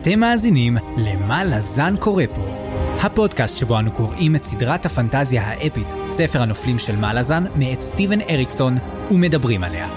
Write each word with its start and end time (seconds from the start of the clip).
אתם 0.00 0.20
מאזינים 0.20 0.76
ל"מה 0.96 1.44
לזן 1.44 1.94
קורא 1.96 2.24
פה", 2.34 2.42
הפודקאסט 3.00 3.56
שבו 3.56 3.78
אנו 3.78 3.92
קוראים 3.92 4.36
את 4.36 4.44
סדרת 4.44 4.86
הפנטזיה 4.86 5.42
האפית, 5.42 5.86
ספר 6.06 6.42
הנופלים 6.42 6.78
של 6.78 6.96
מה 6.96 7.14
לזן, 7.14 7.44
מאת 7.56 7.82
סטיבן 7.82 8.20
אריקסון, 8.20 8.78
ומדברים 9.10 9.64
עליה. 9.64 9.88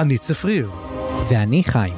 אני 0.00 0.18
צפריר, 0.18 0.70
ואני 1.28 1.64
חיים. 1.64 1.94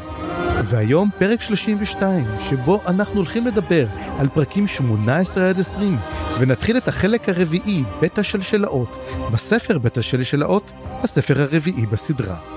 והיום 0.65 1.11
פרק 1.19 1.41
32, 1.41 2.25
שבו 2.41 2.81
אנחנו 2.87 3.15
הולכים 3.17 3.47
לדבר 3.47 3.87
על 4.19 4.29
פרקים 4.29 4.67
18 4.67 5.49
עד 5.49 5.61
20, 5.61 5.99
ונתחיל 6.39 6.77
את 6.77 6.89
החלק 6.89 7.29
הרביעי, 7.29 7.83
בית 8.01 8.19
השלשלאות, 8.19 8.97
בספר 9.33 9.79
בית 9.79 9.99
השלשלאות, 9.99 10.73
הספר 11.03 11.41
הרביעי 11.41 11.87
בסדרה. 11.87 12.56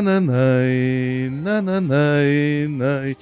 נה 0.00 0.20
נה 0.20 0.32
נה 1.30 1.60
נה 1.60 1.80
ניי 1.80 2.66
ניי. 2.68 3.14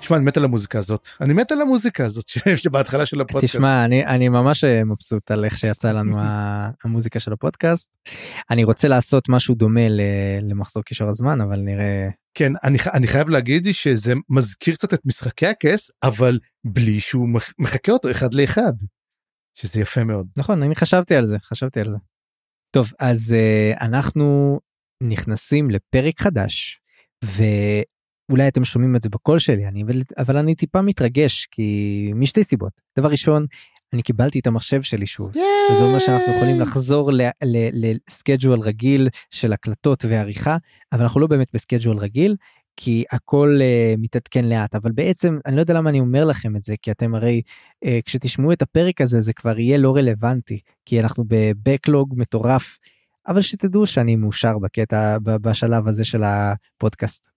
תשמע, 0.00 0.16
אני 0.16 0.24
מת 0.24 0.36
על 0.36 0.44
המוזיקה 0.44 0.78
הזאת. 0.78 1.08
אני 1.20 1.32
מת 1.34 1.52
על 1.52 1.60
המוזיקה 1.60 2.04
הזאת 2.04 2.28
שבהתחלה 2.56 3.06
של 3.06 3.20
הפודקאסט. 3.20 3.56
תשמע, 3.56 3.84
אני, 3.84 4.06
אני 4.06 4.28
ממש 4.28 4.64
מבסוט 4.64 5.30
על 5.30 5.44
איך 5.44 5.56
שיצא 5.58 5.92
לנו 5.92 6.16
המוזיקה 6.84 7.20
של 7.20 7.32
הפודקאסט. 7.32 7.96
אני 8.50 8.64
רוצה 8.64 8.88
לעשות 8.88 9.28
משהו 9.28 9.54
דומה 9.54 9.80
למחזור 10.42 10.82
קישור 10.82 11.08
הזמן, 11.08 11.40
אבל 11.40 11.60
נראה... 11.60 12.08
כן, 12.34 12.52
אני, 12.64 12.78
אני 12.94 13.06
חייב 13.06 13.28
להגיד 13.28 13.66
שזה 13.72 14.12
מזכיר 14.28 14.74
קצת 14.74 14.94
את 14.94 15.00
משחקי 15.04 15.46
הכס, 15.46 15.90
אבל 16.02 16.38
בלי 16.64 17.00
שהוא 17.00 17.28
מח- 17.28 17.54
מחקה 17.58 17.92
אותו 17.92 18.10
אחד 18.10 18.34
לאחד. 18.34 18.72
שזה 19.54 19.80
יפה 19.80 20.04
מאוד. 20.04 20.26
נכון, 20.36 20.62
אני 20.62 20.74
חשבתי 20.76 21.14
על 21.14 21.26
זה, 21.26 21.38
חשבתי 21.38 21.80
על 21.80 21.90
זה. 21.90 21.98
טוב, 22.70 22.92
אז 22.98 23.34
אנחנו 23.80 24.58
נכנסים 25.02 25.70
לפרק 25.70 26.20
חדש, 26.20 26.80
ואולי 27.24 28.48
אתם 28.48 28.64
שומעים 28.64 28.96
את 28.96 29.02
זה 29.02 29.08
בקול 29.08 29.38
שלי, 29.38 29.66
אני, 29.66 29.82
אבל, 29.82 30.02
אבל 30.18 30.36
אני 30.36 30.54
טיפה 30.54 30.82
מתרגש, 30.82 31.46
כי 31.50 32.10
משתי 32.14 32.44
סיבות. 32.44 32.72
דבר 32.98 33.08
ראשון, 33.08 33.46
אני 33.92 34.02
קיבלתי 34.02 34.38
את 34.38 34.46
המחשב 34.46 34.82
שלי 34.82 35.06
שוב. 35.06 35.30
וזה 35.72 35.84
אומר 35.84 35.98
שאנחנו 35.98 36.32
יכולים 36.34 36.60
לחזור 36.60 37.10
לסקייג'ואל 37.72 38.60
רגיל 38.60 39.08
של 39.30 39.52
הקלטות 39.52 40.04
ועריכה, 40.04 40.56
אבל 40.92 41.02
אנחנו 41.02 41.20
לא 41.20 41.26
באמת 41.26 41.48
בסקייג'ואל 41.54 41.98
רגיל, 41.98 42.36
כי 42.76 43.04
הכל 43.12 43.58
uh, 43.60 44.00
מתעדכן 44.00 44.44
לאט, 44.44 44.74
אבל 44.74 44.92
בעצם 44.92 45.38
אני 45.46 45.56
לא 45.56 45.60
יודע 45.60 45.74
למה 45.74 45.90
אני 45.90 46.00
אומר 46.00 46.24
לכם 46.24 46.56
את 46.56 46.62
זה, 46.62 46.74
כי 46.82 46.90
אתם 46.90 47.14
הרי 47.14 47.42
uh, 47.84 47.88
כשתשמעו 48.04 48.52
את 48.52 48.62
הפרק 48.62 49.00
הזה 49.00 49.20
זה 49.20 49.32
כבר 49.32 49.58
יהיה 49.58 49.78
לא 49.78 49.96
רלוונטי, 49.96 50.60
כי 50.84 51.00
אנחנו 51.00 51.24
בבקלוג 51.28 52.14
מטורף, 52.16 52.78
אבל 53.30 53.40
שתדעו 53.40 53.86
שאני 53.86 54.16
מאושר 54.16 54.58
בקטע, 54.58 55.18
בשלב 55.22 55.88
הזה 55.88 56.04
של 56.04 56.22
הפודקאסט. 56.24 57.28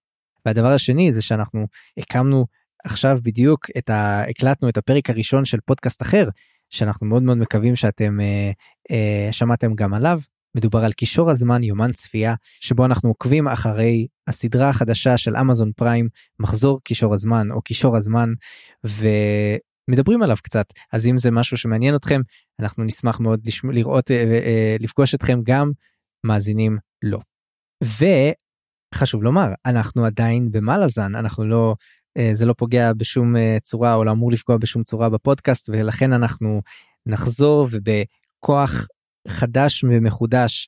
והדבר 0.46 0.68
השני 0.68 1.12
זה 1.12 1.22
שאנחנו 1.22 1.68
הקמנו 1.98 2.46
עכשיו 2.84 3.18
בדיוק 3.24 3.68
את 3.78 3.90
ה... 3.90 4.24
הקלטנו 4.30 4.70
את 4.70 4.78
הפרק 4.78 5.10
הראשון 5.10 5.46
של 5.46 5.58
פודקאסט 5.66 6.02
אחר, 6.02 6.30
שאנחנו 6.70 7.08
מאוד 7.08 7.24
מאוד 7.24 7.38
מקווים 7.38 7.76
שאתם 7.76 8.18
uh, 8.20 8.92
uh, 8.92 9.32
שמעתם 9.32 9.74
גם 9.76 9.94
עליו. 9.94 10.20
מדובר 10.56 10.80
על 10.80 10.92
קישור 10.92 11.32
הזמן 11.32 11.64
יומן 11.64 11.92
צפייה 11.92 12.36
שבו 12.60 12.86
אנחנו 12.86 13.10
עוקבים 13.10 13.48
אחרי 13.48 14.08
הסדרה 14.28 14.70
החדשה 14.70 15.18
של 15.18 15.38
אמזון 15.38 15.72
פריים 15.76 16.10
מחזור 16.40 16.80
קישור 16.84 17.14
הזמן 17.14 17.52
או 17.52 17.62
קישור 17.62 17.98
הזמן 17.98 18.30
ומדברים 19.88 20.24
עליו 20.24 20.38
קצת 20.44 20.66
אז 20.94 21.08
אם 21.08 21.18
זה 21.18 21.32
משהו 21.32 21.58
שמעניין 21.58 21.96
אתכם 21.96 22.22
אנחנו 22.60 22.84
נשמח 22.84 23.20
מאוד 23.20 23.40
לשמ... 23.46 23.72
לראות 23.72 24.12
אה, 24.12 24.24
אה, 24.46 24.76
לפגוש 24.80 25.16
אתכם 25.16 25.40
גם 25.44 25.72
מאזינים 26.26 26.78
לא. 27.04 27.20
וחשוב 28.94 29.24
לומר 29.24 29.48
אנחנו 29.66 30.06
עדיין 30.06 30.52
במלאזן 30.52 31.16
אנחנו 31.16 31.46
לא 31.46 31.76
אה, 32.18 32.30
זה 32.34 32.46
לא 32.46 32.54
פוגע 32.58 32.94
בשום 32.94 33.36
אה, 33.38 33.58
צורה 33.64 33.96
או 33.96 34.04
לא 34.04 34.12
אמור 34.12 34.32
לפגוע 34.32 34.58
בשום 34.58 34.84
צורה 34.84 35.10
בפודקאסט 35.10 35.70
ולכן 35.70 36.14
אנחנו 36.14 36.62
נחזור 37.06 37.68
ובכוח 37.72 38.88
חדש 39.28 39.84
ומחודש 39.84 40.68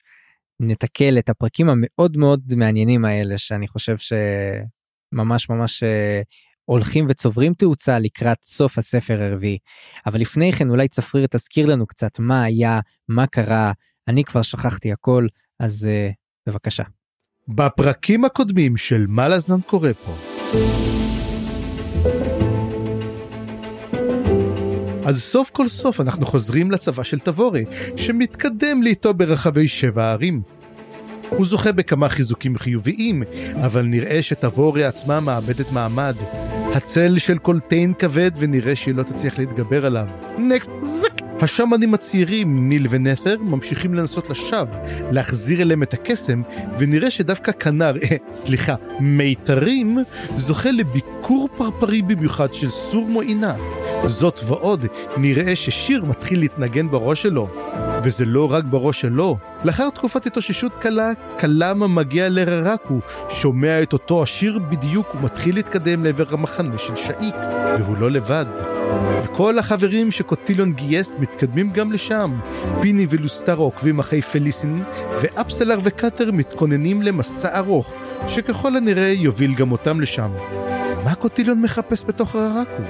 נתקל 0.59 1.18
את 1.20 1.30
הפרקים 1.30 1.70
המאוד 1.70 2.18
מאוד 2.18 2.54
מעניינים 2.56 3.06
האלה 3.06 3.38
שאני 3.38 3.68
חושב 3.68 3.96
שממש 3.98 5.50
ממש 5.50 5.84
אה, 5.84 6.22
הולכים 6.66 7.06
וצוברים 7.09 7.53
תאוצה 7.53 8.00
לקראת 8.00 8.38
סוף 8.44 8.78
הספר 8.78 9.24
הרביעי. 9.24 9.58
אבל 10.06 10.22
לפני 10.22 10.52
כן 10.52 10.70
אולי 10.70 10.88
צפריר 10.88 11.28
תזכיר 11.28 11.66
לנו 11.66 11.88
קצת 11.88 12.20
מה 12.20 12.44
היה, 12.44 12.80
מה 13.08 13.28
קרה, 13.28 13.72
אני 14.08 14.24
כבר 14.24 14.42
שכחתי 14.42 14.92
הכל, 14.92 15.28
אז 15.59 15.88
uh, 15.88 16.14
בבקשה. 16.50 16.84
בפרקים 17.48 18.25
הקודמים 18.25 18.78
של 18.78 19.06
מה 19.08 19.28
לזן 19.28 19.62
קורא 19.62 19.90
פה. 20.06 20.16
אז 25.06 25.22
סוף 25.22 25.50
כל 25.50 25.68
סוף 25.68 26.02
אנחנו 26.02 26.25
חוזרים 26.25 26.72
לצבא 26.72 27.04
של 27.04 27.20
תבורי, 27.20 27.66
שמתקדם 27.96 28.84
לאיתו 28.84 29.14
ברחבי 29.14 29.68
שבע 29.68 30.04
הערים. 30.04 30.42
הוא 31.30 31.46
זוכה 31.46 31.72
בכמה 31.72 32.09
חיזוקים 32.09 32.58
חיוביים, 32.58 33.24
אבל 33.56 33.86
נראה 33.86 34.22
שתבורי 34.22 34.84
עצמה 34.84 35.19
מאבדת 35.19 35.72
מעמד. 35.72 36.16
הצל 36.74 37.18
של 37.18 37.38
קולטיין 37.38 37.94
כבד 37.94 38.31
ונראה 38.40 38.75
שהיא 38.75 38.96
לא 38.96 39.03
תצליח 39.03 39.40
להתגבר 39.40 39.86
עליו. 39.86 40.25
נקסט 40.38 40.72
זק! 40.84 41.22
השמנים 41.41 41.94
הצעירים, 41.94 42.69
ניל 42.69 42.88
ונת'ר, 42.90 43.35
ממשיכים 43.40 43.94
לנסות 43.94 44.29
לשווא, 44.29 44.78
להחזיר 45.12 45.62
אליהם 45.62 45.84
את 45.84 45.94
הקסם, 45.94 46.41
ונראה 46.78 47.12
שדווקא 47.12 47.51
כנר, 47.51 47.94
אה, 47.97 48.16
סליחה, 48.31 48.75
מיתרים, 49.00 49.97
זוכה 50.35 50.72
לביקור 50.72 51.50
פרפרי 51.57 52.01
במיוחד 52.01 52.53
של 52.53 52.69
סורמו 52.69 53.22
עינף. 53.22 53.59
זאת 54.06 54.40
ועוד, 54.45 54.85
נראה 55.18 55.56
ששיר 55.56 56.06
מתחיל 56.06 56.40
להתנגן 56.40 56.91
בראש 56.91 57.22
שלו. 57.22 57.47
וזה 58.03 58.25
לא 58.25 58.51
רק 58.51 58.63
בראש 58.63 59.01
שלו. 59.01 59.38
לאחר 59.63 59.90
תקופת 59.90 60.25
התאוששות 60.25 60.78
קלה, 60.78 61.12
קלאמה 61.38 61.88
מגיע 61.88 62.29
לררקו, 62.29 63.00
שומע 63.29 63.81
את 63.81 63.94
אותו 63.94 64.24
השיר 64.24 64.59
בדיוק 64.69 65.16
ומתחיל 65.16 65.56
להתקדם 65.56 66.03
לעבר 66.03 66.25
המחנה 66.31 66.78
של 66.78 66.95
שאיק, 66.95 67.35
והוא 67.79 67.97
לא 67.97 68.12
לבד. 68.12 68.45
וכל 69.24 69.59
החברים 69.59 70.12
שקוטיליון 70.25 70.72
גייס 70.72 71.16
מתקדמים 71.19 71.72
גם 71.72 71.91
לשם. 71.91 72.40
פיני 72.81 73.08
ולוסטרה 73.09 73.63
עוקבים 73.63 74.00
אחרי 74.00 74.22
פליסין, 74.22 74.84
ואפסלר 75.22 75.78
וקאטר 75.84 76.31
מתכוננים 76.31 77.02
למסע 77.02 77.58
ארוך, 77.58 77.96
שככל 78.28 78.75
הנראה 78.75 79.13
יוביל 79.18 79.56
גם 79.56 79.72
אותם 79.72 80.02
לשם. 80.02 80.31
מה 81.03 81.16
קוטיליון 81.16 81.62
מחפש 81.62 82.06
בתוך 82.08 82.36
ררקו? 82.36 82.84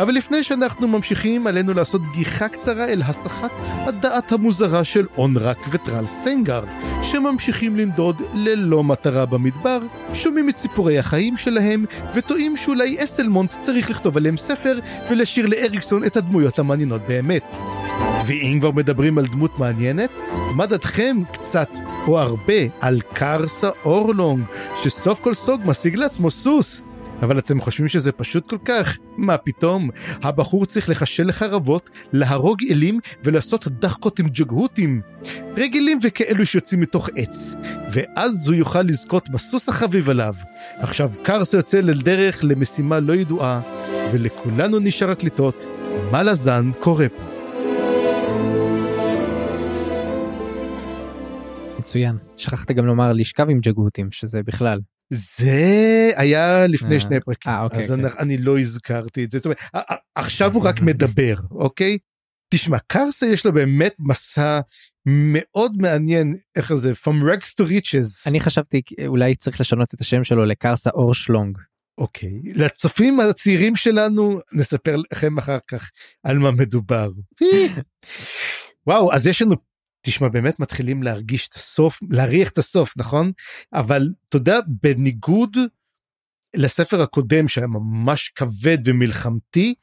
אבל 0.00 0.12
לפני 0.12 0.44
שאנחנו 0.44 0.88
ממשיכים, 0.88 1.46
עלינו 1.46 1.74
לעשות 1.74 2.02
גיחה 2.12 2.48
קצרה 2.48 2.88
אל 2.88 3.02
הסחת 3.02 3.50
הדעת 3.86 4.32
המוזרה 4.32 4.84
של 4.84 5.06
אונרק 5.16 5.58
וטרל 5.70 6.06
סנגר, 6.06 6.62
שממשיכים 7.02 7.76
לנדוד 7.76 8.22
ללא 8.34 8.84
מטרה 8.84 9.26
במדבר, 9.26 9.78
שומעים 10.14 10.48
את 10.48 10.56
סיפורי 10.56 10.98
החיים 10.98 11.36
שלהם, 11.36 11.84
וטועים 12.14 12.56
שאולי 12.56 13.04
אסלמונט 13.04 13.54
צריך 13.60 13.90
לכתוב 13.90 14.16
עליהם 14.16 14.36
ספר, 14.36 14.78
ולשיר 15.10 15.46
לאריקסון 15.46 16.04
את 16.04 16.16
הדמויות 16.16 16.58
המעניינות 16.58 17.00
באמת. 17.08 17.56
ואם 18.26 18.58
כבר 18.60 18.70
מדברים 18.70 19.18
על 19.18 19.26
דמות 19.26 19.58
מעניינת, 19.58 20.10
מה 20.56 20.66
דעתכם 20.66 21.16
קצת 21.32 21.70
או 22.06 22.20
הרבה 22.20 22.62
על 22.80 23.00
קרסה 23.12 23.68
אורלונג, 23.84 24.44
שסוף 24.82 25.20
כל 25.20 25.34
סוג 25.34 25.60
משיג 25.64 25.94
לעצמו 25.94 26.30
סוס? 26.30 26.82
אבל 27.22 27.38
אתם 27.38 27.60
חושבים 27.60 27.88
שזה 27.88 28.12
פשוט 28.12 28.48
כל 28.48 28.58
כך? 28.64 28.98
מה 29.16 29.36
פתאום? 29.36 29.90
הבחור 30.22 30.66
צריך 30.66 30.90
לחשל 30.90 31.26
לחרבות, 31.26 31.90
להרוג 32.12 32.58
אלים 32.70 33.00
ולעשות 33.24 33.68
דחקות 33.68 34.18
עם 34.18 34.28
ג'גהותים. 34.28 35.00
רגילים 35.56 35.98
וכאלו 36.02 36.46
שיוצאים 36.46 36.80
מתוך 36.80 37.08
עץ. 37.16 37.54
ואז 37.92 38.48
הוא 38.48 38.54
יוכל 38.54 38.82
לזכות 38.82 39.30
בסוס 39.30 39.68
החביב 39.68 40.10
עליו. 40.10 40.34
עכשיו 40.78 41.10
קרסה 41.22 41.56
יוצא 41.56 41.80
לדרך 41.80 42.40
למשימה 42.42 43.00
לא 43.00 43.12
ידועה, 43.12 43.60
ולכולנו 44.12 44.78
נשאר 44.78 45.10
רק 45.10 45.24
לטעות, 45.24 45.64
מה 46.12 46.22
לזן 46.22 46.70
קורה 46.78 47.08
פה? 47.08 47.22
מצוין. 51.78 52.16
שכחת 52.36 52.70
גם 52.70 52.86
לומר 52.86 53.12
לשכב 53.12 53.50
עם 53.50 53.60
ג'גהותים, 53.60 54.10
שזה 54.10 54.42
בכלל. 54.42 54.80
זה 55.10 56.10
היה 56.16 56.66
לפני 56.66 56.94
אה, 56.94 57.00
שני 57.00 57.20
פרקים, 57.20 57.52
אה, 57.52 57.62
אוקיי, 57.62 57.78
אז 57.78 57.92
אוקיי. 57.92 58.10
אני, 58.18 58.38
לא 58.38 58.58
הזכרתי 58.58 59.24
את 59.24 59.30
זה, 59.30 59.38
זאת 59.38 59.44
אומרת, 59.46 59.60
עכשיו 60.14 60.54
הוא 60.54 60.64
רק 60.64 60.80
מדבר, 60.80 61.34
אוקיי? 61.50 61.98
תשמע, 62.54 62.78
קרסה 62.86 63.26
יש 63.26 63.46
לו 63.46 63.52
באמת 63.52 63.94
מסע 64.00 64.60
מאוד 65.06 65.72
מעניין, 65.76 66.34
איך 66.56 66.74
זה, 66.74 66.92
From 66.92 67.22
Rex 67.22 67.44
to 67.60 67.68
Riches. 67.68 68.26
אני 68.26 68.40
חשבתי 68.40 68.82
אולי 69.06 69.34
צריך 69.34 69.60
לשנות 69.60 69.94
את 69.94 70.00
השם 70.00 70.24
שלו 70.24 70.44
לקרסה 70.44 70.90
אור 70.90 71.14
שלונג. 71.14 71.58
אוקיי, 71.98 72.40
לצופים 72.54 73.20
הצעירים 73.20 73.76
שלנו 73.76 74.40
נספר 74.52 74.96
לכם 75.12 75.38
אחר 75.38 75.58
כך 75.68 75.90
על 76.22 76.38
מה 76.38 76.50
מדובר. 76.50 77.10
וואו, 78.86 79.12
אז 79.12 79.26
יש 79.26 79.42
לנו, 79.42 79.56
תשמע, 80.02 80.28
באמת 80.28 80.60
מתחילים 80.60 81.02
להרגיש 81.02 81.48
את 81.48 81.54
הסוף, 81.54 81.98
להריח 82.10 82.50
את 82.50 82.58
הסוף, 82.58 82.96
נכון? 82.96 83.32
אבל 83.72 84.08
אתה 84.28 84.36
יודע, 84.36 84.58
בניגוד 84.66 85.56
לספר 86.56 87.00
הקודם 87.02 87.48
שהיה 87.48 87.66
ממש 87.66 88.28
כבד 88.28 88.78
ומלחמתי, 88.84 89.74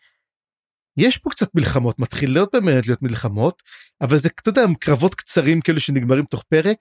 יש 0.97 1.17
פה 1.17 1.29
קצת 1.29 1.55
מלחמות, 1.55 1.99
מתחילות 1.99 2.49
באמת 2.53 2.87
להיות 2.87 3.01
מלחמות, 3.01 3.63
אבל 4.01 4.17
זה, 4.17 4.29
אתה 4.41 4.49
יודע, 4.49 4.61
קרבות 4.79 5.15
קצרים 5.15 5.61
כאלה 5.61 5.79
שנגמרים 5.79 6.25
תוך 6.25 6.43
פרק, 6.43 6.77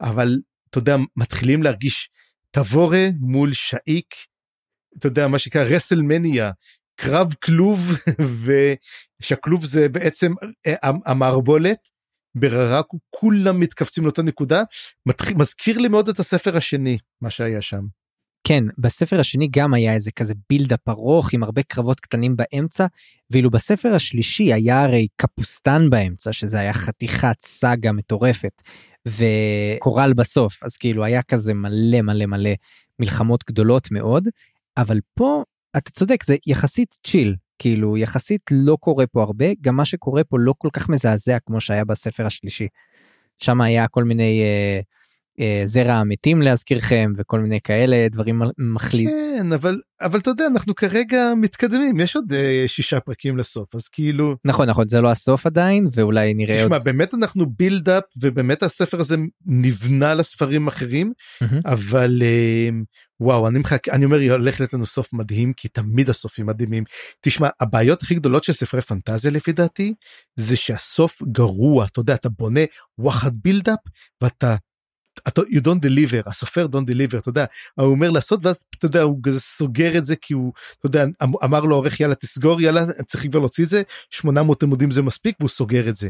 אבל 0.00 0.38
אתה 0.70 0.78
יודע, 0.78 0.96
מתחילים 1.16 1.62
להרגיש 1.62 2.10
טבורה 2.50 3.06
מול 3.20 3.52
שאיק, 3.52 4.14
אתה 4.98 5.06
יודע, 5.06 5.28
מה 5.28 5.38
שנקרא 5.38 5.62
WrestleMania, 5.62 6.50
קרב 7.00 7.34
כלוב, 7.44 7.80
ושהכלוב 9.22 9.64
זה 9.64 9.88
בעצם 9.88 10.32
אה, 10.66 10.74
המערבולת, 11.06 11.88
ברראקו 12.36 12.98
כולם 13.10 13.60
מתכווצים 13.60 14.04
לאותה 14.04 14.22
נקודה, 14.22 14.62
מתחיל, 15.06 15.36
מזכיר 15.36 15.78
לי 15.78 15.88
מאוד 15.88 16.08
את 16.08 16.18
הספר 16.18 16.56
השני, 16.56 16.98
מה 17.22 17.30
שהיה 17.30 17.62
שם. 17.62 17.84
כן, 18.48 18.64
בספר 18.78 19.20
השני 19.20 19.48
גם 19.50 19.74
היה 19.74 19.94
איזה 19.94 20.10
כזה 20.12 20.34
build-up 20.50 20.88
ארוך 20.88 21.32
עם 21.32 21.42
הרבה 21.42 21.62
קרבות 21.62 22.00
קטנים 22.00 22.36
באמצע, 22.36 22.86
ואילו 23.30 23.50
בספר 23.50 23.94
השלישי 23.94 24.52
היה 24.52 24.84
הרי 24.84 25.06
קפוסטן 25.16 25.90
באמצע, 25.90 26.32
שזה 26.32 26.60
היה 26.60 26.72
חתיכת 26.72 27.36
סאגה 27.42 27.92
מטורפת, 27.92 28.62
וקורל 29.08 30.12
בסוף, 30.12 30.62
אז 30.62 30.76
כאילו 30.76 31.04
היה 31.04 31.22
כזה 31.22 31.54
מלא 31.54 32.00
מלא 32.02 32.26
מלא 32.26 32.50
מלחמות 32.98 33.44
גדולות 33.48 33.90
מאוד, 33.90 34.28
אבל 34.76 35.00
פה 35.14 35.42
אתה 35.76 35.90
צודק, 35.90 36.24
זה 36.24 36.36
יחסית 36.46 36.96
צ'יל, 37.06 37.34
כאילו 37.58 37.96
יחסית 37.96 38.40
לא 38.50 38.76
קורה 38.80 39.06
פה 39.06 39.22
הרבה, 39.22 39.46
גם 39.60 39.76
מה 39.76 39.84
שקורה 39.84 40.24
פה 40.24 40.36
לא 40.40 40.54
כל 40.58 40.68
כך 40.72 40.88
מזעזע 40.88 41.38
כמו 41.46 41.60
שהיה 41.60 41.84
בספר 41.84 42.26
השלישי. 42.26 42.68
שם 43.38 43.60
היה 43.60 43.88
כל 43.88 44.04
מיני... 44.04 44.42
אה, 44.42 44.80
זרע 45.64 45.92
המתים 45.92 46.42
להזכירכם 46.42 47.12
וכל 47.16 47.40
מיני 47.40 47.60
כאלה 47.60 48.06
דברים 48.10 48.42
מחליט. 48.58 49.08
כן 49.08 49.52
אבל 49.52 49.80
אבל 50.00 50.18
אתה 50.18 50.30
יודע 50.30 50.46
אנחנו 50.46 50.74
כרגע 50.74 51.34
מתקדמים 51.36 52.00
יש 52.00 52.16
עוד 52.16 52.32
אה, 52.32 52.64
שישה 52.66 53.00
פרקים 53.00 53.36
לסוף 53.36 53.74
אז 53.74 53.88
כאילו 53.88 54.36
נכון 54.44 54.68
נכון 54.68 54.88
זה 54.88 55.00
לא 55.00 55.10
הסוף 55.10 55.46
עדיין 55.46 55.88
ואולי 55.92 56.34
נראה 56.34 56.64
תשמע, 56.64 56.76
עוד. 56.76 56.84
באמת 56.84 57.14
אנחנו 57.14 57.46
בילד 57.58 57.88
אפ 57.88 58.02
ובאמת 58.22 58.62
הספר 58.62 59.00
הזה 59.00 59.16
נבנה 59.46 60.14
לספרים 60.14 60.66
אחרים 60.66 61.12
mm-hmm. 61.42 61.60
אבל 61.64 62.22
אה, 62.22 62.68
וואו 63.20 63.48
אני 63.48 63.58
מחכה 63.58 63.92
אני 63.92 64.04
אומר 64.04 64.32
הולך 64.32 64.60
להיות 64.60 64.74
לנו 64.74 64.86
סוף 64.86 65.12
מדהים 65.12 65.52
כי 65.52 65.68
תמיד 65.68 66.10
הסופים 66.10 66.46
מדהימים 66.46 66.84
תשמע 67.20 67.48
הבעיות 67.60 68.02
הכי 68.02 68.14
גדולות 68.14 68.44
של 68.44 68.52
ספרי 68.52 68.82
פנטזיה 68.82 69.30
לפי 69.30 69.52
דעתי 69.52 69.94
זה 70.36 70.56
שהסוף 70.56 71.22
גרוע 71.32 71.84
אתה 71.84 72.00
יודע 72.00 72.14
אתה 72.14 72.28
בונה 72.28 72.60
וואחד 72.98 73.30
בילדאפ 73.42 73.78
ואתה 74.22 74.36
אתה 74.36 74.56
you 75.28 75.60
don't 75.60 75.80
deliver 75.86 76.22
הסופר 76.26 76.66
don't 76.72 76.90
deliver 76.90 77.18
אתה 77.18 77.28
יודע 77.28 77.44
הוא 77.74 77.86
אומר 77.86 78.10
לעשות 78.10 78.40
ואז 78.46 78.64
אתה 78.78 78.86
יודע 78.86 79.02
הוא 79.02 79.20
סוגר 79.38 79.98
את 79.98 80.04
זה 80.06 80.16
כי 80.16 80.34
הוא 80.34 80.52
אתה 80.78 80.86
יודע 80.86 81.04
אמ, 81.04 81.32
אמר 81.44 81.60
לו 81.60 81.76
עורך 81.76 82.00
יאללה 82.00 82.14
תסגור 82.14 82.60
יאללה 82.60 82.80
צריכים 83.06 83.30
כבר 83.30 83.40
להוציא 83.40 83.64
את 83.64 83.68
זה 83.68 83.82
800 84.10 84.62
עמודים 84.62 84.90
זה 84.90 85.02
מספיק 85.02 85.36
והוא 85.40 85.48
סוגר 85.48 85.88
את 85.88 85.96
זה. 85.96 86.08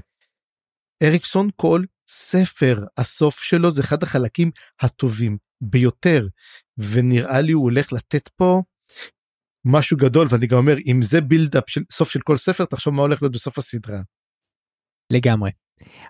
אריקסון 1.03 1.50
כל 1.56 1.85
ספר 2.08 2.85
הסוף 2.97 3.43
שלו 3.43 3.70
זה 3.70 3.82
אחד 3.82 4.03
החלקים 4.03 4.50
הטובים 4.81 5.37
ביותר 5.61 6.26
ונראה 6.79 7.41
לי 7.41 7.53
הוא 7.53 7.62
הולך 7.62 7.93
לתת 7.93 8.29
פה 8.29 8.62
משהו 9.64 9.97
גדול 9.97 10.26
ואני 10.31 10.47
גם 10.47 10.58
אומר 10.58 10.76
אם 10.87 11.03
זה 11.03 11.20
בילדאפ 11.20 11.70
של 11.70 11.81
סוף 11.93 12.11
של 12.11 12.20
כל 12.20 12.37
ספר 12.37 12.64
תחשוב 12.64 12.94
מה 12.94 13.03
הולך 13.03 13.23
להיות 13.23 13.35
בסוף 13.35 13.58
הסדרה. 13.58 14.00
לגמרי. 15.12 15.50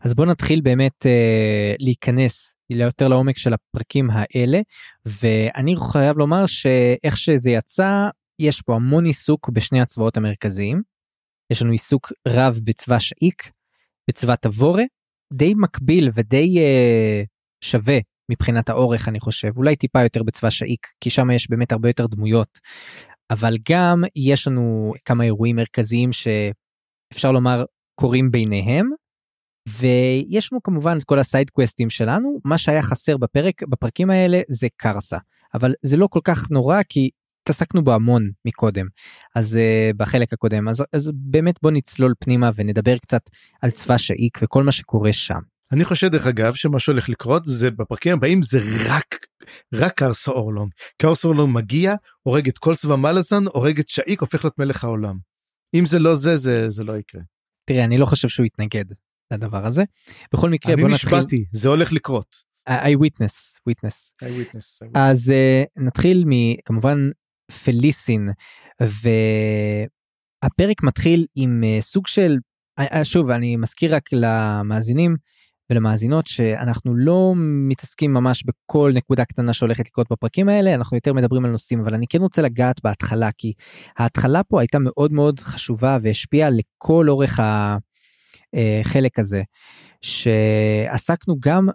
אז 0.05 0.15
בוא 0.15 0.27
נתחיל 0.27 0.61
באמת 0.61 1.07
אה, 1.07 1.75
להיכנס 1.79 2.56
יותר 2.71 3.09
לעומק 3.09 3.39
של 3.39 3.55
הפרקים 3.55 4.09
האלה 4.13 4.61
ואני 5.07 5.75
חייב 5.93 6.19
לומר 6.19 6.47
שאיך 6.47 7.17
שזה 7.17 7.51
יצא 7.51 8.09
יש 8.39 8.63
פה 8.63 8.75
המון 8.75 9.05
עיסוק 9.05 9.49
בשני 9.49 9.81
הצבאות 9.81 10.17
המרכזיים. 10.17 10.83
יש 11.53 11.63
לנו 11.63 11.73
עיסוק 11.73 12.13
רב 12.29 12.61
בצבא 12.65 12.99
שאיק, 12.99 13.51
בצבא 14.11 14.35
תבורה, 14.35 14.83
די 15.33 15.55
מקביל 15.57 16.11
ודי 16.15 16.59
אה, 16.59 17.23
שווה 17.65 17.99
מבחינת 18.31 18.69
האורך 18.69 19.09
אני 19.09 19.21
חושב, 19.21 19.49
אולי 19.57 19.77
טיפה 19.77 20.03
יותר 20.03 20.23
בצבא 20.23 20.51
שאיק, 20.51 20.87
כי 21.01 21.11
שם 21.11 21.31
יש 21.31 21.51
באמת 21.51 21.73
הרבה 21.73 21.89
יותר 21.89 22.07
דמויות. 22.07 22.59
אבל 23.31 23.57
גם 23.71 24.03
יש 24.17 24.47
לנו 24.47 24.93
כמה 25.05 25.25
אירועים 25.25 25.57
מרכזיים 25.57 26.11
שאפשר 26.12 27.33
לומר 27.33 27.65
קורים 28.01 28.31
ביניהם, 28.31 28.91
ויש 29.69 30.53
לנו 30.53 30.63
כמובן 30.63 30.99
את 30.99 31.05
כל 31.05 31.19
הסייד 31.19 31.51
קווסטים 31.51 31.91
שלנו, 31.91 32.39
מה 32.45 32.59
שהיה 32.59 32.83
חסר 32.83 33.17
בפרק, 33.17 33.63
בפרקים 33.63 34.11
האלה 34.11 34.41
זה 34.49 34.67
קרסה, 34.77 35.19
אבל 35.55 35.75
זה 35.83 35.97
לא 35.97 36.07
כל 36.07 36.21
כך 36.25 36.51
נורא 36.51 36.81
כי 36.89 37.11
התעסקנו 37.43 37.85
בו 37.85 37.93
המון 37.93 38.31
מקודם, 38.45 38.87
אז 39.35 39.59
uh, 39.59 39.97
בחלק 39.97 40.33
הקודם, 40.33 40.69
אז, 40.69 40.85
אז 40.93 41.13
באמת 41.15 41.59
בוא 41.63 41.71
נצלול 41.71 42.15
פנימה 42.19 42.51
ונדבר 42.55 42.99
קצת 42.99 43.23
על 43.63 43.71
צבא 43.71 43.99
שאיק 43.99 44.39
וכל 44.43 44.63
מה 44.63 44.73
שקורה 44.73 45.13
שם. 45.13 45.41
אני 45.73 45.85
חושב 45.85 46.07
דרך 46.07 46.27
אגב 46.27 46.55
שמה 46.55 46.79
שהולך 46.79 47.09
לקרות 47.09 47.43
זה 47.45 47.71
בפרקים 47.71 48.12
הבאים 48.12 48.43
זה 48.43 48.61
רק 48.89 49.27
רק 49.75 49.93
קרסה 49.93 50.31
אורלון. 50.31 50.69
קרסה 51.03 51.29
אורלון 51.29 51.53
מגיע 51.53 51.95
הורג 52.23 52.49
את 52.49 52.59
כל 52.59 52.75
צבא 52.75 52.97
מלאזן 52.97 53.45
הורג 53.53 53.79
את 53.79 53.89
שאיק 53.89 54.21
הופך 54.21 54.45
להיות 54.45 54.59
מלך 54.59 54.85
העולם. 54.85 55.17
אם 55.75 55.87
זה 55.87 55.99
לא 55.99 56.15
זה 56.15 56.37
זה 56.37 56.71
זה 56.71 56.85
לא 56.85 56.97
יקרה. 56.97 57.23
תראה 57.65 57.85
אני 57.85 57.99
לא 57.99 58.07
חושב 58.07 58.29
שהוא 58.29 58.47
יתנגד 58.47 58.85
לדבר 59.32 59.67
הזה. 59.67 59.84
בכל 60.32 60.50
מקרה 60.50 60.76
בוא 60.76 60.88
נתחיל. 60.88 61.08
אני 61.08 61.19
נשבעתי, 61.19 61.44
זה 61.52 61.69
הולך 61.69 61.93
לקרות. 61.93 62.46
I 62.69 62.73
witness, 62.73 63.58
witness. 63.70 64.12
I 64.23 64.25
witness. 64.25 64.88
אז 64.94 65.32
uh, 65.32 65.34
נתחיל 65.82 66.25
מכמובן 66.26 67.11
פליסין 67.64 68.28
והפרק 68.81 70.82
מתחיל 70.82 71.26
עם 71.34 71.62
uh, 71.64 71.83
סוג 71.83 72.06
של 72.06 72.37
uh, 72.80 73.04
שוב 73.04 73.30
אני 73.30 73.56
מזכיר 73.56 73.95
רק 73.95 74.09
למאזינים 74.12 75.16
ולמאזינות 75.71 76.26
שאנחנו 76.26 76.97
לא 76.97 77.33
מתעסקים 77.68 78.12
ממש 78.12 78.45
בכל 78.45 78.92
נקודה 78.95 79.25
קטנה 79.25 79.52
שהולכת 79.52 79.87
לקרות 79.87 80.06
בפרקים 80.12 80.49
האלה 80.49 80.75
אנחנו 80.75 80.97
יותר 80.97 81.12
מדברים 81.12 81.45
על 81.45 81.50
נושאים 81.50 81.80
אבל 81.80 81.95
אני 81.95 82.06
כן 82.06 82.21
רוצה 82.21 82.42
לגעת 82.42 82.80
בהתחלה 82.85 83.30
כי 83.38 83.52
ההתחלה 83.99 84.42
פה 84.42 84.61
הייתה 84.61 84.78
מאוד 84.78 85.12
מאוד 85.12 85.40
חשובה 85.40 85.99
והשפיעה 86.02 86.50
לכל 86.50 87.09
אורך 87.09 87.40
ה... 87.40 87.76
החלק 88.81 89.19
אה, 89.19 89.25
הזה, 89.25 89.43
שעסקנו 90.01 91.37
גם 91.41 91.69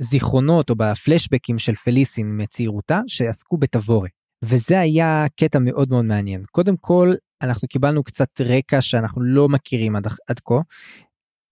בזיכרונות 0.00 0.70
או 0.70 0.74
בפלשבקים 0.74 1.58
של 1.58 1.74
פליסין 1.74 2.42
מצעירותה 2.42 3.00
שעסקו 3.06 3.56
בתבורה. 3.56 4.08
וזה 4.44 4.80
היה 4.80 5.26
קטע 5.36 5.58
מאוד 5.58 5.90
מאוד 5.90 6.04
מעניין. 6.04 6.44
קודם 6.50 6.76
כל, 6.76 7.14
אנחנו 7.42 7.68
קיבלנו 7.68 8.02
קצת 8.02 8.40
רקע 8.40 8.80
שאנחנו 8.80 9.22
לא 9.22 9.48
מכירים 9.48 9.96
עד, 9.96 10.06
עד 10.28 10.40
כה. 10.44 10.60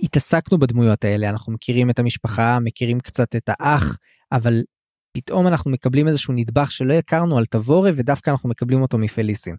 התעסקנו 0.02 0.58
בדמויות 0.58 1.04
האלה, 1.04 1.30
אנחנו 1.30 1.52
מכירים 1.52 1.90
את 1.90 1.98
המשפחה, 1.98 2.58
מכירים 2.60 3.00
קצת 3.00 3.36
את 3.36 3.48
האח, 3.48 3.96
אבל 4.32 4.62
פתאום 5.12 5.46
אנחנו 5.46 5.70
מקבלים 5.70 6.08
איזשהו 6.08 6.34
נדבך 6.34 6.70
שלא 6.70 6.94
הכרנו 6.94 7.38
על 7.38 7.46
תבורה 7.46 7.90
ודווקא 7.96 8.30
אנחנו 8.30 8.48
מקבלים 8.48 8.82
אותו 8.82 8.98
מפליסין. 8.98 9.56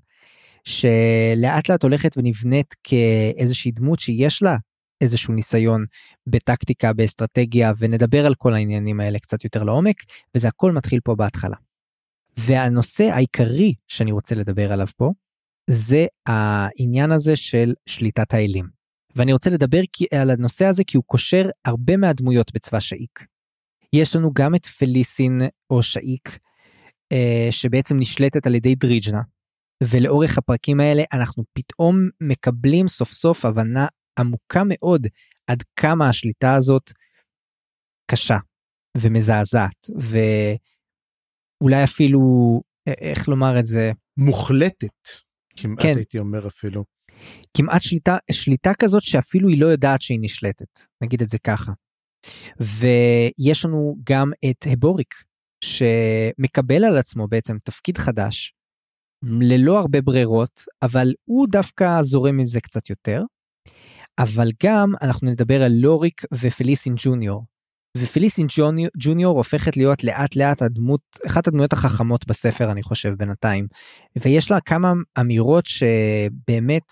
שלאט 0.63 1.69
לאט 1.69 1.83
הולכת 1.83 2.17
ונבנית 2.17 2.75
כאיזושהי 2.83 3.71
דמות 3.71 3.99
שיש 3.99 4.43
לה 4.43 4.55
איזשהו 5.01 5.33
ניסיון 5.33 5.85
בטקטיקה, 6.27 6.93
באסטרטגיה, 6.93 7.71
ונדבר 7.77 8.25
על 8.25 8.35
כל 8.35 8.53
העניינים 8.53 8.99
האלה 8.99 9.19
קצת 9.19 9.43
יותר 9.43 9.63
לעומק, 9.63 9.95
וזה 10.35 10.47
הכל 10.47 10.71
מתחיל 10.71 10.99
פה 11.03 11.15
בהתחלה. 11.15 11.55
והנושא 12.37 13.03
העיקרי 13.03 13.73
שאני 13.87 14.11
רוצה 14.11 14.35
לדבר 14.35 14.71
עליו 14.71 14.87
פה, 14.97 15.11
זה 15.69 16.05
העניין 16.25 17.11
הזה 17.11 17.35
של 17.35 17.73
שליטת 17.85 18.33
האלים. 18.33 18.65
ואני 19.15 19.33
רוצה 19.33 19.49
לדבר 19.49 19.81
על 20.21 20.29
הנושא 20.29 20.65
הזה 20.65 20.83
כי 20.83 20.97
הוא 20.97 21.03
קושר 21.07 21.49
הרבה 21.65 21.97
מהדמויות 21.97 22.53
בצבא 22.53 22.79
שאיק. 22.79 23.25
יש 23.93 24.15
לנו 24.15 24.31
גם 24.33 24.55
את 24.55 24.65
פליסין 24.65 25.41
או 25.69 25.83
שאיק, 25.83 26.39
אה, 27.11 27.47
שבעצם 27.51 27.97
נשלטת 27.97 28.47
על 28.47 28.55
ידי 28.55 28.75
דריג'נה, 28.75 29.21
ולאורך 29.83 30.37
הפרקים 30.37 30.79
האלה 30.79 31.03
אנחנו 31.13 31.43
פתאום 31.53 32.09
מקבלים 32.21 32.87
סוף 32.87 33.11
סוף 33.11 33.45
הבנה 33.45 33.87
עמוקה 34.19 34.61
מאוד 34.65 35.07
עד 35.47 35.63
כמה 35.75 36.09
השליטה 36.09 36.55
הזאת 36.55 36.91
קשה 38.11 38.37
ומזעזעת 38.97 39.89
ואולי 41.59 41.83
אפילו 41.83 42.19
איך 42.87 43.27
לומר 43.27 43.59
את 43.59 43.65
זה 43.65 43.91
מוחלטת 44.17 45.07
כמעט 45.55 45.81
כן. 45.81 45.93
הייתי 45.95 46.19
אומר 46.19 46.47
אפילו. 46.47 46.83
כמעט 47.57 47.81
שליטה 47.81 48.17
שליטה 48.31 48.71
כזאת 48.79 49.03
שאפילו 49.03 49.49
היא 49.49 49.61
לא 49.61 49.65
יודעת 49.65 50.01
שהיא 50.01 50.19
נשלטת 50.21 50.79
נגיד 51.03 51.21
את 51.21 51.29
זה 51.29 51.37
ככה. 51.39 51.71
ויש 52.59 53.65
לנו 53.65 53.95
גם 54.03 54.31
את 54.49 54.65
הבוריק 54.71 55.13
שמקבל 55.63 56.83
על 56.83 56.97
עצמו 56.97 57.27
בעצם 57.27 57.57
תפקיד 57.63 57.97
חדש, 57.97 58.53
ללא 59.23 59.79
הרבה 59.79 60.01
ברירות, 60.01 60.63
אבל 60.81 61.13
הוא 61.25 61.47
דווקא 61.51 62.01
זורם 62.01 62.39
עם 62.39 62.47
זה 62.47 62.61
קצת 62.61 62.89
יותר. 62.89 63.21
אבל 64.19 64.51
גם 64.63 64.93
אנחנו 65.01 65.31
נדבר 65.31 65.63
על 65.63 65.71
לוריק 65.71 66.21
ופליסין 66.33 66.95
ג'וניור. 66.97 67.45
ופליסין 67.97 68.47
ג'וניור 68.97 69.37
הופכת 69.37 69.77
להיות 69.77 70.03
לאט 70.03 70.35
לאט 70.35 70.61
הדמות, 70.61 71.01
אחת 71.27 71.47
הדמויות 71.47 71.73
החכמות 71.73 72.27
בספר 72.27 72.71
אני 72.71 72.83
חושב 72.83 73.13
בינתיים. 73.17 73.67
ויש 74.21 74.51
לה 74.51 74.61
כמה 74.61 74.93
אמירות 75.19 75.65
שבאמת 75.65 76.83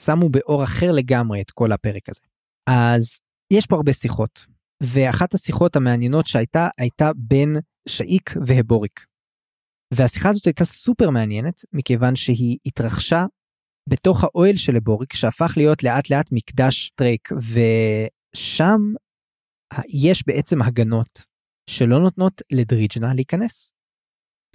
שמו 0.00 0.28
באור 0.28 0.64
אחר 0.64 0.92
לגמרי 0.92 1.40
את 1.40 1.50
כל 1.50 1.72
הפרק 1.72 2.08
הזה. 2.08 2.20
אז 2.70 3.18
יש 3.52 3.66
פה 3.66 3.76
הרבה 3.76 3.92
שיחות, 3.92 4.46
ואחת 4.82 5.34
השיחות 5.34 5.76
המעניינות 5.76 6.26
שהייתה 6.26 6.68
הייתה 6.78 7.10
בין 7.16 7.56
שאיק 7.88 8.34
והבוריק. 8.46 9.04
והשיחה 9.94 10.28
הזאת 10.28 10.46
הייתה 10.46 10.64
סופר 10.64 11.10
מעניינת 11.10 11.64
מכיוון 11.72 12.16
שהיא 12.16 12.58
התרחשה 12.66 13.24
בתוך 13.88 14.24
האוהל 14.24 14.56
של 14.56 14.76
הבוריק 14.76 15.12
שהפך 15.12 15.52
להיות 15.56 15.82
לאט 15.82 16.10
לאט 16.10 16.26
מקדש 16.32 16.92
טרייק 16.94 17.28
ושם 17.32 18.80
יש 19.88 20.26
בעצם 20.26 20.62
הגנות 20.62 21.22
שלא 21.70 22.00
נותנות 22.00 22.42
לדריג'נה 22.52 23.14
להיכנס. 23.14 23.72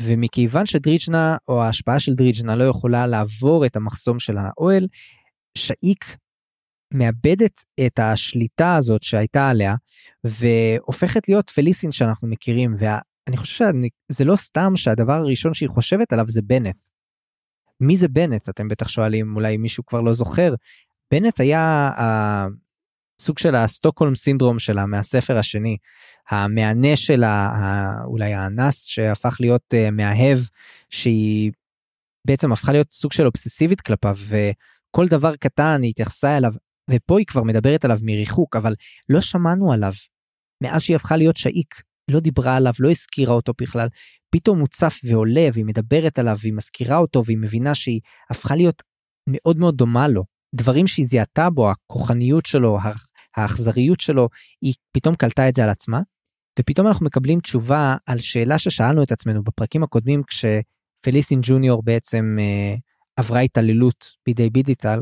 ומכיוון 0.01 0.65
שדריג'נה 0.65 1.37
או 1.47 1.63
ההשפעה 1.63 1.99
של 1.99 2.13
דריג'נה 2.13 2.55
לא 2.55 2.63
יכולה 2.63 3.07
לעבור 3.07 3.65
את 3.65 3.75
המחסום 3.75 4.19
של 4.19 4.37
האוהל, 4.37 4.87
שאיק 5.57 6.05
מאבדת 6.93 7.63
את 7.85 7.99
השליטה 7.99 8.75
הזאת 8.75 9.03
שהייתה 9.03 9.49
עליה 9.49 9.75
והופכת 10.23 11.29
להיות 11.29 11.49
פליסין 11.49 11.91
שאנחנו 11.91 12.27
מכירים 12.27 12.75
ואני 12.77 13.37
חושב 13.37 13.65
שזה 14.11 14.25
לא 14.25 14.35
סתם 14.35 14.71
שהדבר 14.75 15.13
הראשון 15.13 15.53
שהיא 15.53 15.69
חושבת 15.69 16.13
עליו 16.13 16.25
זה 16.27 16.41
בנט. 16.41 16.88
מי 17.81 17.97
זה 17.97 18.07
בנט 18.07 18.49
אתם 18.49 18.67
בטח 18.67 18.87
שואלים 18.87 19.35
אולי 19.35 19.57
מישהו 19.57 19.85
כבר 19.85 20.01
לא 20.01 20.13
זוכר. 20.13 20.53
בנט 21.11 21.39
היה 21.39 21.91
הסוג 21.97 23.39
של 23.39 23.55
הסטוקהולם 23.55 24.15
סינדרום 24.15 24.59
שלה 24.59 24.85
מהספר 24.85 25.37
השני 25.37 25.77
המענה 26.29 26.95
שלה 26.95 27.51
אולי 28.05 28.33
האנס 28.33 28.85
שהפך 28.85 29.37
להיות 29.39 29.73
uh, 29.73 29.91
מאהב 29.91 30.39
שהיא 30.89 31.51
בעצם 32.27 32.51
הפכה 32.51 32.71
להיות 32.71 32.91
סוג 32.91 33.11
של 33.11 33.25
אובססיבית 33.25 33.81
כלפיו 33.81 34.17
וכל 34.27 35.07
דבר 35.07 35.35
קטן 35.35 35.81
היא 35.81 35.89
התייחסה 35.89 36.37
אליו 36.37 36.53
ופה 36.89 37.19
היא 37.19 37.25
כבר 37.25 37.43
מדברת 37.43 37.85
עליו 37.85 37.97
מריחוק, 38.03 38.55
אבל 38.55 38.75
לא 39.09 39.21
שמענו 39.21 39.73
עליו. 39.73 39.93
מאז 40.63 40.81
שהיא 40.81 40.95
הפכה 40.95 41.17
להיות 41.17 41.37
שאיק, 41.37 41.81
לא 42.09 42.19
דיברה 42.19 42.55
עליו, 42.55 42.73
לא 42.79 42.91
הזכירה 42.91 43.33
אותו 43.33 43.53
בכלל. 43.61 43.87
פתאום 44.29 44.59
הוא 44.59 44.67
צף 44.67 44.95
ועולה 45.03 45.47
והיא 45.53 45.65
מדברת 45.65 46.19
עליו 46.19 46.37
והיא 46.41 46.53
מזכירה 46.53 46.97
אותו 46.97 47.25
והיא 47.25 47.37
מבינה 47.37 47.75
שהיא 47.75 47.99
הפכה 48.29 48.55
להיות 48.55 48.83
מאוד 49.29 49.57
מאוד 49.57 49.75
דומה 49.75 50.07
לו. 50.07 50.23
דברים 50.55 50.87
שהיא 50.87 51.05
זיהתה 51.05 51.49
בו, 51.49 51.71
הכוחניות 51.71 52.45
שלו, 52.45 52.77
האכזריות 53.37 53.99
שלו, 53.99 54.29
היא 54.61 54.73
פתאום 54.91 55.15
קלטה 55.15 55.49
את 55.49 55.55
זה 55.55 55.63
על 55.63 55.69
עצמה. 55.69 56.01
ופתאום 56.59 56.87
אנחנו 56.87 57.05
מקבלים 57.05 57.39
תשובה 57.39 57.95
על 58.05 58.19
שאלה 58.19 58.57
ששאלנו 58.57 59.03
את 59.03 59.11
עצמנו 59.11 59.43
בפרקים 59.43 59.83
הקודמים 59.83 60.21
כשפליסין 60.23 61.39
ג'וניור 61.43 61.83
בעצם 61.83 62.37
אה, 62.39 62.75
עברה 63.15 63.39
התעללות 63.39 64.05
בידי 64.25 64.49
בידיטל, 64.49 64.99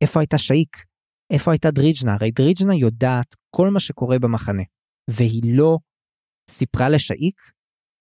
איפה 0.00 0.20
הייתה 0.20 0.38
שאיק? 0.38 0.84
איפה 1.30 1.52
הייתה 1.52 1.70
דריג'נה? 1.70 2.14
הרי 2.14 2.30
דריג'נה 2.30 2.74
יודעת 2.74 3.34
כל 3.50 3.70
מה 3.70 3.80
שקורה 3.80 4.18
במחנה, 4.18 4.62
והיא 5.10 5.56
לא 5.56 5.78
סיפרה 6.50 6.88
לשאיק, 6.88 7.40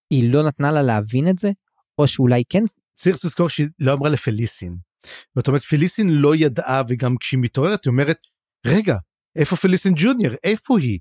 היא 0.10 0.33
לא 0.33 0.48
נתנה 0.48 0.71
לה 0.71 0.81
להבין 0.81 1.29
את 1.29 1.39
זה, 1.39 1.51
או 1.98 2.07
שאולי 2.07 2.43
כן... 2.50 2.63
צריך 2.95 3.17
לזכור 3.25 3.50
שהיא 3.50 3.67
לא 3.79 3.93
אמרה 3.93 4.10
לפליסין. 4.10 4.75
זאת 5.36 5.48
אומרת, 5.48 5.63
פליסין 5.63 6.10
לא 6.10 6.36
ידעה, 6.36 6.81
וגם 6.88 7.17
כשהיא 7.17 7.39
מתעוררת 7.39 7.86
היא 7.86 7.91
אומרת, 7.91 8.17
רגע, 8.67 8.95
איפה 9.36 9.55
פליסין 9.55 9.93
ג'וניור? 9.95 10.33
איפה 10.43 10.79
היא? 10.79 11.00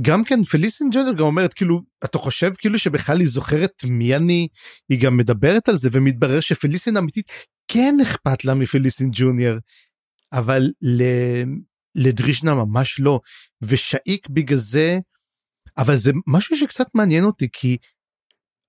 וגם 0.00 0.24
כן 0.24 0.42
פליסין 0.42 0.90
ג'וניור 0.92 1.14
גם 1.14 1.24
אומרת 1.24 1.54
כאילו 1.54 1.82
אתה 2.04 2.18
חושב 2.18 2.52
כאילו 2.58 2.78
שבכלל 2.78 3.20
היא 3.20 3.28
זוכרת 3.28 3.84
מי 3.84 4.16
אני 4.16 4.48
היא 4.88 5.00
גם 5.00 5.16
מדברת 5.16 5.68
על 5.68 5.76
זה 5.76 5.88
ומתברר 5.92 6.40
שפליסין 6.40 6.96
אמיתית 6.96 7.30
כן 7.68 7.96
אכפת 8.02 8.44
לה 8.44 8.54
מפליסין 8.54 9.10
ג'וניור 9.12 9.56
אבל 10.32 10.70
לדרישנה 11.94 12.54
ממש 12.54 13.00
לא 13.00 13.20
ושאיק 13.62 14.28
בגלל 14.28 14.58
זה 14.58 14.98
אבל 15.78 15.96
זה 15.96 16.12
משהו 16.26 16.56
שקצת 16.56 16.86
מעניין 16.94 17.24
אותי 17.24 17.48
כי 17.52 17.76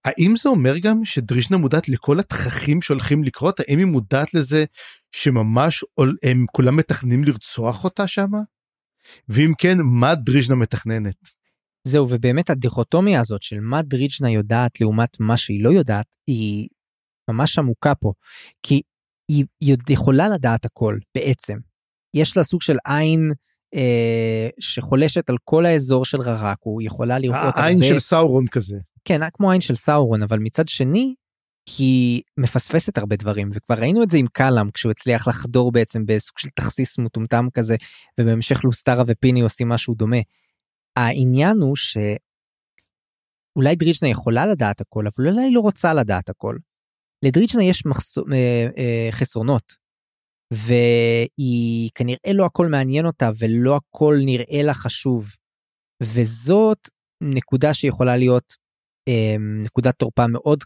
האם 0.05 0.35
זה 0.35 0.49
אומר 0.49 0.77
גם 0.77 1.05
שדרישנה 1.05 1.57
מודעת 1.57 1.89
לכל 1.89 2.19
התככים 2.19 2.81
שהולכים 2.81 3.23
לקרות 3.23 3.59
האם 3.59 3.77
היא 3.79 3.85
מודעת 3.85 4.33
לזה 4.33 4.65
שממש 5.11 5.83
הם 6.23 6.45
כולם 6.51 6.75
מתכננים 6.75 7.23
לרצוח 7.23 7.83
אותה 7.83 8.07
שמה? 8.07 8.39
ואם 9.29 9.51
כן 9.57 9.77
מה 9.83 10.15
דרישנה 10.15 10.55
מתכננת? 10.55 11.17
זהו 11.87 12.07
ובאמת 12.09 12.49
הדיכוטומיה 12.49 13.21
הזאת 13.21 13.41
של 13.41 13.59
מה 13.59 13.81
דריג'נה 13.81 14.31
יודעת 14.31 14.81
לעומת 14.81 15.19
מה 15.19 15.37
שהיא 15.37 15.63
לא 15.63 15.69
יודעת 15.69 16.15
היא 16.27 16.67
ממש 17.29 17.59
עמוקה 17.59 17.95
פה 17.95 18.13
כי 18.63 18.81
היא 19.29 19.45
יכולה 19.89 20.29
לדעת 20.29 20.65
הכל 20.65 20.97
בעצם. 21.15 21.57
יש 22.13 22.37
לה 22.37 22.43
סוג 22.43 22.61
של 22.61 22.77
עין 22.85 23.31
שחולשת 24.59 25.29
על 25.29 25.36
כל 25.43 25.65
האזור 25.65 26.05
של 26.05 26.21
ררקו, 26.21 26.81
יכולה 26.81 27.19
לראות 27.19 27.38
הרבה... 27.41 27.59
העין 27.63 27.83
של 27.83 28.00
סאורון 28.00 28.47
כזה. 28.47 28.77
כן, 29.05 29.21
כמו 29.33 29.51
עין 29.51 29.62
של 29.62 29.75
סאורון, 29.75 30.24
אבל 30.24 30.39
מצד 30.39 30.67
שני, 30.67 31.15
היא 31.77 32.21
מפספסת 32.38 32.97
הרבה 32.97 33.15
דברים, 33.15 33.50
וכבר 33.53 33.75
ראינו 33.75 34.03
את 34.03 34.09
זה 34.09 34.17
עם 34.17 34.27
קלאם, 34.27 34.71
כשהוא 34.71 34.91
הצליח 34.91 35.27
לחדור 35.27 35.71
בעצם 35.71 36.05
בסוג 36.05 36.39
של 36.39 36.50
תכסיס 36.55 37.00
מטומטם 37.00 37.47
כזה, 37.53 37.75
ובהמשך 38.19 38.63
לוסטרה 38.63 39.03
ופיני 39.07 39.41
עושים 39.41 39.69
משהו 39.69 39.95
דומה. 39.95 40.17
העניין 40.95 41.57
הוא 41.57 41.75
שאולי 41.75 42.15
דריג'נה 43.75 44.09
יכולה 44.09 44.45
לדעת 44.45 44.81
הכל, 44.81 45.05
אבל 45.07 45.27
אולי 45.27 45.41
היא 45.41 45.55
לא 45.55 45.59
רוצה 45.59 45.93
לדעת 45.93 46.29
הכל. 46.29 46.57
לדריצ'נה 47.24 47.63
יש 47.63 47.86
מחסו, 47.86 48.24
אה, 48.33 48.67
אה, 48.77 49.07
חסרונות 49.12 49.87
והיא 50.53 51.89
כנראה 51.95 52.33
לא 52.33 52.45
הכל 52.45 52.67
מעניין 52.67 53.05
אותה 53.05 53.29
ולא 53.39 53.75
הכל 53.75 54.17
נראה 54.25 54.63
לה 54.63 54.73
חשוב. 54.73 55.27
וזאת 56.03 56.79
נקודה 57.21 57.73
שיכולה 57.73 58.17
להיות 58.17 58.53
אה, 59.07 59.35
נקודת 59.63 59.95
תורפה 59.95 60.27
מאוד 60.27 60.63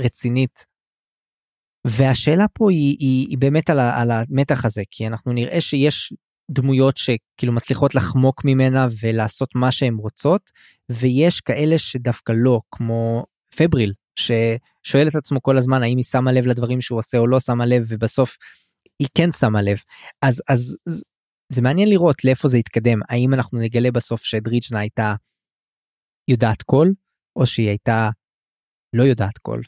רצינית. 0.00 0.64
והשאלה 1.86 2.44
פה 2.54 2.70
היא, 2.70 2.96
היא, 2.98 3.26
היא 3.28 3.38
באמת 3.38 3.70
על, 3.70 3.78
ה, 3.78 4.00
על 4.00 4.10
המתח 4.10 4.64
הזה 4.64 4.82
כי 4.90 5.06
אנחנו 5.06 5.32
נראה 5.32 5.60
שיש 5.60 6.12
דמויות 6.50 6.96
שכאילו 6.96 7.52
מצליחות 7.52 7.94
לחמוק 7.94 8.44
ממנה 8.44 8.86
ולעשות 9.00 9.48
מה 9.54 9.72
שהן 9.72 9.94
רוצות 9.94 10.50
ויש 10.90 11.40
כאלה 11.40 11.78
שדווקא 11.78 12.32
לא 12.36 12.60
כמו 12.70 13.24
פבריל 13.56 13.92
ששואל 14.16 15.08
את 15.08 15.14
עצמו 15.14 15.42
כל 15.42 15.58
הזמן 15.58 15.82
האם 15.82 15.96
היא 15.96 16.04
שמה 16.04 16.32
לב 16.32 16.46
לדברים 16.46 16.80
שהוא 16.80 16.98
עושה 16.98 17.18
או 17.18 17.26
לא 17.26 17.40
שמה 17.40 17.66
לב 17.66 17.84
ובסוף 17.88 18.36
היא 19.00 19.08
כן 19.14 19.30
שמה 19.30 19.62
לב 19.62 19.78
אז 20.22 20.42
אז 20.48 20.76
זה 21.52 21.62
מעניין 21.62 21.88
לראות 21.88 22.24
לאיפה 22.24 22.48
זה 22.48 22.58
יתקדם 22.58 22.98
האם 23.08 23.34
אנחנו 23.34 23.60
נגלה 23.60 23.90
בסוף 23.90 24.22
שדריצ'נה 24.22 24.80
הייתה 24.80 25.14
יודעת 26.30 26.62
כל 26.62 26.88
או 27.36 27.46
שהיא 27.46 27.68
הייתה 27.68 28.10
לא 28.96 29.02
יודעת 29.02 29.38
כל 29.38 29.60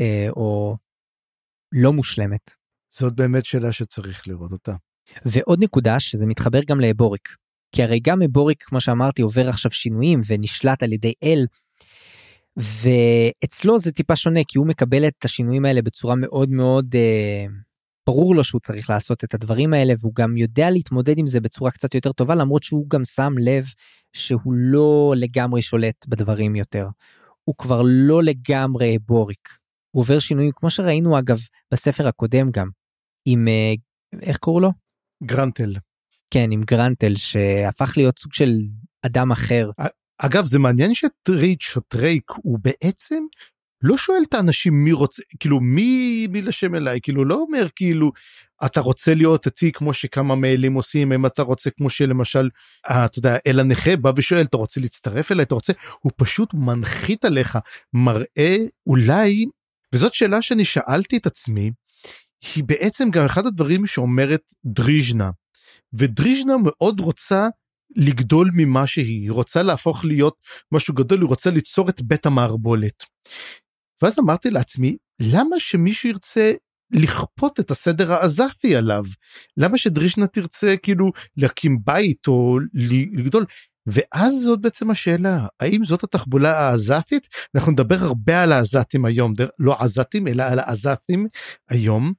אה, 0.00 0.26
או 0.30 0.76
לא 1.72 1.92
מושלמת. 1.92 2.50
זאת 2.92 3.14
באמת 3.14 3.44
שאלה 3.44 3.72
שצריך 3.72 4.28
לראות 4.28 4.52
אותה. 4.52 4.74
ועוד 5.24 5.58
נקודה 5.62 6.00
שזה 6.00 6.26
מתחבר 6.26 6.60
גם 6.66 6.80
לאבוריק 6.80 7.28
כי 7.74 7.82
הרי 7.82 8.00
גם 8.00 8.22
אבוריק 8.22 8.62
כמו 8.62 8.80
שאמרתי 8.80 9.22
עובר 9.22 9.48
עכשיו 9.48 9.70
שינויים 9.70 10.20
ונשלט 10.26 10.82
על 10.82 10.92
ידי 10.92 11.12
אל 11.22 11.46
ואצלו 12.56 13.78
זה 13.78 13.92
טיפה 13.92 14.16
שונה 14.16 14.40
כי 14.48 14.58
הוא 14.58 14.66
מקבל 14.66 15.08
את 15.08 15.24
השינויים 15.24 15.64
האלה 15.64 15.82
בצורה 15.82 16.14
מאוד 16.14 16.50
מאוד 16.50 16.94
אה, 16.94 17.46
ברור 18.10 18.34
לו 18.34 18.44
שהוא 18.44 18.60
צריך 18.60 18.90
לעשות 18.90 19.24
את 19.24 19.34
הדברים 19.34 19.74
האלה 19.74 19.92
והוא 20.00 20.14
גם 20.14 20.36
יודע 20.36 20.70
להתמודד 20.70 21.18
עם 21.18 21.26
זה 21.26 21.40
בצורה 21.40 21.70
קצת 21.70 21.94
יותר 21.94 22.12
טובה 22.12 22.34
למרות 22.34 22.62
שהוא 22.62 22.86
גם 22.88 23.04
שם 23.04 23.32
לב 23.38 23.64
שהוא 24.12 24.52
לא 24.54 25.14
לגמרי 25.16 25.62
שולט 25.62 26.06
בדברים 26.08 26.56
יותר. 26.56 26.88
הוא 27.44 27.54
כבר 27.58 27.82
לא 27.84 28.22
לגמרי 28.22 28.98
בוריק. 28.98 29.48
הוא 29.90 30.00
עובר 30.00 30.18
שינויים 30.18 30.50
כמו 30.56 30.70
שראינו 30.70 31.18
אגב 31.18 31.38
בספר 31.72 32.08
הקודם 32.08 32.50
גם 32.50 32.68
עם 33.28 33.48
אה, 33.48 33.74
איך 34.22 34.38
קראו 34.38 34.60
לו? 34.60 34.70
גרנטל. 35.24 35.76
כן 36.30 36.50
עם 36.52 36.62
גרנטל 36.62 37.16
שהפך 37.16 37.92
להיות 37.96 38.18
סוג 38.18 38.32
של 38.32 38.58
אדם 39.06 39.32
אחר. 39.32 39.70
אגב 40.18 40.44
זה 40.44 40.58
מעניין 40.58 40.94
שטריץ' 40.94 41.76
או 41.76 41.80
טרייק 41.88 42.30
הוא 42.42 42.58
בעצם 42.62 43.22
לא 43.82 43.96
שואל 43.96 44.22
את 44.28 44.34
האנשים 44.34 44.84
מי 44.84 44.92
רוצה, 44.92 45.22
כאילו 45.40 45.60
מי, 45.60 46.26
מי 46.30 46.42
לשם 46.42 46.74
אליי, 46.74 47.00
כאילו 47.02 47.24
לא 47.24 47.34
אומר 47.34 47.66
כאילו 47.76 48.12
אתה 48.64 48.80
רוצה 48.80 49.14
להיות 49.14 49.46
איתי 49.46 49.72
כמו 49.72 49.94
שכמה 49.94 50.34
מהאלים 50.34 50.74
עושים, 50.74 51.12
אם 51.12 51.26
אתה 51.26 51.42
רוצה 51.42 51.70
כמו 51.70 51.90
שלמשל, 51.90 52.48
אה, 52.90 53.04
אתה 53.04 53.18
יודע, 53.18 53.36
אל 53.46 53.60
הנכה 53.60 53.96
בא 53.96 54.12
ושואל, 54.16 54.42
אתה 54.42 54.56
רוצה 54.56 54.80
להצטרף 54.80 55.32
אליי, 55.32 55.42
אתה 55.42 55.54
רוצה, 55.54 55.72
הוא 56.00 56.12
פשוט 56.16 56.54
מנחית 56.54 57.24
עליך, 57.24 57.58
מראה 57.92 58.56
אולי, 58.86 59.44
וזאת 59.94 60.14
שאלה 60.14 60.42
שאני 60.42 60.64
שאלתי 60.64 61.16
את 61.16 61.26
עצמי, 61.26 61.70
היא 62.54 62.64
בעצם 62.64 63.10
גם 63.10 63.24
אחד 63.24 63.46
הדברים 63.46 63.86
שאומרת 63.86 64.42
דריז'נה, 64.64 65.30
ודריז'נה 65.92 66.54
מאוד 66.64 67.00
רוצה 67.00 67.46
לגדול 67.96 68.50
ממה 68.54 68.86
שהיא, 68.86 69.22
היא 69.22 69.30
רוצה 69.30 69.62
להפוך 69.62 70.04
להיות 70.04 70.34
משהו 70.72 70.94
גדול, 70.94 71.20
היא 71.20 71.28
רוצה 71.28 71.50
ליצור 71.50 71.88
את 71.88 72.02
בית 72.02 72.26
המערבולת. 72.26 73.04
ואז 74.02 74.18
אמרתי 74.18 74.50
לעצמי, 74.50 74.96
למה 75.20 75.60
שמישהו 75.60 76.08
ירצה 76.08 76.52
לכפות 76.92 77.60
את 77.60 77.70
הסדר 77.70 78.12
העזפי 78.12 78.76
עליו? 78.76 79.04
למה 79.56 79.78
שדרישנה 79.78 80.26
תרצה 80.26 80.74
כאילו 80.82 81.10
להקים 81.36 81.78
בית 81.84 82.28
או 82.28 82.58
לגדול? 83.12 83.44
ואז 83.86 84.34
זאת 84.34 84.60
בעצם 84.60 84.90
השאלה, 84.90 85.46
האם 85.60 85.84
זאת 85.84 86.04
התחבולה 86.04 86.58
העזתית? 86.58 87.28
אנחנו 87.54 87.72
נדבר 87.72 87.96
הרבה 88.00 88.42
על 88.42 88.52
העזתים 88.52 89.04
היום, 89.04 89.32
לא 89.58 89.76
עזתים 89.78 90.28
אלא 90.28 90.42
על 90.42 90.58
העזתים 90.58 91.26
היום, 91.70 92.12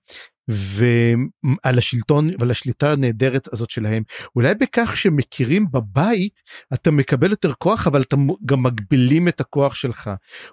ועל 0.51 1.77
השלטון 1.77 2.29
ועל 2.39 2.51
השליטה 2.51 2.91
הנהדרת 2.91 3.53
הזאת 3.53 3.69
שלהם. 3.69 4.03
אולי 4.35 4.55
בכך 4.55 4.97
שמכירים 4.97 5.71
בבית, 5.71 6.41
אתה 6.73 6.91
מקבל 6.91 7.31
יותר 7.31 7.53
כוח, 7.53 7.87
אבל 7.87 8.01
אתה 8.01 8.15
גם 8.45 8.63
מגבילים 8.63 9.27
את 9.27 9.39
הכוח 9.39 9.75
שלך. 9.75 10.09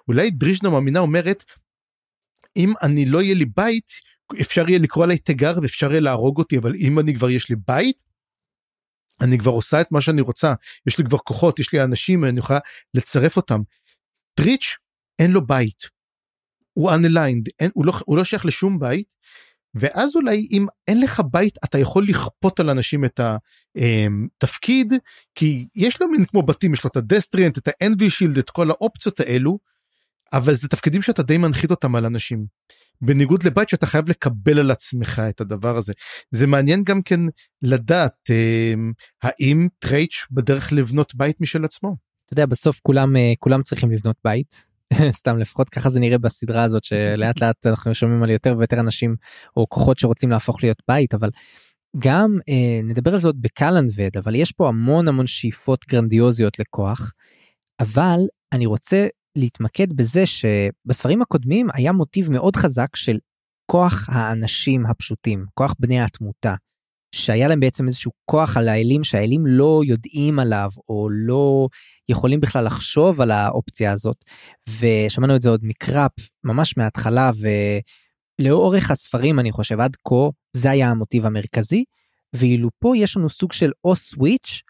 אולי 0.07 0.31
דריז'נה 0.31 0.69
מאמינה 0.69 0.99
אומרת, 0.99 1.43
אם 2.57 2.73
אני 2.81 3.05
לא 3.05 3.21
יהיה 3.21 3.35
לי 3.35 3.45
בית, 3.45 3.91
אפשר 4.41 4.69
יהיה 4.69 4.79
לקרוא 4.79 5.03
עליי 5.03 5.17
תיגר 5.17 5.59
ואפשר 5.61 5.91
יהיה 5.91 6.01
להרוג 6.01 6.37
אותי, 6.37 6.57
אבל 6.57 6.75
אם 6.75 6.99
אני 6.99 7.15
כבר 7.15 7.29
יש 7.29 7.49
לי 7.49 7.55
בית, 7.67 8.03
אני 9.21 9.37
כבר 9.37 9.51
עושה 9.51 9.81
את 9.81 9.91
מה 9.91 10.01
שאני 10.01 10.21
רוצה, 10.21 10.53
יש 10.87 10.97
לי 10.97 11.05
כבר 11.05 11.17
כוחות, 11.17 11.59
יש 11.59 11.73
לי 11.73 11.83
אנשים, 11.83 12.25
אני 12.25 12.39
יכולה 12.39 12.59
לצרף 12.93 13.37
אותם. 13.37 13.61
טריץ' 14.33 14.77
אין 15.19 15.31
לו 15.31 15.47
בית. 15.47 15.99
הוא 16.73 16.91
unaligned, 16.91 17.51
אין, 17.59 17.71
הוא, 17.73 17.85
לא, 17.85 17.93
הוא 18.05 18.17
לא 18.17 18.23
שייך 18.23 18.45
לשום 18.45 18.79
בית, 18.79 19.15
ואז 19.75 20.15
אולי 20.15 20.47
אם 20.51 20.65
אין 20.87 21.01
לך 21.01 21.21
בית 21.31 21.57
אתה 21.65 21.79
יכול 21.79 22.05
לכפות 22.07 22.59
על 22.59 22.69
אנשים 22.69 23.05
את 23.05 23.19
התפקיד 24.37 24.93
כי 25.35 25.67
יש 25.75 26.01
לו 26.01 26.07
מין 26.07 26.25
כמו 26.25 26.43
בתים 26.43 26.73
יש 26.73 26.83
לו 26.83 26.89
את 26.89 26.97
הדסטריאנט 26.97 27.57
את 27.57 27.67
האנבי 27.67 28.09
שילד 28.09 28.37
את 28.37 28.49
כל 28.49 28.71
האופציות 28.71 29.19
האלו 29.19 29.59
אבל 30.33 30.53
זה 30.53 30.67
תפקידים 30.67 31.01
שאתה 31.01 31.23
די 31.23 31.37
מנחית 31.37 31.71
אותם 31.71 31.95
על 31.95 32.05
אנשים. 32.05 32.45
בניגוד 33.01 33.43
לבית 33.43 33.69
שאתה 33.69 33.85
חייב 33.85 34.09
לקבל 34.09 34.59
על 34.59 34.71
עצמך 34.71 35.21
את 35.29 35.41
הדבר 35.41 35.77
הזה. 35.77 35.93
זה 36.31 36.47
מעניין 36.47 36.83
גם 36.83 37.01
כן 37.01 37.19
לדעת 37.61 38.29
אה, 38.29 38.73
האם 39.23 39.67
טרייץ' 39.79 40.25
בדרך 40.31 40.73
לבנות 40.73 41.15
בית 41.15 41.41
משל 41.41 41.65
עצמו. 41.65 41.95
אתה 42.25 42.33
יודע 42.33 42.45
בסוף 42.45 42.79
כולם 42.83 43.15
אה, 43.15 43.33
כולם 43.39 43.61
צריכים 43.61 43.91
לבנות 43.91 44.15
בית 44.23 44.68
סתם 45.19 45.37
לפחות 45.37 45.69
ככה 45.69 45.89
זה 45.89 45.99
נראה 45.99 46.17
בסדרה 46.17 46.63
הזאת 46.63 46.83
שלאט 46.83 47.41
לאט 47.41 47.65
אנחנו 47.65 47.95
שומעים 47.95 48.23
על 48.23 48.29
יותר 48.29 48.55
ויותר 48.57 48.79
אנשים 48.79 49.15
או 49.57 49.69
כוחות 49.69 49.99
שרוצים 49.99 50.31
להפוך 50.31 50.63
להיות 50.63 50.81
בית 50.87 51.13
אבל 51.13 51.29
גם 51.97 52.37
אה, 52.49 52.81
נדבר 52.83 53.11
על 53.11 53.17
זה 53.17 53.27
עוד 53.27 53.41
בקלנבד 53.41 54.17
אבל 54.17 54.35
יש 54.35 54.51
פה 54.51 54.67
המון 54.67 55.07
המון 55.07 55.27
שאיפות 55.27 55.85
גרנדיוזיות 55.89 56.59
לכוח 56.59 57.11
אבל 57.79 58.19
אני 58.53 58.65
רוצה 58.65 59.07
להתמקד 59.37 59.93
בזה 59.93 60.23
שבספרים 60.25 61.21
הקודמים 61.21 61.67
היה 61.73 61.91
מוטיב 61.91 62.31
מאוד 62.31 62.55
חזק 62.55 62.95
של 62.95 63.17
כוח 63.71 64.09
האנשים 64.11 64.85
הפשוטים 64.85 65.45
כוח 65.53 65.75
בני 65.79 66.01
התמותה 66.01 66.55
שהיה 67.11 67.47
להם 67.47 67.59
בעצם 67.59 67.87
איזשהו 67.87 68.11
כוח 68.25 68.57
על 68.57 68.67
האלים 68.69 69.03
שהאלים 69.03 69.47
לא 69.47 69.81
יודעים 69.85 70.39
עליו 70.39 70.69
או 70.89 71.07
לא 71.11 71.67
יכולים 72.09 72.39
בכלל 72.39 72.65
לחשוב 72.65 73.21
על 73.21 73.31
האופציה 73.31 73.91
הזאת. 73.91 74.17
ושמענו 74.79 75.35
את 75.35 75.41
זה 75.41 75.49
עוד 75.49 75.61
מקראפ 75.63 76.11
ממש 76.43 76.77
מההתחלה 76.77 77.31
ולאורך 78.39 78.91
הספרים 78.91 79.39
אני 79.39 79.51
חושב 79.51 79.79
עד 79.79 79.95
כה 80.07 80.29
זה 80.53 80.71
היה 80.71 80.89
המוטיב 80.89 81.25
המרכזי. 81.25 81.83
ואילו 82.33 82.69
פה 82.79 82.97
יש 82.97 83.17
לנו 83.17 83.29
סוג 83.29 83.51
של 83.51 83.71
או 83.85 83.95
סוויץ' 83.95 84.61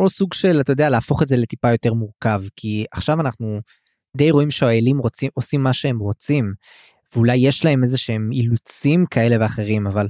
או 0.00 0.10
סוג 0.10 0.34
של 0.34 0.60
אתה 0.60 0.72
יודע 0.72 0.88
להפוך 0.88 1.22
את 1.22 1.28
זה 1.28 1.36
לטיפה 1.36 1.70
יותר 1.70 1.94
מורכב. 1.94 2.42
כי 2.56 2.84
עכשיו 2.92 3.20
אנחנו 3.20 3.60
די 4.16 4.30
רואים 4.30 4.50
שהאלים 4.50 4.98
רוצים 4.98 5.30
עושים 5.34 5.62
מה 5.62 5.72
שהם 5.72 5.98
רוצים. 5.98 6.54
ואולי 7.14 7.36
יש 7.36 7.64
להם 7.64 7.82
איזה 7.82 7.98
שהם 7.98 8.32
אילוצים 8.32 9.06
כאלה 9.10 9.36
ואחרים 9.40 9.86
אבל 9.86 10.08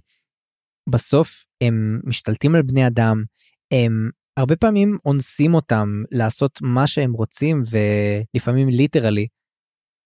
בסוף 0.89 1.45
הם 1.61 2.01
משתלטים 2.05 2.55
על 2.55 2.63
בני 2.63 2.87
אדם, 2.87 3.25
הם 3.71 4.11
הרבה 4.37 4.57
פעמים 4.57 4.99
אונסים 5.05 5.55
אותם 5.55 6.03
לעשות 6.11 6.59
מה 6.63 6.87
שהם 6.87 7.13
רוצים 7.13 7.63
ולפעמים 7.71 8.69
ליטרלי. 8.69 9.27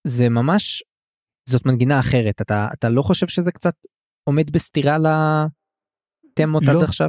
זה 0.06 0.28
ממש, 0.28 0.82
זאת 1.48 1.66
מנגינה 1.66 2.00
אחרת, 2.00 2.40
אתה, 2.40 2.68
אתה 2.72 2.88
לא 2.88 3.02
חושב 3.02 3.28
שזה 3.28 3.52
קצת 3.52 3.74
עומד 4.24 4.50
בסתירה 4.50 4.96
לתמות 4.98 6.62
לא. 6.66 6.70
עד 6.70 6.82
עכשיו? 6.82 7.08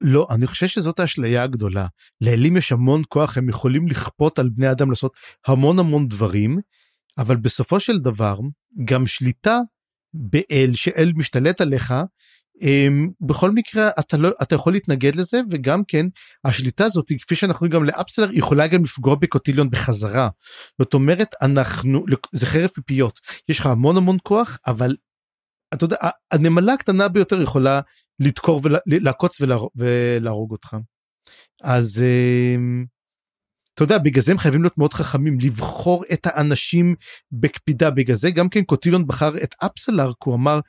לא, 0.00 0.26
אני 0.30 0.46
חושב 0.46 0.66
שזאת 0.66 1.00
האשליה 1.00 1.42
הגדולה. 1.42 1.86
לאלים 2.20 2.56
יש 2.56 2.72
המון 2.72 3.02
כוח, 3.08 3.38
הם 3.38 3.48
יכולים 3.48 3.88
לכפות 3.88 4.38
על 4.38 4.48
בני 4.48 4.70
אדם 4.70 4.90
לעשות 4.90 5.16
המון 5.46 5.78
המון 5.78 6.08
דברים, 6.08 6.58
אבל 7.18 7.36
בסופו 7.36 7.80
של 7.80 7.98
דבר, 7.98 8.38
גם 8.84 9.06
שליטה 9.06 9.60
באל, 10.14 10.70
שאל 10.74 11.12
משתלט 11.16 11.60
עליך, 11.60 11.94
בכל 13.20 13.50
מקרה 13.50 13.90
אתה 14.00 14.16
לא 14.16 14.30
אתה 14.42 14.54
יכול 14.54 14.72
להתנגד 14.72 15.16
לזה 15.16 15.40
וגם 15.50 15.82
כן 15.88 16.06
השליטה 16.44 16.84
הזאת 16.84 17.06
כפי 17.20 17.36
שאנחנו 17.36 17.58
רואים 17.58 17.72
גם 17.72 17.84
לאפסלר 17.84 18.28
יכולה 18.32 18.66
גם 18.66 18.82
לפגוע 18.84 19.14
בקוטיליון 19.14 19.70
בחזרה. 19.70 20.28
זאת 20.78 20.94
אומרת 20.94 21.34
אנחנו 21.42 22.04
זה 22.32 22.46
חרב 22.46 22.68
פיפיות 22.68 23.20
יש 23.48 23.58
לך 23.58 23.66
המון 23.66 23.96
המון 23.96 24.16
כוח 24.22 24.58
אבל 24.66 24.96
אתה 25.74 25.84
יודע 25.84 25.96
הנמלה 26.32 26.72
הקטנה 26.72 27.08
ביותר 27.08 27.42
יכולה 27.42 27.80
לדקור 28.20 28.60
ולעקוץ 28.86 29.38
ולהרוג 29.76 30.52
אותך. 30.52 30.76
אז 31.62 32.04
um, 32.04 32.86
אתה 33.74 33.84
יודע 33.84 33.98
בגלל 33.98 34.22
זה 34.22 34.32
הם 34.32 34.38
חייבים 34.38 34.62
להיות 34.62 34.78
מאוד 34.78 34.92
חכמים 34.92 35.38
לבחור 35.40 36.04
את 36.12 36.26
האנשים 36.26 36.94
בקפידה 37.32 37.90
בגלל 37.90 38.16
זה 38.16 38.30
גם 38.30 38.48
כן 38.48 38.62
קוטיליון 38.62 39.06
בחר 39.06 39.36
את 39.42 39.54
אפסלר 39.64 40.08
כי 40.08 40.30
הוא 40.30 40.34
אמר 40.34 40.60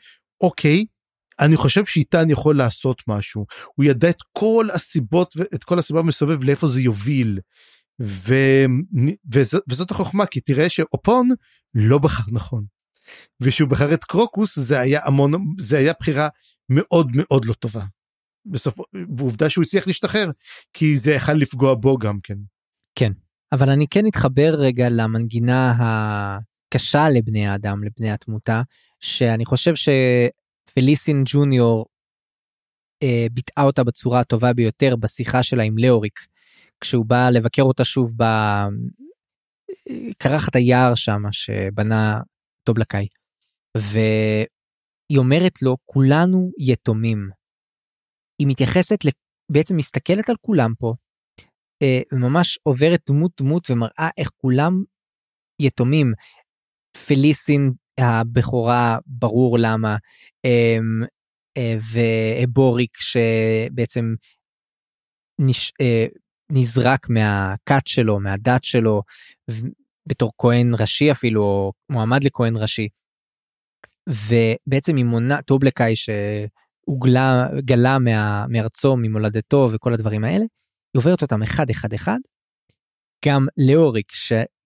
אוקיי 0.41 0.85
אני 1.39 1.57
חושב 1.57 1.85
שאיתן 1.85 2.29
יכול 2.29 2.57
לעשות 2.57 3.03
משהו 3.07 3.45
הוא 3.75 3.85
ידע 3.85 4.09
את 4.09 4.17
כל 4.31 4.67
הסיבות 4.73 5.33
ואת 5.37 5.63
כל 5.63 5.79
הסיבה 5.79 6.01
מסובב 6.01 6.43
לאיפה 6.43 6.67
זה 6.67 6.81
יוביל. 6.81 7.39
ו... 8.01 8.33
וזאת, 9.33 9.63
וזאת 9.69 9.91
החוכמה 9.91 10.25
כי 10.25 10.41
תראה 10.41 10.69
שאופון 10.69 11.29
לא 11.73 11.97
בחר 11.97 12.23
נכון. 12.31 12.63
ושהוא 13.39 13.69
בחר 13.69 13.93
את 13.93 14.03
קרוקוס 14.03 14.59
זה 14.59 14.79
היה 14.79 14.99
המון 15.05 15.33
זה 15.59 15.77
היה 15.77 15.93
בחירה 15.99 16.27
מאוד 16.69 17.11
מאוד 17.13 17.45
לא 17.45 17.53
טובה. 17.53 17.83
בסוף 18.45 18.79
ועובדה 19.17 19.49
שהוא 19.49 19.63
הצליח 19.63 19.87
להשתחרר 19.87 20.31
כי 20.73 20.97
זה 20.97 21.11
יכול 21.11 21.33
לפגוע 21.33 21.75
בו 21.75 21.97
גם 21.97 22.19
כן. 22.23 22.37
כן 22.95 23.11
אבל 23.51 23.69
אני 23.69 23.87
כן 23.87 24.07
אתחבר 24.07 24.55
רגע 24.57 24.89
למנגינה 24.89 25.73
הקשה 25.79 27.09
לבני 27.09 27.47
האדם 27.47 27.83
לבני 27.83 28.11
התמותה 28.11 28.61
שאני 28.99 29.45
חושב 29.45 29.75
ש... 29.75 29.89
פליסין 30.73 31.23
ג'וניור 31.25 31.85
אה, 33.03 33.25
ביטאה 33.31 33.63
אותה 33.63 33.83
בצורה 33.83 34.19
הטובה 34.19 34.53
ביותר 34.53 34.95
בשיחה 34.95 35.43
שלה 35.43 35.63
עם 35.63 35.77
לאוריק 35.77 36.19
כשהוא 36.81 37.05
בא 37.05 37.29
לבקר 37.29 37.61
אותה 37.61 37.83
שוב 37.83 38.13
בקרחת 40.19 40.55
היער 40.55 40.95
שם 40.95 41.21
שבנה 41.31 42.19
טובלקאי 42.63 43.07
והיא 43.77 45.17
אומרת 45.17 45.61
לו 45.61 45.77
כולנו 45.85 46.51
יתומים. 46.59 47.29
היא 48.39 48.47
מתייחסת 48.47 48.97
בעצם 49.51 49.77
מסתכלת 49.77 50.29
על 50.29 50.35
כולם 50.41 50.73
פה 50.79 50.93
אה, 51.81 52.01
ממש 52.11 52.59
עוברת 52.63 53.01
דמות 53.09 53.31
דמות 53.41 53.69
ומראה 53.71 54.09
איך 54.17 54.29
כולם 54.37 54.83
יתומים. 55.61 56.13
פליסין 57.07 57.71
הבכורה 57.99 58.97
ברור 59.05 59.57
למה 59.59 59.97
אמ, 60.45 61.03
אה, 61.57 61.75
ואבוריק 61.93 62.97
שבעצם 62.97 64.13
נש, 65.39 65.71
אה, 65.81 66.05
נזרק 66.51 67.09
מהכת 67.09 67.87
שלו 67.87 68.19
מהדת 68.19 68.63
שלו 68.63 69.01
בתור 70.05 70.31
כהן 70.37 70.71
ראשי 70.79 71.11
אפילו 71.11 71.41
או 71.41 71.71
מועמד 71.89 72.23
לכהן 72.23 72.57
ראשי. 72.57 72.87
ובעצם 74.09 74.95
היא 74.95 75.05
מונה 75.05 75.41
טובלקאי 75.41 75.93
שהוגלה 75.95 77.47
גלה 77.65 77.99
מה, 77.99 78.45
מארצו 78.49 78.95
ממולדתו 78.97 79.69
וכל 79.71 79.93
הדברים 79.93 80.23
האלה 80.23 80.45
היא 80.93 80.97
עוברת 80.97 81.21
אותם 81.21 81.43
אחד 81.43 81.69
אחד 81.69 81.93
אחד. 81.93 82.17
גם 83.25 83.45
לאוריק 83.57 84.11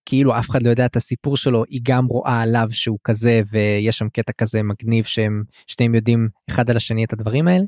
כאילו 0.06 0.38
אף 0.38 0.50
אחד 0.50 0.62
לא 0.62 0.70
יודע 0.70 0.86
את 0.86 0.96
הסיפור 0.96 1.36
שלו 1.36 1.64
היא 1.70 1.80
גם 1.82 2.06
רואה 2.06 2.42
עליו 2.42 2.68
שהוא 2.70 2.98
כזה 3.04 3.40
ויש 3.50 3.98
שם 3.98 4.08
קטע 4.08 4.32
כזה 4.32 4.62
מגניב 4.62 5.04
שהם 5.04 5.42
שניהם 5.66 5.94
יודעים 5.94 6.28
אחד 6.50 6.70
על 6.70 6.76
השני 6.76 7.04
את 7.04 7.12
הדברים 7.12 7.48
האלה 7.48 7.64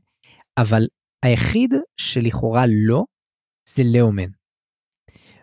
אבל 0.59 0.87
היחיד 1.25 1.75
שלכאורה 1.97 2.65
לא 2.69 3.05
זה 3.69 3.83
לאומן. 3.85 4.31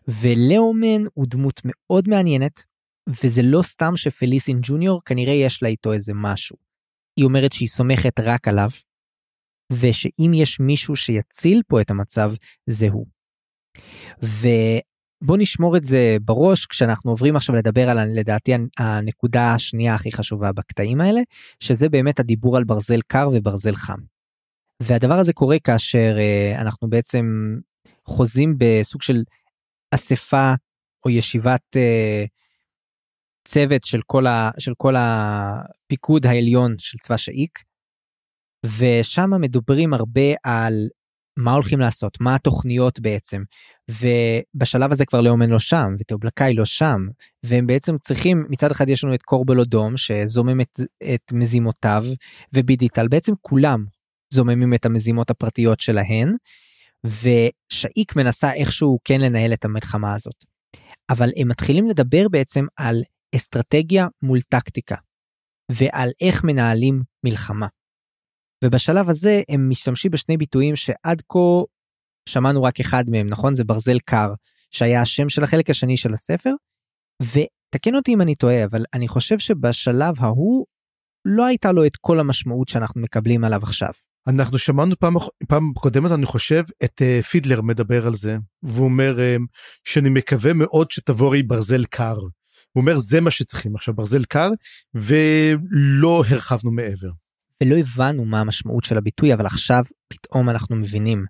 ולאומן 0.07 1.03
הוא 1.13 1.25
דמות 1.29 1.61
מאוד 1.65 2.09
מעניינת 2.09 2.63
וזה 3.23 3.41
לא 3.41 3.61
סתם 3.61 3.95
שפליסין 3.95 4.59
ג'וניור 4.61 5.01
כנראה 5.05 5.33
יש 5.33 5.63
לה 5.63 5.69
איתו 5.69 5.93
איזה 5.93 6.13
משהו. 6.15 6.57
היא 7.17 7.25
אומרת 7.25 7.53
שהיא 7.53 7.67
סומכת 7.67 8.19
רק 8.19 8.47
עליו 8.47 8.69
ושאם 9.71 10.31
יש 10.33 10.59
מישהו 10.59 10.95
שיציל 10.95 11.61
פה 11.67 11.81
את 11.81 11.91
המצב 11.91 12.31
זה 12.69 12.87
הוא. 12.89 13.05
ובוא 15.23 15.37
נשמור 15.37 15.77
את 15.77 15.85
זה 15.85 16.17
בראש 16.21 16.65
כשאנחנו 16.65 17.11
עוברים 17.11 17.35
עכשיו 17.35 17.55
לדבר 17.55 17.89
על 17.89 17.97
לדעתי 18.19 18.53
הנקודה 18.77 19.53
השנייה 19.53 19.95
הכי 19.95 20.11
חשובה 20.11 20.51
בקטעים 20.51 21.01
האלה 21.01 21.21
שזה 21.59 21.89
באמת 21.89 22.19
הדיבור 22.19 22.57
על 22.57 22.63
ברזל 22.63 23.01
קר 23.07 23.29
וברזל 23.33 23.75
חם. 23.75 23.99
והדבר 24.79 25.13
הזה 25.13 25.33
קורה 25.33 25.59
כאשר 25.59 26.15
uh, 26.17 26.61
אנחנו 26.61 26.89
בעצם 26.89 27.25
חוזים 28.05 28.55
בסוג 28.57 29.01
של 29.01 29.23
אספה 29.91 30.53
או 31.05 31.09
ישיבת 31.09 31.61
uh, 31.75 32.27
צוות 33.47 33.83
של 33.83 34.01
כל, 34.05 34.27
ה, 34.27 34.51
של 34.59 34.73
כל 34.77 34.93
הפיקוד 34.97 36.25
העליון 36.25 36.75
של 36.77 36.97
צבא 36.97 37.17
שאיק 37.17 37.59
ושם 38.65 39.41
מדברים 39.41 39.93
הרבה 39.93 40.33
על 40.43 40.87
מה 41.37 41.53
הולכים 41.53 41.79
לעשות, 41.79 42.21
מה 42.21 42.35
התוכניות 42.35 42.99
בעצם, 42.99 43.43
ובשלב 43.89 44.91
הזה 44.91 45.05
כבר 45.05 45.21
לאומן 45.21 45.49
לא 45.49 45.59
שם, 45.59 45.95
וטובלקאי 45.99 46.53
לא 46.53 46.65
שם, 46.65 47.07
והם 47.43 47.67
בעצם 47.67 47.97
צריכים, 47.97 48.45
מצד 48.49 48.71
אחד 48.71 48.89
יש 48.89 49.03
לנו 49.03 49.13
את 49.13 49.21
קורבלודום 49.21 49.97
שזומם 49.97 50.61
את, 50.61 50.79
את 51.13 51.33
מזימותיו, 51.33 52.05
ובידיטל, 52.53 53.07
בעצם 53.07 53.33
כולם 53.41 53.85
זוממים 54.33 54.73
את 54.73 54.85
המזימות 54.85 55.29
הפרטיות 55.29 55.79
שלהן, 55.79 56.35
ושאיק 57.05 58.15
מנסה 58.15 58.53
איכשהו 58.53 58.99
כן 59.05 59.21
לנהל 59.21 59.53
את 59.53 59.65
המלחמה 59.65 60.13
הזאת. 60.13 60.45
אבל 61.09 61.29
הם 61.35 61.47
מתחילים 61.47 61.87
לדבר 61.87 62.27
בעצם 62.31 62.65
על 62.75 63.01
אסטרטגיה 63.35 64.07
מול 64.21 64.41
טקטיקה, 64.41 64.95
ועל 65.71 66.09
איך 66.21 66.43
מנהלים 66.43 67.01
מלחמה. 67.23 67.67
ובשלב 68.63 69.09
הזה 69.09 69.41
הם 69.49 69.69
משתמשים 69.69 70.11
בשני 70.11 70.37
ביטויים 70.37 70.75
שעד 70.75 71.21
כה 71.29 71.39
שמענו 72.29 72.63
רק 72.63 72.79
אחד 72.79 73.03
מהם, 73.09 73.27
נכון? 73.27 73.55
זה 73.55 73.63
ברזל 73.63 73.99
קר, 74.05 74.33
שהיה 74.71 75.01
השם 75.01 75.29
של 75.29 75.43
החלק 75.43 75.69
השני 75.69 75.97
של 75.97 76.13
הספר. 76.13 76.53
ותקן 77.21 77.95
אותי 77.95 78.13
אם 78.13 78.21
אני 78.21 78.35
טועה, 78.35 78.65
אבל 78.65 78.85
אני 78.93 79.07
חושב 79.07 79.39
שבשלב 79.39 80.15
ההוא 80.19 80.65
לא 81.25 81.45
הייתה 81.45 81.71
לו 81.71 81.85
את 81.85 81.97
כל 81.97 82.19
המשמעות 82.19 82.67
שאנחנו 82.67 83.01
מקבלים 83.01 83.43
עליו 83.43 83.59
עכשיו. 83.63 83.91
אנחנו 84.27 84.57
שמענו 84.57 84.99
פעם, 84.99 85.13
פעם 85.47 85.73
קודמת 85.73 86.11
אני 86.11 86.25
חושב 86.25 86.63
את 86.83 87.01
uh, 87.01 87.23
פידלר 87.25 87.61
מדבר 87.61 88.07
על 88.07 88.13
זה 88.13 88.37
והוא 88.63 88.85
אומר 88.85 89.17
uh, 89.17 89.41
שאני 89.83 90.09
מקווה 90.09 90.53
מאוד 90.53 90.91
שתבורי 90.91 91.43
ברזל 91.43 91.85
קר. 91.85 92.15
הוא 92.71 92.81
אומר 92.81 92.97
זה 92.97 93.21
מה 93.21 93.31
שצריכים 93.31 93.75
עכשיו 93.75 93.93
ברזל 93.93 94.23
קר 94.25 94.49
ולא 94.93 96.23
הרחבנו 96.29 96.71
מעבר. 96.71 97.09
ולא 97.63 97.75
הבנו 97.75 98.25
מה 98.25 98.39
המשמעות 98.39 98.83
של 98.83 98.97
הביטוי 98.97 99.33
אבל 99.33 99.45
עכשיו 99.45 99.83
פתאום 100.07 100.49
אנחנו 100.49 100.75
מבינים. 100.75 101.25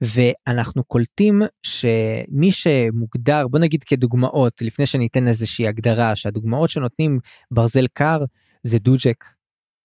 ואנחנו 0.00 0.84
קולטים 0.84 1.42
שמי 1.62 2.52
שמוגדר 2.52 3.48
בוא 3.48 3.58
נגיד 3.58 3.84
כדוגמאות 3.84 4.62
לפני 4.62 4.86
שניתן 4.86 5.28
איזושהי 5.28 5.68
הגדרה 5.68 6.16
שהדוגמאות 6.16 6.70
שנותנים 6.70 7.18
ברזל 7.50 7.86
קר 7.92 8.18
זה 8.62 8.78
דוג'ק 8.78 9.24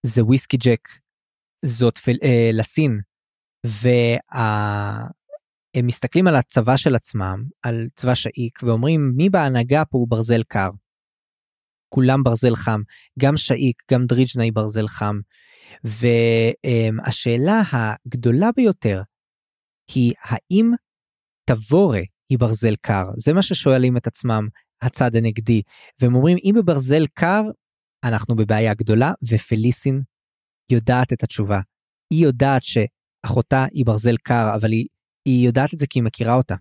זה 0.06 0.24
וויסקי 0.24 0.58
ג'ק 0.58 0.90
זאת 1.66 1.98
פל, 1.98 2.16
אה, 2.24 2.50
לסין. 2.54 3.00
והם 3.66 5.08
מסתכלים 5.84 6.28
על 6.28 6.36
הצבא 6.36 6.78
של 6.78 6.96
עצמם 6.96 7.44
על 7.64 7.88
צבא 7.96 8.16
שאיק 8.16 8.60
ואומרים 8.64 9.14
מי 9.16 9.30
בהנהגה 9.30 9.86
פה 9.86 9.98
הוא 9.98 10.08
ברזל 10.10 10.44
קר. 10.44 10.70
כולם 11.90 12.24
ברזל 12.24 12.56
חם. 12.56 12.82
גם 13.20 13.38
שאיק 13.38 13.84
גם 13.92 14.06
דריג'נה 14.06 14.44
היא 14.44 14.54
ברזל 14.54 14.88
חם 14.88 15.20
והשאלה 15.84 17.62
הגדולה 17.72 18.50
ביותר 18.56 19.02
היא 19.94 20.14
האם 20.22 20.72
תבורה 21.46 22.02
היא 22.30 22.40
ברזל 22.40 22.76
קר? 22.82 23.04
זה 23.16 23.34
מה 23.34 23.42
ששואלים 23.42 23.98
את 23.98 24.08
עצמם 24.08 24.48
הצד 24.82 25.16
הנגדי. 25.16 25.62
והם 26.02 26.16
אומרים 26.16 26.38
אם 26.44 26.56
בברזל 26.58 27.08
קר 27.14 27.42
אנחנו 28.04 28.36
בבעיה 28.36 28.74
גדולה 28.74 29.12
ופליסין 29.30 30.02
יודעת 30.72 31.14
את 31.14 31.24
התשובה. 31.24 31.60
היא 32.14 32.24
יודעת 32.26 32.62
שאחותה 32.64 33.66
היא 33.72 33.86
ברזל 33.86 34.18
קר 34.18 34.56
אבל 34.56 34.72
היא, 34.72 34.88
היא 35.26 35.46
יודעת 35.46 35.74
את 35.74 35.80
זה 35.80 35.88
כי 35.88 36.00
היא 36.00 36.04
מכירה 36.04 36.36
אותה 36.36 36.56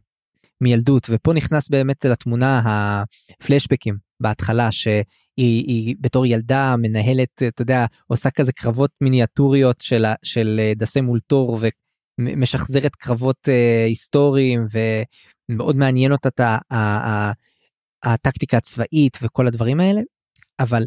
מילדות. 0.61 1.07
ופה 1.11 1.33
נכנס 1.33 1.69
באמת 1.69 2.05
לתמונה 2.05 2.63
הפלשבקים 2.65 3.99
בהתחלה 4.23 4.73
שהיא 4.73 5.05
היא 5.37 5.97
בתור 6.01 6.27
ילדה 6.27 6.75
מנהלת 6.79 7.43
אתה 7.49 7.63
יודע 7.63 7.87
עושה 8.07 8.31
כזה 8.31 8.53
קרבות 8.53 8.91
מיניאטוריות 9.01 9.77
של, 9.81 10.05
של 10.23 10.61
אה, 10.63 10.73
דסה 10.77 11.01
מול 11.01 11.21
תור 11.27 11.59
ומשחזרת 12.21 12.95
קרבות 12.97 13.49
uh, 13.49 13.87
היסטוריים 13.87 14.67
ומאוד 15.51 15.77
מעניין 15.77 16.13
אותה 16.13 16.29
את 16.29 16.41
הטקטיקה 18.05 18.57
הצבאית 18.57 19.19
וכל 19.23 19.47
הדברים 19.47 19.81
האלה 19.81 20.01
אבל 20.61 20.85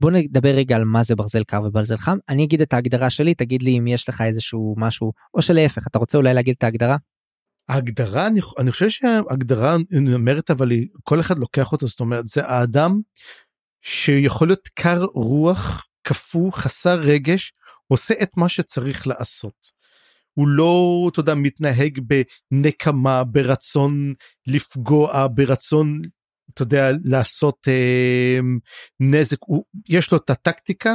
בוא 0.00 0.10
נדבר 0.10 0.48
רגע 0.48 0.76
על 0.76 0.84
מה 0.84 1.02
זה 1.02 1.14
ברזל 1.16 1.44
קר 1.44 1.62
וברזל 1.62 1.96
חם 1.96 2.18
אני 2.28 2.44
אגיד 2.44 2.60
את 2.60 2.72
ההגדרה 2.72 3.10
שלי 3.10 3.34
תגיד 3.34 3.62
לי 3.62 3.78
אם 3.78 3.86
יש 3.86 4.08
לך 4.08 4.20
איזשהו 4.20 4.74
משהו 4.78 5.12
או 5.34 5.42
שלהפך 5.42 5.86
אתה 5.86 5.98
רוצה 5.98 6.18
אולי 6.18 6.34
להגיד 6.34 6.54
את 6.58 6.64
ההגדרה. 6.64 6.96
ההגדרה 7.68 8.26
אני, 8.26 8.40
אני 8.58 8.70
חושב 8.70 8.88
שההגדרה 8.88 9.76
אומרת 10.14 10.50
אבל 10.50 10.70
היא, 10.70 10.88
כל 11.02 11.20
אחד 11.20 11.38
לוקח 11.38 11.72
אותה 11.72 11.86
זאת 11.86 12.00
אומרת 12.00 12.28
זה 12.28 12.46
האדם 12.46 13.00
שיכול 13.82 14.48
להיות 14.48 14.68
קר 14.74 15.04
רוח 15.14 15.84
קפוא 16.02 16.52
חסר 16.52 17.00
רגש 17.00 17.52
עושה 17.86 18.14
את 18.22 18.36
מה 18.36 18.48
שצריך 18.48 19.06
לעשות. 19.06 19.78
הוא 20.38 20.48
לא 20.48 21.08
אתה 21.12 21.20
יודע 21.20 21.34
מתנהג 21.34 22.00
בנקמה 22.50 23.24
ברצון 23.24 24.14
לפגוע 24.46 25.26
ברצון 25.34 26.00
אתה 26.54 26.62
יודע 26.62 26.90
לעשות 27.04 27.58
אה, 27.68 28.38
נזק 29.00 29.38
הוא 29.40 29.64
יש 29.88 30.12
לו 30.12 30.18
את 30.18 30.30
הטקטיקה 30.30 30.94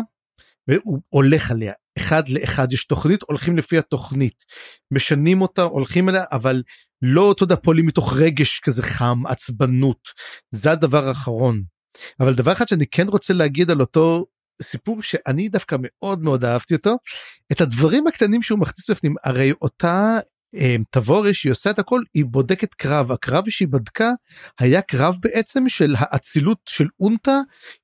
והוא 0.67 1.01
הולך 1.09 1.51
עליה 1.51 1.73
אחד 1.97 2.29
לאחד 2.29 2.73
יש 2.73 2.85
תוכנית 2.85 3.21
הולכים 3.27 3.57
לפי 3.57 3.77
התוכנית 3.77 4.43
משנים 4.91 5.41
אותה 5.41 5.61
הולכים 5.61 6.09
אליה 6.09 6.23
אבל 6.31 6.63
לא 7.01 7.31
אתה 7.31 7.43
יודע 7.43 7.55
פועלים 7.55 7.85
מתוך 7.85 8.13
רגש 8.17 8.59
כזה 8.59 8.83
חם 8.83 9.25
עצבנות 9.27 9.99
זה 10.49 10.71
הדבר 10.71 11.07
האחרון. 11.07 11.72
אבל 12.19 12.33
דבר 12.33 12.51
אחד 12.51 12.67
שאני 12.67 12.87
כן 12.87 13.07
רוצה 13.07 13.33
להגיד 13.33 13.71
על 13.71 13.81
אותו 13.81 14.25
סיפור 14.61 15.01
שאני 15.01 15.49
דווקא 15.49 15.75
מאוד 15.79 16.23
מאוד 16.23 16.45
אהבתי 16.45 16.73
אותו 16.75 16.95
את 17.51 17.61
הדברים 17.61 18.07
הקטנים 18.07 18.41
שהוא 18.41 18.59
מכניס 18.59 18.89
בפנים 18.89 19.15
הרי 19.23 19.51
אותה 19.61 20.19
אה, 20.55 20.75
תבורי 20.91 21.33
שהיא 21.33 21.51
עושה 21.51 21.69
את 21.69 21.79
הכל 21.79 22.01
היא 22.13 22.25
בודקת 22.25 22.73
קרב. 22.73 23.11
הקרב 23.11 23.49
שהיא 23.49 23.67
בדקה 23.67 24.11
היה 24.59 24.81
קרב 24.81 25.17
בעצם 25.21 25.69
של 25.69 25.95
האצילות 25.97 26.59
של 26.69 26.87
אונטה 26.99 27.39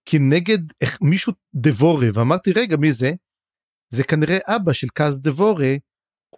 כנגד 0.05 0.59
מישהו 1.01 1.33
דבורי 1.55 2.09
ואמרתי 2.13 2.51
רגע 2.51 2.77
מי 2.77 2.93
זה? 2.93 3.11
זה 3.93 4.03
כנראה 4.03 4.37
אבא 4.47 4.73
של 4.73 4.87
קאז 4.93 5.21
דבורי 5.21 5.79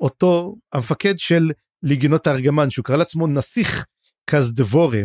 אותו 0.01 0.55
המפקד 0.73 1.19
של 1.19 1.51
ליגיונות 1.83 2.27
הארגמן 2.27 2.69
שהוא 2.69 2.85
קרא 2.85 2.97
לעצמו 2.97 3.27
נסיך 3.27 3.85
קאז 4.31 4.53
דבורי 4.53 5.03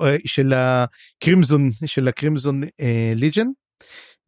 אה, 0.00 0.16
של 0.24 0.52
הקרימזון 0.52 1.70
של 1.86 2.08
הקרימזון 2.08 2.62
אה, 2.80 3.12
ליג'ן 3.14 3.46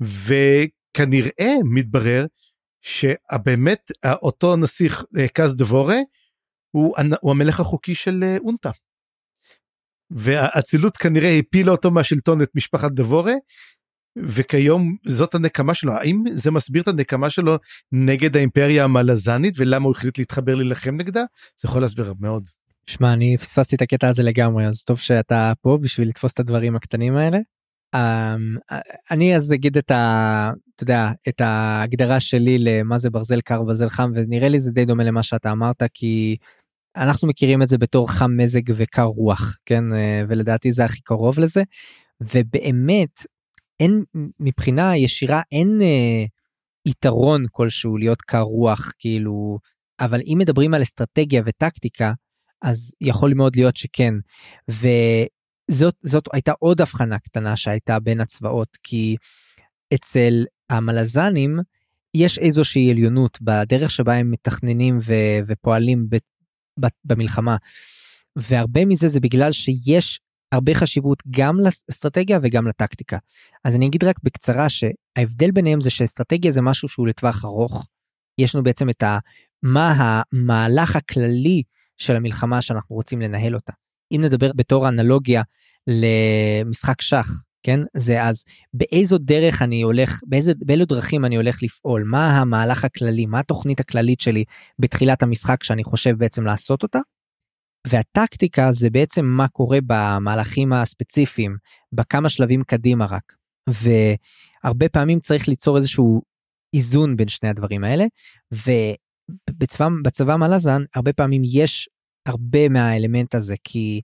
וכנראה 0.00 1.54
מתברר 1.64 2.26
שבאמת 2.82 3.90
אותו 4.22 4.56
נסיך 4.56 5.04
אה, 5.18 5.28
קאז 5.28 5.56
דבורי 5.56 6.02
הוא, 6.70 6.94
הוא 7.20 7.30
המלך 7.30 7.60
החוקי 7.60 7.94
של 7.94 8.20
אה, 8.22 8.36
אונטה. 8.44 8.70
והאצילות 10.10 10.96
כנראה 10.96 11.38
הפילה 11.38 11.72
אותו 11.72 11.90
מהשלטון 11.90 12.42
את 12.42 12.50
משפחת 12.54 12.92
דבורה 12.92 13.34
וכיום 14.18 14.96
זאת 15.06 15.34
הנקמה 15.34 15.74
שלו 15.74 15.92
האם 15.92 16.24
זה 16.30 16.50
מסביר 16.50 16.82
את 16.82 16.88
הנקמה 16.88 17.30
שלו 17.30 17.56
נגד 17.92 18.36
האימפריה 18.36 18.84
המלזנית 18.84 19.54
ולמה 19.58 19.84
הוא 19.84 19.94
החליט 19.96 20.18
להתחבר 20.18 20.54
להילחם 20.54 20.94
נגדה 20.94 21.22
זה 21.60 21.68
יכול 21.68 21.82
להסביר 21.82 22.14
מאוד. 22.20 22.48
שמע 22.86 23.12
אני 23.12 23.36
פספסתי 23.36 23.76
את 23.76 23.82
הקטע 23.82 24.08
הזה 24.08 24.22
לגמרי 24.22 24.66
אז 24.66 24.84
טוב 24.84 24.98
שאתה 24.98 25.52
פה 25.60 25.78
בשביל 25.82 26.08
לתפוס 26.08 26.32
את 26.32 26.40
הדברים 26.40 26.76
הקטנים 26.76 27.16
האלה. 27.16 27.38
Um, 27.96 28.74
אני 29.10 29.36
אז 29.36 29.52
אגיד 29.52 29.76
את 29.76 29.90
ה... 29.90 30.50
אתה 30.74 30.82
יודע 30.82 31.08
את 31.28 31.40
ההגדרה 31.40 32.20
שלי 32.20 32.58
למה 32.58 32.98
זה 32.98 33.10
ברזל 33.10 33.40
קר 33.40 33.62
ברזל 33.62 33.88
חם 33.88 34.12
ונראה 34.14 34.48
לי 34.48 34.60
זה 34.60 34.72
די 34.72 34.84
דומה 34.84 35.04
למה 35.04 35.22
שאתה 35.22 35.52
אמרת 35.52 35.82
כי 35.94 36.34
אנחנו 36.96 37.28
מכירים 37.28 37.62
את 37.62 37.68
זה 37.68 37.78
בתור 37.78 38.10
חם 38.10 38.30
מזג 38.36 38.62
וקר 38.76 39.02
רוח 39.02 39.56
כן 39.66 39.92
אה, 39.92 40.22
ולדעתי 40.28 40.72
זה 40.72 40.84
הכי 40.84 41.00
קרוב 41.00 41.38
לזה 41.38 41.62
ובאמת 42.20 43.26
אין 43.80 44.04
מבחינה 44.40 44.96
ישירה 44.96 45.42
אין 45.52 45.78
אה, 45.82 46.24
יתרון 46.86 47.44
כלשהו 47.50 47.96
להיות 47.96 48.22
קר 48.22 48.42
רוח 48.42 48.92
כאילו 48.98 49.58
אבל 50.00 50.20
אם 50.20 50.36
מדברים 50.38 50.74
על 50.74 50.82
אסטרטגיה 50.82 51.42
וטקטיקה 51.44 52.12
אז 52.64 52.92
יכול 53.00 53.34
מאוד 53.34 53.56
להיות 53.56 53.76
שכן 53.76 54.14
וזאת 54.68 55.94
זאת 56.02 56.24
הייתה 56.32 56.52
עוד 56.58 56.80
הבחנה 56.80 57.18
קטנה 57.18 57.56
שהייתה 57.56 58.00
בין 58.00 58.20
הצבאות 58.20 58.78
כי 58.82 59.16
אצל 59.94 60.44
המלזנים 60.70 61.58
יש 62.14 62.38
איזושהי 62.38 62.90
עליונות 62.90 63.38
בדרך 63.42 63.90
שבה 63.90 64.14
הם 64.14 64.30
מתכננים 64.30 64.98
ו- 65.02 65.38
ופועלים 65.46 66.06
ב- 66.08 66.16
ב- 66.80 66.96
במלחמה. 67.04 67.56
והרבה 68.36 68.84
מזה 68.84 69.08
זה 69.08 69.20
בגלל 69.20 69.52
שיש 69.52 70.20
הרבה 70.52 70.74
חשיבות 70.74 71.22
גם 71.30 71.60
לאסטרטגיה 71.60 72.38
וגם 72.42 72.66
לטקטיקה. 72.66 73.18
אז 73.64 73.76
אני 73.76 73.86
אגיד 73.86 74.04
רק 74.04 74.16
בקצרה 74.22 74.66
שההבדל 74.68 75.50
ביניהם 75.50 75.80
זה 75.80 75.90
שאסטרטגיה 75.90 76.50
זה 76.50 76.62
משהו 76.62 76.88
שהוא 76.88 77.06
לטווח 77.06 77.44
ארוך. 77.44 77.86
יש 78.38 78.54
לנו 78.54 78.64
בעצם 78.64 78.90
את 78.90 79.02
ה... 79.02 79.18
מה 79.62 79.94
המהלך 80.32 80.96
הכללי 80.96 81.62
של 81.98 82.16
המלחמה 82.16 82.62
שאנחנו 82.62 82.96
רוצים 82.96 83.20
לנהל 83.20 83.54
אותה. 83.54 83.72
אם 84.12 84.20
נדבר 84.24 84.50
בתור 84.56 84.88
אנלוגיה 84.88 85.42
למשחק 85.86 87.00
שח, 87.00 87.28
כן? 87.62 87.80
זה 87.96 88.22
אז 88.22 88.44
באיזו 88.74 89.18
דרך 89.18 89.62
אני 89.62 89.82
הולך, 89.82 90.20
באיזה, 90.26 90.52
באילו 90.58 90.84
דרכים 90.84 91.24
אני 91.24 91.36
הולך 91.36 91.62
לפעול, 91.62 92.04
מה 92.06 92.40
המהלך 92.40 92.84
הכללי, 92.84 93.26
מה 93.26 93.38
התוכנית 93.38 93.80
הכללית 93.80 94.20
שלי 94.20 94.44
בתחילת 94.78 95.22
המשחק 95.22 95.62
שאני 95.62 95.84
חושב 95.84 96.18
בעצם 96.18 96.44
לעשות 96.44 96.82
אותה. 96.82 96.98
והטקטיקה 97.86 98.72
זה 98.72 98.90
בעצם 98.90 99.24
מה 99.24 99.48
קורה 99.48 99.78
במהלכים 99.86 100.72
הספציפיים, 100.72 101.56
בכמה 101.92 102.28
שלבים 102.28 102.62
קדימה 102.64 103.06
רק. 103.06 103.34
והרבה 103.68 104.88
פעמים 104.88 105.20
צריך 105.20 105.48
ליצור 105.48 105.76
איזשהו 105.76 106.22
איזון 106.74 107.16
בין 107.16 107.28
שני 107.28 107.48
הדברים 107.48 107.84
האלה, 107.84 108.04
ובצבא 109.50 110.36
מלאזן 110.36 110.82
הרבה 110.94 111.12
פעמים 111.12 111.42
יש 111.44 111.88
הרבה 112.26 112.68
מהאלמנט 112.68 113.34
הזה, 113.34 113.54
כי 113.64 114.00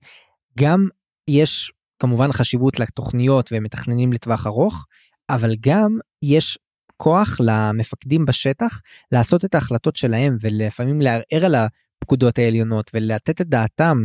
גם 0.59 0.87
יש 1.27 1.71
כמובן 1.99 2.31
חשיבות 2.31 2.79
לתוכניות 2.79 3.49
ומתכננים 3.51 4.13
לטווח 4.13 4.47
ארוך, 4.47 4.85
אבל 5.29 5.55
גם 5.59 5.97
יש 6.23 6.59
כוח 6.97 7.37
למפקדים 7.39 8.25
בשטח 8.25 8.81
לעשות 9.11 9.45
את 9.45 9.55
ההחלטות 9.55 9.95
שלהם 9.95 10.37
ולפעמים 10.41 11.01
לערער 11.01 11.45
על 11.45 11.55
הפקודות 11.55 12.39
העליונות 12.39 12.91
ולתת 12.93 13.41
את 13.41 13.47
דעתם, 13.47 13.97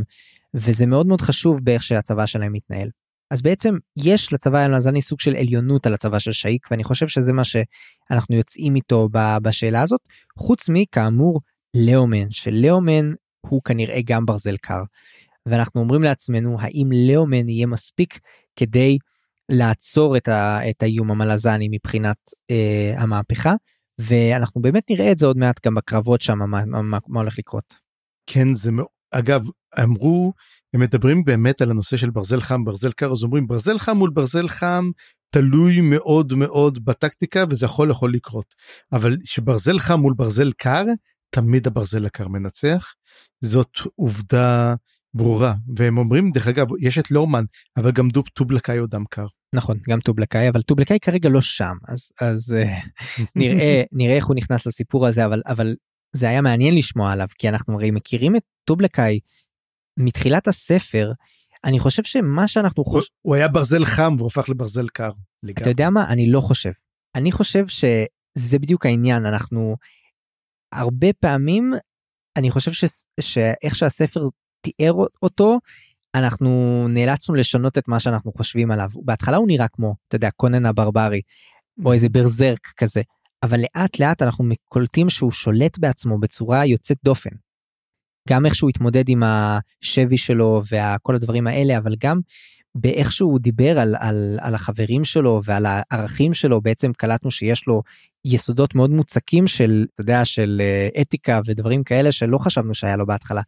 וזה 0.54 0.86
מאוד 0.86 1.06
מאוד 1.06 1.20
חשוב 1.20 1.64
באיך 1.64 1.82
שהצבא 1.82 2.26
שלהם 2.26 2.52
מתנהל. 2.52 2.88
אז 3.30 3.42
בעצם 3.42 3.74
יש 3.96 4.32
לצבא 4.32 4.58
האמזני 4.58 5.02
סוג 5.02 5.20
של 5.20 5.36
עליונות 5.36 5.86
על 5.86 5.94
הצבא 5.94 6.18
של 6.18 6.32
שאיק 6.32 6.70
ואני 6.70 6.84
חושב 6.84 7.08
שזה 7.08 7.32
מה 7.32 7.42
שאנחנו 7.44 8.36
יוצאים 8.36 8.76
איתו 8.76 9.08
בשאלה 9.42 9.82
הזאת 9.82 10.00
חוץ 10.38 10.68
מכאמור 10.68 11.40
לאומן 11.76 12.30
שלאומן 12.30 13.12
הוא 13.40 13.62
כנראה 13.64 14.00
גם 14.04 14.26
ברזל 14.26 14.56
קר. 14.56 14.82
ואנחנו 15.46 15.80
אומרים 15.80 16.02
לעצמנו 16.02 16.56
האם 16.60 16.88
לאומן 16.92 17.48
יהיה 17.48 17.66
מספיק 17.66 18.18
כדי 18.56 18.98
לעצור 19.48 20.16
את, 20.16 20.28
ה, 20.28 20.70
את 20.70 20.82
האיום 20.82 21.10
המלזני 21.10 21.68
מבחינת 21.70 22.16
אה, 22.50 22.94
המהפכה 23.02 23.54
ואנחנו 23.98 24.60
באמת 24.60 24.90
נראה 24.90 25.12
את 25.12 25.18
זה 25.18 25.26
עוד 25.26 25.36
מעט 25.36 25.66
גם 25.66 25.74
בקרבות 25.74 26.20
שם 26.20 26.38
מה, 26.38 26.64
מה, 26.64 26.98
מה 27.08 27.20
הולך 27.20 27.38
לקרות. 27.38 27.74
כן 28.26 28.54
זה 28.54 28.72
מאוד 28.72 28.95
אגב 29.10 29.46
אמרו 29.82 30.32
הם 30.74 30.80
מדברים 30.80 31.24
באמת 31.24 31.60
על 31.62 31.70
הנושא 31.70 31.96
של 31.96 32.10
ברזל 32.10 32.40
חם 32.40 32.64
ברזל 32.64 32.92
קר 32.92 33.12
אז 33.12 33.22
אומרים 33.22 33.46
ברזל 33.46 33.78
חם 33.78 33.96
מול 33.96 34.10
ברזל 34.10 34.48
חם 34.48 34.90
תלוי 35.30 35.80
מאוד 35.80 36.34
מאוד 36.34 36.84
בטקטיקה 36.84 37.44
וזה 37.50 37.66
יכול 37.66 37.90
יכול 37.90 38.12
לקרות. 38.12 38.54
אבל 38.92 39.16
שברזל 39.24 39.78
חם 39.78 40.00
מול 40.00 40.14
ברזל 40.16 40.52
קר 40.52 40.84
תמיד 41.30 41.66
הברזל 41.66 42.06
הקר 42.06 42.28
מנצח. 42.28 42.94
זאת 43.44 43.78
עובדה 43.94 44.74
ברורה. 45.14 45.54
והם 45.76 45.98
אומרים 45.98 46.30
דרך 46.30 46.46
אגב 46.46 46.66
יש 46.80 46.98
את 46.98 47.10
לורמן 47.10 47.44
אבל 47.76 47.92
גם 47.92 48.08
דוב 48.08 48.28
טובלקאי 48.28 48.78
הוא 48.78 48.88
דם 48.90 49.04
קר. 49.10 49.26
נכון 49.54 49.78
גם 49.88 50.00
טובלקאי 50.00 50.48
אבל 50.48 50.62
טובלקאי 50.62 50.98
כרגע 51.00 51.28
לא 51.28 51.40
שם. 51.40 51.74
אז 51.88 52.12
אז 52.20 52.56
אה, 52.58 52.78
נראה 53.36 53.82
נראה 53.92 54.16
איך 54.16 54.26
הוא 54.26 54.36
נכנס 54.36 54.66
לסיפור 54.66 55.06
הזה 55.06 55.24
אבל 55.24 55.42
אבל 55.46 55.74
זה 56.12 56.28
היה 56.28 56.40
מעניין 56.40 56.74
לשמוע 56.74 57.12
עליו 57.12 57.26
כי 57.38 57.48
אנחנו 57.48 57.74
הרי 57.74 57.90
מכירים 57.90 58.36
את 58.36 58.42
טובלקאי 58.64 59.20
מתחילת 59.98 60.48
הספר. 60.48 61.12
אני 61.64 61.78
חושב 61.78 62.02
שמה 62.04 62.48
שאנחנו 62.48 62.84
חושבים 62.84 63.16
הוא 63.22 63.34
היה 63.34 63.48
ברזל 63.48 63.84
חם 63.84 64.14
והוא 64.18 64.26
הפך 64.26 64.48
לברזל 64.48 64.88
קר. 64.88 65.10
לגמרי. 65.42 65.62
אתה 65.62 65.70
יודע 65.70 65.90
מה? 65.90 66.08
אני 66.08 66.30
לא 66.30 66.40
חושב. 66.40 66.70
אני 67.14 67.32
חושב 67.32 67.66
שזה 67.68 68.58
בדיוק 68.58 68.86
העניין. 68.86 69.26
אנחנו 69.26 69.76
הרבה 70.72 71.12
פעמים 71.20 71.72
אני 72.36 72.50
חושב 72.50 72.72
ש... 72.72 72.84
שאיך 73.20 73.74
שהספר 73.74 74.28
תיאר 74.60 74.94
אותו 75.22 75.58
אנחנו 76.14 76.84
נאלצנו 76.88 77.34
לשנות 77.34 77.78
את 77.78 77.88
מה 77.88 78.00
שאנחנו 78.00 78.32
חושבים 78.32 78.70
עליו. 78.70 78.88
בהתחלה 79.04 79.36
הוא 79.36 79.46
נראה 79.46 79.68
כמו 79.68 79.94
אתה 80.08 80.16
יודע 80.16 80.30
קונן 80.30 80.66
הברברי 80.66 81.20
או 81.84 81.92
איזה 81.92 82.08
ברזרק 82.08 82.66
כזה 82.76 83.02
אבל 83.42 83.60
לאט 83.60 84.00
לאט 84.00 84.22
אנחנו 84.22 84.44
קולטים 84.64 85.08
שהוא 85.08 85.30
שולט 85.30 85.78
בעצמו 85.78 86.18
בצורה 86.18 86.66
יוצאת 86.66 86.98
דופן. 87.04 87.30
גם 88.28 88.46
איך 88.46 88.54
שהוא 88.54 88.70
התמודד 88.70 89.08
עם 89.08 89.22
השבי 89.22 90.16
שלו 90.16 90.60
וכל 90.70 91.14
הדברים 91.14 91.46
האלה 91.46 91.78
אבל 91.78 91.94
גם 91.98 92.20
באיך 92.74 93.12
שהוא 93.12 93.38
דיבר 93.40 93.78
על, 93.78 93.94
על, 93.98 94.38
על 94.40 94.54
החברים 94.54 95.04
שלו 95.04 95.40
ועל 95.44 95.66
הערכים 95.68 96.34
שלו 96.34 96.60
בעצם 96.60 96.92
קלטנו 96.92 97.30
שיש 97.30 97.66
לו 97.66 97.82
יסודות 98.24 98.74
מאוד 98.74 98.90
מוצקים 98.90 99.46
של 99.46 99.86
אתה 99.94 100.00
יודע 100.00 100.24
של 100.24 100.60
אה, 100.60 101.02
אתיקה 101.02 101.40
ודברים 101.46 101.84
כאלה 101.84 102.12
שלא 102.12 102.38
חשבנו 102.38 102.74
שהיה 102.74 102.96
לו 102.96 103.06
בהתחלה. 103.06 103.42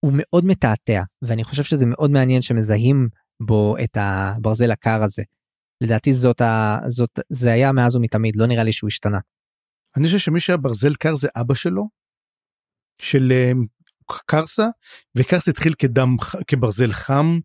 הוא 0.00 0.12
מאוד 0.14 0.44
מתעתע 0.46 1.02
ואני 1.22 1.44
חושב 1.44 1.62
שזה 1.62 1.86
מאוד 1.86 2.10
מעניין 2.10 2.42
שמזהים 2.42 3.08
בו 3.42 3.76
את 3.84 3.96
הברזל 4.00 4.70
הקר 4.70 5.02
הזה. 5.02 5.22
לדעתי 5.80 6.14
זאת 6.14 6.40
ה... 6.40 6.78
זאת 6.86 7.18
זה 7.28 7.52
היה 7.52 7.72
מאז 7.72 7.96
ומתמיד 7.96 8.36
לא 8.36 8.46
נראה 8.46 8.64
לי 8.64 8.72
שהוא 8.72 8.88
השתנה. 8.88 9.18
אני 9.96 10.06
חושב 10.06 10.18
שמי 10.18 10.40
שהיה 10.40 10.56
ברזל 10.56 10.94
קר 10.94 11.14
זה 11.14 11.28
אבא 11.36 11.54
שלו 11.54 11.88
של 13.00 13.32
אה, 13.32 13.52
קרסה 14.26 14.66
וקרסה 15.14 15.50
התחיל 15.50 15.74
כדם 15.78 16.16
כברזל 16.46 16.92
חם 16.92 17.38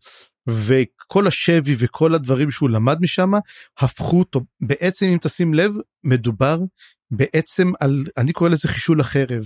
וכל 0.47 1.27
השבי 1.27 1.75
וכל 1.79 2.15
הדברים 2.15 2.51
שהוא 2.51 2.69
למד 2.69 2.97
משם 3.01 3.31
הפכו 3.79 4.19
אותו 4.19 4.41
בעצם 4.61 5.05
אם 5.05 5.17
תשים 5.21 5.53
לב 5.53 5.71
מדובר 6.03 6.59
בעצם 7.11 7.71
על 7.79 8.03
אני 8.17 8.33
קורא 8.33 8.49
לזה 8.49 8.67
חישול 8.67 9.01
החרב 9.01 9.43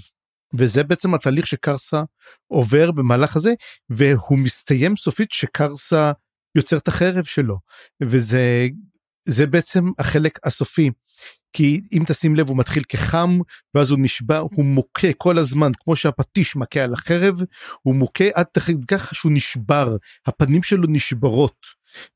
וזה 0.54 0.84
בעצם 0.84 1.14
התהליך 1.14 1.48
שקרסה 1.48 2.02
עובר 2.48 2.92
במהלך 2.92 3.36
הזה 3.36 3.54
והוא 3.90 4.40
מסתיים 4.40 4.98
סופית 4.98 5.32
שקרסה 5.32 6.12
יוצר 6.58 6.78
את 6.78 6.88
החרב 6.88 7.24
שלו 7.24 7.58
וזה 8.04 8.68
זה 9.28 9.48
בעצם 9.48 9.86
החלק 10.00 10.40
הסופי. 10.46 10.90
כי 11.54 11.82
אם 11.94 12.04
תשים 12.08 12.36
לב 12.36 12.50
הוא 12.50 12.58
מתחיל 12.58 12.84
כחם 12.90 13.40
ואז 13.76 13.92
הוא 13.92 14.00
נשבע 14.02 14.38
הוא 14.38 14.66
מוכה 14.66 15.14
כל 15.18 15.38
הזמן 15.38 15.72
כמו 15.84 15.96
שהפטיש 15.96 16.56
מכה 16.56 16.80
על 16.80 16.94
החרב 16.94 17.42
הוא 17.82 17.96
מוכה 17.96 18.24
עד 18.34 18.46
כך 18.88 19.16
שהוא 19.16 19.32
נשבר 19.32 19.96
הפנים 20.26 20.64
שלו 20.64 20.88
נשברות 20.90 21.66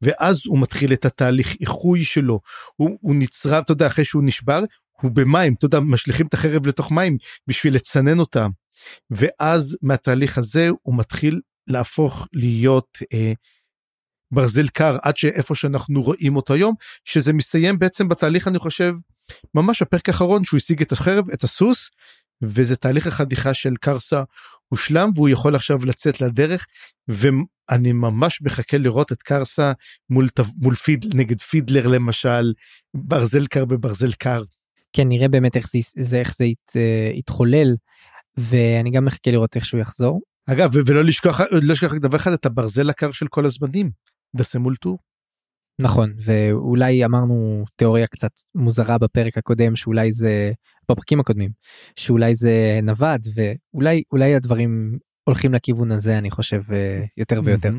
ואז 0.02 0.42
הוא 0.48 0.60
מתחיל 0.60 0.94
את 0.94 1.06
התהליך 1.06 1.56
איחוי 1.62 2.04
שלו 2.04 2.40
הוא, 2.76 2.98
הוא 3.02 3.16
נצרב 3.16 3.64
אתה 3.64 3.72
יודע 3.72 3.88
אחרי 3.88 4.06
שהוא 4.06 4.24
נשבר 4.24 4.64
הוא 5.02 5.12
במים 5.12 5.54
אתה 5.54 5.66
יודע 5.66 5.80
משליכים 5.80 6.28
את 6.28 6.34
החרב 6.34 6.68
לתוך 6.68 6.92
מים 6.92 7.18
בשביל 7.48 7.76
לצנן 7.76 8.20
אותה 8.20 8.48
ואז 9.12 9.78
מהתהליך 9.82 10.38
הזה 10.38 10.70
הוא 10.82 10.98
מתחיל 10.98 11.42
להפוך 11.68 12.28
להיות 12.34 12.98
אה, 13.14 13.34
ברזל 14.32 14.68
קר 14.68 14.98
עד 15.02 15.18
שאיפה 15.18 15.56
שאנחנו 15.56 16.02
רואים 16.02 16.36
אותו 16.36 16.54
היום 16.54 16.76
שזה 17.06 17.34
מסתיים 17.34 17.80
בעצם 17.80 18.10
בתהליך 18.10 18.48
אני 18.48 18.60
חושב 18.60 18.96
ממש 19.56 19.82
בפרק 19.82 20.10
האחרון 20.10 20.44
שהוא 20.44 20.58
השיג 20.58 20.82
את 20.82 20.92
החרב 20.92 21.30
את 21.30 21.44
הסוס 21.44 21.90
וזה 22.42 22.76
תהליך 22.76 23.08
החדיכה 23.08 23.54
של 23.54 23.74
קרסה 23.82 24.24
הושלם 24.68 25.10
והוא 25.16 25.30
יכול 25.30 25.56
עכשיו 25.56 25.86
לצאת 25.86 26.22
לדרך 26.22 26.68
ואני 27.08 27.94
ממש 27.94 28.42
מחכה 28.42 28.78
לראות 28.78 29.12
את 29.12 29.22
קרסה 29.22 29.72
מול, 30.10 30.28
מול 30.58 30.76
פיד 30.76 31.06
נגד 31.14 31.42
פידלר 31.42 31.88
למשל 31.88 32.54
ברזל 32.94 33.48
קר 33.48 33.66
בברזל 33.66 34.12
קר. 34.12 34.44
כן 34.94 35.08
נראה 35.08 35.28
באמת 35.28 35.58
איך 35.58 35.68
זה 35.98 36.20
איך 36.20 36.36
זה 36.36 36.46
ית, 36.46 36.72
uh, 36.72 37.18
יתחולל 37.18 37.76
ואני 38.38 38.92
גם 38.92 39.06
מחכה 39.06 39.32
לראות 39.32 39.56
איך 39.56 39.66
שהוא 39.66 39.82
יחזור. 39.82 40.22
אגב 40.50 40.72
ולא 40.86 41.04
לשכוח 41.04 41.42
לא 41.42 41.48
לשכוח 41.62 41.94
דבר 41.94 42.18
אחד 42.18 42.32
את 42.32 42.46
הברזל 42.46 42.90
הקר 42.90 43.12
של 43.12 43.28
כל 43.28 43.46
הזמנים 43.46 43.92
דסמולטור. 44.36 44.98
נכון 45.82 46.14
ואולי 46.24 47.06
אמרנו 47.06 47.64
תיאוריה 47.76 48.08
קצת 48.08 48.32
מוזרה 48.56 48.98
בפרק 48.98 49.38
הקודם 49.38 49.76
שאולי 49.76 50.12
זה 50.12 50.52
בפרקים 50.92 51.20
הקודמים 51.20 51.52
שאולי 51.96 52.36
זה 52.36 52.80
נווד 52.84 53.22
ואולי 53.36 54.04
אולי 54.12 54.36
הדברים 54.36 54.98
הולכים 55.24 55.54
לכיוון 55.54 55.92
הזה 55.92 56.18
אני 56.18 56.32
חושב 56.32 56.62
אה, 56.72 57.04
יותר 57.18 57.42
ויותר. 57.44 57.72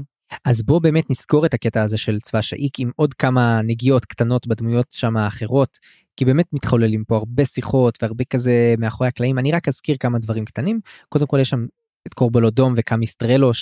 אז 0.44 0.62
בוא 0.62 0.82
באמת 0.82 1.10
נזכור 1.10 1.46
את 1.46 1.54
הקטע 1.54 1.82
הזה 1.82 1.98
של 1.98 2.18
צבא 2.20 2.40
שאיק 2.40 2.80
עם 2.80 2.90
עוד 2.96 3.14
כמה 3.14 3.60
נגיעות 3.64 4.04
קטנות 4.04 4.46
בדמויות 4.46 4.86
שם 4.90 5.16
האחרות, 5.16 5.78
כי 6.16 6.24
באמת 6.24 6.46
מתחוללים 6.52 7.04
פה 7.04 7.16
הרבה 7.16 7.44
שיחות 7.44 7.98
והרבה 8.02 8.24
כזה 8.24 8.74
מאחורי 8.78 9.08
הקלעים, 9.08 9.38
אני 9.38 9.52
רק 9.52 9.68
אזכיר 9.68 9.96
כמה 10.00 10.18
דברים 10.18 10.44
קטנים, 10.44 10.80
קודם 11.08 11.26
כל 11.26 11.38
יש 11.40 11.48
שם 11.48 11.66
את 12.06 12.14
קורבלודום 12.14 12.74
וקמיסטרלו 12.76 13.54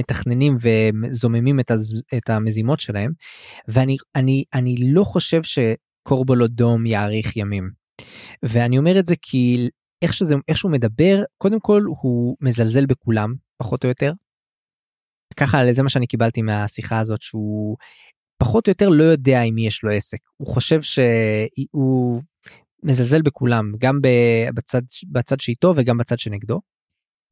שמתכננים 0.00 0.56
וזוממים 0.60 1.60
את, 1.60 1.70
הז... 1.70 2.02
את 2.16 2.30
המזימות 2.30 2.80
שלהם, 2.80 3.12
ואני 3.68 3.96
אני, 4.14 4.44
אני 4.54 4.76
לא 4.92 5.04
חושב 5.04 5.40
שקורבלודום 5.42 6.86
יאריך 6.86 7.36
ימים. 7.36 7.70
ואני 8.42 8.78
אומר 8.78 8.98
את 9.00 9.06
זה 9.06 9.14
כי 9.22 9.68
איך 10.02 10.12
שזה 10.12 10.34
איך 10.48 10.58
שהוא 10.58 10.72
מדבר 10.72 11.22
קודם 11.38 11.60
כל 11.60 11.82
הוא 11.86 12.36
מזלזל 12.40 12.86
בכולם 12.86 13.34
פחות 13.58 13.84
או 13.84 13.88
יותר. 13.88 14.12
ככה 15.36 15.58
זה 15.72 15.82
מה 15.82 15.88
שאני 15.88 16.06
קיבלתי 16.06 16.42
מהשיחה 16.42 16.98
הזאת 16.98 17.22
שהוא 17.22 17.76
פחות 18.42 18.66
או 18.66 18.70
יותר 18.70 18.88
לא 18.88 19.04
יודע 19.04 19.42
עם 19.42 19.54
מי 19.54 19.66
יש 19.66 19.82
לו 19.84 19.90
עסק 19.90 20.18
הוא 20.36 20.48
חושב 20.48 20.82
שהוא 20.82 22.22
מזלזל 22.82 23.22
בכולם 23.22 23.72
גם 23.78 23.98
בצד 24.54 24.82
בצד 25.12 25.40
שאיתו 25.40 25.72
וגם 25.76 25.98
בצד 25.98 26.18
שנגדו. 26.18 26.60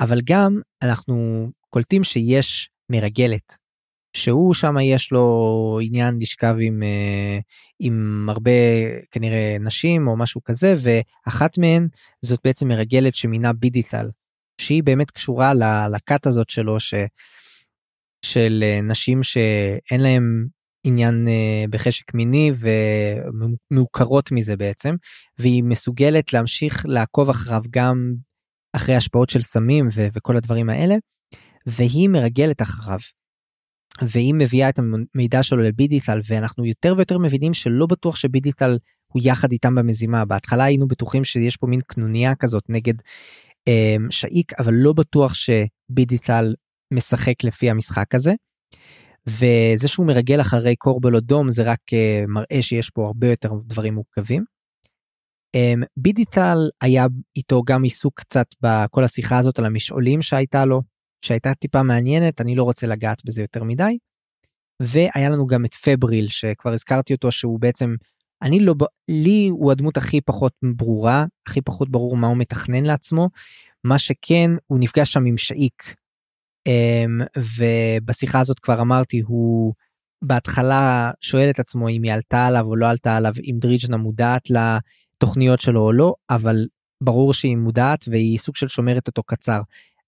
אבל 0.00 0.20
גם 0.24 0.60
אנחנו 0.82 1.48
קולטים 1.70 2.04
שיש 2.04 2.70
מרגלת 2.90 3.68
שהוא 4.16 4.54
שם 4.54 4.74
יש 4.82 5.12
לו 5.12 5.78
עניין 5.82 6.18
לשכב 6.20 6.54
עם, 6.60 6.82
אה, 6.82 7.38
עם 7.80 8.26
הרבה 8.28 8.50
כנראה 9.10 9.56
נשים 9.60 10.08
או 10.08 10.16
משהו 10.16 10.40
כזה 10.44 10.74
ואחת 10.78 11.58
מהן 11.58 11.88
זאת 12.24 12.40
בעצם 12.44 12.68
מרגלת 12.68 13.14
שמינה 13.14 13.52
בידיטל 13.52 14.10
שהיא 14.60 14.82
באמת 14.82 15.10
קשורה 15.10 15.52
לכת 15.88 16.26
הזאת 16.26 16.50
שלו 16.50 16.80
ש, 16.80 16.94
של 18.24 18.64
אה, 18.66 18.80
נשים 18.82 19.22
שאין 19.22 20.00
להם 20.00 20.46
עניין 20.84 21.28
אה, 21.28 21.64
בחשק 21.70 22.14
מיני 22.14 22.52
ומעוקרות 23.70 24.32
מזה 24.32 24.56
בעצם 24.56 24.94
והיא 25.38 25.62
מסוגלת 25.62 26.32
להמשיך 26.32 26.86
לעקוב 26.88 27.30
אחריו 27.30 27.62
גם 27.70 28.14
אחרי 28.76 28.94
השפעות 28.94 29.28
של 29.30 29.42
סמים 29.42 29.88
ו- 29.94 30.06
וכל 30.14 30.36
הדברים 30.36 30.70
האלה 30.70 30.94
והיא 31.68 32.08
מרגלת 32.08 32.62
אחריו 32.62 32.98
והיא 34.02 34.34
מביאה 34.34 34.68
את 34.68 34.78
המידע 34.78 35.42
שלו 35.42 35.62
לבידיטל 35.62 36.20
ואנחנו 36.24 36.64
יותר 36.64 36.94
ויותר 36.96 37.18
מבינים 37.18 37.54
שלא 37.54 37.86
בטוח 37.86 38.16
שבידיטל 38.16 38.78
הוא 39.12 39.22
יחד 39.24 39.52
איתם 39.52 39.74
במזימה 39.74 40.24
בהתחלה 40.24 40.64
היינו 40.64 40.88
בטוחים 40.88 41.24
שיש 41.24 41.56
פה 41.56 41.66
מין 41.66 41.80
קנוניה 41.86 42.34
כזאת 42.34 42.64
נגד 42.68 42.94
אה, 43.68 43.96
שאיק 44.10 44.52
אבל 44.60 44.74
לא 44.74 44.92
בטוח 44.92 45.32
שבידיטל 45.34 46.54
משחק 46.94 47.44
לפי 47.44 47.70
המשחק 47.70 48.14
הזה. 48.14 48.32
וזה 49.26 49.88
שהוא 49.88 50.06
מרגל 50.06 50.40
אחרי 50.40 50.76
קורבל 50.76 51.14
או 51.14 51.20
דום 51.20 51.50
זה 51.50 51.62
רק 51.62 51.80
אה, 51.92 52.20
מראה 52.28 52.62
שיש 52.62 52.90
פה 52.90 53.06
הרבה 53.06 53.30
יותר 53.30 53.52
דברים 53.66 53.94
מורכבים. 53.94 54.44
אה, 55.54 55.74
בידיטל 55.96 56.58
היה 56.80 57.06
איתו 57.36 57.62
גם 57.62 57.82
עיסוק 57.82 58.20
קצת 58.20 58.46
בכל 58.62 59.04
השיחה 59.04 59.38
הזאת 59.38 59.58
על 59.58 59.64
המשעולים 59.64 60.22
שהייתה 60.22 60.64
לו 60.64 60.82
שהייתה 61.22 61.54
טיפה 61.54 61.82
מעניינת 61.82 62.40
אני 62.40 62.54
לא 62.54 62.62
רוצה 62.62 62.86
לגעת 62.86 63.24
בזה 63.24 63.40
יותר 63.40 63.64
מדי. 63.64 63.98
והיה 64.82 65.28
לנו 65.28 65.46
גם 65.46 65.64
את 65.64 65.74
פבריל 65.74 66.28
שכבר 66.28 66.72
הזכרתי 66.72 67.14
אותו 67.14 67.32
שהוא 67.32 67.60
בעצם 67.60 67.94
אני 68.42 68.60
לא 68.60 68.74
לי 69.08 69.48
הוא 69.50 69.72
הדמות 69.72 69.96
הכי 69.96 70.20
פחות 70.20 70.52
ברורה 70.76 71.24
הכי 71.46 71.60
פחות 71.60 71.90
ברור 71.90 72.16
מה 72.16 72.26
הוא 72.26 72.36
מתכנן 72.36 72.84
לעצמו 72.84 73.28
מה 73.84 73.98
שכן 73.98 74.50
הוא 74.66 74.78
נפגש 74.78 75.12
שם 75.12 75.24
עם 75.24 75.36
שאיק. 75.36 75.94
אמ, 76.66 77.20
ובשיחה 77.36 78.40
הזאת 78.40 78.58
כבר 78.58 78.80
אמרתי 78.80 79.20
הוא 79.26 79.74
בהתחלה 80.22 81.10
שואל 81.20 81.50
את 81.50 81.60
עצמו 81.60 81.88
אם 81.88 82.02
היא 82.02 82.12
עלתה 82.12 82.46
עליו 82.46 82.66
או 82.66 82.76
לא 82.76 82.88
עלתה 82.88 83.16
עליו 83.16 83.32
אם 83.44 83.56
דריג'נה 83.60 83.96
מודעת 83.96 84.42
לתוכניות 84.50 85.60
שלו 85.60 85.80
או 85.80 85.92
לא 85.92 86.14
אבל 86.30 86.66
ברור 87.02 87.34
שהיא 87.34 87.56
מודעת 87.56 88.04
והיא 88.08 88.38
סוג 88.38 88.56
של 88.56 88.68
שומרת 88.68 89.06
אותו 89.06 89.22
קצר 89.22 89.60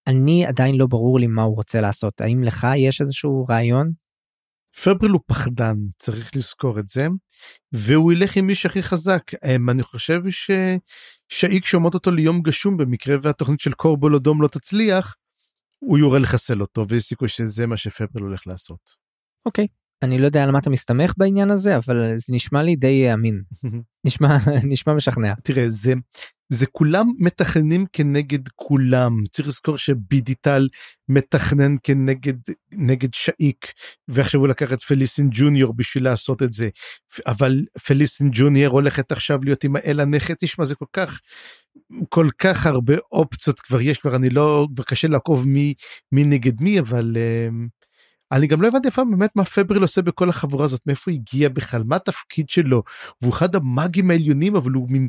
אני 0.07 0.45
עדיין 0.45 0.75
לא 0.75 0.85
ברור 0.87 1.19
לי 1.19 1.27
מה 1.27 1.41
הוא 1.41 1.55
רוצה 1.55 1.81
לעשות 1.81 2.21
האם 2.21 2.43
לך 2.43 2.67
יש 2.77 3.01
איזשהו 3.01 3.45
רעיון. 3.49 3.91
פברל 4.83 5.11
הוא 5.11 5.21
פחדן 5.25 5.75
צריך 5.97 6.35
לזכור 6.35 6.79
את 6.79 6.89
זה 6.89 7.07
והוא 7.71 8.13
ילך 8.13 8.37
עם 8.37 8.47
מי 8.47 8.55
שהכי 8.55 8.83
חזק 8.83 9.31
אמ, 9.33 9.69
אני 9.69 9.83
חושב 9.83 10.21
ששאיק 10.29 11.65
שומעות 11.65 11.93
אותו 11.93 12.11
ליום 12.11 12.41
גשום 12.41 12.77
במקרה 12.77 13.15
והתוכנית 13.21 13.59
של 13.59 13.73
קורבול 13.73 14.15
אדום 14.15 14.41
לא 14.41 14.47
תצליח 14.47 15.15
הוא 15.79 15.97
יורה 15.97 16.19
לחסל 16.19 16.61
אותו 16.61 16.87
ויש 16.89 17.03
סיכוי 17.03 17.27
שזה 17.27 17.67
מה 17.67 17.77
שפברל 17.77 18.23
הולך 18.23 18.47
לעשות. 18.47 18.79
אוקיי 19.45 19.65
okay. 19.65 19.81
אני 20.03 20.17
לא 20.17 20.25
יודע 20.25 20.43
על 20.43 20.51
מה 20.51 20.59
אתה 20.59 20.69
מסתמך 20.69 21.13
בעניין 21.17 21.51
הזה 21.51 21.77
אבל 21.77 22.17
זה 22.17 22.33
נשמע 22.35 22.63
לי 22.63 22.75
די 22.75 23.13
אמין 23.13 23.41
נשמע 24.05 24.37
נשמע 24.71 24.93
משכנע. 24.93 25.33
תראה 25.43 25.69
זה 25.69 25.93
זה 26.53 26.65
כולם 26.65 27.07
מתכננים 27.19 27.85
כנגד 27.93 28.47
כולם. 28.55 29.23
צריך 29.31 29.47
לזכור 29.47 29.77
שבידיטל 29.77 30.67
מתכנן 31.09 31.75
כנגד 31.83 32.37
נגד 32.71 33.13
שאיק 33.13 33.65
ועכשיו 34.07 34.39
הוא 34.39 34.47
לקח 34.47 34.73
את 34.73 34.81
פליסין 34.81 35.29
ג'וניור 35.31 35.73
בשביל 35.73 36.03
לעשות 36.03 36.43
את 36.43 36.53
זה. 36.53 36.69
אבל 37.27 37.65
פליסין 37.85 38.29
ג'וניור 38.33 38.73
הולכת 38.73 39.11
עכשיו 39.11 39.39
להיות 39.43 39.63
עם 39.63 39.75
האל 39.75 39.99
הנכד 39.99 40.33
תשמע 40.33 40.65
זה 40.65 40.75
כל 40.75 40.85
כך 40.93 41.19
כל 42.09 42.29
כך 42.37 42.65
הרבה 42.65 42.93
אופציות 43.11 43.59
כבר 43.59 43.81
יש 43.81 43.97
כבר 43.97 44.15
אני 44.15 44.29
לא 44.29 44.67
כבר 44.75 44.83
קשה 44.83 45.07
לעקוב 45.07 45.47
מי 45.47 45.73
מי 46.11 46.23
נגד 46.23 46.61
מי 46.61 46.79
אבל. 46.79 47.17
Uh, 47.17 47.80
אני 48.31 48.47
גם 48.47 48.61
לא 48.61 48.67
הבנתי 48.67 48.91
פעם 48.91 49.11
באמת 49.11 49.35
מה 49.35 49.45
פבריל 49.45 49.81
עושה 49.81 50.01
בכל 50.01 50.29
החבורה 50.29 50.65
הזאת 50.65 50.81
מאיפה 50.87 51.11
הוא 51.11 51.19
הגיע 51.19 51.49
בכלל 51.49 51.83
מה 51.83 51.95
התפקיד 51.95 52.49
שלו 52.49 52.83
והוא 53.21 53.33
אחד 53.33 53.55
המאגים 53.55 54.11
העליונים 54.11 54.55
אבל 54.55 54.71
הוא 54.71 54.89
מין 54.89 55.07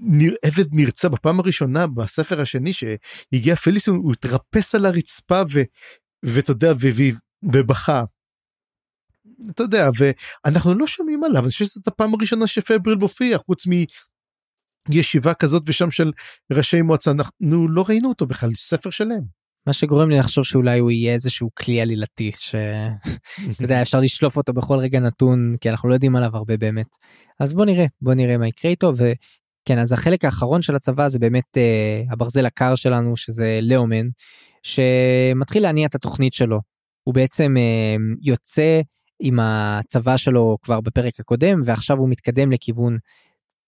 נר, 0.00 0.32
עבד 0.44 0.64
נרצע 0.72 1.08
בפעם 1.08 1.40
הראשונה 1.40 1.86
בספר 1.86 2.40
השני 2.40 2.72
שהגיע 2.72 3.56
פליסון 3.56 3.96
הוא 3.96 4.12
התרפס 4.12 4.74
על 4.74 4.86
הרצפה 4.86 5.42
ואתה 6.22 6.50
יודע 6.50 6.72
ובכה. 7.42 8.04
אתה 9.50 9.62
יודע 9.62 9.88
ואנחנו 9.98 10.74
לא 10.74 10.86
שומעים 10.86 11.24
עליו 11.24 11.42
אני 11.42 11.50
חושב 11.50 11.64
שזאת 11.64 11.88
הפעם 11.88 12.14
הראשונה 12.14 12.46
שפבריל 12.46 12.96
מופיע 12.96 13.38
חוץ 13.38 13.64
מישיבה 14.88 15.34
כזאת 15.34 15.62
ושם 15.66 15.90
של 15.90 16.12
ראשי 16.52 16.82
מועצה 16.82 17.10
אנחנו 17.10 17.68
לא 17.68 17.84
ראינו 17.88 18.08
אותו 18.08 18.26
בכלל 18.26 18.54
ספר 18.54 18.90
שלם. 18.90 19.45
מה 19.66 19.72
שגורם 19.72 20.10
לי 20.10 20.18
לחשוב 20.18 20.44
שאולי 20.44 20.78
הוא 20.78 20.90
יהיה 20.90 21.14
איזשהו 21.14 21.50
כלי 21.54 21.80
עלילתי 21.80 22.32
שאתה 22.36 23.62
יודע 23.62 23.82
אפשר 23.82 24.00
לשלוף 24.00 24.36
אותו 24.36 24.52
בכל 24.52 24.78
רגע 24.78 25.00
נתון 25.00 25.54
כי 25.60 25.70
אנחנו 25.70 25.88
לא 25.88 25.94
יודעים 25.94 26.16
עליו 26.16 26.36
הרבה 26.36 26.56
באמת. 26.56 26.86
אז 27.40 27.54
בוא 27.54 27.64
נראה 27.64 27.86
בוא 28.00 28.14
נראה 28.14 28.38
מה 28.38 28.48
יקרה 28.48 28.70
איתו 28.70 28.92
וכן 28.96 29.78
אז 29.78 29.92
החלק 29.92 30.24
האחרון 30.24 30.62
של 30.62 30.76
הצבא 30.76 31.08
זה 31.08 31.18
באמת 31.18 31.56
uh, 31.56 32.12
הברזל 32.12 32.46
הקר 32.46 32.74
שלנו 32.74 33.16
שזה 33.16 33.58
לאומן 33.62 34.06
שמתחיל 34.62 35.62
להניע 35.62 35.86
את 35.86 35.94
התוכנית 35.94 36.32
שלו. 36.32 36.60
הוא 37.02 37.14
בעצם 37.14 37.54
uh, 37.56 38.18
יוצא 38.22 38.80
עם 39.20 39.40
הצבא 39.40 40.16
שלו 40.16 40.56
כבר 40.62 40.80
בפרק 40.80 41.20
הקודם 41.20 41.60
ועכשיו 41.64 41.98
הוא 41.98 42.08
מתקדם 42.08 42.52
לכיוון 42.52 42.98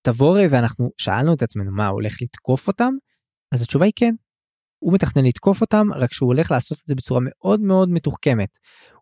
תבורה 0.02 0.44
ואנחנו 0.50 0.90
שאלנו 0.98 1.34
את 1.34 1.42
עצמנו 1.42 1.72
מה 1.72 1.86
הולך 1.86 2.22
לתקוף 2.22 2.68
אותם? 2.68 2.92
אז 3.52 3.62
התשובה 3.62 3.84
היא 3.84 3.92
כן 3.96 4.14
הוא 4.78 4.92
מתכנן 4.92 5.24
לתקוף 5.24 5.60
אותם 5.60 5.88
רק 5.94 6.12
שהוא 6.12 6.26
הולך 6.26 6.50
לעשות 6.50 6.78
את 6.82 6.86
זה 6.86 6.94
בצורה 6.94 7.20
מאוד 7.22 7.60
מאוד 7.60 7.88
מתוחכמת. 7.88 8.58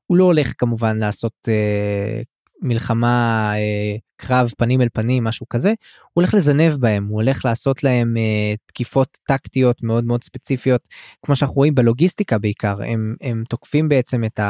הוא 0.07 0.17
לא 0.17 0.25
הולך 0.25 0.53
כמובן 0.59 0.99
לעשות 0.99 1.33
אה, 1.49 2.23
מלחמה 2.62 3.53
אה, 3.57 3.97
קרב 4.17 4.51
פנים 4.59 4.83
אל 4.83 4.89
פנים 4.93 5.25
משהו 5.25 5.49
כזה. 5.49 5.69
הוא 5.69 5.75
הולך 6.15 6.35
לזנב 6.35 6.73
בהם 6.73 7.07
הוא 7.07 7.21
הולך 7.21 7.45
לעשות 7.45 7.85
להם 7.85 8.17
אה, 8.17 8.55
תקיפות 8.67 9.19
טקטיות 9.29 9.83
מאוד 9.83 10.05
מאוד 10.05 10.25
ספציפיות. 10.25 10.81
כמו 11.23 11.37
שאנחנו 11.37 11.55
רואים 11.57 11.75
בלוגיסטיקה 11.75 12.39
בעיקר 12.39 12.83
הם, 12.83 13.15
הם 13.21 13.45
תוקפים 13.49 13.89
בעצם 13.89 14.25
את 14.25 14.41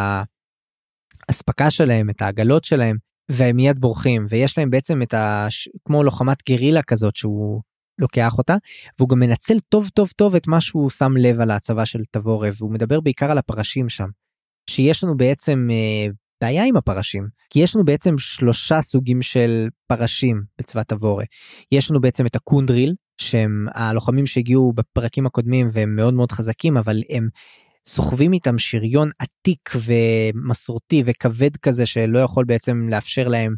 האספקה 1.29 1.71
שלהם 1.71 2.11
את 2.11 2.23
העגלות 2.23 2.65
שלהם 2.65 2.97
והם 3.29 3.57
מיד 3.57 3.79
בורחים. 3.79 4.27
ויש 4.29 4.59
להם 4.59 4.71
בעצם 4.71 5.03
את 5.03 5.15
ה... 5.15 5.47
כמו 5.85 6.03
לוחמת 6.03 6.39
גרילה 6.49 6.83
כזאת 6.83 7.17
שהוא 7.17 7.63
לוקח 7.99 8.39
אותה 8.39 8.57
והוא 8.99 9.09
גם 9.09 9.19
מנצל 9.19 9.61
טוב 9.69 9.89
טוב 9.89 10.11
טוב 10.17 10.35
את 10.35 10.47
מה 10.47 10.61
שהוא 10.61 10.91
שם 10.91 11.17
לב 11.17 11.41
על 11.41 11.51
הצבא 11.51 11.85
של 11.85 12.01
תבורה 12.11 12.49
והוא 12.59 12.73
מדבר 12.73 13.01
בעיקר 13.01 13.31
על 13.31 13.39
הפרשים 13.39 13.89
שם. 13.89 14.09
שיש 14.71 15.05
לנו 15.05 15.17
בעצם 15.17 15.69
אה, 15.71 16.13
בעיה 16.41 16.65
עם 16.65 16.77
הפרשים 16.77 17.29
כי 17.51 17.61
יש 17.61 17.77
לנו 17.77 17.85
בעצם 17.85 18.19
שלושה 18.19 18.83
סוגים 18.83 19.23
של 19.23 19.69
פרשים 19.87 20.43
בצבא 20.59 20.83
תבורה. 20.83 21.25
יש 21.73 21.91
לנו 21.91 22.01
בעצם 22.01 22.27
את 22.27 22.37
הקונדריל 22.37 22.95
שהם 23.21 23.67
הלוחמים 23.75 24.27
שהגיעו 24.27 24.73
בפרקים 24.73 25.27
הקודמים 25.27 25.67
והם 25.73 25.97
מאוד 25.97 26.15
מאוד 26.15 26.33
חזקים 26.33 26.77
אבל 26.77 27.03
הם 27.09 27.29
סוחבים 27.89 28.33
איתם 28.33 28.59
שריון 28.59 29.09
עתיק 29.19 29.71
ומסורתי 29.85 31.03
וכבד 31.07 31.57
כזה 31.57 31.87
שלא 31.87 32.19
יכול 32.19 32.45
בעצם 32.45 32.89
לאפשר 32.91 33.29
להם 33.29 33.55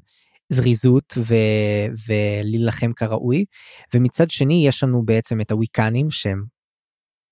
זריזות 0.49 1.15
ו- 1.19 2.09
ולהילחם 2.09 2.93
כראוי 2.93 3.45
ומצד 3.95 4.31
שני 4.31 4.67
יש 4.67 4.83
לנו 4.83 5.03
בעצם 5.05 5.41
את 5.41 5.51
הוויקנים 5.51 6.11
שהם 6.11 6.45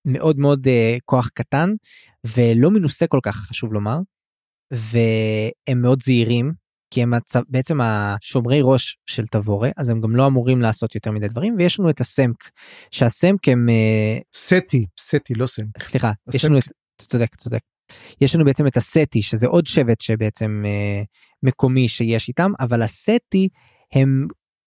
מאוד 0.04 0.38
מאוד 0.38 0.66
uh, 0.66 0.70
כוח 1.04 1.28
קטן 1.34 1.70
ולא 2.36 2.70
מנוסה 2.70 3.06
כל 3.06 3.20
כך 3.22 3.36
חשוב 3.36 3.72
לומר 3.72 3.98
והם 4.70 5.82
מאוד 5.82 6.02
זהירים, 6.02 6.52
כי 6.90 7.02
הם 7.02 7.14
הצ... 7.14 7.36
בעצם 7.48 7.80
השומרי 7.80 8.60
ראש 8.62 8.98
של 9.06 9.26
תבורה, 9.26 9.70
אז 9.76 9.88
הם 9.88 10.00
גם 10.00 10.16
לא 10.16 10.26
אמורים 10.26 10.60
לעשות 10.60 10.94
יותר 10.94 11.10
מדי 11.10 11.28
דברים, 11.28 11.54
ויש 11.58 11.80
לנו 11.80 11.90
את 11.90 12.00
הסמק, 12.00 12.50
שהסמק 12.90 13.48
הם... 13.48 13.68
אה, 13.68 14.18
סטי, 14.34 14.86
סטי, 15.00 15.34
לא 15.34 15.46
סמק. 15.46 15.82
סליחה, 15.82 16.12
יש 16.34 16.44
לנו 16.44 16.58
את... 16.58 16.64
צודק, 16.98 17.36
צודק. 17.36 17.60
יש 18.20 18.34
לנו 18.34 18.44
בעצם 18.44 18.66
את 18.66 18.76
הסטי, 18.76 19.22
שזה 19.22 19.46
עוד 19.46 19.66
שבט 19.66 20.00
שבעצם 20.00 20.62
אה, 20.66 21.02
מקומי 21.42 21.88
שיש 21.88 22.28
איתם, 22.28 22.52
אבל 22.60 22.82
הסטי 22.82 23.48
הם 23.92 24.26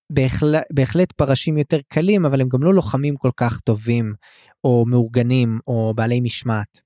בהחל... 0.09 0.55
בהחלט 0.73 1.11
פרשים 1.11 1.57
יותר 1.57 1.79
קלים, 1.87 2.25
אבל 2.25 2.41
הם 2.41 2.49
גם 2.49 2.63
לא 2.63 2.73
לוחמים 2.73 3.15
כל 3.15 3.31
כך 3.37 3.59
טובים, 3.59 4.13
או 4.63 4.85
מאורגנים, 4.87 5.59
או 5.67 5.93
בעלי 5.95 6.21
משמעת. 6.21 6.81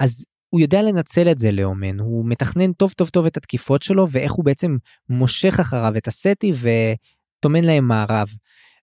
אז 0.00 0.24
הוא 0.50 0.60
יודע 0.60 0.82
לנצל 0.82 1.30
את 1.30 1.38
זה 1.38 1.52
לאומן, 1.52 2.00
הוא 2.00 2.24
מתכנן 2.26 2.72
טוב 2.72 2.92
טוב 2.92 3.08
טוב 3.08 3.26
את 3.26 3.36
התקיפות 3.36 3.82
שלו, 3.82 4.06
ואיך 4.10 4.32
הוא 4.32 4.44
בעצם 4.44 4.76
מושך 5.08 5.60
אחריו 5.60 5.96
את 5.96 6.08
הסטי 6.08 6.52
וטומן 6.52 7.64
להם 7.64 7.88
מערב. 7.88 8.28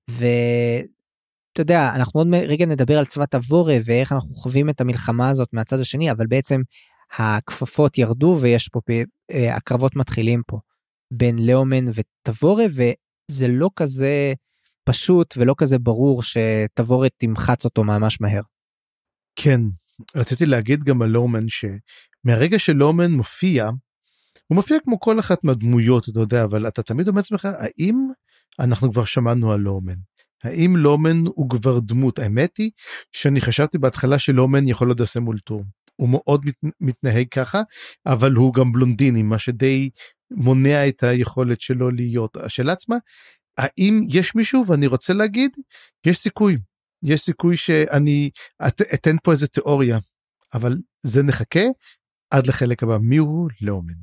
ואתה 0.09 1.61
יודע, 1.61 1.91
אנחנו 1.95 2.19
עוד 2.19 2.27
רגע 2.33 2.65
נדבר 2.65 2.97
על 2.97 3.05
צבא 3.05 3.25
תבורה 3.25 3.77
ואיך 3.85 4.11
אנחנו 4.11 4.33
חווים 4.33 4.69
את 4.69 4.81
המלחמה 4.81 5.29
הזאת 5.29 5.49
מהצד 5.53 5.79
השני, 5.79 6.11
אבל 6.11 6.27
בעצם 6.27 6.61
הכפפות 7.17 7.97
ירדו 7.97 8.37
ויש 8.41 8.69
פה, 8.69 8.79
אה, 9.31 9.55
הקרבות 9.55 9.95
מתחילים 9.95 10.41
פה 10.47 10.59
בין 11.13 11.45
לאומן 11.45 11.85
ותבורה, 11.93 12.65
זה 13.31 13.47
לא 13.47 13.69
כזה 13.75 14.33
פשוט 14.83 15.33
ולא 15.37 15.55
כזה 15.57 15.79
ברור 15.79 16.23
שתבורת 16.23 17.11
תמחץ 17.17 17.65
אותו 17.65 17.83
ממש 17.83 18.21
מהר. 18.21 18.41
כן, 19.35 19.61
רציתי 20.15 20.45
להגיד 20.45 20.83
גם 20.83 21.01
על 21.01 21.09
לורמן 21.09 21.45
שמהרגע 21.47 22.59
שלורמן 22.59 23.11
מופיע, 23.11 23.69
הוא 24.47 24.55
מופיע 24.55 24.77
כמו 24.83 24.99
כל 24.99 25.19
אחת 25.19 25.43
מהדמויות, 25.43 26.09
אתה 26.09 26.19
יודע, 26.19 26.43
אבל 26.43 26.67
אתה 26.67 26.83
תמיד 26.83 27.07
אומר 27.07 27.19
לעצמך, 27.19 27.47
האם 27.59 27.95
אנחנו 28.59 28.91
כבר 28.91 29.05
שמענו 29.05 29.51
על 29.51 29.59
לורמן? 29.59 29.95
האם 30.43 30.75
לורמן 30.75 31.17
הוא 31.25 31.49
כבר 31.49 31.79
דמות? 31.79 32.19
האמת 32.19 32.57
היא 32.57 32.71
שאני 33.11 33.41
חשבתי 33.41 33.77
בהתחלה 33.77 34.19
שלורמן 34.19 34.67
יכול 34.67 34.87
להיות 34.87 35.01
עשה 35.01 35.19
מול 35.19 35.39
טור. 35.39 35.63
הוא 36.01 36.09
מאוד 36.09 36.45
מת, 36.45 36.55
מתנהג 36.79 37.27
ככה, 37.31 37.61
אבל 38.05 38.31
הוא 38.31 38.53
גם 38.53 38.71
בלונדיני, 38.71 39.23
מה 39.23 39.39
שדי 39.39 39.89
מונע 40.31 40.87
את 40.87 41.03
היכולת 41.03 41.61
שלו 41.61 41.91
להיות. 41.91 42.37
השאלה 42.37 42.73
עצמה, 42.73 42.95
האם 43.57 44.01
יש 44.09 44.35
מישהו, 44.35 44.67
ואני 44.67 44.87
רוצה 44.87 45.13
להגיד, 45.13 45.51
יש 46.05 46.17
סיכוי. 46.17 46.57
יש 47.03 47.21
סיכוי 47.21 47.57
שאני 47.57 48.29
את, 48.67 48.81
אתן 48.93 49.15
פה 49.23 49.31
איזה 49.31 49.47
תיאוריה, 49.47 49.99
אבל 50.53 50.77
זה 51.03 51.23
נחכה 51.23 51.63
עד 52.31 52.47
לחלק 52.47 52.83
הבא. 52.83 52.97
מי 52.97 53.17
הוא 53.17 53.49
לאומן? 53.61 53.93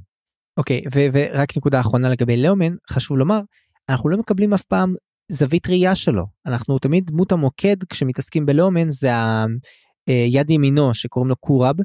אוקיי, 0.56 0.80
okay, 0.80 0.90
ורק 1.12 1.56
נקודה 1.56 1.80
אחרונה 1.80 2.08
לגבי 2.08 2.36
לאומן, 2.36 2.74
חשוב 2.90 3.16
לומר, 3.16 3.40
אנחנו 3.88 4.10
לא 4.10 4.18
מקבלים 4.18 4.54
אף 4.54 4.62
פעם 4.62 4.94
זווית 5.32 5.66
ראייה 5.66 5.94
שלו. 5.94 6.26
אנחנו 6.46 6.78
תמיד 6.78 7.06
דמות 7.06 7.32
המוקד 7.32 7.84
כשמתעסקים 7.84 8.46
בלאומן 8.46 8.90
זה 8.90 9.10
היד 10.08 10.50
ימינו 10.50 10.94
שקוראים 10.94 11.28
לו 11.28 11.36
קורב, 11.36 11.76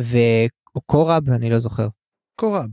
ו... 0.00 0.16
או 0.74 0.80
קורב, 0.80 1.30
אני 1.30 1.50
לא 1.50 1.58
זוכר. 1.58 1.88
קורב. 2.40 2.66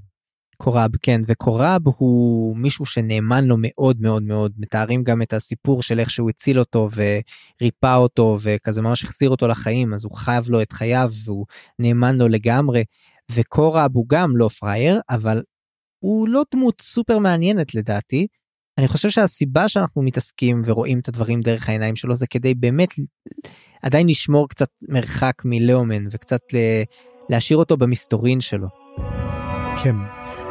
קוראב 0.57 0.89
כן 1.01 1.21
וקוראב 1.27 1.81
הוא 1.85 2.57
מישהו 2.57 2.85
שנאמן 2.85 3.45
לו 3.45 3.55
מאוד 3.59 4.01
מאוד 4.01 4.23
מאוד 4.23 4.53
מתארים 4.57 5.03
גם 5.03 5.21
את 5.21 5.33
הסיפור 5.33 5.81
של 5.81 5.99
איך 5.99 6.09
שהוא 6.09 6.29
הציל 6.29 6.59
אותו 6.59 6.89
וריפא 6.91 7.95
אותו 7.95 8.37
וכזה 8.41 8.81
ממש 8.81 9.03
החזיר 9.03 9.29
אותו 9.29 9.47
לחיים 9.47 9.93
אז 9.93 10.03
הוא 10.03 10.15
חייב 10.15 10.49
לו 10.49 10.61
את 10.61 10.71
חייו 10.71 11.09
והוא 11.25 11.45
נאמן 11.79 12.17
לו 12.17 12.27
לגמרי 12.27 12.83
וקוראב 13.31 13.95
הוא 13.95 14.05
גם 14.09 14.37
לא 14.37 14.47
פראייר 14.47 14.99
אבל 15.09 15.41
הוא 15.99 16.29
לא 16.29 16.43
דמות 16.55 16.81
סופר 16.81 17.19
מעניינת 17.19 17.75
לדעתי. 17.75 18.27
אני 18.77 18.87
חושב 18.87 19.09
שהסיבה 19.09 19.67
שאנחנו 19.67 20.01
מתעסקים 20.01 20.61
ורואים 20.65 20.99
את 20.99 21.07
הדברים 21.07 21.41
דרך 21.41 21.69
העיניים 21.69 21.95
שלו 21.95 22.15
זה 22.15 22.27
כדי 22.27 22.53
באמת 22.53 22.89
עדיין 23.85 24.07
לשמור 24.09 24.49
קצת 24.49 24.69
מרחק 24.89 25.41
מלאומן 25.45 26.05
וקצת 26.11 26.41
להשאיר 27.29 27.57
אותו 27.59 27.77
במסתורין 27.77 28.41
שלו. 28.41 28.67
כן. 29.83 29.95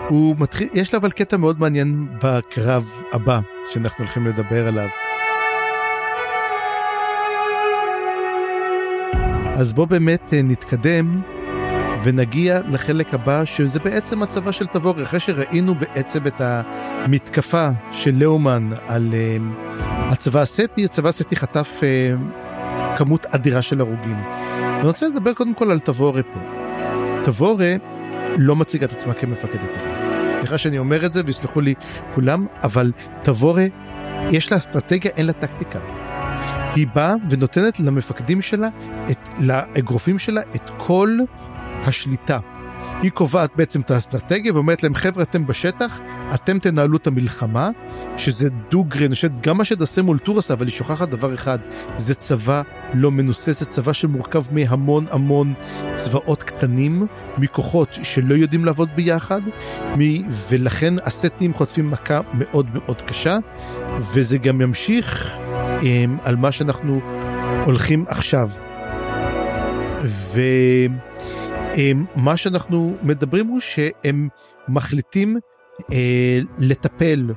הוא 0.09 0.37
מתחיל, 0.39 0.69
יש 0.75 0.95
לו 0.95 1.01
אבל 1.01 1.11
קטע 1.11 1.37
מאוד 1.37 1.61
מעניין 1.61 2.09
בקרב 2.23 2.93
הבא 3.13 3.41
שאנחנו 3.73 4.05
הולכים 4.05 4.27
לדבר 4.27 4.67
עליו. 4.67 4.89
אז 9.57 9.73
בוא 9.73 9.87
באמת 9.87 10.35
אה, 10.35 10.43
נתקדם 10.43 11.21
ונגיע 12.05 12.61
לחלק 12.71 13.15
הבא 13.15 13.45
שזה 13.45 13.79
בעצם 13.81 14.23
הצבא 14.23 14.53
של 14.53 14.67
תבור 14.67 15.03
אחרי 15.03 15.21
שראינו 15.21 15.75
בעצם 15.75 16.27
את 16.27 16.41
המתקפה 16.41 17.69
של 17.91 18.15
לאומן 18.15 18.71
על 18.87 19.13
uh, 19.13 19.43
הצבא 20.13 20.41
הסטי 20.41 20.85
הצבא 20.85 21.09
הסטי 21.09 21.37
חטף 21.37 21.81
uh, 21.81 22.44
כמות 22.97 23.27
אדירה 23.27 23.63
של 23.63 23.81
הרוגים. 23.81 24.17
אני 24.63 24.87
רוצה 24.87 25.09
לדבר 25.09 25.35
קודם 25.35 25.55
כל 25.55 25.71
על 25.71 25.81
תבורה 25.81 26.23
פה. 26.23 26.41
תבורה 27.25 27.75
לא 28.39 28.57
מציג 28.57 28.85
את 28.85 28.93
עצמה 28.93 29.15
כמפקדת 29.15 29.75
טובה. 29.75 30.05
סליחה 30.33 30.59
שאני 30.59 30.79
אומר 30.79 31.07
את 31.07 31.13
זה 31.13 31.23
ויסלחו 31.27 31.61
לי 31.61 31.75
כולם, 32.15 32.47
אבל 32.63 32.93
תבורה, 33.23 33.67
יש 34.31 34.53
לה 34.53 34.59
אסטרטגיה, 34.59 35.11
אין 35.17 35.27
לה 35.27 35.33
טקטיקה. 35.33 35.79
היא 36.75 36.87
באה 36.95 37.15
ונותנת 37.31 37.81
למפקדים 37.81 38.43
שלה, 38.43 38.69
את, 39.11 39.29
לאגרופים 39.39 40.19
שלה, 40.19 40.41
את 40.41 40.71
כל 40.77 41.19
השליטה. 41.85 42.39
היא 43.03 43.11
קובעת 43.11 43.51
בעצם 43.57 43.81
את 43.81 43.91
האסטרטגיה 43.91 44.55
ואומרת 44.55 44.83
להם 44.83 44.95
חבר'ה 44.95 45.23
אתם 45.23 45.47
בשטח 45.47 46.01
אתם 46.35 46.59
תנהלו 46.59 46.97
את 46.97 47.07
המלחמה 47.07 47.71
שזה 48.17 48.49
דוגרי 48.71 49.07
אני 49.07 49.15
גם 49.41 49.59
מה 49.59 49.65
שדסה 49.65 50.03
מול 50.03 50.19
טור 50.19 50.39
עשה 50.39 50.55
אבל 50.55 50.67
היא 50.67 50.75
שוכחת 50.75 51.09
דבר 51.09 51.35
אחד 51.35 51.59
זה 51.97 52.15
צבא 52.15 52.63
לא 52.95 53.11
מנוסה 53.11 53.53
זה 53.53 53.67
צבא 53.67 53.93
שמורכב 53.93 54.45
מהמון 54.51 55.07
המון 55.11 55.55
צבאות 55.95 56.43
קטנים 56.43 57.07
מכוחות 57.39 57.99
שלא 58.03 58.35
יודעים 58.35 58.65
לעבוד 58.65 58.89
ביחד 58.95 59.41
מ... 59.99 60.01
ולכן 60.51 60.95
הסטים 61.05 61.55
חוטפים 61.55 61.91
מכה 61.91 62.21
מאוד 62.35 62.67
מאוד 62.75 63.03
קשה 63.03 63.39
וזה 63.99 64.39
גם 64.39 64.61
ימשיך 64.61 65.37
um, 65.81 65.83
על 66.23 66.37
מה 66.37 66.53
שאנחנו 66.53 67.01
הולכים 67.65 68.05
עכשיו. 68.09 68.49
ו... 70.05 70.41
מה 72.17 72.37
שאנחנו 72.37 72.97
מדברים 73.03 73.47
הוא 73.47 73.61
שהם 73.61 74.29
מחליטים 74.69 75.37
אה, 75.93 76.41
לטפל 76.59 77.31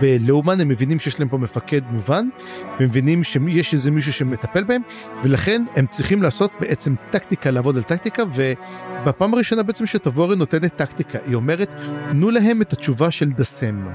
בלאומן 0.00 0.60
הם 0.60 0.68
מבינים 0.68 0.98
שיש 0.98 1.20
להם 1.20 1.28
פה 1.28 1.38
מפקד 1.38 1.80
מובן, 1.90 2.28
הם 2.66 2.86
מבינים 2.86 3.24
שיש 3.24 3.74
איזה 3.74 3.90
מישהו 3.90 4.12
שמטפל 4.12 4.64
בהם, 4.64 4.82
ולכן 5.22 5.64
הם 5.76 5.86
צריכים 5.90 6.22
לעשות 6.22 6.50
בעצם 6.60 6.94
טקטיקה, 7.10 7.50
לעבוד 7.50 7.76
על 7.76 7.82
טקטיקה, 7.82 8.22
ובפעם 8.34 9.34
הראשונה 9.34 9.62
בעצם 9.62 9.86
שתבורי 9.86 10.36
נותנת 10.36 10.76
טקטיקה, 10.76 11.18
היא 11.26 11.34
אומרת, 11.34 11.74
תנו 12.08 12.30
להם 12.30 12.62
את 12.62 12.72
התשובה 12.72 13.10
של 13.10 13.30
דסם. 13.30 13.86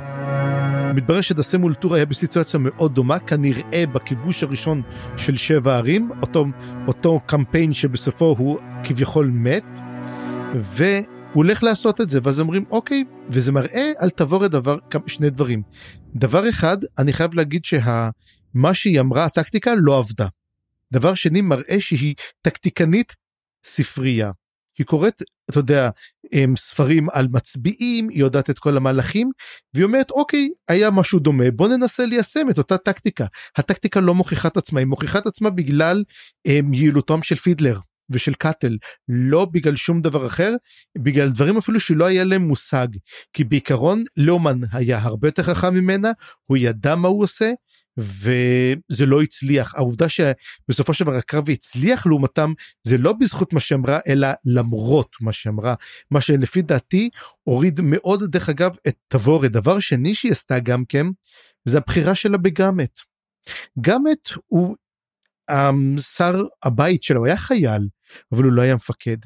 מתברר 0.94 1.22
שדסם 1.22 1.62
מול 1.62 1.74
טור 1.74 1.96
היה 1.96 2.06
בסיטואציה 2.06 2.60
מאוד 2.60 2.96
דומה, 2.96 3.20
כנראה 3.20 3.84
בכיבוש 3.94 4.44
הראשון 4.44 4.82
של 5.18 5.38
שבע 5.38 5.78
ערים, 5.78 6.10
אותו, 6.22 6.46
אותו 6.88 7.20
קמפיין 7.26 7.74
שבסופו 7.74 8.36
הוא 8.38 8.60
כביכול 8.84 9.32
מת, 9.34 9.78
והוא 10.56 11.06
הולך 11.34 11.64
לעשות 11.64 12.02
את 12.02 12.10
זה, 12.10 12.20
ואז 12.24 12.40
אומרים 12.40 12.66
אוקיי, 12.72 13.04
וזה 13.30 13.52
מראה 13.52 13.92
על 13.98 14.10
תבור 14.10 14.48
דבר, 14.48 14.78
שני 15.08 15.30
דברים. 15.30 15.62
דבר 16.16 16.50
אחד, 16.50 16.78
אני 16.98 17.14
חייב 17.14 17.34
להגיד 17.34 17.66
שמה 17.66 18.74
שהיא 18.74 19.00
אמרה, 19.00 19.26
הטקטיקה 19.26 19.72
לא 19.78 19.98
עבדה. 19.98 20.28
דבר 20.92 21.14
שני, 21.14 21.42
מראה 21.42 21.78
שהיא 21.80 22.16
טקטיקנית 22.42 23.16
ספרייה. 23.64 24.32
היא 24.78 24.86
קוראת, 24.86 25.22
אתה 25.50 25.60
יודע, 25.60 25.90
ספרים 26.58 27.08
על 27.12 27.28
מצביעים, 27.32 28.10
היא 28.10 28.20
יודעת 28.20 28.50
את 28.50 28.60
כל 28.60 28.78
המהלכים, 28.78 29.32
והיא 29.74 29.86
אומרת, 29.86 30.12
אוקיי, 30.12 30.50
היה 30.68 30.90
משהו 30.90 31.20
דומה, 31.20 31.52
בוא 31.52 31.68
ננסה 31.68 32.06
ליישם 32.06 32.50
את 32.50 32.58
אותה 32.58 32.78
טקטיקה. 32.78 33.26
הטקטיקה 33.58 34.00
לא 34.00 34.16
מוכיחה 34.16 34.48
את 34.48 34.58
עצמה, 34.58 34.80
היא 34.80 34.88
מוכיחה 34.88 35.20
את 35.20 35.28
עצמה 35.28 35.50
בגלל 35.50 36.04
יעילותם 36.46 37.24
של 37.24 37.36
פידלר. 37.36 37.80
ושל 38.10 38.34
קאטל 38.34 38.78
לא 39.08 39.46
בגלל 39.46 39.76
שום 39.76 40.02
דבר 40.02 40.28
אחר 40.28 40.54
בגלל 40.98 41.30
דברים 41.30 41.58
אפילו 41.58 41.80
שלא 41.80 42.06
היה 42.06 42.24
להם 42.24 42.42
מושג 42.42 42.88
כי 43.34 43.44
בעיקרון 43.44 44.04
לאומן 44.18 44.60
היה 44.72 44.98
הרבה 44.98 45.28
יותר 45.28 45.44
חכם 45.44 45.74
ממנה 45.74 46.12
הוא 46.46 46.58
ידע 46.58 46.96
מה 46.96 47.08
הוא 47.08 47.24
עושה 47.24 47.52
וזה 48.00 49.06
לא 49.06 49.22
הצליח 49.22 49.76
העובדה 49.76 50.06
שבסופו 50.10 50.94
של 50.94 51.04
דבר 51.04 51.16
הקרב 51.16 51.50
הצליח 51.50 52.06
לעומתם 52.06 52.54
זה 52.84 52.98
לא 52.98 53.14
בזכות 53.14 53.54
מה 53.54 53.60
שאמרה 53.60 54.00
אלא 54.08 54.28
למרות 54.46 55.16
מה 55.22 55.34
שאמרה 55.34 55.76
מה 56.12 56.22
שלפי 56.22 56.62
דעתי 56.62 57.10
הוריד 57.44 57.80
מאוד 57.84 58.32
דרך 58.32 58.50
אגב 58.50 58.76
את 58.88 58.96
תבורת 59.08 59.52
דבר 59.52 59.80
שני 59.80 60.14
שהיא 60.14 60.32
עשתה 60.32 60.60
גם 60.60 60.86
כן 60.86 61.06
זה 61.66 61.78
הבחירה 61.78 62.16
שלה 62.16 62.38
בגאמט. 62.38 63.00
גאמט 63.82 64.30
הוא 64.48 64.76
שר 66.00 66.36
הבית 66.64 67.04
שלו 67.04 67.26
היה 67.26 67.38
חייל 67.38 67.88
אבל 68.32 68.44
הוא 68.44 68.52
לא 68.52 68.62
היה 68.62 68.76
מפקד. 68.76 69.18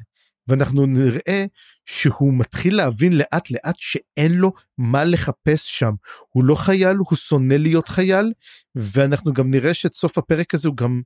ואנחנו 0.48 0.86
נראה 0.86 1.44
שהוא 1.86 2.34
מתחיל 2.34 2.76
להבין 2.76 3.12
לאט 3.12 3.50
לאט 3.50 3.74
שאין 3.78 4.32
לו 4.32 4.52
מה 4.78 5.04
לחפש 5.04 5.78
שם. 5.78 5.92
הוא 6.28 6.44
לא 6.44 6.54
חייל, 6.54 6.96
הוא 6.96 7.16
שונא 7.16 7.54
להיות 7.54 7.88
חייל, 7.88 8.32
ואנחנו 8.74 9.32
גם 9.32 9.50
נראה 9.50 9.74
שאת 9.74 9.94
סוף 9.94 10.18
הפרק 10.18 10.54
הזה 10.54 10.68
הוא 10.68 10.76
גם 10.76 11.02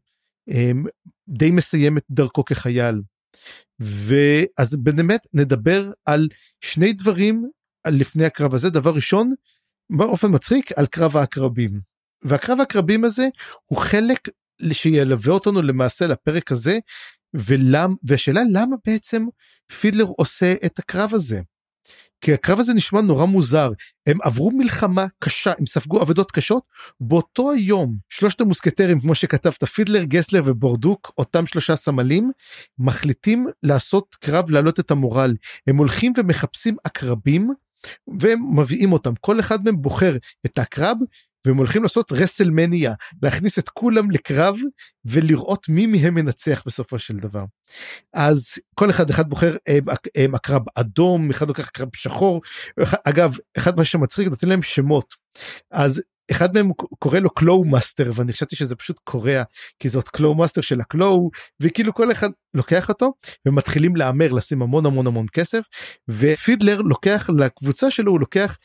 אה, 0.51 0.71
די 1.29 1.51
מסיים 1.51 1.99
את 1.99 2.05
דרכו 2.11 2.45
כחייל. 2.45 3.03
ואז 3.81 4.77
באמת 4.77 5.27
נדבר 5.35 5.91
על 6.05 6.29
שני 6.61 6.93
דברים 6.93 7.51
על 7.85 7.95
לפני 7.95 8.25
הקרב 8.25 8.55
הזה. 8.55 8.71
דבר 8.71 8.95
ראשון, 8.95 9.35
באופן 9.91 10.35
מצחיק, 10.35 10.73
על 10.79 10.87
קרב 10.87 11.17
העקרבים. 11.17 11.81
והקרב 12.23 12.59
העקרבים 12.59 13.05
הזה 13.05 13.27
הוא 13.67 13.79
חלק 13.79 14.29
שילווה 14.73 15.33
אותנו 15.33 15.63
למעשה 15.63 16.07
לפרק 16.07 16.53
הזה 16.53 16.79
ולמ, 17.35 17.95
והשאלה 18.03 18.41
למה 18.53 18.77
בעצם 18.87 19.27
פידלר 19.81 20.05
עושה 20.05 20.55
את 20.67 20.79
הקרב 20.79 21.15
הזה. 21.15 21.41
כי 22.21 22.35
הקרב 22.35 22.61
הזה 22.61 22.75
נשמע 22.75 23.01
נורא 23.01 23.25
מוזר. 23.25 23.71
הם 24.07 24.19
עברו 24.23 24.51
מלחמה 24.51 25.07
קשה 25.19 25.53
הם 25.59 25.67
ספגו 25.67 26.03
אבדות 26.03 26.33
קשות. 26.33 26.63
באותו 27.01 27.51
היום 27.51 27.97
שלושת 28.09 28.41
המוסקטרים 28.41 29.01
כמו 29.01 29.15
שכתבת 29.15 29.65
פידלר 29.65 30.03
גסלר 30.03 30.43
ובורדוק 30.45 31.13
אותם 31.19 31.47
שלושה 31.47 31.77
סמלים 31.77 32.31
מחליטים 32.79 33.47
לעשות 33.63 34.17
קרב 34.21 34.51
להעלות 34.51 34.81
את 34.81 34.91
המורל. 34.91 35.35
הם 35.67 35.77
הולכים 35.77 36.13
ומחפשים 36.17 36.77
עקרבים 36.85 37.51
והם 38.21 38.59
מביאים 38.59 38.93
אותם. 38.93 39.13
כל 39.21 39.41
אחד 39.41 39.65
מהם 39.65 39.83
בוחר 39.83 40.17
עקרב 40.47 40.97
והם 41.49 41.57
הולכים 41.57 41.83
לעשות 41.83 42.13
WrestleMania 42.13 42.95
להכניס 43.23 43.59
את 43.59 43.69
כולם 43.69 44.11
לקרב 44.11 44.57
ולראות 45.05 45.69
מי 45.69 45.87
מהם 45.87 46.15
מנצח 46.15 46.63
בסופו 46.67 46.99
של 46.99 47.17
דבר. 47.17 47.45
אז 48.15 48.55
כל 48.75 48.91
אחד 48.91 49.11
אחד 49.11 49.29
בוחר 49.29 49.57
עקרב 50.17 50.63
אדום 50.75 51.31
אחד 51.31 51.49
לוקח 51.49 51.69
עקרב 51.69 51.89
שחור 51.97 52.41
אגב 53.05 53.37
אחד 53.59 53.77
מה 53.77 53.85
שמצחיק 53.85 54.29
נותן 54.29 54.49
להם 54.49 54.63
שמות 54.63 55.15
אז 55.71 56.03
אחד 56.31 56.55
מהם 56.55 56.71
קורא 56.99 57.19
לו 57.19 57.31
Claw 57.31 57.65
Master 57.65 58.11
ואני 58.15 58.33
חשבתי 58.33 58.57
שזה 58.57 58.77
פשוט 58.77 58.99
קורע 59.05 59.43
כי 59.79 59.89
זאת 59.89 60.09
Claw 60.09 60.35
Master 60.35 60.61
של 60.61 60.81
ה 60.81 60.91
Claw 60.91 61.31
וכאילו 61.61 61.95
כל 61.95 62.13
אחד 62.13 62.31
לוקח 62.55 62.89
אותו 62.89 63.13
ומתחילים 63.47 63.97
להמר 63.97 64.33
לשים 64.33 64.63
המון 64.63 64.87
המון 64.87 65.07
המון 65.07 65.27
כסף 65.33 65.61
ופידלר 66.09 66.81
לוקח 66.81 67.31
לקבוצה 67.39 67.91
שלו 67.91 68.13
הוא 68.13 68.21
לוקח 68.21 68.59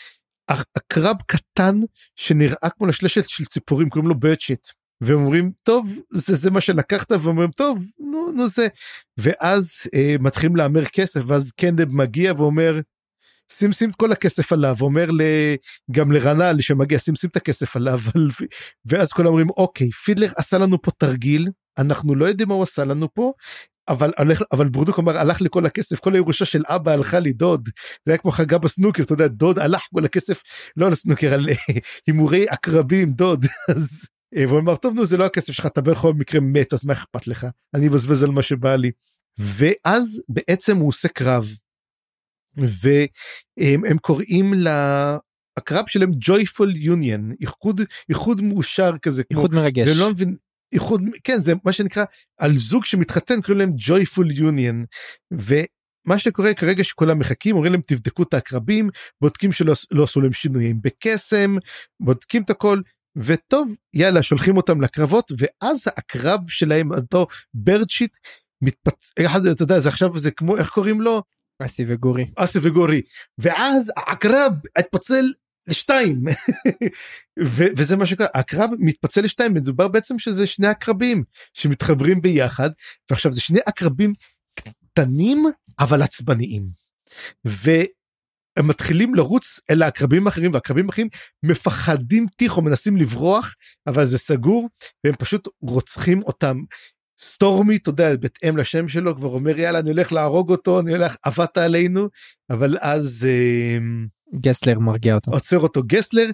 עקרב 0.48 1.16
קטן 1.28 1.80
שנראה 2.16 2.70
כמו 2.78 2.88
לשלשת 2.88 3.30
של 3.30 3.46
ציפורים 3.46 3.90
קוראים 3.90 4.10
לו 4.10 4.20
Birdshit 4.20 4.68
והם 5.02 5.18
אומרים 5.18 5.52
טוב 5.64 6.00
זה 6.10 6.36
זה 6.36 6.52
מה 6.52 6.62
שלקחת 6.62 7.12
ואומרים 7.12 7.52
טוב 7.52 7.84
נו 8.00 8.32
נו 8.32 8.50
זה 8.50 8.68
ואז 9.18 9.72
אה, 9.96 10.16
מתחילים 10.20 10.56
להמר 10.56 10.86
כסף 10.86 11.22
ואז 11.28 11.52
קנב 11.52 11.90
מגיע 11.90 12.34
ואומר 12.38 12.80
שים 13.52 13.72
שים 13.72 13.90
את 13.90 13.96
כל 13.96 14.12
הכסף 14.12 14.54
עליו 14.54 14.76
אומר 14.82 15.10
גם 15.92 16.12
לרנל 16.12 16.62
שמגיע 16.62 17.00
שים 17.00 17.16
שים 17.16 17.30
את 17.30 17.36
הכסף 17.36 17.76
עליו 17.76 18.00
ואז 18.86 19.12
כולם 19.12 19.28
אומרים 19.28 19.50
אוקיי 19.50 19.92
פידלר 19.92 20.30
עשה 20.38 20.58
לנו 20.58 20.82
פה 20.82 20.92
תרגיל 20.92 21.50
אנחנו 21.78 22.16
לא 22.16 22.26
יודעים 22.26 22.50
מה 22.50 22.56
הוא 22.56 22.64
עשה 22.64 22.86
לנו 22.86 23.14
פה 23.14 23.34
אבל 23.88 24.12
אבל 24.52 24.70
ברודוק 24.70 25.00
אמר 25.00 25.18
הלך 25.18 25.42
לי 25.42 25.50
כל 25.52 25.66
הכסף. 25.66 26.00
כל 26.00 26.14
הירושה 26.14 26.46
של 26.46 26.64
אבא 26.68 26.92
הלכה 26.92 27.20
לי 27.20 27.34
דוד 27.34 27.70
זה 28.06 28.12
היה 28.12 28.18
כמו 28.18 28.32
חגה 28.32 28.58
בסנוקר 28.58 29.04
אתה 29.04 29.14
יודע 29.14 29.28
דוד 29.28 29.60
הלך 29.60 29.82
כל 29.94 30.06
הכסף 30.06 30.42
לא 30.78 30.92
לסנוקר 30.92 31.34
על 31.34 31.46
הימורי 32.08 32.46
עקרבים 32.50 33.12
דוד. 33.12 33.46
אז 33.76 34.06
והוא 34.36 34.60
אמר 34.60 34.76
טוב 34.76 34.94
נו 34.94 35.06
זה 35.06 35.18
לא 35.18 35.26
הכסף 35.26 35.54
שלך 35.54 35.66
אתה 35.66 35.82
בכל 35.82 36.14
מקרה 36.14 36.42
מת 36.42 36.74
אז 36.74 36.86
מה 36.86 36.94
אכפת 36.94 37.28
לך? 37.28 37.48
אני 37.74 37.88
אבזבז 37.88 38.24
על 38.24 38.32
מה 38.32 38.42
שבא 38.42 38.76
לי. 38.76 38.92
ואז 39.40 40.24
בעצם 40.30 40.78
הוא 40.78 40.88
עושה 40.88 41.08
קרב. 41.08 41.46
והם 42.58 43.98
קוראים 44.02 44.54
לקרב 44.54 45.88
שלהם 45.88 46.12
joyful 46.12 46.86
union 46.86 47.36
איחוד 47.42 47.82
איחוד 48.10 48.42
מאושר 48.42 48.98
כזה 49.02 49.24
איחוד 49.32 49.52
כמו, 49.52 49.62
מרגש. 49.62 49.90
ולא 49.90 50.12
מבין 50.12 50.36
איחוד 50.74 51.02
כן 51.24 51.42
זה 51.42 51.54
מה 51.66 51.72
שנקרא 51.72 52.06
על 52.40 52.58
זוג 52.58 52.86
שמתחתן 52.86 53.42
קוראים 53.42 53.60
להם 53.60 53.74
joyful 53.80 54.38
union. 54.40 54.86
ומה 55.32 56.20
שקורה 56.20 56.54
כרגע 56.54 56.84
שכולם 56.84 57.20
מחכים 57.20 57.56
אומרים 57.56 57.72
להם 57.72 57.82
תבדקו 57.88 58.24
את 58.24 58.34
העקרבים 58.34 58.90
בודקים 59.22 59.52
שלא 59.52 59.74
לא 59.92 60.04
עשו 60.04 60.22
להם 60.22 60.34
שינויים 60.34 60.82
בקסם 60.82 61.56
בודקים 62.00 62.44
את 62.44 62.50
הכל 62.50 62.82
וטוב 63.18 63.76
יאללה 63.94 64.24
שולחים 64.24 64.58
אותם 64.58 64.82
לקרבות 64.82 65.32
ואז 65.40 65.84
הקרב 65.98 66.40
שלהם 66.48 66.92
אותו 66.94 67.28
ברדשיט 67.54 68.18
מתפצ... 68.62 69.12
אתה 69.52 69.64
יודע 69.64 69.80
זה 69.80 69.90
עכשיו 69.90 70.18
זה 70.18 70.32
כמו 70.32 70.58
איך 70.58 70.70
קוראים 70.70 71.02
לו? 71.02 71.24
אסי 71.60 71.86
וגורי. 71.88 72.26
אסי 72.36 72.60
וגורי. 72.62 73.02
ואז 73.38 73.92
העקרב 73.98 74.54
התפצל 74.76 75.32
לשתיים 75.68 76.24
ו- 77.56 77.72
וזה 77.78 77.98
מה 77.98 78.06
שקרה 78.06 78.28
הקרב 78.34 78.70
מתפצל 78.80 79.22
לשתיים 79.22 79.54
מדובר 79.54 79.88
בעצם 79.88 80.20
שזה 80.20 80.48
שני 80.48 80.68
עקרבים 80.68 81.24
שמתחברים 81.54 82.22
ביחד 82.22 82.70
ועכשיו 83.10 83.32
זה 83.32 83.42
שני 83.42 83.60
עקרבים 83.66 84.14
קטנים 84.94 85.46
אבל 85.80 86.02
עצבניים. 86.02 86.84
והם 87.46 88.68
מתחילים 88.68 89.16
לרוץ 89.16 89.60
אל 89.70 89.82
העקרבים 89.82 90.28
האחרים 90.28 90.54
והעקרבים 90.54 90.86
האחרים 90.86 91.08
מפחדים 91.44 92.26
טיחו 92.38 92.62
מנסים 92.62 92.98
לברוח 92.98 93.56
אבל 93.88 94.06
זה 94.06 94.18
סגור 94.18 94.70
והם 95.04 95.16
פשוט 95.16 95.48
רוצחים 95.62 96.22
אותם 96.24 96.58
סטורמי 97.20 97.76
אתה 97.76 97.90
יודע 97.90 98.16
בהתאם 98.16 98.58
לשם 98.58 98.88
שלו 98.88 99.16
כבר 99.16 99.30
אומר 99.30 99.60
יאללה 99.60 99.80
אני 99.80 99.90
הולך 99.90 100.12
להרוג 100.12 100.52
אותו 100.52 100.80
אני 100.80 100.92
הולך 100.92 101.16
עבדת 101.24 101.58
עלינו 101.58 102.10
אבל 102.50 102.78
אז. 102.82 103.28
אה, 103.30 103.78
גסלר 104.42 104.80
מרגיע 104.80 105.16
אותו. 105.16 105.32
עוצר 105.32 105.60
אותו. 105.60 105.84
גסלר 105.84 106.26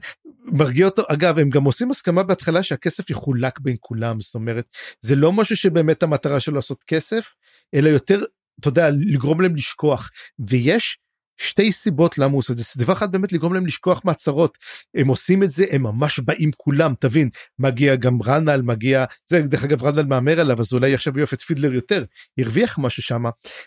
מרגיע 0.45 0.85
אותו. 0.85 1.03
אגב 1.07 1.39
הם 1.39 1.49
גם 1.49 1.63
עושים 1.63 1.91
הסכמה 1.91 2.23
בהתחלה 2.23 2.63
שהכסף 2.63 3.09
יחולק 3.09 3.59
בין 3.59 3.75
כולם 3.79 4.21
זאת 4.21 4.35
אומרת 4.35 4.65
זה 5.01 5.15
לא 5.15 5.33
משהו 5.33 5.57
שבאמת 5.57 6.03
המטרה 6.03 6.39
שלו 6.39 6.55
לעשות 6.55 6.83
כסף 6.83 7.33
אלא 7.73 7.89
יותר 7.89 8.23
אתה 8.59 8.67
יודע 8.67 8.89
לגרום 8.89 9.41
להם 9.41 9.55
לשכוח. 9.55 10.09
ויש 10.39 10.99
שתי 11.39 11.71
סיבות 11.71 12.17
למה 12.17 12.31
הוא 12.31 12.39
עושה 12.39 12.53
את 12.53 12.57
זה. 12.57 12.63
דבר 12.77 12.93
אחד 12.93 13.11
באמת 13.11 13.33
לגרום 13.33 13.53
להם 13.53 13.65
לשכוח 13.65 14.01
מהצהרות. 14.05 14.57
הם 14.95 15.07
עושים 15.07 15.43
את 15.43 15.51
זה, 15.51 15.65
הם 15.71 15.83
ממש 15.83 16.19
באים 16.19 16.51
כולם, 16.57 16.93
תבין, 16.99 17.29
מגיע 17.59 17.95
גם 17.95 18.21
רנל, 18.21 18.61
מגיע, 18.61 19.05
זה 19.25 19.41
דרך 19.41 19.63
אגב 19.63 19.83
רנל 19.83 20.03
מהמר 20.03 20.39
עליו, 20.39 20.59
אז 20.59 20.73
אולי 20.73 20.93
עכשיו 20.93 21.19
יופי 21.19 21.35
את 21.35 21.41
פידלר 21.41 21.73
יותר, 21.73 22.03
הרוויח 22.39 22.79
משהו 22.79 23.03
שם, 23.03 23.23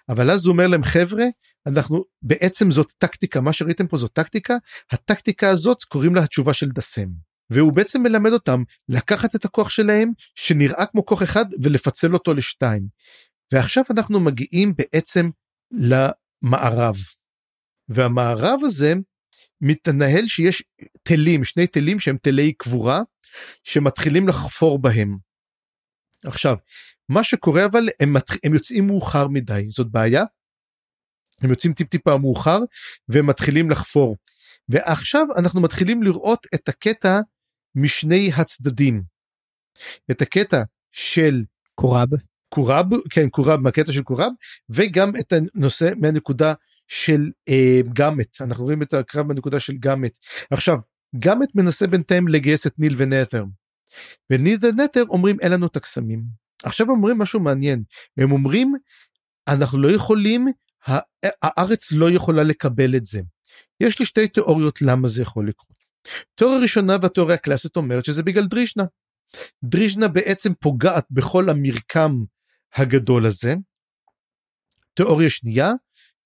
אבל 0.09 0.31
אז 0.31 0.47
הוא 0.47 0.53
אומר 0.53 0.67
להם 0.67 0.85
חבר'ה, 0.85 1.25
אנחנו, 1.67 2.05
בעצם 2.23 2.71
זאת 2.71 2.93
טקטיקה, 2.99 3.41
מה 3.41 3.53
שראיתם 3.53 3.87
פה 3.87 3.97
זאת 3.97 4.13
טקטיקה, 4.13 4.55
הטקטיקה 4.91 5.51
הזאת 5.51 5.85
קוראים 5.85 6.15
לה 6.15 6.23
התשובה 6.23 6.55
של 6.55 6.69
דסם. 6.69 7.09
והוא 7.51 7.73
בעצם 7.73 8.03
מלמד 8.03 8.33
אותם 8.33 8.63
לקחת 8.89 9.35
את 9.35 9.45
הכוח 9.45 9.71
שלהם 9.71 10.13
שנראה 10.35 10.87
כמו 10.87 11.07
כוח 11.07 11.23
אחד 11.23 11.45
ולפצל 11.63 12.15
אותו 12.15 12.35
לשתיים. 12.35 12.83
ועכשיו 13.53 13.85
אנחנו 13.91 14.21
מגיעים 14.21 14.75
בעצם 14.79 15.31
למערב. 15.73 16.97
והמערב 17.95 18.61
הזה 18.63 18.93
מתנהל 19.61 20.27
שיש 20.27 20.63
תלים, 21.03 21.45
שני 21.45 21.67
תלים 21.67 22.01
שהם 22.01 22.17
תלי 22.23 22.53
קבורה, 22.53 23.01
שמתחילים 23.65 24.29
לחפור 24.29 24.79
בהם. 24.79 25.17
עכשיו, 26.25 26.57
מה 27.09 27.25
שקורה 27.25 27.67
אבל, 27.67 27.89
הם, 28.01 28.13
מתח... 28.13 28.35
הם 28.45 28.55
יוצאים 28.55 28.87
מאוחר 28.87 29.29
מדי, 29.29 29.67
זאת 29.71 29.91
בעיה. 29.91 30.25
הם 31.41 31.51
יוצאים 31.51 31.75
טיפ 31.75 31.89
טיפה 31.89 32.19
מאוחר 32.19 32.59
והם 33.09 33.27
מתחילים 33.27 33.71
לחפור. 33.71 34.17
ועכשיו 34.69 35.27
אנחנו 35.39 35.61
מתחילים 35.61 36.03
לראות 36.03 36.47
את 36.55 36.69
הקטע 36.69 37.21
משני 37.75 38.31
הצדדים. 38.37 39.03
את 40.11 40.23
הקטע 40.23 40.63
של 40.93 41.45
קורב. 41.75 42.09
קורב, 42.55 42.87
כן 43.11 43.29
קורב 43.29 43.61
מהקטע 43.61 43.93
של 43.93 44.03
קורב, 44.03 44.33
וגם 44.71 45.17
את 45.17 45.33
הנושא 45.33 45.93
מהנקודה 45.97 46.55
של 46.89 47.31
אה, 47.49 47.81
גאמט 47.93 48.41
אנחנו 48.41 48.65
רואים 48.65 48.83
את 48.83 48.95
הקרב 48.95 49.29
בנקודה 49.29 49.61
של 49.61 49.73
גאמט 49.73 50.19
עכשיו 50.51 50.77
גאמט 51.19 51.49
מנסה 51.55 51.87
בינתיים 51.87 52.29
לגייס 52.29 52.67
את 52.67 52.79
ניל 52.79 52.95
ונתר. 52.99 53.45
וניל 54.31 54.59
ונתר 54.63 55.05
אומרים 55.09 55.41
אין 55.41 55.53
לנו 55.53 55.67
את 55.67 55.77
הקסמים 55.77 56.23
עכשיו 56.65 56.89
אומרים 56.89 57.19
משהו 57.19 57.41
מעניין 57.41 57.83
הם 58.19 58.33
אומרים 58.33 58.75
אנחנו 59.49 59.79
לא 59.79 59.89
יכולים 59.89 60.47
הארץ 61.43 61.93
לא 61.93 62.11
יכולה 62.11 62.43
לקבל 62.43 62.97
את 62.97 63.07
זה. 63.07 63.21
יש 63.81 63.99
לי 63.99 64.07
שתי 64.07 64.29
תיאוריות 64.29 64.83
למה 64.83 65.09
זה 65.09 65.23
יכול 65.23 65.49
לקרות. 65.49 65.77
תיאוריה 66.35 66.59
ראשונה 66.59 66.97
והתיאוריה 67.03 67.35
הקלאסית 67.35 67.77
אומרת 67.77 68.05
שזה 68.05 68.23
בגלל 68.23 68.47
דרישנה. 68.47 68.85
דרישנה 69.65 70.09
בעצם 70.09 70.53
פוגעת 70.61 71.07
בכל 71.11 71.51
המרקם 71.51 72.25
הגדול 72.75 73.27
הזה. 73.27 73.55
תיאוריה 74.95 75.31
שנייה 75.31 75.73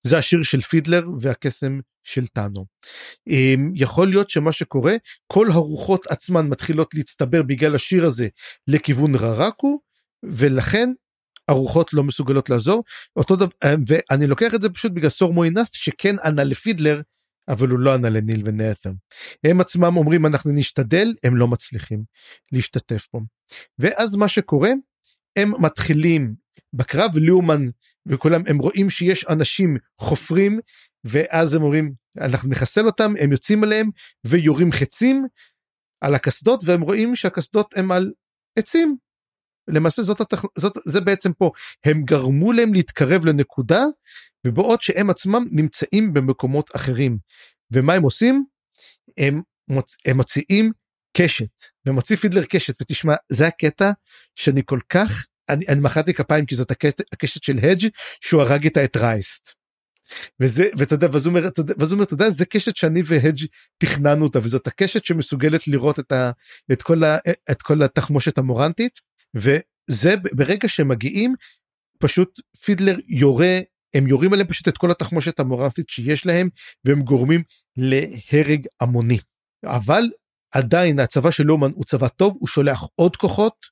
זה 0.03 0.17
השיר 0.17 0.43
של 0.43 0.61
פידלר 0.61 1.05
והקסם 1.19 1.79
של 2.03 2.27
טאנו. 2.27 2.65
אמ, 3.27 3.71
יכול 3.75 4.07
להיות 4.07 4.29
שמה 4.29 4.51
שקורה, 4.51 4.93
כל 5.27 5.47
הרוחות 5.51 6.07
עצמן 6.07 6.47
מתחילות 6.47 6.93
להצטבר 6.93 7.43
בגלל 7.43 7.75
השיר 7.75 8.05
הזה 8.05 8.27
לכיוון 8.67 9.15
ררקו, 9.15 9.79
ולכן 10.23 10.89
הרוחות 11.47 11.93
לא 11.93 12.03
מסוגלות 12.03 12.49
לעזור 12.49 12.83
אותו 13.15 13.35
דבר 13.35 13.51
ואני 13.87 14.27
לוקח 14.27 14.53
את 14.53 14.61
זה 14.61 14.69
פשוט 14.69 14.91
בגלל 14.91 15.09
סור 15.09 15.33
מוינס 15.33 15.69
שכן 15.73 16.15
ענה 16.23 16.43
לפידלר 16.43 17.01
אבל 17.47 17.69
הוא 17.69 17.79
לא 17.79 17.93
ענה 17.93 18.09
לניל 18.09 18.41
ונת'ם. 18.45 18.93
הם 19.43 19.61
עצמם 19.61 19.97
אומרים 19.97 20.25
אנחנו 20.25 20.51
נשתדל 20.53 21.13
הם 21.23 21.35
לא 21.35 21.47
מצליחים 21.47 22.03
להשתתף 22.51 23.05
פה. 23.11 23.19
ואז 23.79 24.15
מה 24.15 24.27
שקורה 24.27 24.71
הם 25.37 25.51
מתחילים 25.59 26.35
בקרב 26.73 27.11
לאומן 27.17 27.65
וכולם 28.05 28.41
הם 28.47 28.57
רואים 28.57 28.89
שיש 28.89 29.25
אנשים 29.29 29.77
חופרים 30.01 30.59
ואז 31.03 31.53
הם 31.53 31.61
אומרים 31.63 31.93
אנחנו 32.21 32.49
נחסל 32.49 32.85
אותם 32.85 33.13
הם 33.19 33.31
יוצאים 33.31 33.63
עליהם 33.63 33.89
ויורים 34.25 34.71
חצים 34.71 35.25
על 36.01 36.15
הקסדות 36.15 36.63
והם 36.65 36.81
רואים 36.81 37.15
שהקסדות 37.15 37.73
הם 37.77 37.91
על 37.91 38.11
עצים. 38.57 38.97
למעשה 39.67 40.01
זאת, 40.01 40.21
התכ... 40.21 40.45
זאת 40.57 40.73
זה 40.85 41.01
בעצם 41.01 41.33
פה. 41.33 41.51
הם 41.85 42.03
גרמו 42.03 42.51
להם 42.51 42.73
להתקרב 42.73 43.25
לנקודה 43.25 43.83
ובעוד 44.47 44.81
שהם 44.81 45.09
עצמם 45.09 45.45
נמצאים 45.51 46.13
במקומות 46.13 46.75
אחרים. 46.75 47.17
ומה 47.71 47.93
הם 47.93 48.03
עושים? 48.03 48.45
הם, 49.17 49.41
מוצ... 49.69 49.97
הם 50.05 50.17
מוציאים 50.17 50.71
קשת 51.17 51.61
ומוציא 51.85 52.15
פידלר 52.15 52.43
קשת 52.45 52.81
ותשמע 52.81 53.15
זה 53.31 53.47
הקטע 53.47 53.91
שאני 54.35 54.61
כל 54.65 54.79
כך 54.89 55.25
אני, 55.49 55.65
אני 55.67 55.79
מחאתי 55.79 56.13
כפיים 56.13 56.45
כי 56.45 56.55
זאת 56.55 56.71
הקשת, 56.71 57.01
הקשת 57.13 57.43
של 57.43 57.57
הדג' 57.57 57.89
שהוא 58.21 58.41
הרג 58.41 58.63
איתה 58.63 58.83
את 58.83 58.97
רייסט. 58.97 59.53
וזה 60.39 60.69
ואתה 60.77 60.93
יודע 60.93 61.07
ואז 61.13 61.25
הוא 61.25 61.33
אומר 61.91 62.03
אתה 62.03 62.13
יודע 62.13 62.29
זה 62.29 62.45
קשת 62.45 62.75
שאני 62.75 63.01
והדג' 63.05 63.45
תכננו 63.77 64.25
אותה 64.25 64.39
וזאת 64.39 64.67
הקשת 64.67 65.05
שמסוגלת 65.05 65.67
לראות 65.67 65.99
את, 65.99 66.11
ה, 66.11 66.31
את 66.71 66.81
כל 66.81 67.03
ה, 67.03 67.17
את 67.51 67.61
כל 67.61 67.83
התחמושת 67.83 68.37
המורנטית 68.37 68.99
וזה 69.35 70.15
ברגע 70.35 70.69
שהם 70.69 70.87
מגיעים 70.87 71.35
פשוט 71.99 72.39
פידלר 72.65 72.95
יורה 73.07 73.59
הם 73.95 74.07
יורים 74.07 74.33
עליהם 74.33 74.47
פשוט 74.47 74.67
את 74.67 74.77
כל 74.77 74.91
התחמושת 74.91 75.39
המורנטית 75.39 75.89
שיש 75.89 76.25
להם 76.25 76.49
והם 76.85 77.01
גורמים 77.01 77.43
להרג 77.77 78.65
המוני 78.81 79.19
אבל 79.65 80.03
עדיין 80.51 80.99
הצבא 80.99 81.31
של 81.31 81.43
לומן 81.43 81.71
הוא 81.75 81.83
צבא 81.83 82.07
טוב 82.07 82.37
הוא 82.39 82.47
שולח 82.47 82.83
עוד 82.95 83.15
כוחות 83.15 83.65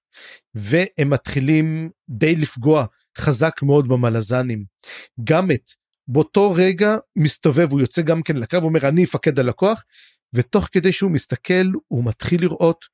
והם 0.53 1.09
מתחילים 1.09 1.89
די 2.09 2.35
לפגוע 2.35 2.85
חזק 3.17 3.61
מאוד 3.61 3.87
במלזנים. 3.87 4.65
גם 5.23 5.51
את 5.51 5.69
באותו 6.07 6.51
רגע 6.51 6.97
מסתובב 7.15 7.71
הוא 7.71 7.81
יוצא 7.81 8.01
גם 8.01 8.23
כן 8.23 8.35
לקרב 8.35 8.63
אומר 8.63 8.87
אני 8.87 9.03
אפקד 9.03 9.39
על 9.39 9.49
הכוח 9.49 9.83
ותוך 10.35 10.69
כדי 10.71 10.91
שהוא 10.91 11.11
מסתכל 11.11 11.65
הוא 11.87 12.05
מתחיל 12.05 12.41
לראות 12.41 12.85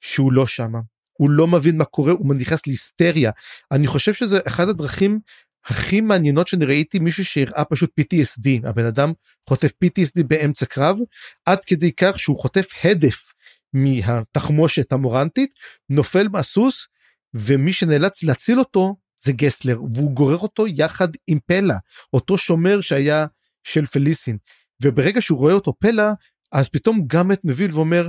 שהוא 0.00 0.32
לא 0.32 0.46
שמה 0.46 0.78
הוא 1.12 1.30
לא 1.30 1.46
מבין 1.46 1.76
מה 1.76 1.84
קורה 1.84 2.12
הוא 2.12 2.34
נכנס 2.34 2.66
להיסטריה 2.66 3.30
אני 3.72 3.86
חושב 3.86 4.14
שזה 4.14 4.40
אחד 4.46 4.68
הדרכים 4.68 5.20
הכי 5.66 6.00
מעניינות 6.00 6.48
שאני 6.48 6.64
ראיתי 6.64 6.98
מישהו 6.98 7.24
שהראה 7.24 7.64
פשוט 7.64 7.90
PTSD 8.00 8.68
הבן 8.68 8.86
אדם 8.86 9.12
חוטף 9.48 9.72
PTSD 9.84 10.22
באמצע 10.26 10.66
קרב 10.66 10.98
עד 11.46 11.64
כדי 11.64 11.92
כך 11.92 12.18
שהוא 12.18 12.38
חוטף 12.38 12.66
הדף 12.84 13.32
מהתחמושת 13.72 14.92
המורנטית 14.92 15.50
נופל 15.88 16.28
מהסוס 16.28 16.86
ומי 17.34 17.72
שנאלץ 17.72 18.22
להציל 18.22 18.58
אותו 18.58 18.96
זה 19.24 19.32
גסלר 19.32 19.82
והוא 19.94 20.10
גורר 20.10 20.36
אותו 20.38 20.66
יחד 20.66 21.08
עם 21.26 21.38
פלה 21.46 21.76
אותו 22.12 22.38
שומר 22.38 22.80
שהיה 22.80 23.26
של 23.62 23.86
פליסין. 23.86 24.38
וברגע 24.82 25.20
שהוא 25.20 25.38
רואה 25.38 25.54
אותו 25.54 25.72
פלה 25.78 26.12
אז 26.52 26.68
פתאום 26.68 27.06
גמט 27.06 27.40
מבין 27.44 27.70
ואומר 27.72 28.08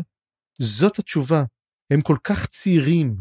זאת 0.62 0.99
התשובה 0.99 1.43
הם 1.91 2.02
כל 2.02 2.18
כך 2.24 2.45
צעירים 2.45 3.16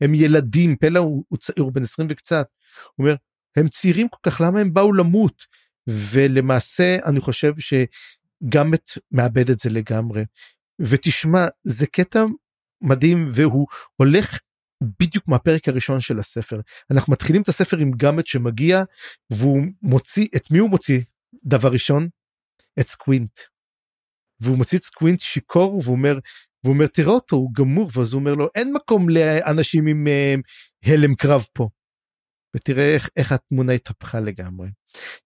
הם 0.00 0.14
ילדים. 0.14 0.76
פלה 0.76 0.98
הוא, 0.98 1.24
הוא 1.28 1.38
צעיר 1.38 1.64
הוא 1.64 1.72
בן 1.72 1.82
20 1.82 2.08
וקצת. 2.10 2.46
הוא 2.96 3.04
אומר 3.04 3.14
הם 3.56 3.68
צעירים 3.68 4.08
כל 4.08 4.30
כך 4.30 4.40
למה 4.40 4.60
הם 4.60 4.74
באו 4.74 4.92
למות 4.92 5.42
ולמעשה 5.86 6.96
אני 7.04 7.20
חושב 7.20 7.52
שגמט 7.58 8.90
מאבד 9.12 9.50
את 9.50 9.60
זה 9.60 9.70
לגמרי 9.70 10.24
ותשמע 10.80 11.46
זה 11.62 11.86
קטע 11.86 12.24
מדהים 12.82 13.26
והוא 13.30 13.66
הולך 13.96 14.38
בדיוק 15.00 15.28
מהפרק 15.28 15.68
הראשון 15.68 16.00
של 16.00 16.18
הספר 16.18 16.60
אנחנו 16.90 17.12
מתחילים 17.12 17.42
את 17.42 17.48
הספר 17.48 17.76
עם 17.76 17.90
גמט 17.96 18.26
שמגיע 18.26 18.82
והוא 19.30 19.62
מוציא 19.82 20.26
את 20.36 20.50
מי 20.50 20.58
הוא 20.58 20.70
מוציא 20.70 21.00
דבר 21.44 21.68
ראשון 21.68 22.08
את 22.80 22.86
סקווינט. 22.86 23.38
והוא 24.40 24.56
מוציא 24.56 24.78
את 24.78 24.84
סקווינט 24.84 25.20
שיכור 25.20 25.80
והוא 25.84 25.96
אומר 25.96 26.18
והוא 26.64 26.74
אומר 26.74 26.86
תראה 26.86 27.12
אותו 27.12 27.36
הוא 27.36 27.50
גמור 27.54 27.90
ואז 27.94 28.12
הוא 28.12 28.20
אומר 28.20 28.34
לו 28.34 28.48
אין 28.54 28.72
מקום 28.72 29.08
לאנשים 29.08 29.86
עם 29.86 30.06
אה, 30.06 30.90
הלם 30.90 31.14
קרב 31.14 31.44
פה. 31.52 31.68
ותראה 32.56 32.94
איך, 32.94 33.08
איך 33.16 33.32
התמונה 33.32 33.72
התהפכה 33.72 34.20
לגמרי. 34.20 34.68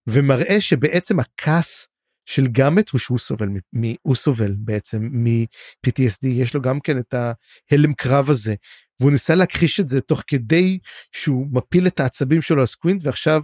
ומראה 0.07 0.61
שבעצם 0.61 1.21
הכעס 1.21 1.89
של 2.25 2.47
גמט 2.53 2.91
הוא 2.91 2.99
שהוא 2.99 3.19
סובל 3.19 3.49
מ, 3.49 3.83
הוא 4.03 4.15
סובל 4.15 4.55
בעצם 4.59 5.03
מ-PTSD 5.03 6.27
יש 6.29 6.55
לו 6.55 6.63
גם 6.63 6.81
כן 6.81 6.99
את 6.99 7.15
ההלם 7.15 7.95
קרב 7.95 8.31
הזה. 8.31 8.55
והוא 9.01 9.11
ניסה 9.11 9.35
להכחיש 9.35 9.81
את 9.81 9.89
זה 9.89 10.01
תוך 10.01 10.23
כדי 10.27 10.79
שהוא 11.13 11.47
מפיל 11.51 11.87
את 11.87 12.01
העצבים 12.01 12.43
שלו 12.43 12.61
על 12.61 12.67
סקווינט 12.67 13.01
ועכשיו 13.05 13.43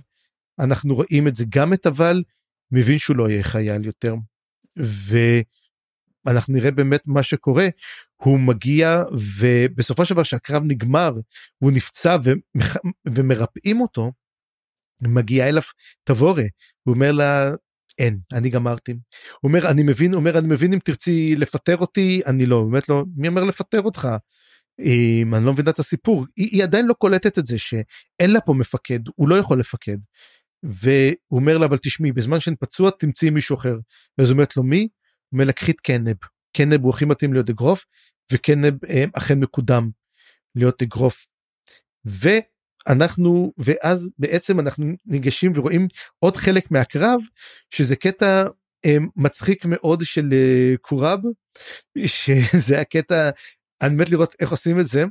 אנחנו 0.58 0.94
רואים 0.94 1.28
את 1.28 1.36
זה 1.36 1.44
את 1.74 1.86
אבל 1.86 2.22
מבין 2.72 2.98
שהוא 2.98 3.16
לא 3.16 3.30
יהיה 3.30 3.42
חייל 3.42 3.84
יותר. 3.84 4.14
ואנחנו 6.26 6.52
נראה 6.54 6.70
באמת 6.70 7.02
מה 7.06 7.22
שקורה 7.22 7.68
הוא 8.16 8.40
מגיע 8.40 9.02
ובסופו 9.12 10.04
של 10.04 10.14
דבר 10.14 10.22
שהקרב 10.22 10.62
נגמר 10.66 11.12
הוא 11.58 11.72
נפצע 11.72 12.16
ומח... 12.24 12.76
ומרפאים 13.14 13.80
אותו 13.80 14.12
מגיע 15.02 15.48
אליו 15.48 15.62
תבורה 16.04 16.44
הוא 16.82 16.94
אומר 16.94 17.12
לה 17.12 17.52
אין 17.98 18.18
אני 18.32 18.50
גמרתי 18.50 18.92
הוא 18.92 18.98
אומר 19.48 19.70
אני 19.70 19.82
מבין 19.82 20.14
אומר 20.14 20.38
אני 20.38 20.48
מבין 20.48 20.72
אם 20.72 20.78
תרצי 20.78 21.36
לפטר 21.36 21.76
אותי 21.76 22.22
אני 22.26 22.46
לא 22.46 22.64
באמת 22.70 22.88
לא 22.88 23.04
מי 23.16 23.28
אומר 23.28 23.44
לפטר 23.44 23.82
אותך 23.82 24.08
אם 24.80 25.34
אני 25.34 25.44
לא 25.44 25.52
מבינה 25.52 25.70
את 25.70 25.78
הסיפור 25.78 26.26
היא, 26.36 26.48
היא 26.52 26.62
עדיין 26.62 26.86
לא 26.86 26.94
קולטת 26.94 27.38
את 27.38 27.46
זה 27.46 27.58
שאין 27.58 28.30
לה 28.30 28.40
פה 28.40 28.54
מפקד 28.54 29.00
הוא 29.14 29.28
לא 29.28 29.34
יכול 29.34 29.60
לפקד. 29.60 29.96
והוא 30.62 31.40
אומר 31.40 31.58
לה 31.58 31.66
אבל 31.66 31.78
תשמעי 31.78 32.12
בזמן 32.12 32.40
שאני 32.40 32.56
פצוע 32.56 32.90
תמצאי 32.98 33.30
מישהו 33.30 33.56
אחר. 33.56 33.78
אז 34.20 34.30
אומרת 34.30 34.56
לו 34.56 34.62
מי? 34.62 34.88
את 35.70 35.80
קנב. 35.80 36.16
קנב 36.56 36.82
הוא 36.82 36.90
הכי 36.90 37.04
מתאים 37.04 37.32
להיות 37.32 37.50
אגרוף 37.50 37.84
וקנב 38.32 38.84
אה, 38.84 39.04
אכן 39.12 39.38
מקודם 39.38 39.90
להיות 40.54 40.82
אגרוף. 40.82 41.26
ואנחנו 42.04 43.52
ואז 43.58 44.10
בעצם 44.18 44.60
אנחנו 44.60 44.86
ניגשים 45.06 45.52
ורואים 45.54 45.88
עוד 46.18 46.36
חלק 46.36 46.70
מהקרב 46.70 47.20
שזה 47.70 47.96
קטע 47.96 48.44
אה, 48.86 48.96
מצחיק 49.16 49.64
מאוד 49.64 50.04
של 50.04 50.28
אה, 50.32 50.74
קורב 50.80 51.20
שזה 52.06 52.80
הקטע 52.80 53.30
אני 53.82 53.94
מת 53.94 54.10
לראות 54.10 54.34
איך 54.40 54.50
עושים 54.50 54.80
את 54.80 54.86
זה. 54.86 55.04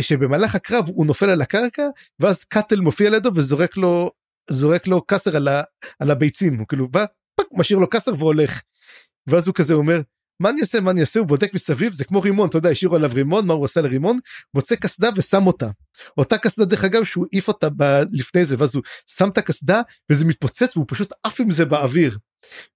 שבמהלך 0.00 0.54
הקרב 0.54 0.84
הוא 0.88 1.06
נופל 1.06 1.30
על 1.30 1.42
הקרקע 1.42 1.82
ואז 2.20 2.44
קאטל 2.44 2.80
מופיע 2.80 3.10
לידו 3.10 3.30
וזורק 3.34 3.76
לו 3.76 4.10
זורק 4.50 4.86
לו 4.86 5.02
קסר 5.06 5.36
על, 5.36 5.48
ה, 5.48 5.62
על 5.98 6.10
הביצים 6.10 6.58
הוא 6.58 6.66
כאילו 6.68 6.88
בא 6.88 7.04
פק, 7.34 7.44
משאיר 7.52 7.78
לו 7.78 7.90
קסר 7.90 8.12
והולך. 8.18 8.62
ואז 9.26 9.46
הוא 9.48 9.54
כזה 9.54 9.74
אומר 9.74 10.00
מה 10.40 10.50
אני 10.50 10.60
אעשה 10.60 10.80
מה 10.80 10.90
אני 10.90 11.00
אעשה? 11.00 11.20
הוא 11.20 11.28
בודק 11.28 11.54
מסביב 11.54 11.92
זה 11.92 12.04
כמו 12.04 12.20
רימון 12.20 12.48
אתה 12.48 12.58
יודע 12.58 12.70
השאירו 12.70 12.96
עליו 12.96 13.10
רימון 13.14 13.46
מה 13.46 13.54
הוא 13.54 13.64
עושה 13.64 13.80
לרימון? 13.80 14.18
מוצא 14.54 14.76
קסדה 14.76 15.08
ושם 15.16 15.46
אותה. 15.46 15.68
אותה 16.18 16.38
קסדה 16.38 16.64
דרך 16.64 16.84
אגב 16.84 17.04
שהוא 17.04 17.26
העיף 17.32 17.48
אותה 17.48 17.68
ב- 17.76 18.02
לפני 18.12 18.44
זה 18.44 18.56
ואז 18.58 18.74
הוא 18.74 18.82
שם 19.06 19.28
את 19.28 19.38
הקסדה 19.38 19.80
וזה 20.10 20.24
מתפוצץ 20.24 20.76
והוא 20.76 20.86
פשוט 20.88 21.12
עף 21.22 21.40
עם 21.40 21.50
זה 21.50 21.64
באוויר. 21.64 22.18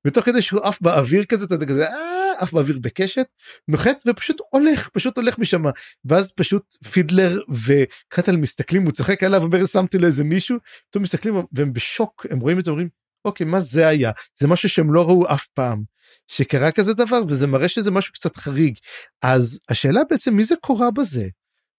ותוך 0.07 0.25
כדי 0.25 0.43
שהוא 0.43 0.61
עף 0.63 0.81
באוויר 0.81 1.25
כזה 1.25 1.45
אתה 1.45 1.55
יודע 1.55 1.67
כזה 1.67 1.89
אה, 1.89 2.33
עף 2.39 2.53
באוויר 2.53 2.79
בקשת 2.83 3.27
נוחת 3.69 4.03
ופשוט 4.07 4.37
הולך 4.51 4.89
פשוט 4.89 5.17
הולך 5.17 5.39
משם. 5.39 5.63
ואז 6.05 6.33
פשוט 6.33 6.75
פידלר 6.93 7.41
וקטל 7.49 8.37
מסתכלים 8.37 8.83
הוא 8.83 8.93
צוחק 8.93 9.23
עליו 9.23 9.43
אומר 9.43 9.67
שמתי 9.67 9.99
לו 9.99 10.07
איזה 10.07 10.25
מישהו 10.25 10.57
פתאום 10.91 11.03
מסתכלים 11.03 11.35
והם 11.53 11.73
בשוק 11.73 12.27
הם 12.31 12.41
רואים 12.41 12.59
את 12.59 12.65
זה 12.65 12.71
אומרים 12.71 12.89
אוקיי 13.25 13.47
מה 13.47 13.61
זה 13.61 13.89
היה? 13.89 14.11
זה 14.41 14.49
משהו 14.49 14.69
שהם 14.69 14.93
לא 14.93 15.09
ראו 15.09 15.33
אף 15.35 15.47
פעם 15.47 15.92
שקרה 16.29 16.73
כזה 16.73 16.95
דבר 16.95 17.21
וזה 17.29 17.47
מראה 17.47 17.69
שזה 17.69 17.91
משהו 17.91 18.13
קצת 18.13 18.37
חריג 18.37 18.75
אז 19.23 19.61
השאלה 19.69 20.01
בעצם 20.11 20.35
מי 20.35 20.45
זה 20.45 20.55
קורה 20.61 20.91
בזה. 20.91 21.29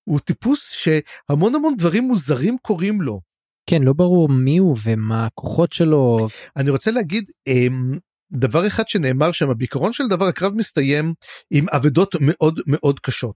הוא 0.04 0.20
טיפוס 0.20 0.72
שהמון 0.72 1.56
המון 1.56 1.76
דברים 1.78 2.04
מוזרים 2.04 2.58
קורים 2.62 3.02
לו. 3.02 3.22
כן 3.70 3.82
לא 3.82 3.94
ברור 3.94 4.30
מי 4.30 4.58
הוא 4.58 4.78
ומה 4.84 5.26
הכוחות 5.26 5.74
שלו. 5.74 6.28
אני 6.58 6.70
רוצה 6.70 6.92
להגיד 6.92 7.32
אמ, 7.48 7.98
דבר 8.32 8.68
אחד 8.68 8.90
שנאמר 8.90 9.32
שם 9.32 9.58
בעיקרון 9.58 9.94
של 9.94 10.08
דבר 10.08 10.26
הקרב 10.26 10.54
מסתיים 10.56 11.14
עם 11.52 11.66
אבדות 11.70 12.16
מאוד 12.22 12.60
מאוד 12.68 13.00
קשות 13.00 13.36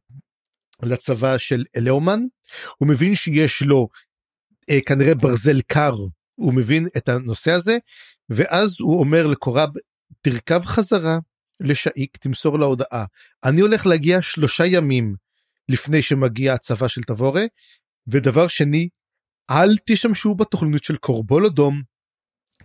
לצבא 0.83 1.37
של 1.37 1.63
אלאומן 1.77 2.19
הוא 2.77 2.87
מבין 2.87 3.15
שיש 3.15 3.61
לו 3.61 3.87
אה, 4.69 4.79
כנראה 4.85 5.15
ברזל 5.15 5.61
קר 5.61 5.93
הוא 6.35 6.53
מבין 6.53 6.87
את 6.97 7.09
הנושא 7.09 7.51
הזה 7.51 7.77
ואז 8.29 8.75
הוא 8.79 8.99
אומר 8.99 9.27
לקורב 9.27 9.69
תרכב 10.21 10.65
חזרה 10.65 11.17
לשאיק 11.59 12.17
תמסור 12.17 12.59
לה 12.59 12.65
הודעה 12.65 13.05
אני 13.43 13.61
הולך 13.61 13.85
להגיע 13.85 14.21
שלושה 14.21 14.65
ימים 14.65 15.15
לפני 15.69 16.01
שמגיע 16.01 16.53
הצבא 16.53 16.87
של 16.87 17.01
תבורה 17.01 17.43
ודבר 18.07 18.47
שני 18.47 18.89
אל 19.51 19.77
תשתמשו 19.85 20.35
בתוכנית 20.35 20.83
של 20.83 20.97
קורבול 20.97 21.45
אדום. 21.45 21.81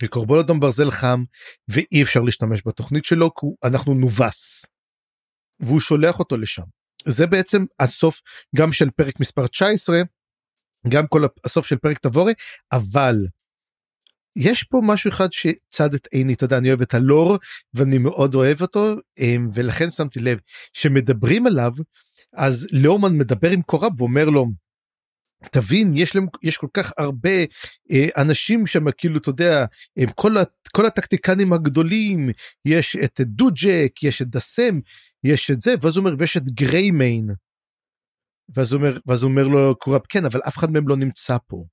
וקורבול 0.03 0.39
אדום 0.39 0.61
ברזל 0.61 0.91
חם 0.91 1.25
ואי 1.69 2.03
אפשר 2.03 2.21
להשתמש 2.21 2.63
בתוכנית 2.67 3.05
שלו 3.05 3.35
כי 3.35 3.47
אנחנו 3.65 3.95
נובס. 3.95 4.67
והוא 5.61 5.81
שולח 5.81 6.19
אותו 6.19 6.37
לשם. 6.37 6.63
זה 7.07 7.27
בעצם 7.27 7.65
הסוף 7.81 8.21
גם 8.57 8.73
של 8.73 8.91
פרק 8.91 9.21
מספר 9.21 9.47
19 9.47 10.03
גם 10.89 11.07
כל 11.07 11.23
הסוף 11.45 11.67
של 11.67 11.77
פרק 11.77 11.99
תבורי 11.99 12.33
אבל 12.73 13.17
יש 14.37 14.63
פה 14.63 14.81
משהו 14.85 15.11
אחד 15.11 15.29
שצד 15.33 15.95
את 15.95 16.09
עיני 16.13 16.33
אתה 16.35 16.45
יודע 16.45 16.59
אני 16.59 16.69
אוהב 16.69 16.83
את 16.83 16.95
הלור 16.95 17.39
ואני 17.75 17.99
מאוד 17.99 18.35
אוהב 18.35 18.61
אותו 18.61 18.95
אמ, 19.19 19.49
ולכן 19.55 19.91
שמתי 19.91 20.21
לב 20.21 20.39
שמדברים 20.73 21.47
עליו 21.47 21.73
אז 22.37 22.67
לאומן 22.73 23.19
מדבר 23.19 23.51
עם 23.51 23.63
קורב 23.63 24.01
ואומר 24.01 24.25
לו 24.25 24.47
תבין 25.51 25.93
יש 25.95 26.17
להם 26.17 26.27
יש 26.43 26.57
כל 26.57 26.67
כך 26.75 26.93
הרבה 26.99 27.31
אה, 27.93 28.09
אנשים 28.17 28.67
שם 28.67 28.91
כאילו 28.91 29.19
אתה 29.19 29.31
יודע 29.31 29.65
הם 29.97 30.11
כל, 30.15 30.35
כל 30.73 30.87
הטקטיקנים 30.87 31.53
הגדולים 31.53 32.31
יש 32.65 32.97
את 32.97 33.21
דוג'ק 33.21 34.03
יש 34.03 34.23
את 34.23 34.29
דסם 34.29 34.81
יש 35.25 35.51
את 35.51 35.61
זה 35.63 35.75
ואז 35.83 35.97
הוא 35.97 36.05
אומר 36.07 36.17
ויש 36.19 36.37
את 36.37 36.45
גריימיין. 36.45 37.31
ואז 38.57 38.73
הוא 38.73 38.81
אומר 38.81 38.99
ואז 39.07 39.23
הוא 39.23 39.31
אומר 39.31 39.47
לו 39.47 39.77
קורב 39.79 40.01
כן 40.09 40.25
אבל 40.25 40.41
אף 40.49 40.59
אחד 40.59 40.71
מהם 40.71 40.89
לא 40.89 40.97
נמצא 40.97 41.37
פה. 41.47 41.65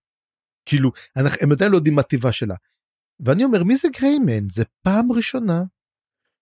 כאילו 0.70 0.92
אנחנו, 1.18 1.38
הם 1.42 1.52
עדיין 1.52 1.72
לא 1.72 1.78
יודעים 1.78 1.96
מה 1.96 2.04
טיבה 2.04 2.32
שלה. 2.32 2.56
ואני 3.26 3.44
אומר 3.44 3.64
מי 3.64 3.76
זה 3.76 3.88
גריימן 4.00 4.50
זה 4.52 4.64
פעם 4.82 5.12
ראשונה 5.12 5.64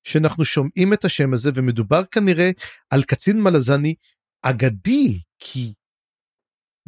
שאנחנו 0.04 0.46
שומעים 0.46 0.94
את 0.94 1.06
השם 1.06 1.34
הזה 1.34 1.50
ומדובר 1.56 2.06
כנראה 2.12 2.50
על 2.90 3.04
קצין 3.04 3.42
מלזני 3.42 3.96
אגדי 4.42 5.22
כי 5.40 5.74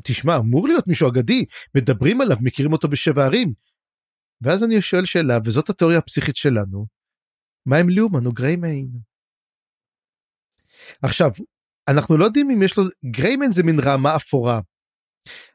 תשמע 0.04 0.38
אמור 0.38 0.68
להיות 0.68 0.88
מישהו 0.88 1.10
אגדי 1.10 1.46
מדברים 1.78 2.22
עליו 2.22 2.38
מכירים 2.42 2.74
אותו 2.74 2.88
בשבע 2.88 3.26
ערים. 3.26 3.54
ואז 4.42 4.64
אני 4.64 4.82
שואל 4.82 5.06
שאלה 5.06 5.38
וזאת 5.46 5.70
התיאוריה 5.70 5.98
הפסיכית 5.98 6.36
שלנו. 6.36 6.86
מה 7.66 7.78
עם 7.78 7.90
ליאומן 7.90 8.26
או 8.26 8.32
גריימן? 8.32 8.86
עכשיו 11.02 11.30
אנחנו 11.90 12.18
לא 12.18 12.26
יודעים 12.26 12.52
אם 12.52 12.62
יש 12.62 12.78
לו 12.78 12.84
גריימן 13.06 13.52
זה 13.52 13.64
מין 13.64 13.80
רעמה 13.80 14.16
אפורה 14.16 14.60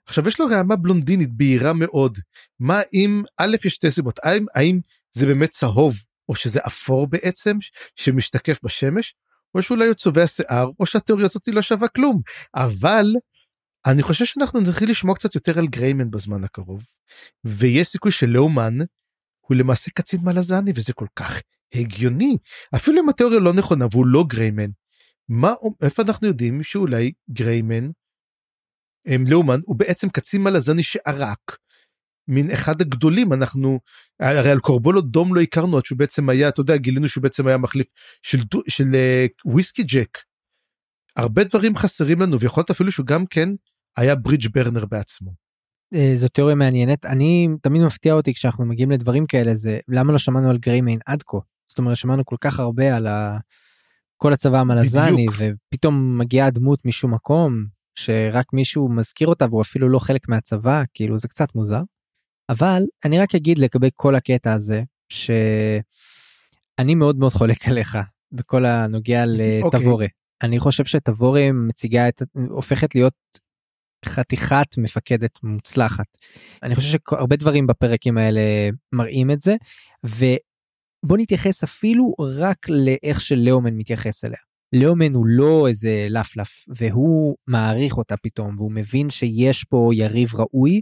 עכשיו 0.07 0.29
יש 0.29 0.41
לו 0.41 0.47
רעמה 0.47 0.77
בלונדינית 0.77 1.33
בהירה 1.33 1.73
מאוד. 1.73 2.19
מה 2.61 2.81
אם 2.93 3.23
א' 3.39 3.57
יש 3.65 3.75
שתי 3.75 3.91
סיבות. 3.91 4.19
האם, 4.23 4.47
האם 4.55 4.81
זה 5.12 5.27
באמת 5.27 5.51
צהוב 5.51 5.97
או 6.29 6.35
שזה 6.35 6.61
אפור 6.67 7.07
בעצם 7.07 7.57
שמשתקף 7.95 8.65
בשמש 8.65 9.15
או 9.55 9.62
שאולי 9.62 9.87
הוא 9.87 9.95
צובע 9.95 10.27
שיער 10.27 10.71
או 10.81 10.87
שהתיאוריה 10.87 11.27
הזאת 11.27 11.49
לא 11.49 11.62
שווה 11.62 11.89
כלום. 11.89 12.19
אבל 12.55 13.07
אני 13.87 14.03
חושב 14.03 14.25
שאנחנו 14.25 14.61
נתחיל 14.61 14.91
לשמוע 14.91 15.15
קצת 15.15 15.35
יותר 15.35 15.59
על 15.59 15.67
גריימן 15.67 16.11
בזמן 16.11 16.45
הקרוב 16.45 16.87
ויש 17.45 17.89
סיכוי 17.89 18.12
שלאומן 18.12 18.79
הוא 19.41 19.57
למעשה 19.57 19.91
קצין 19.95 20.21
מלזני 20.23 20.73
וזה 20.75 20.93
כל 20.93 21.07
כך 21.17 21.41
הגיוני. 21.75 22.37
אפילו 22.75 23.01
אם 23.03 23.09
התיאוריה 23.09 23.41
לא 23.41 23.53
נכונה 23.53 23.87
והוא 23.91 24.07
לא 24.07 24.25
גריימן. 24.29 24.71
מה 25.29 25.55
איפה 25.83 26.03
אנחנו 26.03 26.27
יודעים 26.27 26.62
שאולי 26.62 27.12
גריימן 27.31 27.91
לאומן 29.28 29.61
הוא 29.64 29.76
בעצם 29.76 30.09
קצין 30.09 30.42
מלזני 30.42 30.82
שערק. 30.82 31.57
מין 32.28 32.50
אחד 32.50 32.80
הגדולים 32.80 33.32
אנחנו 33.32 33.80
הרי 34.20 34.50
על 34.50 34.61
קורבולו 34.61 35.00
דום 35.00 35.34
לא 35.34 35.40
הכרנו 35.40 35.76
עד 35.76 35.84
שהוא 35.84 35.98
בעצם 35.98 36.28
היה 36.28 36.48
אתה 36.48 36.61
יודע 36.61 36.76
גילינו 36.76 37.09
שהוא 37.09 37.22
בעצם 37.22 37.46
היה 37.46 37.59
מחליף 37.59 37.86
של, 38.22 38.38
של 38.68 38.84
uh, 38.84 39.50
וויסקי 39.52 39.82
ג'ק. 39.82 40.18
הרבה 41.16 41.44
דברים 41.44 41.76
חסרים 41.76 42.20
לנו 42.20 42.40
ויכול 42.40 42.61
להיות 42.61 42.70
אפילו 42.70 42.92
שהוא 42.92 43.07
גם 43.07 43.26
כן 43.26 43.48
היה 43.96 44.14
ברידג' 44.14 44.48
ברנר 44.55 44.86
בעצמו. 44.86 45.44
אה, 45.94 46.12
זו 46.16 46.28
תיאוריה 46.28 46.55
מעניינת 46.55 47.07
אני 47.07 47.48
תמיד 47.62 47.82
מפתיע 47.82 48.14
אותי 48.14 48.34
כשאנחנו 48.34 48.64
מגיעים 48.64 48.90
לדברים 48.90 49.26
כאלה 49.26 49.55
זה 49.55 49.78
למה 49.88 50.12
לא 50.12 50.18
שמענו 50.18 50.50
על 50.50 50.59
גריימיין 50.59 50.98
עד 51.07 51.22
כה 51.22 51.38
זאת 51.70 51.78
אומרת 51.78 51.96
שמענו 51.96 52.24
כל 52.24 52.36
כך 52.40 52.61
הרבה 52.61 52.96
על 52.96 53.07
ה... 53.07 53.38
כל 54.16 54.32
הצבא 54.32 54.59
המלזני 54.59 55.26
ופתאום 55.38 56.18
מגיעה 56.18 56.50
דמות 56.50 56.84
משום 56.84 57.14
מקום 57.14 57.64
שרק 57.95 58.53
מישהו 58.53 58.88
מזכיר 58.88 59.28
אותה 59.28 59.47
והוא 59.51 59.62
אפילו 59.62 59.88
לא 59.88 59.99
חלק 59.99 60.28
מהצבא 60.28 60.82
כאילו 60.95 61.18
זה 61.18 61.28
קצת 61.28 61.55
מוזר. 61.55 61.82
אבל 62.49 62.82
אני 63.05 63.18
רק 63.18 63.34
אגיד 63.34 63.59
לגבי 63.59 63.88
כל 63.95 64.14
הקטע 64.14 64.53
הזה 64.53 64.82
שאני 65.09 66.95
מאוד 66.95 67.16
מאוד 67.18 67.32
חולק 67.32 67.64
עליך 67.68 67.99
בכל 68.32 68.64
הנוגע 68.64 69.24
לתבורה. 69.26 70.05
Okay. 70.05 70.09
אני 70.42 70.59
חושב 70.59 70.84
שתבורה 70.84 71.49
מציגה 71.53 72.09
את 72.09 72.22
הופכת 72.49 72.95
להיות 72.95 73.14
חתיכת 74.07 74.66
מפקדת 74.78 75.38
מוצלחת. 75.42 76.07
אני 76.62 76.74
חושב 76.74 76.99
שהרבה 77.11 77.36
דברים 77.36 77.66
בפרקים 77.66 78.18
האלה 78.18 78.40
מראים 78.92 79.30
את 79.30 79.40
זה 79.40 79.55
ובוא 80.05 81.18
נתייחס 81.18 81.64
אפילו 81.64 82.14
רק 82.20 82.68
לאיך 82.68 83.20
שלאומן 83.20 83.74
מתייחס 83.74 84.24
אליה. 84.24 84.38
לאומן 84.75 85.14
הוא 85.14 85.27
לא 85.27 85.68
איזה 85.68 86.07
לפלף 86.11 86.64
והוא 86.68 87.37
מעריך 87.47 87.99
אותה 87.99 88.16
פתאום 88.16 88.55
והוא 88.59 88.72
מבין 88.72 89.11
שיש 89.11 89.64
פה 89.64 89.91
יריב 89.93 90.35
ראוי 90.35 90.81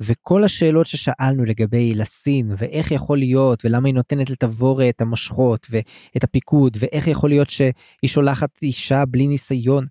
וכל 0.00 0.44
השאלות 0.44 0.86
ששאלנו 0.86 1.44
לגבי 1.44 1.94
לסין 1.94 2.54
ואיך 2.58 2.90
יכול 2.90 3.18
להיות 3.18 3.64
ולמה 3.64 3.88
היא 3.88 3.94
נותנת 3.94 4.30
לתבורה 4.30 4.88
את 4.88 5.00
המושכות 5.00 5.66
ואת 5.70 6.24
הפיקוד 6.24 6.76
ואיך 6.80 7.06
יכול 7.06 7.30
להיות 7.30 7.50
שהיא 7.50 7.70
שולחת 8.06 8.50
אישה 8.62 9.04
בלי 9.04 9.26
ניסיון. 9.26 9.86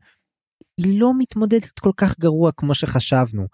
היא 0.78 1.00
לא 1.00 1.12
מתמודדת 1.18 1.80
כל 1.80 1.92
כך 1.98 2.20
גרוע 2.20 2.52
כמו 2.52 2.74
שחשבנו. 2.74 3.46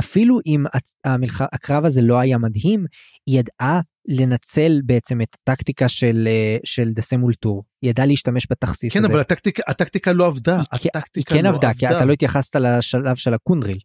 אפילו 0.00 0.38
אם 0.46 0.64
המלח... 1.04 1.40
הקרב 1.40 1.84
הזה 1.84 2.02
לא 2.02 2.18
היה 2.18 2.38
מדהים, 2.38 2.84
היא 3.26 3.38
ידעה 3.38 3.80
לנצל 4.08 4.80
בעצם 4.84 5.20
את 5.22 5.36
הטקטיקה 5.42 5.88
של 5.88 6.28
אה, 6.30 6.56
של 6.64 6.90
דסה 6.94 7.16
מול 7.16 7.34
טור 7.34 7.64
היא 7.82 7.90
ידעה 7.90 8.06
להשתמש 8.06 8.46
בתכסיס 8.50 8.92
כן 8.92 8.98
הזה. 8.98 9.08
אבל 9.08 9.20
הטקטיקה 9.20 9.62
הטקטיקה 9.66 10.12
לא 10.12 10.26
עבדה 10.26 10.56
היא, 10.56 10.90
הטקטיקה 10.94 11.34
כן 11.34 11.44
לא 11.44 11.48
עבדה, 11.48 11.68
עבדה 11.68 11.88
כי 11.88 11.96
אתה 11.96 12.04
לא 12.04 12.12
התייחסת 12.12 12.56
לשלב 12.56 13.16
של 13.16 13.34
הקונדריל. 13.34 13.78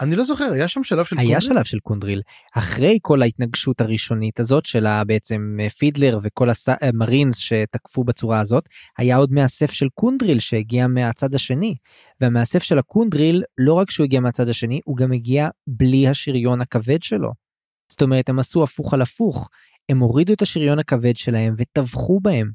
אני 0.00 0.16
לא 0.16 0.24
זוכר 0.24 0.44
היה 0.52 0.68
שם 0.68 0.82
שלב 0.82 1.04
של 1.04 1.18
היה 1.18 1.26
קונדריל? 1.26 1.40
שלב 1.40 1.64
של 1.64 1.78
קונדריל 1.78 2.22
אחרי 2.54 2.98
כל 3.02 3.22
ההתנגשות 3.22 3.80
הראשונית 3.80 4.40
הזאת 4.40 4.64
של 4.64 4.86
בעצם 5.06 5.56
אה, 5.60 5.70
פידלר 5.70 6.18
וכל 6.22 6.48
המרינס 6.68 7.36
אה, 7.36 7.40
שתקפו 7.40 8.04
בצורה 8.04 8.40
הזאת 8.40 8.68
היה 8.98 9.16
עוד 9.16 9.32
מאסף 9.32 9.70
של 9.70 9.88
קונדריל 9.94 10.38
שהגיע 10.38 10.86
מהצד 10.86 11.34
השני 11.34 11.74
והמאסף 12.20 12.62
של 12.62 12.78
הקונדריל 12.78 13.42
לא 13.58 13.74
רק 13.74 13.90
שהוא 13.90 14.04
הגיע 14.04 14.20
מהצד 14.20 14.48
השני 14.48 14.80
הוא 14.84 14.96
גם 14.96 15.12
הגיע 15.12 15.48
בלי 15.66 16.08
השריון 16.08 16.60
הכבד 16.60 17.02
שלו. 17.02 17.45
זאת 17.90 18.02
אומרת 18.02 18.28
הם 18.28 18.38
עשו 18.38 18.62
הפוך 18.62 18.94
על 18.94 19.02
הפוך 19.02 19.48
הם 19.88 19.98
הורידו 19.98 20.32
את 20.32 20.42
השריון 20.42 20.78
הכבד 20.78 21.16
שלהם 21.16 21.54
וטבחו 21.56 22.20
בהם. 22.20 22.50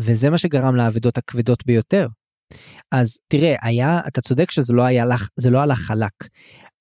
וזה 0.00 0.30
מה 0.30 0.38
שגרם 0.38 0.76
לאבדות 0.76 1.18
הכבדות 1.18 1.66
ביותר. 1.66 2.06
אז 2.92 3.18
תראה 3.28 3.56
היה 3.62 4.00
אתה 4.08 4.20
צודק 4.20 4.50
שזה 4.50 4.72
לא 4.72 4.82
היה 4.82 5.04
זה 5.36 5.50
לא 5.50 5.58
הלך 5.58 5.78
חלק 5.78 6.12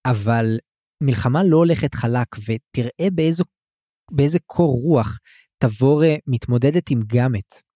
אבל 0.05 0.57
מלחמה 1.03 1.43
לא 1.43 1.57
הולכת 1.57 1.95
חלק 1.95 2.27
ותראה 2.39 3.09
באיזו 3.11 3.43
באיזה 4.11 4.39
קור 4.45 4.79
רוח 4.83 5.19
תבורה 5.57 6.15
מתמודדת 6.27 6.89
עם 6.89 7.01
גאמת. 7.01 7.70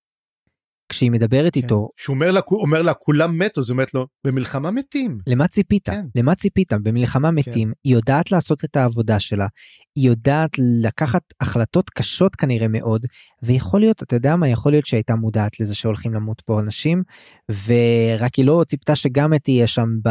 כשהיא 0.96 1.12
מדברת 1.12 1.54
כן. 1.54 1.60
איתו 1.62 1.90
שהוא 1.98 2.14
אומר 2.14 2.32
לה 2.32 2.42
אומר 2.52 2.82
לה 2.82 2.94
כולם 2.94 3.38
מתו 3.38 3.62
זאת 3.62 3.72
אומרת 3.72 3.94
לו 3.94 4.08
במלחמה 4.24 4.72
מתים 4.72 5.18
למה 5.28 5.48
ציפית 5.48 5.90
כן. 5.90 6.06
למה 6.16 6.36
ציפית 6.36 6.74
במלחמה 6.74 7.30
כן. 7.30 7.36
מתים 7.36 7.68
כן. 7.68 7.74
היא 7.84 7.94
יודעת 7.94 8.32
לעשות 8.32 8.66
את 8.66 8.76
העבודה 8.76 9.20
שלה 9.20 9.48
היא 9.96 10.10
יודעת 10.10 10.50
לקחת 10.84 11.22
החלטות 11.42 11.90
קשות 11.90 12.36
כנראה 12.36 12.68
מאוד 12.68 13.06
ויכול 13.44 13.80
להיות 13.80 14.04
אתה 14.04 14.16
יודע 14.16 14.36
מה 14.36 14.48
יכול 14.48 14.72
להיות 14.72 14.86
שהייתה 14.86 15.16
מודעת 15.16 15.60
לזה 15.60 15.76
שהולכים 15.76 16.14
למות 16.14 16.42
פה 16.46 16.60
אנשים 16.60 17.04
ורק 17.50 18.36
היא 18.36 18.46
לא 18.46 18.64
ציפתה 18.68 18.96
שגם 18.96 19.38
תהיה 19.38 19.68
שם 19.68 19.90
ב... 20.04 20.10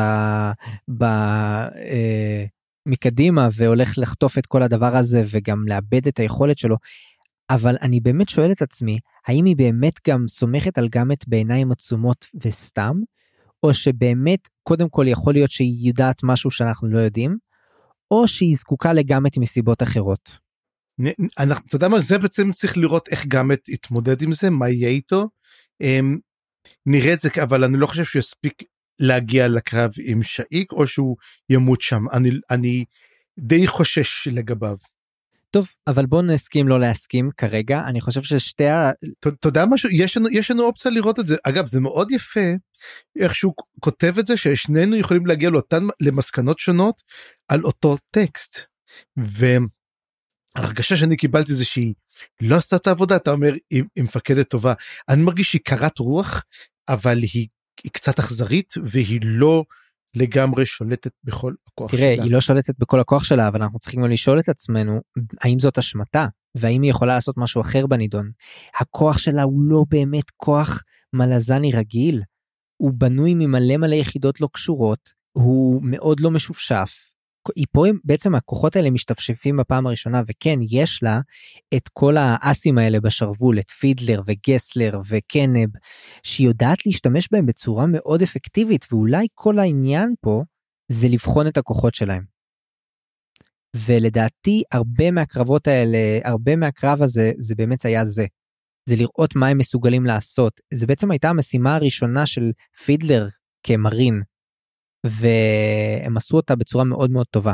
ב 0.99 1.03
אה, 1.03 2.45
מקדימה 2.89 3.49
והולך 3.53 3.99
לחטוף 3.99 4.39
את 4.39 4.47
כל 4.47 4.63
הדבר 4.63 4.97
הזה 4.97 5.23
וגם 5.31 5.69
לאבד 5.69 6.07
את 6.09 6.19
היכולת 6.19 6.59
שלו 6.59 6.77
אבל 7.51 7.77
אני 7.83 8.01
באמת 8.01 8.29
שואל 8.29 8.53
את 8.53 8.63
עצמי, 8.63 8.99
האם 9.27 9.45
היא 9.45 9.57
באמת 9.57 9.95
גם 10.09 10.29
סומכת 10.29 10.79
על 10.79 10.89
גאמט 10.89 11.25
בעיניים 11.29 11.73
עצומות 11.73 12.27
וסתם, 12.45 12.97
או 13.63 13.75
שבאמת 13.75 14.49
קודם 14.63 14.89
כל 14.89 15.05
יכול 15.09 15.35
להיות 15.35 15.51
שהיא 15.51 15.89
יודעת 15.89 16.21
משהו 16.23 16.51
שאנחנו 16.51 16.89
לא 16.89 16.99
יודעים, 16.99 17.37
או 18.11 18.29
שהיא 18.29 18.57
זקוקה 18.57 18.93
לגאמט 18.93 19.39
מסיבות 19.39 19.83
אחרות. 19.83 20.39
אתה 21.43 21.77
יודע 21.77 21.89
מה, 21.89 22.01
זה 22.01 22.19
בעצם 22.19 22.53
צריך 22.53 22.77
לראות 22.77 23.09
איך 23.09 23.27
גאמט 23.27 23.69
יתמודד 23.69 24.23
עם 24.23 24.33
זה, 24.33 24.51
מה 24.51 24.69
יהיה 24.69 24.89
איתו. 24.89 25.29
אמ, 25.81 26.19
נראה 26.87 27.13
את 27.13 27.21
זה, 27.21 27.29
אבל 27.43 27.65
אני 27.65 27.79
לא 27.79 27.87
חושב 27.87 28.05
שהוא 28.05 28.21
יספיק 28.21 28.63
להגיע 29.01 29.49
לקרב 29.49 29.91
עם 30.07 30.23
שאיק, 30.23 30.73
או 30.73 30.87
שהוא 30.87 31.17
ימות 31.51 31.81
שם. 31.81 32.05
אני, 32.13 32.31
אני 32.51 32.85
די 33.39 33.67
חושש 33.67 34.29
לגביו. 34.29 34.77
טוב, 35.55 35.69
אבל 35.87 36.07
בוא 36.07 36.23
נסכים 36.23 36.69
לא 36.69 36.81
להסכים 36.81 37.31
כרגע, 37.37 37.81
אני 37.87 38.01
חושב 38.01 38.23
ששתי 38.23 38.69
ה... 38.69 38.91
אתה 39.19 39.49
יודע 39.49 39.65
משהו? 39.67 39.91
יש 39.91 40.17
לנו, 40.17 40.29
יש 40.29 40.51
לנו 40.51 40.63
אופציה 40.63 40.91
לראות 40.91 41.21
את 41.21 41.27
זה. 41.27 41.37
אגב, 41.45 41.67
זה 41.67 41.81
מאוד 41.81 42.11
יפה 42.11 42.41
איך 43.19 43.35
שהוא 43.35 43.55
כותב 43.81 44.15
את 44.19 44.27
זה, 44.27 44.37
ששנינו 44.37 44.97
יכולים 44.97 45.27
להגיע 45.27 45.51
לאותן, 45.51 45.87
למסקנות 46.01 46.59
שונות 46.59 47.03
על 47.49 47.65
אותו 47.65 47.97
טקסט. 48.11 48.61
והרגשה 49.17 50.97
שאני 50.97 51.17
קיבלתי 51.17 51.55
זה 51.55 51.65
שהיא 51.65 51.95
לא 52.41 52.57
עשתה 52.57 52.77
את 52.77 52.87
העבודה, 52.87 53.17
אתה 53.17 53.31
אומר, 53.31 53.53
היא, 53.71 53.83
היא 53.97 54.05
מפקדת 54.05 54.49
טובה. 54.49 54.75
אני 55.09 55.23
מרגיש 55.23 55.51
שהיא 55.51 55.63
קרת 55.65 55.99
רוח, 55.99 56.43
אבל 56.89 57.19
היא, 57.19 57.49
היא 57.85 57.93
קצת 57.93 58.19
אכזרית, 58.19 58.75
והיא 58.85 59.21
לא... 59.23 59.65
לגמרי 60.15 60.67
שולטת 60.67 61.13
בכל 61.25 61.55
הכוח 61.67 61.91
תראה, 61.91 62.01
שלה. 62.03 62.15
תראה, 62.15 62.25
היא 62.25 62.33
לא 62.33 62.41
שולטת 62.41 62.75
בכל 62.79 63.01
הכוח 63.01 63.25
שלה, 63.25 63.49
אבל 63.49 63.63
אנחנו 63.63 63.79
צריכים 63.79 64.03
גם 64.03 64.11
לשאול 64.11 64.41
את 64.41 64.49
עצמנו, 64.49 65.01
האם 65.41 65.59
זאת 65.59 65.79
אשמתה, 65.79 66.27
והאם 66.55 66.83
היא 66.83 66.91
יכולה 66.91 67.15
לעשות 67.15 67.37
משהו 67.39 67.61
אחר 67.61 67.87
בנידון. 67.87 68.31
הכוח 68.81 69.19
שלה 69.19 69.43
הוא 69.43 69.63
לא 69.63 69.85
באמת 69.89 70.31
כוח 70.37 70.83
מלזני 71.13 71.73
רגיל, 71.73 72.23
הוא 72.77 72.93
בנוי 72.95 73.35
ממלא 73.35 73.77
מלא 73.77 73.95
יחידות 73.95 74.41
לא 74.41 74.49
קשורות, 74.53 75.11
הוא 75.33 75.81
מאוד 75.85 76.21
לא 76.21 76.31
משופשף, 76.31 77.14
היא 77.57 77.67
פה 77.73 77.85
בעצם 78.05 78.35
הכוחות 78.35 78.77
האלה 78.77 78.91
משתפשפים 78.91 79.57
בפעם 79.57 79.87
הראשונה 79.87 80.23
וכן 80.27 80.59
יש 80.71 81.03
לה 81.03 81.21
את 81.75 81.89
כל 81.93 82.17
האסים 82.19 82.79
האלה 82.79 83.01
בשרוול 83.01 83.59
את 83.59 83.71
פידלר 83.71 84.21
וגסלר 84.27 85.01
וקנב 85.09 85.69
שהיא 86.23 86.47
יודעת 86.47 86.87
להשתמש 86.87 87.29
בהם 87.33 87.47
בצורה 87.47 87.87
מאוד 87.87 88.23
אפקטיבית 88.23 88.87
ואולי 88.93 89.27
כל 89.35 89.59
העניין 89.59 90.15
פה 90.21 90.43
זה 90.89 91.09
לבחון 91.09 91.47
את 91.47 91.57
הכוחות 91.57 91.95
שלהם. 91.95 92.25
ולדעתי 93.77 94.63
הרבה 94.73 95.11
מהקרבות 95.11 95.67
האלה 95.67 95.99
הרבה 96.25 96.57
מהקרב 96.57 97.03
הזה 97.03 97.33
זה 97.39 97.55
באמת 97.55 97.85
היה 97.85 98.05
זה. 98.05 98.27
זה 98.89 98.97
לראות 98.97 99.37
מה 99.37 99.49
הם 99.49 99.59
מסוגלים 99.59 100.07
לעשות 100.07 100.61
זה 100.75 100.87
בעצם 100.87 101.11
הייתה 101.11 101.29
המשימה 101.29 101.77
הראשונה 101.77 102.27
של 102.27 102.51
פידלר 102.85 103.27
כמרין 103.67 104.21
והם 105.05 106.17
עשו 106.17 106.37
אותה 106.37 106.57
בצורה 106.57 106.85
מאוד 106.85 107.11
מאוד 107.11 107.27
טובה. 107.27 107.53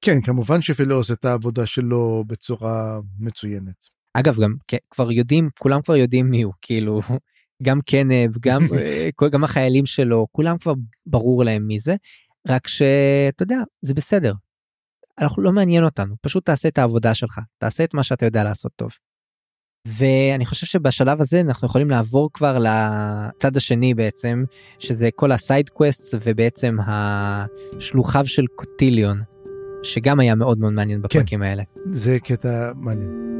כן 0.00 0.20
כמובן 0.20 0.62
שפידלר 0.62 0.96
עושה 0.96 1.14
את 1.14 1.24
העבודה 1.24 1.66
שלו 1.66 2.24
בצורה 2.26 3.00
מצוינת. 3.18 3.84
אגב 4.14 4.40
גם 4.40 4.54
כבר 4.90 5.12
יודעים 5.12 5.48
כולם 5.58 5.82
כבר 5.82 5.96
יודעים 5.96 6.30
מי 6.30 6.42
הוא 6.42 6.52
כאילו 6.62 7.00
גם 7.66 7.78
קנב 7.80 8.30
גם 8.40 8.62
גם 9.32 9.44
החיילים 9.44 9.86
שלו 9.86 10.26
כולם 10.32 10.58
כבר 10.58 10.72
ברור 11.06 11.44
להם 11.44 11.66
מי 11.66 11.78
זה 11.78 11.94
רק 12.48 12.66
שאתה 12.66 13.42
יודע 13.42 13.58
זה 13.82 13.94
בסדר. 13.94 14.32
אנחנו 15.18 15.42
לא 15.42 15.52
מעניין 15.52 15.84
אותנו 15.84 16.14
פשוט 16.20 16.46
תעשה 16.46 16.68
את 16.68 16.78
העבודה 16.78 17.14
שלך 17.14 17.38
תעשה 17.58 17.84
את 17.84 17.94
מה 17.94 18.02
שאתה 18.02 18.26
יודע 18.26 18.44
לעשות 18.44 18.72
טוב. 18.76 18.90
ואני 19.88 20.46
חושב 20.46 20.66
שבשלב 20.66 21.20
הזה 21.20 21.40
אנחנו 21.40 21.66
יכולים 21.66 21.90
לעבור 21.90 22.30
כבר 22.32 22.58
לצד 22.58 23.56
השני 23.56 23.94
בעצם 23.94 24.44
שזה 24.78 25.08
כל 25.14 25.32
ה 25.32 25.39
side 25.39 25.68
quest 25.68 26.14
ובעצם 26.24 26.76
השלוחיו 26.86 28.26
של 28.26 28.44
קוטיליון 28.56 29.20
שגם 29.82 30.20
היה 30.20 30.34
מאוד 30.34 30.58
מאוד 30.58 30.72
מעניין 30.72 30.98
כן. 30.98 31.02
בפרקים 31.02 31.38
כן, 31.38 31.44
האלה. 31.44 31.62
זה 31.90 32.18
קטע 32.18 32.72
מעניין. 32.76 33.32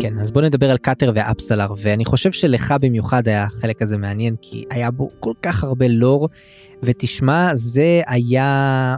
כן, 0.00 0.18
אז 0.18 0.30
בוא 0.30 0.42
נדבר 0.42 0.70
על 0.70 0.78
קאטר 0.78 1.12
ואפסלר, 1.14 1.72
ואני 1.78 2.04
חושב 2.04 2.32
שלך 2.32 2.74
במיוחד 2.80 3.28
היה 3.28 3.44
החלק 3.44 3.82
הזה 3.82 3.98
מעניין, 3.98 4.36
כי 4.42 4.64
היה 4.70 4.90
בו 4.90 5.10
כל 5.20 5.32
כך 5.42 5.64
הרבה 5.64 5.88
לור, 5.88 6.28
ותשמע, 6.82 7.50
זה 7.54 8.00
היה 8.06 8.96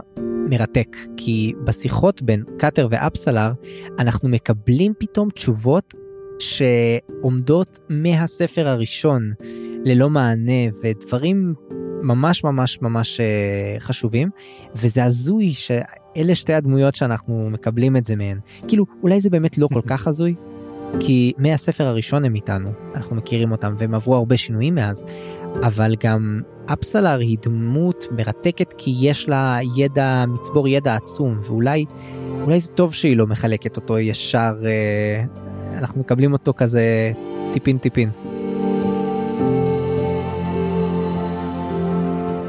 מרתק, 0.49 0.97
כי 1.17 1.53
בשיחות 1.63 2.21
בין 2.21 2.43
קאטר 2.57 2.87
ואפסלר, 2.91 3.51
אנחנו 3.99 4.29
מקבלים 4.29 4.93
פתאום 4.99 5.29
תשובות 5.29 5.93
שעומדות 6.39 7.79
מהספר 7.89 8.67
הראשון 8.67 9.33
ללא 9.85 10.09
מענה, 10.09 10.61
ודברים 10.83 11.53
ממש 12.03 12.43
ממש 12.43 12.79
ממש 12.81 13.19
אה, 13.19 13.79
חשובים, 13.79 14.29
וזה 14.75 15.03
הזוי 15.03 15.51
שאלה 15.53 16.35
שתי 16.35 16.53
הדמויות 16.53 16.95
שאנחנו 16.95 17.49
מקבלים 17.49 17.97
את 17.97 18.05
זה 18.05 18.15
מהן. 18.15 18.39
כאילו, 18.67 18.85
אולי 19.03 19.21
זה 19.21 19.29
באמת 19.29 19.57
לא 19.57 19.67
כל 19.73 19.81
כך 19.91 20.07
הזוי, 20.07 20.35
כי 20.99 21.33
מהספר 21.37 21.83
הראשון 21.83 22.25
הם 22.25 22.35
איתנו, 22.35 22.71
אנחנו 22.95 23.15
מכירים 23.15 23.51
אותם 23.51 23.73
והם 23.77 23.93
עברו 23.93 24.15
הרבה 24.15 24.37
שינויים 24.37 24.75
מאז, 24.75 25.05
אבל 25.63 25.95
גם 26.03 26.41
אפסלר 26.73 27.19
היא 27.19 27.37
דמות 27.41 28.07
מרתקת 28.11 28.73
כי 28.77 28.95
יש 28.99 29.29
לה 29.29 29.59
ידע, 29.75 30.25
מצבור 30.27 30.67
ידע 30.67 30.95
עצום, 30.95 31.39
ואולי 31.43 31.85
אולי 32.41 32.59
זה 32.59 32.71
טוב 32.71 32.93
שהיא 32.93 33.17
לא 33.17 33.27
מחלקת 33.27 33.75
אותו 33.75 33.99
ישר, 33.99 34.55
אה, 34.65 35.23
אנחנו 35.77 35.99
מקבלים 35.99 36.33
אותו 36.33 36.53
כזה 36.53 37.11
טיפין 37.53 37.77
טיפין. 37.77 38.09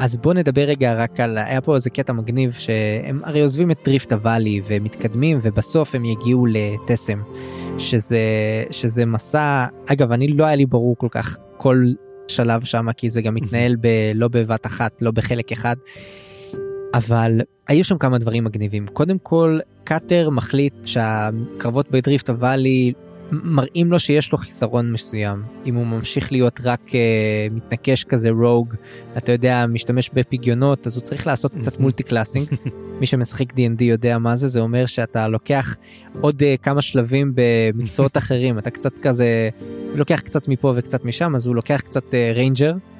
אז 0.03 0.17
בוא 0.17 0.33
נדבר 0.33 0.61
רגע 0.61 0.93
רק 0.93 1.19
על 1.19 1.37
היה 1.37 1.61
פה 1.61 1.75
איזה 1.75 1.89
קטע 1.89 2.13
מגניב 2.13 2.51
שהם 2.51 3.21
הרי 3.23 3.41
עוזבים 3.41 3.71
את 3.71 3.77
דריפט 3.85 4.13
הוואלי 4.13 4.61
ומתקדמים 4.65 5.37
ובסוף 5.41 5.95
הם 5.95 6.05
יגיעו 6.05 6.45
לטסם 6.45 7.21
שזה 7.77 8.19
שזה 8.71 9.05
מסע 9.05 9.65
אגב 9.85 10.11
אני 10.11 10.27
לא 10.27 10.45
היה 10.45 10.55
לי 10.55 10.65
ברור 10.65 10.97
כל 10.97 11.07
כך 11.11 11.37
כל 11.57 11.85
שלב 12.27 12.63
שם 12.63 12.91
כי 12.97 13.09
זה 13.09 13.21
גם 13.21 13.35
מתנהל 13.35 13.75
ב, 13.75 13.87
לא 14.15 14.27
בבת 14.27 14.65
אחת 14.65 15.01
לא 15.01 15.11
בחלק 15.11 15.51
אחד. 15.51 15.75
אבל 16.93 17.41
היו 17.67 17.83
שם 17.83 17.97
כמה 17.97 18.17
דברים 18.17 18.43
מגניבים 18.43 18.87
קודם 18.87 19.17
כל 19.17 19.59
קאטר 19.83 20.29
מחליט 20.29 20.73
שהקרבות 20.85 21.91
בדריפט 21.91 22.29
אוואלי 22.29 22.93
מראים 23.43 23.91
לו 23.91 23.99
שיש 23.99 24.31
לו 24.31 24.37
חיסרון 24.37 24.91
מסוים 24.91 25.43
אם 25.65 25.75
הוא 25.75 25.85
ממשיך 25.85 26.31
להיות 26.31 26.59
רק 26.63 26.79
אה, 26.89 27.53
מתנקש 27.53 28.03
כזה 28.03 28.29
rogue 28.29 28.75
אתה 29.17 29.31
יודע 29.31 29.65
משתמש 29.65 30.09
בפגיונות 30.13 30.87
אז 30.87 30.97
הוא 30.97 31.03
צריך 31.03 31.27
לעשות 31.27 31.53
קצת 31.53 31.79
multi-classing 31.79 32.47
מי 32.99 33.05
שמשחק 33.05 33.53
D&D 33.53 33.83
יודע 33.83 34.17
מה 34.17 34.35
זה 34.35 34.47
זה 34.47 34.59
אומר 34.59 34.85
שאתה 34.85 35.27
לוקח 35.27 35.75
עוד 36.21 36.41
אה, 36.41 36.61
כמה 36.61 36.81
שלבים 36.81 37.33
במקצועות 37.35 38.17
אחרים 38.23 38.59
אתה 38.59 38.69
קצת 38.69 38.93
כזה 39.01 39.49
לוקח 39.95 40.19
קצת 40.19 40.47
מפה 40.47 40.73
וקצת 40.75 41.05
משם 41.05 41.35
אז 41.35 41.45
הוא 41.47 41.55
לוקח 41.55 41.81
קצת 41.81 42.03
ranger. 42.35 42.73
אה, 42.73 42.93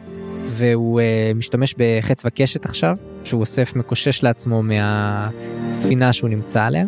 והוא 0.48 1.02
אה, 1.02 1.38
משתמש 1.38 1.76
בחץ 1.78 2.26
וקשת 2.26 2.66
עכשיו 2.66 2.96
שהוא 3.24 3.42
אוסף 3.42 3.76
מקושש 3.76 4.24
לעצמו 4.24 4.64
מהספינה 4.64 6.14
שהוא 6.14 6.30
נמצא 6.30 6.64
עליה. 6.64 6.84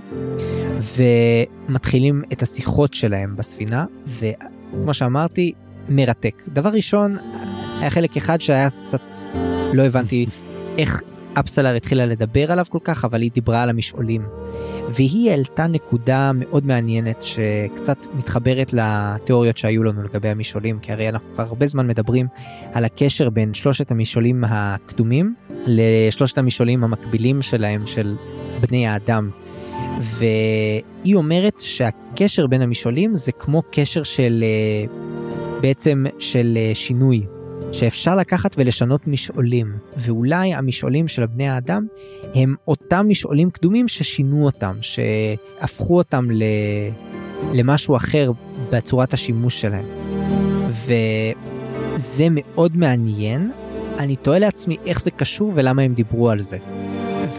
ומתחילים 0.96 2.24
את 2.34 2.42
השיחות 2.42 2.94
שלהם 2.94 3.36
בספינה, 3.36 3.86
וכמו 4.08 4.94
שאמרתי, 4.94 5.54
מרתק. 5.90 6.44
דבר 6.48 6.70
ראשון, 6.70 7.18
היה 7.80 7.90
חלק 7.90 8.18
אחד 8.18 8.42
שהיה 8.42 8.68
קצת, 8.86 9.02
לא 9.74 9.84
הבנתי 9.84 10.26
איך 10.78 11.02
אפסלר 11.40 11.76
התחילה 11.76 12.06
לדבר 12.06 12.52
עליו 12.52 12.66
כל 12.70 12.80
כך, 12.84 13.06
אבל 13.06 13.22
היא 13.22 13.32
דיברה 13.32 13.62
על 13.62 13.70
המשעולים. 13.70 14.22
והיא 14.90 15.32
העלתה 15.32 15.68
נקודה 15.68 16.32
מאוד 16.36 16.66
מעניינת 16.66 17.22
שקצת 17.22 17.98
מתחברת 18.14 18.74
לתיאוריות 18.74 19.58
שהיו 19.58 19.84
לנו 19.84 20.04
לגבי 20.04 20.30
המשעולים, 20.30 20.80
כי 20.80 20.92
הרי 20.92 21.10
אנחנו 21.10 21.34
כבר 21.34 21.44
הרבה 21.44 21.68
זמן 21.68 21.88
מדברים 21.88 22.28
על 22.74 22.86
הקשר 22.86 23.30
בין 23.30 23.54
שלושת 23.54 23.92
המשעולים 23.92 24.44
הקדומים 24.48 25.36
לשלושת 25.68 26.38
המשעולים 26.38 26.84
המקבילים 26.84 27.42
שלהם, 27.42 27.86
של 27.86 28.16
בני 28.62 28.88
האדם. 28.88 29.30
והיא 30.02 31.16
אומרת 31.16 31.60
שהקשר 31.60 32.48
בין 32.48 32.62
המשעולים 32.62 33.16
זה 33.16 33.32
כמו 33.32 33.62
קשר 33.72 34.04
של 34.04 34.44
אה, 34.44 34.92
בעצם 35.62 36.06
של 36.20 36.58
אה, 36.58 36.72
שינוי 36.74 37.26
שאפשר 37.72 38.16
לקחת 38.16 38.56
ולשנות 38.58 39.08
משעולים 39.08 39.74
ואולי 39.98 40.54
המשעולים 40.54 41.08
של 41.08 41.26
בני 41.26 41.50
האדם 41.50 41.86
הם 42.36 42.56
אותם 42.68 43.06
משעולים 43.10 43.50
קדומים 43.50 43.88
ששינו 43.88 44.46
אותם 44.46 44.78
שהפכו 44.82 45.98
אותם 45.98 46.32
ל... 46.32 46.44
למשהו 47.54 47.96
אחר 47.96 48.32
בצורת 48.72 49.14
השימוש 49.14 49.62
שלהם. 49.62 49.86
וזה 50.68 52.28
מאוד 52.32 52.78
מעניין 52.78 53.52
אני 54.00 54.16
תוהה 54.16 54.40
לעצמי 54.40 54.78
איך 54.86 55.02
זה 55.02 55.12
קשור 55.12 55.52
ולמה 55.56 55.82
הם 55.82 55.94
דיברו 55.94 56.30
על 56.30 56.40
זה. 56.40 56.58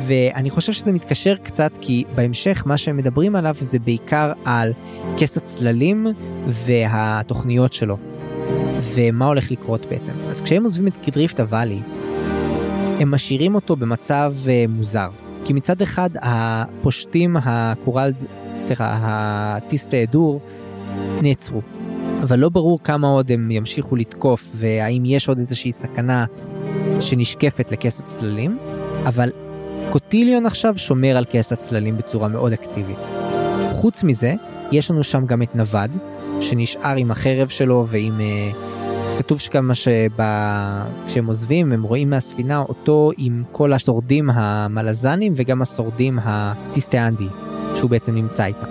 ואני 0.07 0.51
חושב 0.51 0.73
שזה 0.73 0.93
מתקשר 0.93 1.35
קצת 1.43 1.73
כי 1.81 2.05
בהמשך 2.15 2.63
מה 2.67 2.77
שהם 2.77 2.97
מדברים 2.97 3.37
עליו 3.37 3.55
זה 3.61 3.79
בעיקר 3.79 4.33
על 4.45 4.73
כס 5.19 5.37
הצללים 5.37 6.07
והתוכניות 6.47 7.73
שלו. 7.73 7.97
ומה 8.95 9.27
הולך 9.27 9.51
לקרות 9.51 9.87
בעצם. 9.87 10.13
אז 10.31 10.41
כשהם 10.41 10.63
עוזבים 10.63 10.87
את 10.87 10.93
גדריפט 11.07 11.41
הוואלי, 11.41 11.81
הם 13.01 13.11
משאירים 13.11 13.55
אותו 13.55 13.77
במצב 13.77 14.35
uh, 14.45 14.71
מוזר. 14.71 15.09
כי 15.45 15.53
מצד 15.53 15.83
אחד 15.83 16.11
הפושטים 16.15 17.37
הקורלד, 17.43 18.25
סליחה, 18.61 18.97
הטיסט 19.01 19.95
דור 20.11 20.41
נעצרו. 21.23 21.61
אבל 22.23 22.39
לא 22.39 22.49
ברור 22.49 22.81
כמה 22.85 23.09
עוד 23.09 23.33
הם 23.33 23.51
ימשיכו 23.51 23.97
לתקוף 23.97 24.51
והאם 24.55 25.03
יש 25.05 25.29
עוד 25.29 25.39
איזושהי 25.39 25.73
סכנה 25.73 26.25
שנשקפת 27.01 27.73
לכס 27.73 28.01
הצללים, 28.01 28.59
אבל 29.05 29.31
קוטיליון 29.91 30.47
עכשיו 30.47 30.79
שומר 30.79 31.17
על 31.17 31.25
כס 31.31 31.53
הצללים 31.53 31.97
בצורה 31.97 32.29
מאוד 32.29 32.53
אקטיבית. 32.53 32.99
חוץ 33.71 34.03
מזה, 34.03 34.35
יש 34.73 34.91
לנו 34.91 35.03
שם 35.03 35.27
גם 35.27 35.43
את 35.43 35.57
נווד, 35.57 35.91
שנשאר 36.41 36.97
עם 36.97 37.11
החרב 37.11 37.49
שלו 37.49 37.87
ועם... 37.89 38.21
Uh, 38.21 38.77
כתוב 39.19 39.41
שגם 39.41 39.69
מה 39.69 39.75
שכשהם 39.75 41.27
עוזבים 41.27 41.73
הם 41.73 41.83
רואים 41.83 42.11
מהספינה 42.11 42.59
אותו 42.59 43.11
עם 43.19 43.43
כל 43.53 43.73
השורדים 43.73 44.31
המלזנים 44.31 45.33
וגם 45.37 45.63
השורדים 45.63 46.19
הטיסטיאנדי 46.23 47.27
שהוא 47.77 47.91
בעצם 47.91 48.15
נמצא 48.15 48.45
איתם. 48.45 48.67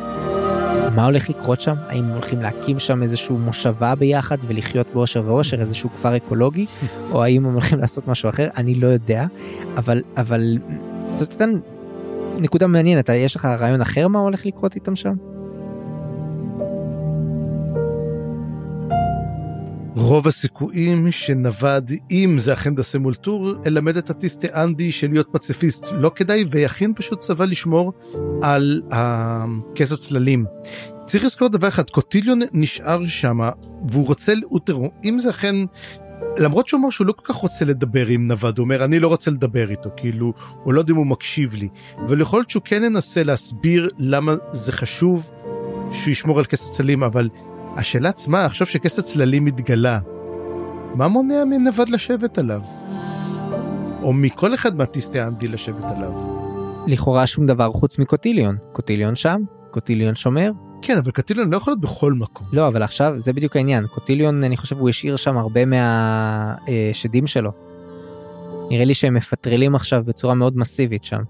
מה 0.95 1.05
הולך 1.05 1.29
לקרות 1.29 1.61
שם? 1.61 1.73
האם 1.87 2.05
הולכים 2.05 2.41
להקים 2.41 2.79
שם 2.79 3.03
איזשהו 3.03 3.37
מושבה 3.37 3.95
ביחד 3.95 4.37
ולחיות 4.47 4.87
באושר 4.93 5.23
ואושר, 5.25 5.61
איזשהו 5.61 5.89
כפר 5.89 6.17
אקולוגי, 6.17 6.65
או 7.11 7.23
האם 7.23 7.45
הם 7.45 7.53
הולכים 7.53 7.79
לעשות 7.79 8.07
משהו 8.07 8.29
אחר? 8.29 8.47
אני 8.57 8.75
לא 8.75 8.87
יודע, 8.87 9.25
אבל, 9.77 10.01
אבל 10.17 10.57
זאת 11.15 11.31
הייתה 11.31 11.45
נקודה 12.37 12.67
מעניינת, 12.67 13.09
יש 13.09 13.35
לך 13.35 13.45
רעיון 13.45 13.81
אחר 13.81 14.07
מה 14.07 14.19
הולך 14.19 14.45
לקרות 14.45 14.75
איתם 14.75 14.95
שם? 14.95 15.13
רוב 19.95 20.27
הסיכויים 20.27 21.11
שנווד, 21.11 21.91
אם 22.11 22.35
זה 22.39 22.53
אכן 22.53 22.75
דסה 22.75 22.99
מול 22.99 23.15
טור, 23.15 23.53
אלמד 23.65 23.97
את 23.97 24.09
הטיסטה 24.09 24.63
אנדי 24.63 24.91
של 24.91 25.09
להיות 25.09 25.27
פציפיסט. 25.31 25.85
לא 25.91 26.11
כדאי, 26.15 26.45
ויכין 26.49 26.93
פשוט 26.95 27.19
צבא 27.19 27.45
לשמור 27.45 27.93
על 28.41 28.81
כס 29.75 29.91
הצללים. 29.91 30.45
צריך 31.05 31.23
לזכור 31.23 31.47
דבר 31.47 31.67
אחד, 31.67 31.89
קוטיליון 31.89 32.39
נשאר 32.53 33.05
שם, 33.05 33.39
והוא 33.89 34.07
רוצה, 34.07 34.33
תראו, 34.65 34.91
אם 35.03 35.19
זה 35.19 35.29
אכן, 35.29 35.55
למרות 36.37 36.67
שהוא 36.67 36.79
אמר 36.79 36.89
שהוא 36.89 37.07
לא 37.07 37.11
כל 37.11 37.33
כך 37.33 37.35
רוצה 37.35 37.65
לדבר 37.65 38.07
עם 38.07 38.27
נווד, 38.27 38.57
הוא 38.57 38.63
אומר, 38.63 38.85
אני 38.85 38.99
לא 38.99 39.07
רוצה 39.07 39.31
לדבר 39.31 39.69
איתו, 39.69 39.89
כאילו, 39.97 40.33
הוא 40.63 40.73
לא 40.73 40.79
יודע 40.79 40.91
אם 40.91 40.97
הוא 40.97 41.07
מקשיב 41.07 41.53
לי. 41.53 41.67
אבל 42.05 42.21
יכול 42.21 42.39
להיות 42.39 42.49
שהוא 42.49 42.63
כן 42.65 42.83
ינסה 42.83 43.23
להסביר 43.23 43.89
למה 43.97 44.33
זה 44.49 44.71
חשוב 44.71 45.31
שהוא 45.91 46.11
ישמור 46.11 46.39
על 46.39 46.45
כס 46.45 46.69
הצללים, 46.69 47.03
אבל 47.03 47.29
השאלה 47.75 48.09
עצמה, 48.09 48.45
עכשיו 48.45 48.67
שכס 48.67 48.99
הצללים 48.99 49.45
מתגלה, 49.45 49.99
מה 50.95 51.07
מונע 51.07 51.45
מנווד 51.45 51.89
לשבת 51.89 52.37
עליו? 52.37 52.61
או 54.01 54.13
מכל 54.13 54.53
אחד 54.53 54.75
מהטיסטי 54.75 55.19
האנדי 55.19 55.47
לשבת 55.47 55.83
עליו? 55.95 56.11
לכאורה 56.87 57.27
שום 57.27 57.45
דבר 57.45 57.71
חוץ 57.71 57.99
מקוטיליון. 57.99 58.57
קוטיליון 58.71 59.15
שם, 59.15 59.41
קוטיליון 59.71 60.15
שומר. 60.15 60.51
כן, 60.85 60.97
אבל 60.97 61.11
קוטיליון 61.11 61.49
לא 61.51 61.57
יכול 61.57 61.71
להיות 61.71 61.81
בכל 61.81 62.13
מקום. 62.13 62.47
לא, 62.53 62.67
אבל 62.67 62.83
עכשיו 62.83 63.13
זה 63.17 63.33
בדיוק 63.33 63.55
העניין. 63.55 63.87
קוטיליון, 63.87 64.43
אני 64.43 64.57
חושב, 64.57 64.77
הוא 64.77 64.89
השאיר 64.89 65.15
שם 65.15 65.37
הרבה 65.37 65.61
מהשדים 65.65 67.27
שלו. 67.27 67.51
נראה 68.69 68.85
לי 68.85 68.93
שהם 68.93 69.13
מפטרלים 69.13 69.75
עכשיו 69.75 70.03
בצורה 70.03 70.35
מאוד 70.35 70.57
מסיבית 70.57 71.03
שם. 71.03 71.21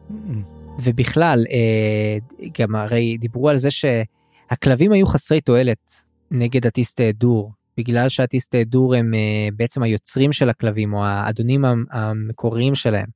ובכלל, 0.80 1.46
אה, 1.52 2.18
גם 2.60 2.76
הרי 2.76 3.18
דיברו 3.18 3.50
על 3.50 3.58
זה 3.58 3.70
שהכלבים 3.72 4.92
היו 4.92 5.06
חסרי 5.06 5.42
תועלת 5.42 6.04
נגד 6.32 6.68
הטיסטי 6.68 7.12
דור, 7.12 7.52
בגלל 7.78 8.10
שהטיסטי 8.10 8.64
דור 8.64 8.96
הם 8.96 9.14
uh, 9.14 9.56
בעצם 9.56 9.84
היוצרים 9.84 10.32
של 10.32 10.50
הכלבים 10.50 10.94
או 10.94 11.06
האדונים 11.06 11.66
המקוריים 11.92 12.76
שלהם. 12.76 13.08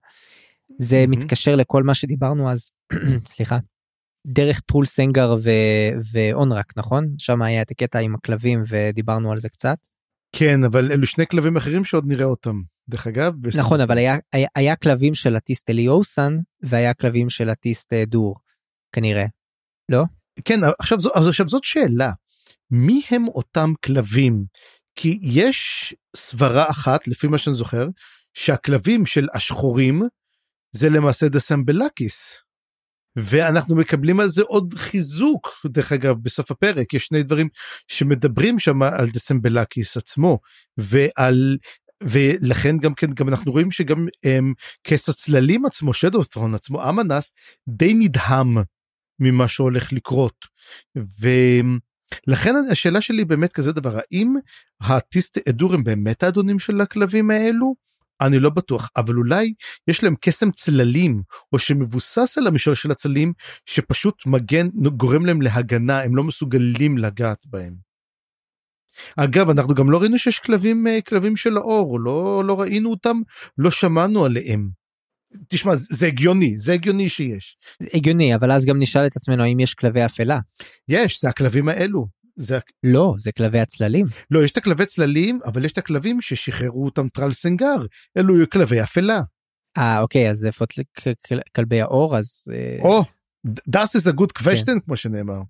זה 0.78 1.04
mm-hmm. 1.04 1.10
מתקשר 1.10 1.56
לכל 1.56 1.84
מה 1.84 1.94
שדיברנו 1.94 2.52
אז, 2.52 2.72
סליחה, 3.34 3.58
דרך 4.28 4.60
טרול 4.60 4.86
סנגר 4.86 5.36
ו- 5.44 6.00
ואונרק, 6.12 6.74
נכון? 6.78 7.08
שם 7.18 7.42
היה 7.42 7.62
את 7.62 7.72
הקטע 7.72 8.00
עם 8.00 8.16
הכלבים 8.16 8.64
ודיברנו 8.68 9.32
על 9.32 9.40
זה 9.40 9.50
קצת. 9.50 9.78
כן, 10.36 10.64
אבל 10.64 10.92
אלו 10.92 11.08
שני 11.08 11.28
כלבים 11.28 11.58
אחרים 11.58 11.86
שעוד 11.86 12.08
נראה 12.08 12.26
אותם. 12.26 12.62
דרך 12.90 13.08
אגב, 13.08 13.34
בסדר. 13.42 13.62
נכון, 13.62 13.82
אבל 13.82 13.98
היה, 13.98 14.18
היה, 14.34 14.48
היה 14.56 14.76
כלבים 14.76 15.14
של 15.14 15.36
הטיסט 15.36 15.70
אליוסן 15.70 16.38
והיה 16.62 16.94
כלבים 16.94 17.30
של 17.30 17.50
הטיסט 17.50 17.94
דור, 17.94 18.36
כנראה. 18.96 19.26
לא? 19.92 20.04
כן, 20.46 20.60
עכשיו, 20.80 20.98
אז 21.16 21.28
עכשיו 21.28 21.48
זאת 21.48 21.64
שאלה. 21.64 22.12
מי 22.72 23.02
הם 23.12 23.28
אותם 23.28 23.74
כלבים? 23.86 24.46
כי 24.96 25.20
יש 25.22 25.94
סברה 26.16 26.70
אחת, 26.70 27.08
לפי 27.08 27.28
מה 27.28 27.38
שאני 27.38 27.56
זוכר, 27.56 27.88
שהכלבים 28.34 29.06
של 29.06 29.28
השחורים 29.34 30.02
זה 30.72 30.90
למעשה 30.90 31.30
דסמבלקיס. 31.30 32.38
ואנחנו 33.20 33.76
מקבלים 33.76 34.20
על 34.20 34.30
זה 34.30 34.42
עוד 34.42 34.74
חיזוק, 34.78 35.48
דרך 35.66 35.92
אגב, 35.92 36.16
בסוף 36.22 36.52
הפרק, 36.52 36.94
יש 36.94 37.06
שני 37.06 37.24
דברים 37.24 37.50
שמדברים 37.88 38.60
שם 38.60 38.82
על 38.82 39.10
דסמבלקיס 39.10 39.98
עצמו, 39.98 40.40
ועל, 40.78 41.58
ולכן 42.04 42.78
גם 42.78 42.94
כן, 42.94 43.12
גם 43.12 43.30
אנחנו 43.30 43.52
רואים 43.52 43.72
שגם 43.72 44.08
הם, 44.24 44.54
כס 44.84 45.10
הצללים 45.10 45.66
עצמו, 45.66 45.94
Shadowthrone 45.94 46.56
עצמו, 46.56 46.90
אמנס, 46.90 47.34
די 47.70 47.94
נדהם 47.94 48.58
ממה 49.20 49.48
שהולך 49.48 49.94
לקרות. 49.94 50.46
ו... 50.98 51.28
לכן 52.28 52.54
השאלה 52.72 53.02
שלי 53.02 53.26
באמת 53.26 53.54
כזה 53.54 53.72
דבר 53.72 53.98
האם 53.98 54.36
הטיסט 54.82 55.38
אדור 55.50 55.74
הם 55.74 55.84
באמת 55.84 56.24
האדונים 56.24 56.60
של 56.60 56.82
הכלבים 56.82 57.32
האלו? 57.32 57.89
אני 58.22 58.40
לא 58.40 58.50
בטוח 58.50 58.90
אבל 58.98 59.16
אולי 59.16 59.54
יש 59.88 60.04
להם 60.04 60.16
קסם 60.22 60.52
צללים 60.52 61.22
או 61.54 61.60
שמבוסס 61.60 62.38
על 62.38 62.48
המשול 62.48 62.76
של 62.76 62.92
הצללים 62.92 63.34
שפשוט 63.66 64.26
מגן 64.26 64.68
גורם 64.98 65.26
להם 65.26 65.42
להגנה 65.42 66.04
הם 66.04 66.16
לא 66.16 66.24
מסוגלים 66.24 66.98
לגעת 66.98 67.44
בהם. 67.46 67.90
אגב 69.16 69.50
אנחנו 69.50 69.74
גם 69.74 69.90
לא 69.90 70.02
ראינו 70.02 70.18
שיש 70.18 70.40
כלבים 70.40 70.88
אה, 70.88 71.02
כלבים 71.02 71.36
של 71.36 71.58
האור 71.58 72.00
לא 72.00 72.44
לא 72.46 72.62
ראינו 72.62 72.90
אותם 72.90 73.18
לא 73.58 73.72
שמענו 73.72 74.26
עליהם. 74.26 74.70
תשמע 75.48 75.72
זה 75.76 76.08
הגיוני 76.08 76.58
זה 76.58 76.74
הגיוני 76.74 77.10
שיש. 77.10 77.58
הגיוני 77.94 78.36
אבל 78.36 78.52
אז 78.52 78.66
גם 78.66 78.80
נשאל 78.80 79.06
את 79.06 79.16
עצמנו 79.16 79.44
האם 79.44 79.60
יש 79.60 79.74
כלבי 79.74 80.06
אפלה. 80.06 80.40
יש 80.88 81.22
זה 81.22 81.30
הכלבים 81.30 81.70
האלו. 81.70 82.19
זה 82.40 82.60
לא 82.84 83.16
זה 83.18 83.32
כלבי 83.32 83.60
הצללים 83.60 84.06
לא 84.32 84.44
יש 84.44 84.52
את 84.52 84.58
הכלבי 84.58 84.86
צללים 84.86 85.40
אבל 85.46 85.66
יש 85.66 85.72
את 85.72 85.78
הכלבים 85.78 86.22
ששחררו 86.22 86.86
אותם 86.86 87.10
טרל 87.10 87.32
סנגר 87.32 87.78
אלו 88.18 88.34
כלבי 88.52 88.82
אפלה. 88.84 89.22
אה 89.78 90.02
אוקיי 90.02 90.30
אז 90.30 90.46
איפה 90.46 90.66
כלבי 91.56 91.82
האור 91.82 92.18
אז 92.18 92.46
אה, 92.54 92.78
או 92.82 93.04
דאס 93.68 93.96
איזה 93.96 94.12
גוד 94.12 94.32
קוושטן 94.32 94.80
כמו 94.80 94.96
שנאמר. 94.96 95.42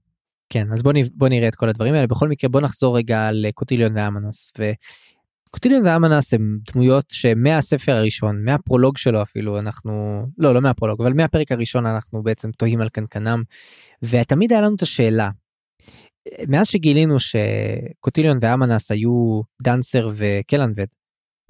כן 0.49 0.71
אז 0.73 0.83
בוא, 0.83 0.93
בוא 1.13 1.29
נראה 1.29 1.47
את 1.47 1.55
כל 1.55 1.69
הדברים 1.69 1.93
האלה 1.93 2.07
בכל 2.07 2.27
מקרה 2.27 2.49
בוא 2.49 2.61
נחזור 2.61 2.97
רגע 2.97 3.29
לקוטיליון 3.31 3.97
ואמנס 3.97 4.51
קוטיליון 5.51 5.87
ואמנס 5.87 6.33
הם 6.33 6.59
דמויות 6.73 7.05
שמהספר 7.09 7.91
הראשון 7.91 8.45
מהפרולוג 8.45 8.97
שלו 8.97 9.21
אפילו 9.21 9.59
אנחנו 9.59 10.25
לא 10.37 10.53
לא 10.53 10.61
מהפרולוג 10.61 11.01
אבל 11.01 11.13
מהפרק 11.13 11.51
הראשון 11.51 11.85
אנחנו 11.85 12.23
בעצם 12.23 12.51
תוהים 12.51 12.81
על 12.81 12.89
קנקנם 12.89 13.43
ותמיד 14.03 14.51
היה 14.51 14.61
לנו 14.61 14.75
את 14.75 14.81
השאלה. 14.81 15.29
מאז 16.47 16.67
שגילינו 16.67 17.15
שקוטיליון 17.19 18.37
ואמנס 18.41 18.91
היו 18.91 19.41
דנסר 19.61 20.09
וקלנבד 20.15 20.85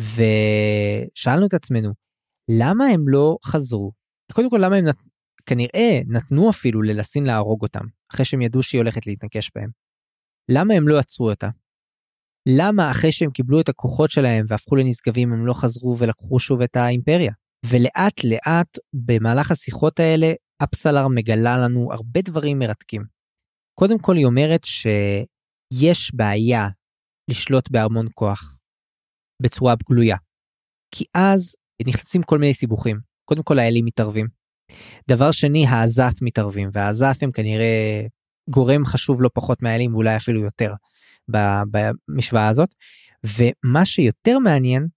ושאלנו 0.02 1.46
את 1.46 1.54
עצמנו 1.54 1.90
למה 2.50 2.86
הם 2.86 3.08
לא 3.08 3.38
חזרו 3.46 3.92
קודם 4.34 4.50
כל 4.50 4.60
למה 4.62 4.76
הם 4.76 4.86
נת... 4.86 4.96
כנראה 5.46 6.00
נתנו 6.08 6.50
אפילו 6.50 6.82
ללסין 6.82 7.26
להרוג 7.26 7.62
אותם 7.62 7.86
אחרי 8.14 8.26
שהם 8.26 8.42
ידעו 8.42 8.64
שהיא 8.64 8.80
הולכת 8.80 9.08
להתנקש 9.08 9.52
בהם. 9.56 9.70
למה 10.52 10.74
הם 10.74 10.88
לא 10.88 11.00
עצרו 11.00 11.30
אותה? 11.30 11.50
למה 12.58 12.92
אחרי 12.92 13.12
שהם 13.12 13.32
קיבלו 13.32 13.62
את 13.62 13.70
הכוחות 13.70 14.12
שלהם 14.12 14.46
והפכו 14.48 14.76
לנשגבים 14.76 15.34
הם 15.34 15.46
לא 15.46 15.54
חזרו 15.54 15.98
ולקחו 15.98 16.40
שוב 16.40 16.62
את 16.62 16.76
האימפריה? 16.76 17.32
ולאט 17.66 18.24
לאט 18.24 18.78
במהלך 18.94 19.52
השיחות 19.52 20.00
האלה 20.00 20.34
אפסלר 20.64 21.08
מגלה 21.08 21.58
לנו 21.58 21.94
הרבה 21.94 22.22
דברים 22.22 22.60
מרתקים. 22.60 23.19
קודם 23.80 24.00
כל 24.00 24.16
היא 24.16 24.26
אומרת 24.26 24.66
שיש 24.66 26.16
בעיה 26.16 26.68
לשלוט 27.30 27.72
בהמון 27.72 28.08
כוח 28.14 28.58
בצורה 29.42 29.76
גלויה. 29.90 30.18
כי 30.92 31.06
אז 31.14 31.56
נכנסים 31.88 32.24
כל 32.24 32.38
מיני 32.38 32.54
סיבוכים. 32.54 33.00
קודם 33.26 33.44
כל 33.44 33.60
האלים 33.60 33.86
מתערבים. 33.86 34.28
דבר 35.10 35.32
שני 35.32 35.68
האזף 35.68 36.14
מתערבים 36.22 36.70
והאזף 36.74 37.18
הם 37.22 37.32
כנראה 37.32 38.06
גורם 38.50 38.86
חשוב 38.86 39.22
לא 39.22 39.30
פחות 39.34 39.62
מהאלים 39.62 39.94
ואולי 39.94 40.16
אפילו 40.16 40.42
יותר. 40.42 40.74
במשוואה 41.72 42.48
הזאת. 42.48 42.76
ומה 43.24 43.86
שיותר 43.86 44.40
מעניין 44.40 44.88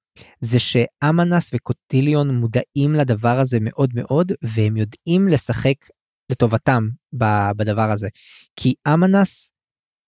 זה 0.41 0.59
שאמנס 0.59 1.51
וקוטיליון 1.55 2.31
מודעים 2.35 2.95
לדבר 2.95 3.39
הזה 3.41 3.59
מאוד 3.61 3.91
מאוד 3.95 4.33
והם 4.43 4.77
יודעים 4.77 5.29
לשחק 5.29 5.77
לטובתם 6.33 6.89
בדבר 7.57 7.91
הזה. 7.91 8.09
כי 8.57 8.75
אמנס 8.89 9.53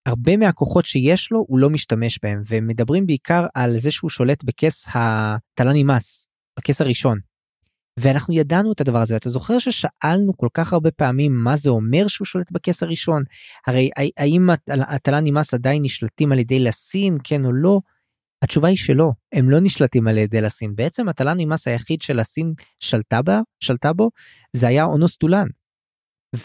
הרבה 0.07 0.37
מהכוחות 0.37 0.87
שיש 0.87 1.33
לו 1.33 1.45
הוא 1.49 1.59
לא 1.59 1.71
משתמש 1.71 2.19
בהם 2.23 2.43
ומדברים 2.47 3.07
בעיקר 3.07 3.47
על 3.55 3.79
זה 3.79 3.91
שהוא 3.91 4.11
שולט 4.11 4.45
בכס 4.45 4.87
התל"ני 4.95 5.85
מס 5.85 6.29
בכס 6.59 6.81
הראשון. 6.81 7.19
ואנחנו 8.01 8.35
ידענו 8.35 8.73
את 8.73 8.81
הדבר 8.81 8.99
הזה 8.99 9.17
אתה 9.17 9.29
זוכר 9.29 9.59
ששאלנו 9.59 10.37
כל 10.37 10.49
כך 10.55 10.73
הרבה 10.73 10.91
פעמים 10.91 11.33
מה 11.33 11.57
זה 11.57 11.71
אומר 11.71 12.09
שהוא 12.09 12.27
שולט 12.27 12.51
בכס 12.51 12.83
הראשון 12.83 13.23
הרי 13.67 13.91
האם 14.17 14.51
הטלה 14.69 15.21
נמאס 15.21 15.55
עדיין 15.55 15.83
נשלטים 15.83 16.33
על 16.33 16.39
ידי 16.39 16.61
לסין 16.61 17.19
כן 17.25 17.45
או 17.45 17.53
לא. 17.53 17.81
התשובה 18.43 18.69
היא 18.69 18.77
שלא 18.77 19.11
הם 19.33 19.51
לא 19.51 19.59
נשלטים 19.61 20.09
על 20.09 20.19
ידי 20.19 20.41
לסין 20.41 20.77
בעצם 20.77 21.09
הטלה 21.09 21.35
נמאס 21.35 21.69
היחיד 21.69 22.03
שלסין 22.03 22.55
שלטה 22.81 23.21
שלטה 23.61 23.93
בו 23.93 24.11
זה 24.53 24.69
היה 24.69 24.85
אונוסטולן. 24.85 25.47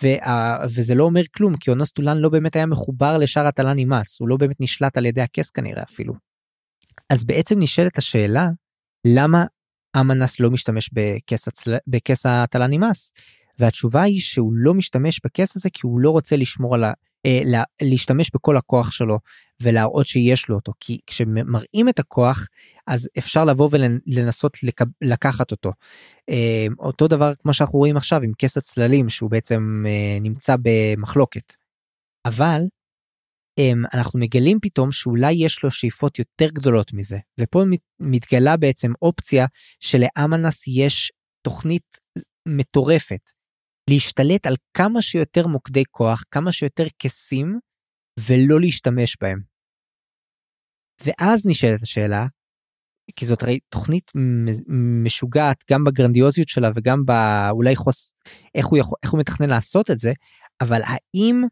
וה, 0.04 0.58
וזה 0.76 0.96
לא 0.96 1.04
אומר 1.04 1.22
כלום 1.36 1.58
כי 1.58 1.70
אונוסטולן 1.70 2.18
לא 2.18 2.30
באמת 2.30 2.56
היה 2.56 2.66
מחובר 2.66 3.18
לשאר 3.18 3.48
הטלה 3.48 3.74
נמאס 3.74 4.20
הוא 4.20 4.30
לא 4.30 4.38
באמת 4.38 4.56
נשלט 4.60 4.98
על 4.98 5.06
ידי 5.06 5.22
הכס 5.22 5.50
כנראה 5.50 5.84
אפילו. 5.84 6.14
אז 7.10 7.26
בעצם 7.26 7.60
נשאלת 7.60 7.98
השאלה 7.98 8.48
למה 9.08 9.46
אמנס 10.00 10.40
לא 10.40 10.52
משתמש 10.52 10.90
בכס, 10.94 11.48
הצל... 11.48 11.78
בכס 11.88 12.26
הטלה 12.26 12.68
נמאס. 12.68 13.12
והתשובה 13.60 14.02
היא 14.02 14.20
שהוא 14.20 14.54
לא 14.56 14.74
משתמש 14.74 15.22
בכס 15.26 15.56
הזה 15.56 15.70
כי 15.70 15.80
הוא 15.84 16.00
לא 16.00 16.10
רוצה 16.10 16.36
לשמור 16.36 16.76
על 16.76 16.84
לה... 17.28 17.64
להשתמש 17.82 18.32
בכל 18.34 18.58
הכוח 18.58 18.92
שלו 18.92 19.20
ולהראות 19.62 20.08
שיש 20.08 20.50
לו 20.50 20.56
אותו 20.56 20.74
כי 20.80 21.00
כשמראים 21.08 21.90
את 21.90 22.00
הכוח 22.00 22.48
אז 22.88 23.10
אפשר 23.18 23.46
לבוא 23.46 23.70
ולנסות 23.72 24.64
לק... 24.64 24.82
לקחת 25.02 25.52
אותו. 25.52 25.72
אה, 26.30 26.68
אותו 26.80 27.08
דבר 27.08 27.32
כמו 27.40 27.54
שאנחנו 27.54 27.80
רואים 27.80 27.98
עכשיו 27.98 28.22
עם 28.22 28.32
כס 28.38 28.58
הצללים 28.58 29.10
שהוא 29.10 29.30
בעצם 29.30 29.84
אה, 29.88 30.18
נמצא 30.22 30.56
במחלוקת. 30.62 31.54
אבל 32.26 32.62
אנחנו 33.94 34.20
מגלים 34.20 34.58
פתאום 34.62 34.92
שאולי 34.92 35.32
יש 35.32 35.64
לו 35.64 35.72
שאיפות 35.72 36.20
יותר 36.20 36.48
גדולות 36.54 36.94
מזה 36.94 37.18
ופה 37.40 37.64
מתגלה 38.00 38.58
בעצם 38.58 38.92
אופציה 39.02 39.46
שלאמנס 39.80 40.68
יש 40.68 41.12
תוכנית 41.42 41.98
מטורפת 42.46 43.32
להשתלט 43.90 44.48
על 44.48 44.56
כמה 44.74 45.02
שיותר 45.02 45.48
מוקדי 45.48 45.84
כוח 45.92 46.24
כמה 46.32 46.52
שיותר 46.52 46.84
כסים 47.00 47.60
ולא 48.20 48.62
להשתמש 48.62 49.18
בהם. 49.22 49.40
ואז 51.06 51.46
נשאלת 51.46 51.82
השאלה 51.82 52.26
כי 53.16 53.26
זאת 53.26 53.44
הרי 53.44 53.60
תוכנית 53.70 54.12
משוגעת 55.04 55.64
גם 55.72 55.84
בגרנדיוזיות 55.84 56.48
שלה 56.48 56.70
וגם 56.76 57.06
באולי 57.06 57.76
חוס 57.76 58.14
איך 58.56 58.68
הוא 58.68 58.78
יכול 58.78 58.98
איך 59.04 59.12
הוא 59.12 59.20
מתכנן 59.20 59.50
לעשות 59.50 59.92
את 59.92 60.00
זה 60.00 60.14
אבל 60.62 60.82
האם 60.84 61.44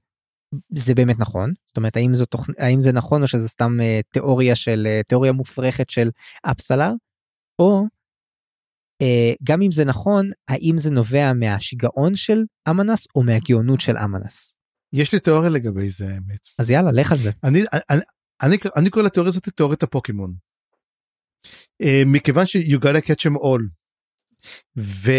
זה 0.75 0.95
באמת 0.95 1.15
נכון 1.19 1.53
זאת 1.65 1.77
אומרת 1.77 1.97
האם 1.97 2.11
תוכנית 2.29 2.59
האם 2.59 2.79
זה 2.79 2.91
נכון 2.91 3.21
או 3.21 3.27
שזה 3.27 3.47
סתם 3.47 3.77
אה, 3.81 3.99
תיאוריה 4.09 4.55
של 4.55 4.87
אה, 4.89 5.01
תיאוריה 5.07 5.31
מופרכת 5.31 5.89
של 5.89 6.09
אפסלר 6.51 6.91
או 7.59 7.83
גם 9.43 9.61
אם 9.61 9.71
זה 9.71 9.85
נכון 9.85 10.29
האם 10.47 10.79
זה 10.79 10.89
נובע 10.89 11.33
מהשיגעון 11.33 12.15
של 12.15 12.43
אמנס 12.69 13.07
או 13.15 13.23
מהגאונות 13.23 13.81
של 13.81 13.97
אמנס. 13.97 14.55
יש 14.93 15.13
לי 15.13 15.19
תיאוריה 15.19 15.49
לגבי 15.49 15.89
זה 15.89 16.07
האמת. 16.07 16.39
אז 16.59 16.71
יאללה 16.71 16.91
לך 16.91 17.11
על 17.11 17.17
זה. 17.17 17.31
אני 17.43 17.63
אני 17.89 18.01
אני, 18.41 18.57
אני 18.75 18.89
קורא 18.89 19.05
לתיאוריה 19.05 19.29
הזאת 19.29 19.49
תיאוריית 19.49 19.83
הפוקימון. 19.83 20.35
אה, 21.81 22.03
מכיוון 22.05 22.45
ש-you 22.45 22.77
gotta 22.79 23.01
catch 23.07 23.29
them 23.29 23.35
all. 23.35 23.61
ו, 24.77 25.11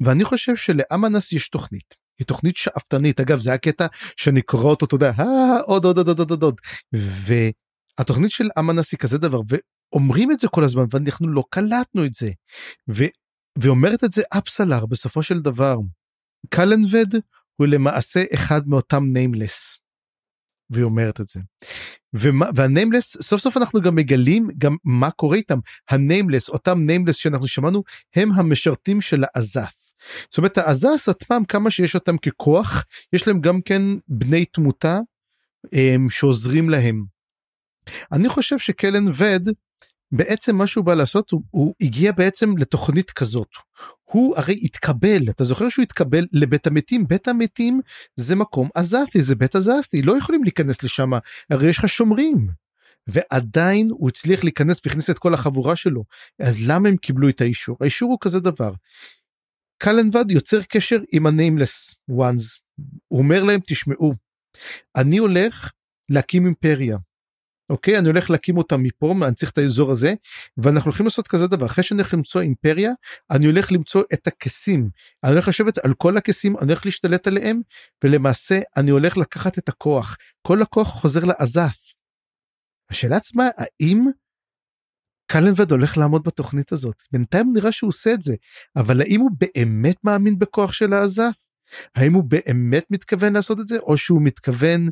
ואני 0.00 0.24
חושב 0.24 0.56
שלאמנס 0.56 1.32
יש 1.32 1.48
תוכנית. 1.48 1.94
היא 2.18 2.26
תוכנית 2.26 2.56
שאפתנית 2.56 3.20
אגב 3.20 3.40
זה 3.40 3.52
הקטע 3.52 3.86
שאני 4.16 4.42
קורא 4.42 4.64
אותו 4.64 4.86
אתה 4.86 4.94
יודע 4.94 5.12
אה, 5.18 5.60
עוד 5.66 5.84
עוד 5.84 5.98
עוד 5.98 6.08
עוד 6.08 6.30
עוד 6.30 6.42
עוד 6.42 6.60
והתוכנית 6.92 8.30
של 8.30 8.48
אמנס 8.58 8.92
היא 8.92 8.98
כזה 8.98 9.18
דבר 9.18 9.40
ואומרים 9.92 10.32
את 10.32 10.40
זה 10.40 10.48
כל 10.48 10.64
הזמן 10.64 10.84
ואנחנו 10.90 11.28
לא 11.28 11.44
קלטנו 11.50 12.04
את 12.04 12.14
זה. 12.14 12.30
ו, 12.90 13.04
ואומרת 13.58 14.04
את 14.04 14.12
זה 14.12 14.22
אפסלר 14.38 14.86
בסופו 14.86 15.22
של 15.22 15.40
דבר. 15.40 15.76
קלנבד 16.48 17.14
הוא 17.56 17.66
למעשה 17.66 18.24
אחד 18.34 18.68
מאותם 18.68 19.04
Nameless. 19.12 19.76
והיא 20.70 20.84
אומרת 20.84 21.20
את 21.20 21.28
זה. 21.28 21.40
וה 22.54 22.66
Nameless 22.66 23.16
סוף 23.22 23.40
סוף 23.40 23.56
אנחנו 23.56 23.80
גם 23.80 23.94
מגלים 23.94 24.48
גם 24.58 24.76
מה 24.84 25.10
קורה 25.10 25.36
איתם 25.36 25.58
ה 25.90 25.96
Nameless 25.96 26.48
אותם 26.48 26.86
Nameless 26.86 27.16
שאנחנו 27.16 27.46
שמענו 27.46 27.82
הם 28.16 28.32
המשרתים 28.32 29.00
של 29.00 29.24
האזת. 29.24 29.92
זאת 30.30 30.38
אומרת 30.38 30.58
האזת 30.58 31.08
עצמם 31.08 31.42
כמה 31.48 31.70
שיש 31.70 31.94
אותם 31.94 32.18
ככוח 32.18 32.84
יש 33.12 33.28
להם 33.28 33.40
גם 33.40 33.60
כן 33.60 33.82
בני 34.08 34.44
תמותה 34.44 34.98
הם, 35.72 36.10
שעוזרים 36.10 36.70
להם. 36.70 37.04
אני 38.12 38.28
חושב 38.28 38.58
שקלן 38.58 39.08
וד 39.08 39.48
בעצם 40.12 40.56
מה 40.56 40.66
שהוא 40.66 40.84
בא 40.84 40.94
לעשות 40.94 41.30
הוא, 41.30 41.42
הוא 41.50 41.74
הגיע 41.80 42.12
בעצם 42.12 42.56
לתוכנית 42.58 43.10
כזאת. 43.10 43.48
הוא 44.04 44.36
הרי 44.36 44.58
התקבל 44.62 45.30
אתה 45.30 45.44
זוכר 45.44 45.68
שהוא 45.68 45.82
התקבל 45.82 46.26
לבית 46.32 46.66
המתים 46.66 47.08
בית 47.08 47.28
המתים 47.28 47.80
זה 48.16 48.36
מקום 48.36 48.68
עזתי 48.74 49.22
זה 49.22 49.36
בית 49.36 49.56
עזתי 49.56 50.02
לא 50.02 50.18
יכולים 50.18 50.44
להיכנס 50.44 50.82
לשם 50.82 51.10
הרי 51.50 51.68
יש 51.68 51.78
לך 51.78 51.88
שומרים. 51.88 52.48
ועדיין 53.06 53.88
הוא 53.90 54.08
הצליח 54.08 54.44
להיכנס 54.44 54.80
והכניס 54.84 55.10
את 55.10 55.18
כל 55.18 55.34
החבורה 55.34 55.76
שלו 55.76 56.04
אז 56.42 56.56
למה 56.66 56.88
הם 56.88 56.96
קיבלו 56.96 57.28
את 57.28 57.40
האישור 57.40 57.76
האישור 57.80 58.10
הוא 58.10 58.18
כזה 58.20 58.40
דבר 58.40 58.72
קלנבד 59.78 60.30
יוצר 60.30 60.62
קשר 60.62 60.98
עם 61.12 61.26
ה-nameless 61.26 61.94
ones. 62.10 62.58
הוא 63.08 63.18
אומר 63.18 63.44
להם 63.44 63.60
תשמעו 63.66 64.12
אני 64.96 65.18
הולך 65.18 65.72
להקים 66.08 66.46
אימפריה. 66.46 66.96
אוקיי 67.70 67.98
אני 67.98 68.08
הולך 68.08 68.30
להקים 68.30 68.56
אותה 68.58 68.76
מפה 68.76 69.14
להנציח 69.20 69.50
את 69.50 69.58
האזור 69.58 69.90
הזה 69.90 70.14
ואנחנו 70.56 70.88
הולכים 70.88 71.06
לעשות 71.06 71.28
כזה 71.28 71.46
דבר 71.46 71.66
אחרי 71.66 71.84
שאני 71.84 72.00
הולך 72.00 72.14
למצוא 72.14 72.40
אימפריה 72.40 72.92
אני 73.30 73.46
הולך 73.46 73.72
למצוא 73.72 74.02
את 74.12 74.26
הכסים 74.26 74.90
אני 75.24 75.32
הולך 75.32 75.48
לשבת 75.48 75.78
על 75.78 75.94
כל 75.94 76.16
הכסים 76.16 76.58
אני 76.58 76.66
הולך 76.66 76.86
להשתלט 76.86 77.26
עליהם 77.26 77.60
ולמעשה 78.04 78.60
אני 78.76 78.90
הולך 78.90 79.16
לקחת 79.16 79.58
את 79.58 79.68
הכוח 79.68 80.16
כל 80.42 80.62
הכוח 80.62 80.88
חוזר 80.88 81.24
לעזף. 81.24 81.94
השאלה 82.90 83.16
עצמה 83.16 83.44
האם 83.56 84.04
קלנבד 85.26 85.70
הולך 85.70 85.96
לעמוד 85.96 86.22
בתוכנית 86.24 86.72
הזאת 86.72 87.02
בינתיים 87.12 87.52
נראה 87.54 87.72
שהוא 87.72 87.88
עושה 87.88 88.12
את 88.14 88.22
זה 88.22 88.34
אבל 88.76 89.00
האם 89.00 89.20
הוא 89.20 89.30
באמת 89.38 89.96
מאמין 90.04 90.38
בכוח 90.38 90.72
של 90.72 90.92
האזף? 90.92 91.47
האם 91.96 92.12
הוא 92.12 92.24
באמת 92.24 92.84
מתכוון 92.90 93.32
לעשות 93.32 93.60
את 93.60 93.68
זה 93.68 93.78
או 93.78 93.98
שהוא 93.98 94.22
מתכוון 94.22 94.86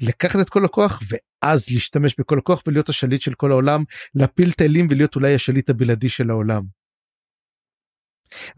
לקחת 0.00 0.40
את 0.40 0.48
כל 0.48 0.64
הכוח 0.64 1.02
ואז 1.08 1.70
להשתמש 1.70 2.14
בכל 2.18 2.38
הכוח 2.38 2.62
ולהיות 2.66 2.88
השליט 2.88 3.20
של 3.20 3.34
כל 3.34 3.50
העולם 3.50 3.84
להפיל 4.14 4.52
טילים 4.52 4.88
ולהיות 4.90 5.16
אולי 5.16 5.34
השליט 5.34 5.70
הבלעדי 5.70 6.08
של 6.08 6.30
העולם. 6.30 6.62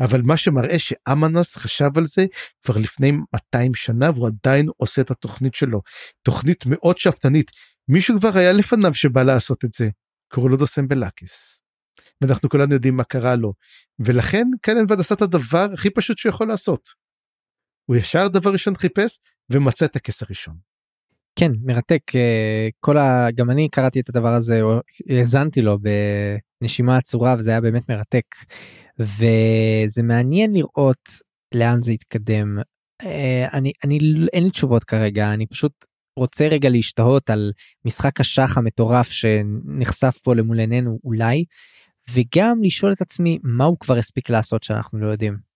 אבל 0.00 0.22
מה 0.22 0.36
שמראה 0.36 0.78
שאמנס 0.78 1.56
חשב 1.56 1.90
על 1.96 2.06
זה 2.06 2.26
כבר 2.62 2.76
לפני 2.76 3.12
200 3.34 3.74
שנה 3.74 4.10
והוא 4.10 4.28
עדיין 4.28 4.68
עושה 4.76 5.02
את 5.02 5.10
התוכנית 5.10 5.54
שלו 5.54 5.82
תוכנית 6.22 6.66
מאוד 6.66 6.98
שאפתנית 6.98 7.50
מישהו 7.88 8.20
כבר 8.20 8.38
היה 8.38 8.52
לפניו 8.52 8.94
שבא 8.94 9.22
לעשות 9.22 9.64
את 9.64 9.72
זה 9.72 9.88
קראו 10.32 10.48
לו 10.48 10.56
דוסם 10.56 10.88
בלאקיס. 10.88 11.60
ואנחנו 12.20 12.48
כולנו 12.48 12.74
יודעים 12.74 12.96
מה 12.96 13.04
קרה 13.04 13.36
לו 13.36 13.54
ולכן 13.98 14.46
קלנבד 14.62 15.00
עשה 15.00 15.14
את 15.14 15.22
הדבר 15.22 15.66
הכי 15.74 15.90
פשוט 15.90 16.18
שיכול 16.18 16.48
לעשות. 16.48 16.99
הוא 17.90 17.96
ישר 17.96 18.28
דבר 18.28 18.52
ראשון 18.52 18.76
חיפש 18.76 19.18
ומצא 19.50 19.84
את 19.84 19.96
הכס 19.96 20.22
הראשון. 20.22 20.54
כן 21.38 21.52
מרתק 21.62 22.02
אה, 22.14 22.68
כל 22.80 22.96
ה... 22.96 23.30
גם 23.34 23.50
אני 23.50 23.68
קראתי 23.68 24.00
את 24.00 24.08
הדבר 24.08 24.34
הזה 24.34 24.60
האזנתי 25.10 25.62
לו 25.62 25.78
בנשימה 26.60 26.96
עצורה 26.96 27.34
וזה 27.38 27.50
היה 27.50 27.60
באמת 27.60 27.88
מרתק 27.88 28.24
וזה 28.98 30.02
מעניין 30.02 30.52
לראות 30.52 31.10
לאן 31.54 31.82
זה 31.82 31.92
יתקדם. 31.92 32.58
אה, 33.02 33.46
אני 33.52 33.72
אני 33.84 33.98
אין 34.32 34.44
לי 34.44 34.50
תשובות 34.50 34.84
כרגע 34.84 35.32
אני 35.32 35.46
פשוט 35.46 35.72
רוצה 36.16 36.48
רגע 36.48 36.68
להשתהות 36.68 37.30
על 37.30 37.52
משחק 37.84 38.20
השח 38.20 38.58
המטורף 38.58 39.10
שנחשף 39.10 40.18
פה 40.22 40.34
למול 40.34 40.60
עינינו 40.60 40.98
אולי 41.04 41.44
וגם 42.10 42.62
לשאול 42.62 42.92
את 42.92 43.00
עצמי 43.00 43.38
מה 43.42 43.64
הוא 43.64 43.76
כבר 43.80 43.96
הספיק 43.96 44.30
לעשות 44.30 44.62
שאנחנו 44.62 44.98
לא 44.98 45.12
יודעים. 45.12 45.49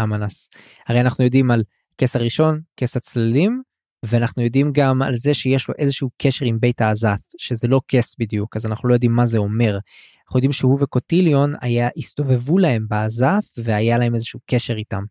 אמנס 0.00 0.48
הרי 0.86 1.00
אנחנו 1.00 1.24
יודעים 1.24 1.50
על 1.50 1.62
כס 1.98 2.16
הראשון 2.16 2.60
כס 2.76 2.96
הצללים 2.96 3.62
ואנחנו 4.04 4.42
יודעים 4.42 4.70
גם 4.74 5.02
על 5.02 5.14
זה 5.14 5.34
שיש 5.34 5.68
לו 5.68 5.74
איזשהו 5.78 6.10
קשר 6.22 6.46
עם 6.46 6.60
בית 6.60 6.80
העזת 6.80 7.18
שזה 7.38 7.68
לא 7.68 7.80
כס 7.88 8.14
בדיוק 8.18 8.56
אז 8.56 8.66
אנחנו 8.66 8.88
לא 8.88 8.94
יודעים 8.94 9.12
מה 9.12 9.26
זה 9.26 9.38
אומר. 9.38 9.78
אנחנו 10.26 10.38
יודעים 10.38 10.52
שהוא 10.52 10.78
וקוטיליון 10.80 11.52
היה 11.60 11.88
הסתובבו 11.96 12.58
להם 12.58 12.86
בעזת 12.88 13.58
והיה 13.58 13.98
להם 13.98 14.14
איזשהו 14.14 14.40
קשר 14.46 14.74
איתם. 14.76 15.02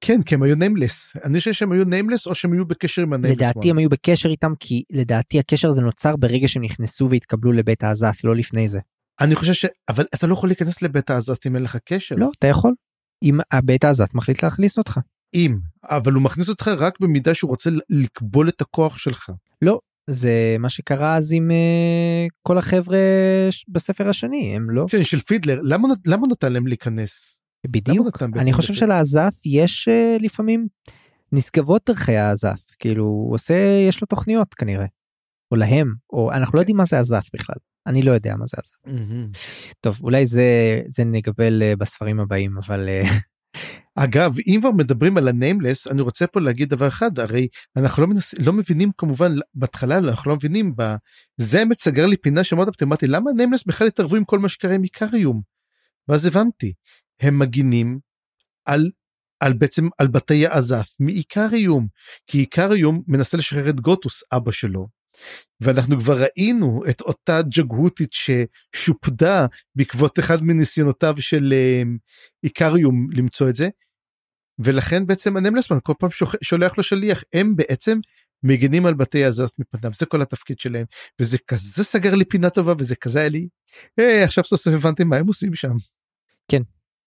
כן 0.00 0.22
כי 0.22 0.34
הם 0.34 0.42
היו 0.42 0.56
Nameless 0.56 1.12
אני 1.24 1.38
חושב 1.38 1.52
שהם 1.52 1.72
היו 1.72 1.84
Nameless 1.84 2.26
או 2.26 2.34
שהם 2.34 2.52
היו 2.52 2.66
בקשר 2.66 3.02
עם 3.02 3.12
ה 3.12 3.15
Nameless. 3.15 3.40
לדעתי 3.40 3.70
הם 3.70 3.78
היו 3.78 3.88
בקשר 3.88 4.28
איתם 4.28 4.52
כי 4.60 4.82
לדעתי 4.90 5.38
הקשר 5.38 5.68
הזה 5.68 5.82
נוצר 5.82 6.16
ברגע 6.16 6.48
שהם 6.48 6.64
נכנסו 6.64 7.08
והתקבלו 7.10 7.52
לבית 7.52 7.84
האזת 7.84 8.24
לא 8.24 8.36
לפני 8.36 8.68
זה. 8.68 8.80
אני 9.20 9.34
חושב 9.34 9.52
ש... 9.52 9.66
אבל 9.88 10.04
אתה 10.14 10.26
לא 10.26 10.34
יכול 10.34 10.48
להיכנס 10.48 10.82
לבית 10.82 11.10
האזת 11.10 11.46
אם 11.46 11.56
אין 11.56 11.62
לך 11.62 11.76
קשר. 11.84 12.14
לא 12.14 12.28
אתה 12.38 12.46
יכול. 12.46 12.74
אם 13.22 13.38
הבית 13.52 13.84
האזת 13.84 14.14
מחליט 14.14 14.42
להכניס 14.42 14.78
אותך. 14.78 15.00
אם 15.34 15.58
אבל 15.84 16.12
הוא 16.12 16.22
מכניס 16.22 16.48
אותך 16.48 16.68
רק 16.68 17.00
במידה 17.00 17.34
שהוא 17.34 17.50
רוצה 17.50 17.70
לקבל 17.90 18.48
את 18.48 18.60
הכוח 18.60 18.98
שלך. 18.98 19.30
לא 19.62 19.78
זה 20.10 20.56
מה 20.58 20.68
שקרה 20.68 21.16
אז 21.16 21.32
עם 21.32 21.50
אה, 21.50 22.32
כל 22.42 22.58
החבר'ה 22.58 22.98
בספר 23.68 24.08
השני 24.08 24.56
הם 24.56 24.70
לא. 24.70 24.86
כן 24.88 25.04
של 25.04 25.20
פידלר 25.20 25.58
למה 25.62 25.88
למה 26.06 26.26
נתן 26.26 26.52
להם 26.52 26.66
להיכנס. 26.66 27.40
בדיוק, 27.66 28.22
אני 28.36 28.52
חושב? 28.52 28.74
שלעזף 28.74 29.34
יש 29.44 29.88
אה, 29.88 30.16
לפעמים 30.20 30.66
נשגבות 31.32 31.82
דרכי 31.86 32.16
העזף, 32.16 32.60
כאילו 32.78 33.04
הוא 33.04 33.34
עושה, 33.34 33.54
יש 33.88 34.00
לו 34.00 34.06
תוכניות 34.06 34.54
כנראה. 34.54 34.86
או 35.50 35.56
להם, 35.56 35.94
או 36.12 36.32
אנחנו 36.32 36.56
לא 36.56 36.60
יודעים 36.60 36.76
מה 36.76 36.84
זה 36.84 36.98
עזף 36.98 37.24
בכלל. 37.34 37.56
אני 37.86 38.02
לא 38.02 38.10
יודע 38.10 38.36
מה 38.36 38.46
זה. 38.46 38.56
מהמם. 38.86 39.28
טוב, 39.80 39.98
אולי 40.02 40.26
זה, 40.26 40.80
זה 40.88 41.04
נקבל 41.04 41.62
אה, 41.62 41.76
בספרים 41.76 42.20
הבאים, 42.20 42.58
אבל 42.58 42.88
אה, 42.88 43.02
אגב, 44.04 44.36
אם 44.46 44.58
כבר 44.60 44.70
מדברים 44.70 45.16
על 45.16 45.28
הניימלס, 45.28 45.86
אני 45.86 46.02
רוצה 46.02 46.26
פה 46.26 46.40
להגיד 46.40 46.68
דבר 46.68 46.88
אחד, 46.88 47.18
הרי 47.18 47.48
אנחנו 47.76 48.02
לא, 48.02 48.08
מנס, 48.08 48.34
לא 48.38 48.52
מבינים 48.52 48.90
כמובן, 48.98 49.34
בהתחלה 49.54 49.98
אנחנו 49.98 50.30
לא 50.30 50.36
מבינים, 50.36 50.72
ב... 50.76 50.82
זה 51.36 51.58
האמת 51.58 51.78
סגר 51.78 52.06
לי 52.06 52.16
פינה 52.16 52.44
שמאוד 52.44 52.68
אהבתי, 52.68 52.84
אמרתי, 52.84 53.06
למה 53.06 53.30
הניימלס 53.30 53.64
בכלל 53.66 53.86
התערבו 53.86 54.16
עם 54.16 54.24
כל 54.24 54.38
מה 54.38 54.48
שקרה 54.48 54.74
עם 54.74 54.82
איקריום? 54.82 55.42
ואז 56.08 56.26
הבנתי, 56.26 56.72
הם 57.20 57.38
מגינים 57.38 57.98
על, 58.66 58.90
על 59.40 59.52
בעצם 59.52 59.88
על 59.98 60.08
בתי 60.08 60.46
העזף 60.46 60.88
מאיקריום, 61.00 61.86
כי 62.26 62.38
איקריום 62.38 63.02
מנסה 63.06 63.36
לשחרר 63.36 63.68
את 63.68 63.80
גוטוס, 63.80 64.22
אבא 64.32 64.50
שלו. 64.50 64.99
ואנחנו 65.60 66.00
כבר 66.00 66.22
ראינו 66.22 66.82
את 66.90 67.00
אותה 67.00 67.40
ג'גהותית 67.42 68.10
ששופדה 68.12 69.46
בעקבות 69.74 70.18
אחד 70.18 70.42
מניסיונותיו 70.42 71.14
של 71.18 71.52
אה, 71.56 71.82
איקריום 72.44 73.08
למצוא 73.12 73.48
את 73.48 73.54
זה. 73.54 73.68
ולכן 74.58 75.06
בעצם 75.06 75.36
הנמלסמן 75.36 75.78
כל 75.82 75.92
פעם 75.98 76.10
שולח 76.42 76.72
לו 76.76 76.82
שליח 76.82 77.24
הם 77.34 77.56
בעצם 77.56 77.98
מגינים 78.42 78.86
על 78.86 78.94
בתי 78.94 79.24
הזרת 79.24 79.50
מפניו 79.58 79.90
זה 79.94 80.06
כל 80.06 80.22
התפקיד 80.22 80.58
שלהם 80.58 80.86
וזה 81.20 81.38
כזה 81.46 81.84
סגר 81.84 82.14
לי 82.14 82.24
פינה 82.24 82.50
טובה 82.50 82.72
וזה 82.78 82.96
כזה 82.96 83.20
היה 83.20 83.28
לי 83.28 83.48
היי 83.96 84.22
עכשיו 84.22 84.44
סוף 84.44 84.60
סוף 84.60 84.74
הבנתי 84.74 85.04
מה 85.04 85.16
הם 85.16 85.26
עושים 85.26 85.54
שם. 85.54 85.76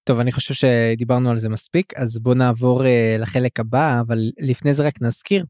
טוב, 0.03 0.19
אני 0.19 0.31
חושב 0.31 0.53
שדיברנו 0.53 1.29
על 1.29 1.37
זה 1.37 1.49
מספיק, 1.49 1.93
אז 1.95 2.19
בוא 2.19 2.35
נעבור 2.35 2.81
uh, 2.81 2.85
לחלק 3.21 3.59
הבא, 3.59 4.01
אבל 4.01 4.31
לפני 4.39 4.73
זה 4.73 4.83
רק 4.83 5.01
נזכיר. 5.01 5.45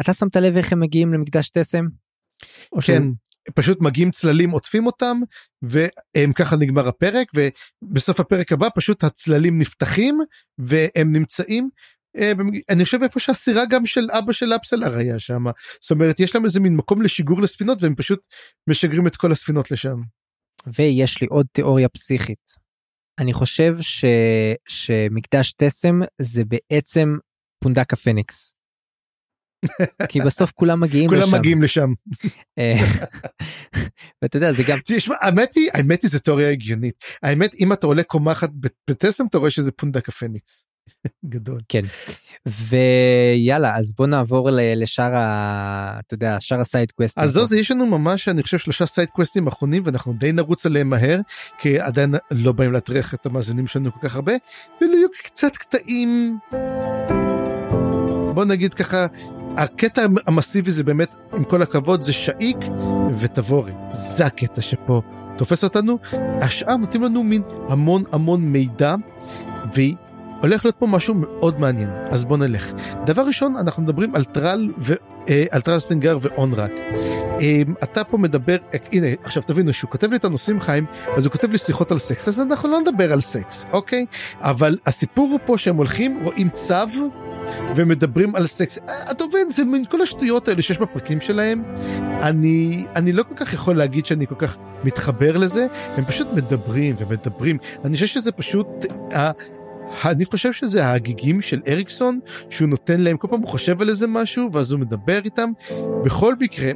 אתה 0.00 0.12
שמת 0.12 0.36
לב 0.36 0.56
איך 0.56 0.72
הם 0.72 0.80
מגיעים 0.80 1.14
למקדש 1.14 1.50
תסם? 1.50 1.84
כן 2.82 3.02
פשוט 3.54 3.80
מגיעים 3.80 4.10
צללים 4.10 4.50
עוטפים 4.50 4.86
אותם 4.86 5.20
והם 5.62 6.32
ככה 6.32 6.56
נגמר 6.56 6.88
הפרק 6.88 7.26
ובסוף 7.34 8.20
הפרק 8.20 8.52
הבא 8.52 8.68
פשוט 8.74 9.04
הצללים 9.04 9.58
נפתחים 9.58 10.18
והם 10.58 11.12
נמצאים. 11.12 11.68
אה, 12.16 12.32
אני 12.70 12.84
חושב 12.84 13.02
איפה 13.02 13.20
שהסירה 13.20 13.66
גם 13.70 13.86
של 13.86 14.08
אבא 14.10 14.32
של 14.32 14.52
אפסלר 14.52 14.96
היה 14.96 15.18
שם 15.18 15.44
זאת 15.80 15.90
אומרת 15.90 16.20
יש 16.20 16.34
להם 16.34 16.44
איזה 16.44 16.60
מין 16.60 16.76
מקום 16.76 17.02
לשיגור 17.02 17.40
לספינות 17.42 17.82
והם 17.82 17.94
פשוט 17.94 18.26
משגרים 18.68 19.06
את 19.06 19.16
כל 19.16 19.32
הספינות 19.32 19.70
לשם. 19.70 19.96
ויש 20.66 21.20
לי 21.20 21.26
עוד 21.30 21.46
תיאוריה 21.52 21.88
פסיכית. 21.88 22.62
אני 23.18 23.32
חושב 23.32 23.76
ש... 23.80 24.04
שמקדש 24.68 25.52
תסם 25.52 26.00
זה 26.18 26.42
בעצם 26.44 27.16
פונדק 27.64 27.92
הפניקס. 27.92 28.54
כי 30.10 30.20
בסוף 30.20 30.50
כולם 30.50 30.80
מגיעים 30.80 31.08
כולם 31.08 31.22
לשם. 31.22 31.38
מגיעים 31.38 31.62
לשם. 31.62 31.92
אה, 32.58 32.80
ואתה 34.22 34.36
יודע 34.36 34.52
זה 34.52 34.62
גם 34.68 34.78
תשמע, 34.84 35.14
האמת 35.20 35.54
היא 35.54 35.70
האמת 35.74 36.02
היא 36.02 36.10
זה 36.10 36.20
תיאוריה 36.20 36.50
הגיונית 36.50 37.04
האמת 37.22 37.54
אם 37.60 37.72
אתה 37.72 37.86
עולה 37.86 38.02
קומה 38.02 38.32
אחת 38.32 38.50
בטסם 38.90 39.26
אתה 39.26 39.38
רואה 39.38 39.50
שזה 39.50 39.72
פונדק 39.72 40.08
הפניקס. 40.08 40.64
גדול. 41.34 41.60
כן 41.68 41.82
ויאללה 42.46 43.76
אז 43.76 43.92
בוא 43.92 44.06
נעבור 44.06 44.48
לשאר 44.52 45.14
ה... 45.14 46.00
אתה 46.06 46.14
יודע 46.14 46.36
שאר 46.40 46.60
ה 46.60 46.66
side 46.66 46.90
quest. 46.90 47.18
אז 47.18 47.30
זהו 47.30 47.46
זה 47.46 47.58
יש 47.58 47.70
לנו 47.70 47.86
ממש 47.86 48.28
אני 48.28 48.42
חושב 48.42 48.58
שלושה 48.58 48.86
side 48.86 49.08
quest 49.08 49.35
ים 49.35 49.46
אחרונים 49.46 49.82
ואנחנו 49.86 50.12
די 50.12 50.32
נרוץ 50.32 50.66
עליהם 50.66 50.90
מהר 50.90 51.20
כי 51.58 51.80
עדיין 51.80 52.14
לא 52.30 52.52
באים 52.52 52.72
להטריח 52.72 53.14
את 53.14 53.26
המאזינים 53.26 53.66
שלנו 53.66 53.92
כל 53.92 54.08
כך 54.08 54.14
הרבה 54.14 54.32
ולו 54.80 54.94
יהיו 54.94 55.08
קצת 55.24 55.56
קטעים. 55.56 56.38
בוא 58.34 58.44
נגיד 58.44 58.74
ככה 58.74 59.06
הקטע 59.56 60.06
המסיבי 60.26 60.70
זה 60.70 60.84
באמת 60.84 61.16
עם 61.32 61.44
כל 61.44 61.62
הכבוד 61.62 62.02
זה 62.02 62.12
שאיק 62.12 62.56
ותבורי 63.18 63.72
זה 63.92 64.26
הקטע 64.26 64.62
שפה 64.62 65.02
תופס 65.38 65.64
אותנו. 65.64 65.98
השאר 66.40 66.76
נותנים 66.76 67.02
לנו 67.02 67.24
מין 67.24 67.42
המון 67.68 68.02
המון 68.12 68.40
מידע 68.40 68.94
והולך 70.42 70.64
להיות 70.64 70.76
פה 70.76 70.86
משהו 70.86 71.14
מאוד 71.14 71.60
מעניין. 71.60 71.90
אז 72.10 72.24
בוא 72.24 72.36
נלך. 72.36 72.72
דבר 73.06 73.22
ראשון 73.22 73.56
אנחנו 73.56 73.82
מדברים 73.82 74.14
על 74.14 74.24
טרל 74.24 74.72
ו... 74.78 74.94
אה, 75.28 75.44
על 75.50 75.60
טרל 75.60 75.78
סנגר 75.78 76.18
ואונרק. 76.20 76.70
אה, 77.40 77.62
אתה 77.82 78.04
פה 78.04 78.18
מדבר 78.18 78.56
אה, 78.74 78.78
הנה 78.92 79.06
עכשיו 79.22 79.42
תבינו 79.42 79.72
שהוא 79.72 79.90
כותב 79.90 80.10
לי 80.10 80.16
את 80.16 80.24
הנושאים 80.24 80.60
חיים 80.60 80.86
אז 81.16 81.26
הוא 81.26 81.32
כותב 81.32 81.52
לי 81.52 81.58
שיחות 81.58 81.90
על 81.90 81.98
סקס 81.98 82.28
אז 82.28 82.40
אנחנו 82.40 82.68
לא 82.68 82.80
נדבר 82.80 83.12
על 83.12 83.20
סקס 83.20 83.66
אוקיי? 83.72 84.06
אבל 84.40 84.78
הסיפור 84.86 85.28
הוא 85.30 85.38
פה 85.46 85.58
שהם 85.58 85.76
הולכים 85.76 86.20
רואים 86.24 86.48
צו 86.50 86.74
ומדברים 87.76 88.34
על 88.34 88.46
סקס. 88.46 88.78
אתה 89.10 89.24
מבין 89.26 89.50
זה 89.50 89.64
מין 89.64 89.84
כל 89.84 90.02
השטויות 90.02 90.48
האלה 90.48 90.62
שיש 90.62 90.78
בפרקים 90.78 91.20
שלהם. 91.20 91.62
אני 92.22 92.86
אני 92.96 93.12
לא 93.12 93.22
כל 93.22 93.34
כך 93.34 93.52
יכול 93.52 93.76
להגיד 93.76 94.06
שאני 94.06 94.26
כל 94.26 94.34
כך 94.34 94.56
מתחבר 94.84 95.36
לזה. 95.36 95.66
הם 95.96 96.04
פשוט 96.04 96.26
מדברים 96.34 96.94
ומדברים. 96.98 97.58
אני 97.84 97.94
חושב 97.94 98.06
שזה 98.06 98.32
פשוט. 98.32 98.66
אני 100.04 100.24
חושב 100.24 100.52
שזה 100.52 100.86
ההגיגים 100.86 101.40
של 101.40 101.60
אריקסון 101.68 102.20
שהוא 102.50 102.68
נותן 102.68 103.00
להם 103.00 103.16
כל 103.16 103.28
פעם 103.28 103.40
הוא 103.40 103.48
חושב 103.48 103.82
על 103.82 103.88
איזה 103.88 104.06
משהו 104.06 104.52
ואז 104.52 104.72
הוא 104.72 104.80
מדבר 104.80 105.20
איתם. 105.24 105.50
בכל 106.04 106.34
מקרה 106.40 106.70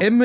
הם 0.00 0.22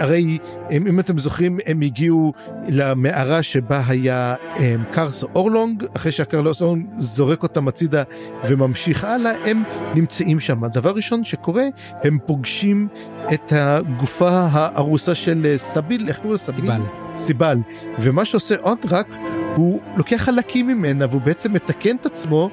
הרי 0.00 0.38
הם, 0.70 0.86
אם 0.86 1.00
אתם 1.00 1.18
זוכרים 1.18 1.58
הם 1.66 1.80
הגיעו 1.80 2.32
למערה 2.68 3.42
שבה 3.42 3.82
היה 3.86 4.34
הם, 4.56 4.84
קרס 4.92 5.24
אורלונג. 5.34 5.84
אחרי 5.96 6.12
שהקרלוס 6.12 6.62
אורלונג 6.62 6.86
זורק 6.98 7.42
אותם 7.42 7.68
הצידה 7.68 8.02
וממשיך 8.48 9.04
הלאה 9.04 9.32
הם 9.44 9.62
נמצאים 9.94 10.40
שם. 10.40 10.64
הדבר 10.64 10.90
ראשון 10.90 11.24
שקורה 11.24 11.64
הם 12.04 12.18
פוגשים 12.26 12.88
את 13.34 13.52
הגופה 13.56 14.48
הארוסה 14.52 15.14
של 15.14 15.46
אה, 15.46 15.58
סביל. 15.58 16.08
איך 16.08 16.16
קוראים 16.16 16.32
לה? 16.32 16.38
סביל? 16.38 16.66
סיבל. 16.66 17.07
סיבל 17.18 17.58
ומה 17.98 18.24
שעושה 18.24 18.54
רק 18.90 19.08
הוא 19.56 19.80
לוקח 19.96 20.16
חלקים 20.16 20.66
ממנה 20.66 21.06
והוא 21.10 21.20
בעצם 21.20 21.52
מתקן 21.52 21.96
את 21.96 22.06
עצמו 22.06 22.50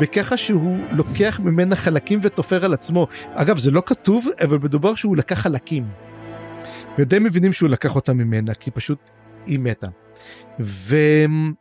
בככה 0.00 0.36
שהוא 0.36 0.78
לוקח 0.92 1.40
ממנה 1.44 1.76
חלקים 1.76 2.18
ותופר 2.22 2.64
על 2.64 2.74
עצמו 2.74 3.06
אגב 3.34 3.58
זה 3.58 3.70
לא 3.70 3.82
כתוב 3.86 4.26
אבל 4.44 4.58
מדובר 4.58 4.94
שהוא 4.94 5.16
לקח 5.16 5.38
חלקים. 5.38 5.84
ודי 6.98 7.18
מבינים 7.18 7.52
שהוא 7.52 7.70
לקח 7.70 7.96
אותה 7.96 8.12
ממנה 8.12 8.54
כי 8.54 8.70
פשוט 8.70 9.10
היא 9.46 9.58
מתה. 9.58 9.88
והוא 10.58 11.52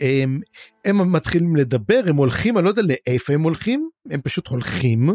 הם, 0.00 0.40
הם 0.84 1.12
מתחילים 1.12 1.56
לדבר 1.56 2.00
הם 2.06 2.16
הולכים 2.16 2.56
אני 2.56 2.64
לא 2.64 2.70
יודע 2.70 2.82
לאיפה 2.82 3.32
הם 3.32 3.42
הולכים 3.42 3.88
הם 4.10 4.20
פשוט 4.20 4.48
הולכים. 4.48 5.08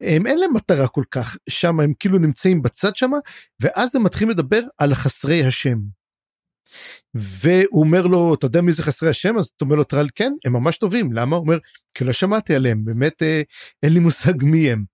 הם 0.00 0.26
אין 0.26 0.38
להם 0.38 0.54
מטרה 0.54 0.88
כל 0.88 1.04
כך 1.10 1.36
שם 1.48 1.80
הם 1.80 1.92
כאילו 1.98 2.18
נמצאים 2.18 2.62
בצד 2.62 2.96
שם 2.96 3.10
ואז 3.60 3.96
הם 3.96 4.02
מתחילים 4.02 4.30
לדבר 4.30 4.60
על 4.78 4.94
חסרי 4.94 5.44
השם. 5.44 5.78
והוא 7.14 7.80
אומר 7.80 8.06
לו 8.06 8.34
אתה 8.34 8.46
יודע 8.46 8.60
מי 8.60 8.72
זה 8.72 8.82
חסרי 8.82 9.08
השם 9.08 9.38
אז 9.38 9.46
אתה 9.56 9.64
אומר 9.64 9.76
לו 9.76 9.84
טרל 9.84 10.06
כן 10.14 10.32
הם 10.44 10.52
ממש 10.52 10.78
טובים 10.78 11.12
למה 11.12 11.36
הוא 11.36 11.42
אומר 11.44 11.58
כי 11.94 12.04
לא 12.04 12.12
שמעתי 12.12 12.54
עליהם 12.54 12.84
באמת 12.84 13.22
אה, 13.22 13.42
אין 13.82 13.92
לי 13.92 13.98
מושג 13.98 14.42
מי 14.42 14.70
הם. 14.70 14.84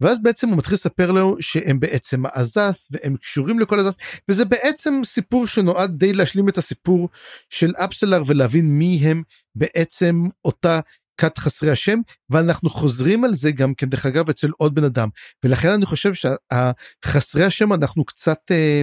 ואז 0.00 0.22
בעצם 0.22 0.48
הוא 0.48 0.58
מתחיל 0.58 0.74
לספר 0.74 1.10
לו 1.10 1.36
שהם 1.40 1.80
בעצם 1.80 2.26
העזס 2.26 2.88
והם 2.92 3.16
קשורים 3.16 3.58
לכל 3.58 3.80
עזס 3.80 3.96
וזה 4.28 4.44
בעצם 4.44 5.00
סיפור 5.04 5.46
שנועד 5.46 5.90
די 5.98 6.12
להשלים 6.12 6.48
את 6.48 6.58
הסיפור 6.58 7.08
של 7.48 7.72
אפסלר 7.84 8.22
ולהבין 8.26 8.66
מי 8.66 9.00
הם 9.02 9.22
בעצם 9.54 10.24
אותה 10.44 10.80
כת 11.20 11.38
חסרי 11.38 11.70
השם 11.70 11.98
ואנחנו 12.30 12.70
חוזרים 12.70 13.24
על 13.24 13.34
זה 13.34 13.50
גם 13.50 13.74
כן 13.74 13.86
דרך 13.86 14.06
אגב 14.06 14.28
אצל 14.28 14.50
עוד 14.56 14.74
בן 14.74 14.84
אדם 14.84 15.08
ולכן 15.44 15.68
אני 15.68 15.86
חושב 15.86 16.12
שהחסרי 16.14 17.44
השם 17.44 17.72
אנחנו 17.72 18.04
קצת 18.04 18.38
אה, 18.50 18.82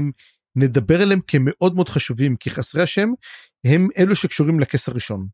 נדבר 0.55 1.01
עליהם 1.01 1.19
כמאוד 1.27 1.75
מאוד 1.75 1.89
חשובים 1.89 2.35
כי 2.35 2.49
חסרי 2.49 2.83
השם 2.83 3.09
הם 3.65 3.87
אלו 3.97 4.15
שקשורים 4.15 4.59
לכס 4.59 4.89
הראשון. 4.89 5.27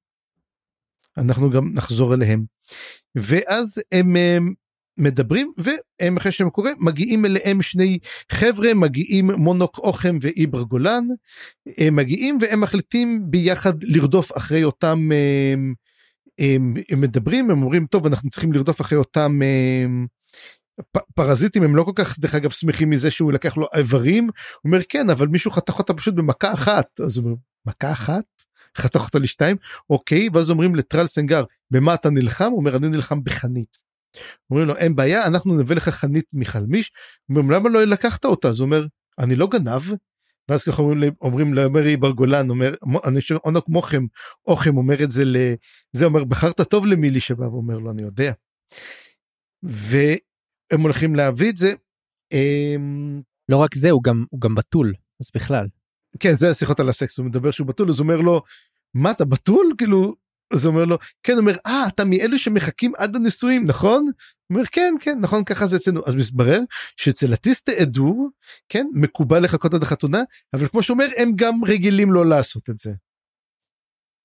אנחנו 1.18 1.50
גם 1.50 1.74
נחזור 1.74 2.14
אליהם 2.14 2.46
ואז 3.16 3.82
הם, 3.92 4.16
הם 4.16 4.54
מדברים 4.98 5.54
והם 5.58 6.18
אחרי 6.18 6.32
שהם 6.32 6.50
קורה 6.50 6.72
מגיעים 6.80 7.26
אליהם 7.26 7.62
שני 7.62 8.00
חבר'ה 8.32 8.74
מגיעים 8.74 9.32
מונוק 9.32 9.78
אוכם 9.78 10.18
ואיבר 10.22 10.62
גולן 10.62 11.04
הם 11.78 11.96
מגיעים 11.96 12.38
והם 12.42 12.62
מחליטים 12.62 13.22
ביחד 13.30 13.84
לרדוף 13.84 14.38
אחרי 14.38 14.64
אותם 14.64 15.10
הם, 15.54 15.74
הם, 16.40 16.74
הם 16.90 17.02
מדברים 17.02 17.52
הם 17.52 17.62
אומרים 17.62 17.86
טוב 17.86 18.06
אנחנו 18.06 18.30
צריכים 18.30 18.54
לרדוף 18.54 18.82
אחרי 18.82 18.98
אותם 18.98 19.40
הם, 19.86 20.08
פ- 20.92 21.12
פרזיטים 21.16 21.64
הם 21.64 21.76
לא 21.76 21.84
כל 21.84 21.92
כך 21.96 22.20
דרך 22.20 22.36
אגב 22.36 22.50
שמחים 22.50 22.90
מזה 22.90 23.12
שהוא 23.12 23.34
לקח 23.34 23.58
לו 23.58 23.68
איברים. 23.76 24.24
הוא 24.24 24.32
אומר 24.66 24.80
כן 24.90 25.10
אבל 25.10 25.28
מישהו 25.28 25.52
חתך 25.52 25.80
אותה 25.80 25.94
פשוט 25.94 26.14
במכה 26.14 26.54
אחת. 26.54 27.00
אז 27.00 27.18
הוא 27.18 27.26
אומר 27.26 27.36
מכה 27.66 27.92
אחת? 27.92 28.24
חתך 28.78 29.02
אותה 29.06 29.20
לשתיים? 29.20 29.58
אוקיי. 29.90 30.30
ואז 30.34 30.52
אומרים 30.52 30.76
לטרל 30.76 31.08
סנגר 31.08 31.44
במה 31.72 31.94
אתה 31.94 32.10
נלחם? 32.10 32.50
הוא 32.52 32.58
אומר 32.58 32.78
אני 32.78 32.88
נלחם 32.88 33.24
בחנית. 33.24 33.78
אומרים 34.50 34.68
לו 34.68 34.76
אין 34.76 34.96
בעיה 34.96 35.28
אנחנו 35.28 35.58
נביא 35.58 35.76
לך 35.76 35.90
חנית 35.90 36.26
מחלמיש. 36.34 36.92
אומרים 37.30 37.52
למה 37.52 37.70
לא 37.70 37.84
לקחת 37.84 38.26
אותה? 38.26 38.50
אז 38.50 38.60
הוא 38.60 38.66
אומר 38.66 38.86
אני 39.20 39.36
לא 39.36 39.48
גנב 39.48 39.82
ואז 40.50 40.64
ככה 40.64 40.82
אומרים, 40.82 41.14
אומרים 41.22 41.54
לאמרי 41.54 41.98
בר 41.98 42.12
גולן, 42.12 42.50
אומר, 42.50 42.74
עונק 43.42 43.64
מוחם, 43.68 44.06
אוכם 44.48 44.78
אומר 44.78 45.04
את 45.04 45.12
זה 45.12 45.26
ל... 45.26 45.38
זה 45.94 46.06
אומר, 46.06 46.24
בחרת 46.24 46.62
טוב 46.62 46.86
למילי 46.86 47.20
שבא 47.20 47.44
ואומר 47.44 47.78
לו, 47.78 47.92
אני 47.92 48.02
יודע. 48.02 48.32
והם 49.64 50.82
הולכים 50.82 51.16
להביא 51.16 51.50
את 51.50 51.58
זה. 51.58 51.74
אמ, 52.32 53.22
לא 53.50 53.58
רק 53.58 53.76
זה, 53.76 53.90
הוא 53.90 54.04
גם, 54.04 54.26
הוא 54.30 54.42
גם 54.42 54.56
בתול, 54.56 54.94
אז 55.22 55.30
בכלל. 55.36 55.68
כן, 56.20 56.34
זה 56.34 56.50
השיחות 56.50 56.80
על 56.80 56.90
הסקס, 56.90 57.18
הוא 57.18 57.26
מדבר 57.26 57.52
שהוא 57.52 57.68
בתול, 57.68 57.90
אז 57.90 58.00
הוא 58.00 58.04
אומר 58.04 58.18
לו, 58.18 58.42
מה 58.94 59.12
אתה 59.12 59.26
בתול? 59.26 59.74
כאילו, 59.78 60.16
אז 60.54 60.66
הוא 60.66 60.74
אומר 60.74 60.86
לו, 60.86 60.98
כן, 61.24 61.34
הוא 61.34 61.40
אומר, 61.42 61.56
אה, 61.66 61.88
אתה 61.88 62.06
מאלו 62.06 62.38
שמחכים 62.38 62.92
עד 62.98 63.16
הנישואים, 63.16 63.64
נכון? 63.64 64.12
אומר, 64.54 64.66
כן, 64.72 64.94
כן, 65.00 65.18
נכון, 65.22 65.44
ככה 65.44 65.68
זה 65.68 65.76
אצלנו. 65.76 66.02
אז 66.06 66.16
מתברר 66.16 66.60
שאצל 66.98 67.34
הטיסטה 67.34 67.72
עדור, 67.72 68.30
כן, 68.70 68.88
מקובל 68.94 69.44
לחכות 69.44 69.74
עד 69.74 69.84
החתונה, 69.84 70.22
אבל 70.54 70.68
כמו 70.68 70.84
שאומר, 70.84 71.06
הם 71.18 71.32
גם 71.36 71.64
רגילים 71.68 72.12
לא 72.12 72.26
לעשות 72.26 72.70
את 72.70 72.80
זה. 72.80 72.92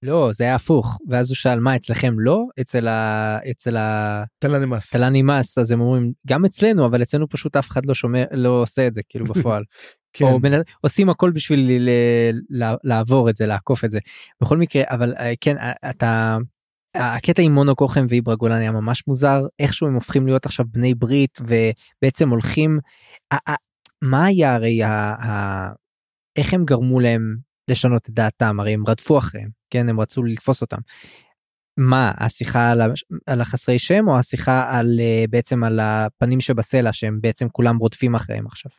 לא, 0.03 0.31
זה 0.33 0.45
היה 0.45 0.55
הפוך. 0.55 0.99
ואז 1.09 1.31
הוא 1.31 1.37
שאל, 1.37 1.61
מה, 1.61 1.77
אצלכם 1.77 2.21
לא? 2.21 2.45
אצל 2.61 2.89
ה... 2.89 3.39
אצל 3.51 3.77
ה... 3.77 4.25
תל"ני 4.39 4.67
מס. 4.67 4.91
תל"ני 4.91 5.23
מס, 5.23 5.59
אז 5.59 5.71
הם 5.71 5.81
אומרים, 5.81 6.13
גם 6.27 6.45
אצלנו, 6.45 6.87
אבל 6.87 7.03
אצלנו 7.03 7.29
פשוט 7.29 7.57
אף 7.57 7.71
אחד 7.71 7.87
לא 7.87 7.95
שומע, 7.95 8.25
לא 8.33 8.63
עושה 8.63 8.87
את 8.87 8.95
זה, 8.95 9.01
כאילו 9.09 9.25
בפועל. 9.35 9.65
כן. 10.13 10.25
או 10.25 10.41
בין, 10.41 10.53
עושים 10.81 11.11
הכל 11.11 11.31
בשביל 11.31 11.61
ל, 11.61 11.91
ל, 12.63 12.75
לעבור 12.85 13.31
את 13.31 13.37
זה, 13.37 13.47
לעקוף 13.47 13.85
את 13.85 13.91
זה. 13.91 13.99
בכל 14.41 14.57
מקרה, 14.57 14.83
אבל 14.87 15.15
אה, 15.19 15.33
כן, 15.41 15.59
אה, 15.59 15.91
אתה... 15.91 16.39
הקטע 16.95 17.43
עם 17.43 17.53
מונו 17.53 17.77
כוחם 17.77 18.07
ואיברה 18.09 18.37
גולן 18.37 18.61
היה 18.61 18.73
ממש 18.73 19.07
מוזר, 19.07 19.43
איכשהו 19.59 19.87
הם 19.87 19.95
הופכים 19.95 20.27
להיות 20.27 20.47
עכשיו 20.47 20.67
בני 20.69 20.95
ברית 20.95 21.39
ובעצם 21.41 22.29
הולכים... 22.29 22.79
מה 24.03 24.25
היה 24.25 24.55
הרי. 24.55 24.81
איך 26.37 26.55
הם 26.55 26.65
גרמו 26.65 27.01
להם 27.01 27.37
לשנות 27.71 28.09
את 28.09 28.11
דעתם 28.11 28.61
הרי 28.61 28.75
הם 28.75 28.87
רדפו 28.87 29.19
אחריהם 29.19 29.51
כן 29.71 29.89
הם 29.89 30.01
רצו 30.01 30.23
לתפוס 30.23 30.63
אותם. 30.63 30.77
מה 31.77 32.13
השיחה 32.17 32.71
על, 32.71 32.81
על 33.27 33.41
החסרי 33.41 33.79
שם 33.79 34.09
או 34.09 34.19
השיחה 34.19 34.79
על 34.79 35.01
אה, 35.01 35.25
בעצם 35.31 35.65
על 35.65 35.81
הפנים 35.81 36.41
שבסלע 36.41 36.93
שהם 36.93 37.19
בעצם 37.21 37.49
כולם 37.49 37.77
רודפים 37.77 38.15
אחריהם 38.15 38.47
עכשיו. 38.47 38.73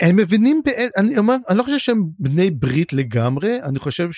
הם 0.00 0.16
מבינים, 0.16 0.62
אני 0.96 1.18
אומר, 1.18 1.36
אני 1.48 1.58
לא 1.58 1.62
חושב 1.62 1.78
שהם 1.78 2.04
בני 2.18 2.50
ברית 2.50 2.92
לגמרי, 2.92 3.62
אני 3.62 3.78
חושב 3.78 4.12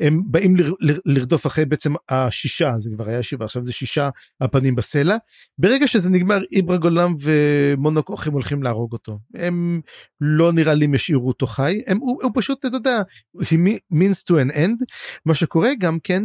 שהם 0.00 0.22
באים 0.26 0.56
ל, 0.56 0.62
ל, 0.80 0.92
לרדוף 1.04 1.46
אחרי 1.46 1.64
בעצם 1.64 1.94
השישה, 2.08 2.78
זה 2.78 2.90
כבר 2.94 3.08
היה 3.08 3.22
שבעה, 3.22 3.46
עכשיו 3.46 3.62
זה 3.62 3.72
שישה 3.72 4.08
הפנים 4.40 4.74
בסלע. 4.74 5.16
ברגע 5.58 5.86
שזה 5.86 6.10
נגמר, 6.10 6.40
איברה 6.52 6.76
גולם 6.76 7.14
ומונוק 7.20 8.26
הם 8.26 8.32
הולכים 8.32 8.62
להרוג 8.62 8.92
אותו. 8.92 9.18
הם 9.34 9.80
לא 10.20 10.52
נראה 10.52 10.74
לי 10.74 10.84
הם 10.84 10.94
ישאירו 10.94 11.28
אותו 11.28 11.46
חי, 11.46 11.80
הם, 11.86 11.98
הוא, 11.98 12.22
הוא 12.22 12.32
פשוט, 12.34 12.66
אתה 12.66 12.76
יודע, 12.76 13.02
he 13.40 13.54
means 13.94 14.22
to 14.30 14.34
an 14.48 14.54
end. 14.54 14.84
מה 15.26 15.34
שקורה 15.34 15.70
גם 15.80 15.98
כן, 16.02 16.22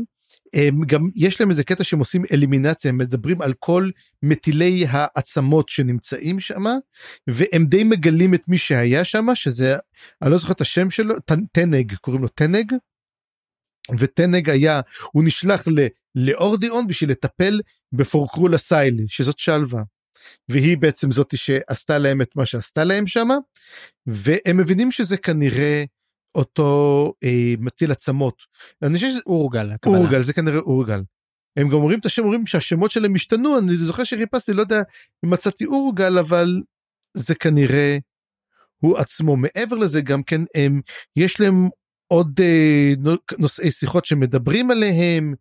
הם 0.54 0.82
גם 0.86 1.10
יש 1.16 1.40
להם 1.40 1.50
איזה 1.50 1.64
קטע 1.64 1.84
שהם 1.84 2.00
עושים 2.00 2.24
אלימינציה 2.32 2.90
הם 2.90 2.98
מדברים 2.98 3.42
על 3.42 3.54
כל 3.60 3.90
מטילי 4.24 4.86
העצמות 4.90 5.70
שנמצאים 5.70 6.40
שם 6.40 6.64
והם 7.28 7.66
די 7.66 7.84
מגלים 7.84 8.34
את 8.34 8.42
מי 8.48 8.58
שהיה 8.58 9.04
שם 9.04 9.28
שזה 9.34 9.76
אני 10.22 10.32
לא 10.32 10.38
זוכר 10.38 10.54
את 10.54 10.62
השם 10.62 10.90
שלו 10.90 11.16
תנג 11.52 11.96
קוראים 11.96 12.22
לו 12.22 12.28
תנג. 12.28 12.74
ותנג 14.00 14.50
היה 14.50 14.82
הוא 15.12 15.24
נשלח 15.24 15.68
ל, 15.68 15.88
לאורדיאון 16.16 16.88
בשביל 16.88 17.12
לטפל 17.12 17.62
בפורקרולה 17.92 18.58
סייל 18.58 19.04
שזאת 19.08 19.40
שלווה. 19.40 19.84
והיא 20.50 20.78
בעצם 20.78 21.12
זאתי 21.12 21.38
שעשתה 21.38 21.98
להם 21.98 22.22
את 22.22 22.36
מה 22.36 22.46
שעשתה 22.46 22.84
להם 22.84 23.08
שם 23.08 23.28
והם 24.08 24.58
מבינים 24.58 24.92
שזה 24.92 25.18
כנראה 25.18 25.84
אותו 26.36 27.14
אה, 27.24 27.54
מטיל 27.60 27.92
עצמות. 27.92 28.44
אני 28.82 28.96
חושב 28.96 29.10
שזה 29.10 29.20
אורגל. 29.26 29.70
אורגל 29.86 30.22
זה 30.22 30.34
כנראה 30.34 30.60
אורגל. 30.60 31.02
הם 31.58 31.70
גם 31.70 31.74
אומרים 31.74 32.00
את 32.00 32.06
השם 32.06 32.24
אומרים 32.24 32.46
שהשמות 32.46 32.92
שלהם 32.92 33.16
השתנו 33.16 33.60
אני 33.60 33.78
זוכר 33.78 34.04
שחיפשתי 34.04 34.54
לא 34.54 34.62
יודע 34.62 34.82
אם 35.26 35.30
מצאתי 35.30 35.66
אורגל 35.66 36.18
אבל 36.18 36.62
זה 37.18 37.36
כנראה 37.36 37.98
הוא 38.78 38.98
עצמו 38.98 39.38
מעבר 39.38 39.76
לזה 39.76 40.02
גם 40.02 40.24
כן 40.24 40.42
הם 40.56 40.82
יש 41.16 41.40
להם 41.40 41.70
עוד 42.08 42.40
אה, 42.40 42.94
נושאי 43.38 43.72
שיחות 43.72 44.06
שמדברים 44.06 44.72
עליהם. 44.72 45.34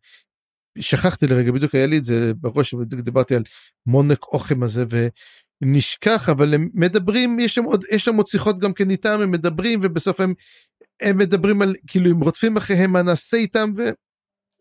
שכחתי 0.78 1.26
לרגע 1.26 1.52
בדיוק 1.52 1.74
היה 1.74 1.86
לי 1.86 1.98
את 1.98 2.04
זה 2.04 2.32
בראש 2.34 2.74
דיברתי 2.74 3.36
על 3.36 3.42
מונק 3.86 4.22
אוכם 4.22 4.62
הזה 4.62 4.84
ונשכח 5.62 6.28
אבל 6.28 6.54
הם 6.54 6.70
מדברים 6.74 7.38
יש 7.38 7.54
שם 7.54 7.64
עוד 7.64 7.84
יש 7.92 8.04
שם 8.04 8.16
עוד 8.16 8.26
שיחות 8.26 8.58
גם 8.58 8.72
כן 8.72 8.90
איתם 8.90 9.20
הם 9.20 9.30
מדברים 9.30 9.80
ובסוף 9.82 10.20
הם 10.20 10.34
הם 11.02 11.18
מדברים 11.18 11.62
על 11.62 11.74
כאילו 11.86 12.10
אם 12.10 12.20
רודפים 12.20 12.56
אחריהם 12.56 12.92
מה 12.92 13.02
נעשה 13.02 13.36
איתם 13.36 13.72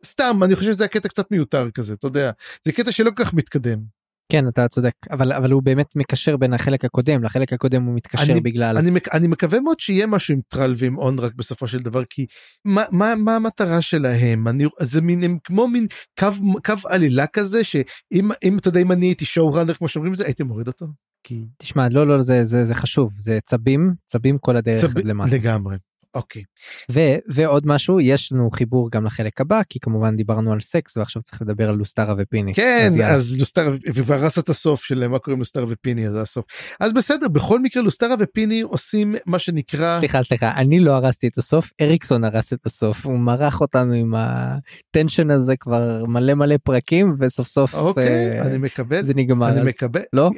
וסתם 0.04 0.40
אני 0.44 0.56
חושב 0.56 0.74
שזה 0.74 0.86
הקטע 0.86 1.10
קצת 1.10 1.32
מיותר 1.32 1.72
כזה 1.72 1.94
אתה 1.94 2.08
יודע 2.08 2.32
זה 2.66 2.72
קטע 2.72 2.92
שלא 2.92 3.12
כל 3.12 3.24
כך 3.24 3.34
מתקדם. 3.34 4.03
כן 4.34 4.48
אתה 4.48 4.68
צודק 4.68 4.94
אבל 5.12 5.34
אבל 5.34 5.52
הוא 5.52 5.64
באמת 5.64 5.96
מקשר 5.96 6.38
בין 6.38 6.54
החלק 6.54 6.86
הקודם 6.86 7.24
לחלק 7.24 7.54
הקודם 7.54 7.84
הוא 7.84 7.96
מתקשר 7.96 8.34
אני, 8.34 8.42
בגלל 8.42 8.78
אני, 8.78 8.92
אני 9.14 9.28
מקווה 9.28 9.60
מאוד 9.60 9.80
שיהיה 9.80 10.08
משהו 10.08 10.34
עם 10.34 10.42
טרל 10.48 10.74
ועם 10.78 10.98
און 10.98 11.20
רק 11.20 11.34
בסופו 11.36 11.68
של 11.68 11.80
דבר 11.80 12.04
כי 12.10 12.26
מה 12.66 12.84
מה 12.92 13.16
מה 13.16 13.36
המטרה 13.36 13.82
שלהם 13.82 14.48
אני 14.48 14.66
זה 14.80 15.02
מין 15.02 15.24
הם 15.24 15.38
כמו 15.44 15.68
מין 15.68 15.88
קו 16.20 16.28
קו 16.66 16.74
עלילה 16.90 17.28
כזה 17.28 17.64
שאם 17.64 18.30
אם 18.44 18.58
אתה 18.58 18.68
יודע 18.68 18.80
אם 18.80 18.92
אני 18.92 19.06
הייתי 19.06 19.26
שואו 19.26 19.54
ראנר 19.54 19.74
כמו 19.74 19.88
שאומרים 19.88 20.14
את 20.14 20.18
זה 20.18 20.26
הייתי 20.26 20.44
מוריד 20.44 20.68
אותו. 20.68 20.86
כי 21.24 21.46
תשמע 21.58 21.90
לא 21.90 22.08
לא 22.08 22.20
זה 22.20 22.44
זה 22.44 22.66
זה 22.66 22.76
חשוב 22.76 23.14
זה 23.18 23.40
צבים 23.46 23.94
צבים 24.06 24.38
כל 24.38 24.58
הדרך 24.58 24.82
צב... 24.82 24.98
למטה 24.98 25.36
לגמרי 25.36 25.78
אוקיי. 26.16 26.44
ו- 26.92 27.16
ועוד 27.30 27.68
משהו 27.68 28.00
יש 28.00 28.32
לנו 28.32 28.52
חיבור 28.52 28.92
גם 28.92 29.06
לחלק 29.06 29.42
הבא 29.42 29.62
כי 29.70 29.80
כמובן 29.80 30.16
דיברנו 30.16 30.54
על 30.54 30.62
סקס 30.62 30.98
ועכשיו 30.98 31.22
צריך 31.22 31.42
לדבר 31.42 31.70
על 31.70 31.76
לוסטרה 31.76 32.16
ופיני. 32.18 32.54
כן 32.54 32.88
אז, 32.88 33.00
אז 33.16 33.38
לוסטרה 33.38 33.72
וכבר 33.94 34.14
הרס 34.14 34.40
את 34.40 34.50
הסוף 34.50 34.84
של 34.84 35.08
מה 35.08 35.20
קוראים 35.20 35.40
לוסטרה 35.40 35.66
ופיני 35.70 36.08
אז 36.08 36.16
הסוף. 36.16 36.46
אז 36.80 36.94
בסדר 36.94 37.28
בכל 37.28 37.60
מקרה 37.60 37.84
לוסטרה 37.84 38.16
ופיני 38.20 38.62
עושים 38.62 39.16
מה 39.26 39.40
שנקרא 39.40 40.00
סליחה 40.00 40.24
סליחה 40.24 40.52
אני 40.58 40.80
לא 40.80 40.92
הרסתי 40.92 41.28
את 41.28 41.38
הסוף 41.38 41.72
אריקסון 41.82 42.24
הרס 42.24 42.54
את 42.54 42.66
הסוף 42.66 43.06
הוא 43.06 43.20
מרח 43.20 43.62
אותנו 43.62 43.94
עם 43.94 44.14
הטנשן 44.18 45.32
הזה 45.32 45.56
כבר 45.56 46.06
מלא 46.08 46.34
מלא 46.34 46.56
פרקים 46.64 47.14
וסוף 47.20 47.48
סוף 47.48 47.76
אוקיי, 47.76 48.40
אה, 48.40 48.46
אני 48.48 48.58
מקבל 48.58 49.02
זה 49.02 49.14
נגמר 49.16 49.50
אני 49.50 49.60
אז 49.60 49.68
מקבל 49.68 50.02
לא 50.14 50.30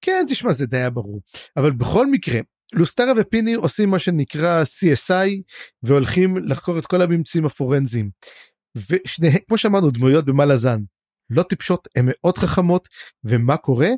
כן 0.00 0.24
תשמע 0.28 0.52
זה 0.52 0.66
די 0.66 0.76
היה 0.76 0.90
ברור 0.90 1.20
אבל 1.56 1.70
בכל 1.70 2.10
מקרה 2.10 2.40
לוסטרה 2.74 3.12
ופיני 3.16 3.54
עושים 3.54 3.90
מה 3.90 3.98
שנקרא 3.98 4.62
CSI 4.62 5.30
והולכים 5.82 6.36
לחקור 6.36 6.78
את 6.78 6.86
כל 6.86 7.02
הממצאים 7.02 7.46
הפורנזיים. 7.46 8.10
ושניהם 8.90 9.38
כמו 9.48 9.58
שאמרנו 9.58 9.90
דמויות 9.90 10.24
במלאזן 10.24 10.80
לא 11.30 11.42
טיפשות 11.42 11.88
הן 11.96 12.04
מאוד 12.08 12.38
חכמות 12.38 12.88
ומה 13.24 13.56
קורה 13.56 13.88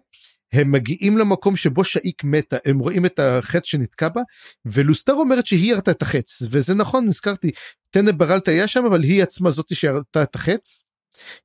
הם 0.53 0.73
מגיעים 0.73 1.19
למקום 1.19 1.57
שבו 1.57 1.85
שאיק 1.85 2.25
מתה 2.25 2.57
הם 2.65 2.79
רואים 2.79 3.07
את 3.07 3.19
החץ 3.19 3.65
שנתקע 3.65 4.09
בה 4.09 4.21
ולוסטר 4.67 5.13
אומרת 5.13 5.47
שהיא 5.47 5.73
ירתה 5.73 5.91
את 5.91 6.03
החץ 6.03 6.43
וזה 6.51 6.75
נכון 6.75 7.07
נזכרתי 7.07 7.51
טנא 7.91 8.13
ברלטה 8.13 8.51
היה 8.51 8.69
שם 8.69 8.85
אבל 8.85 9.03
היא 9.03 9.23
עצמה 9.23 9.51
זאתי 9.51 9.75
שירתה 9.75 10.23
את 10.23 10.35
החץ. 10.35 10.83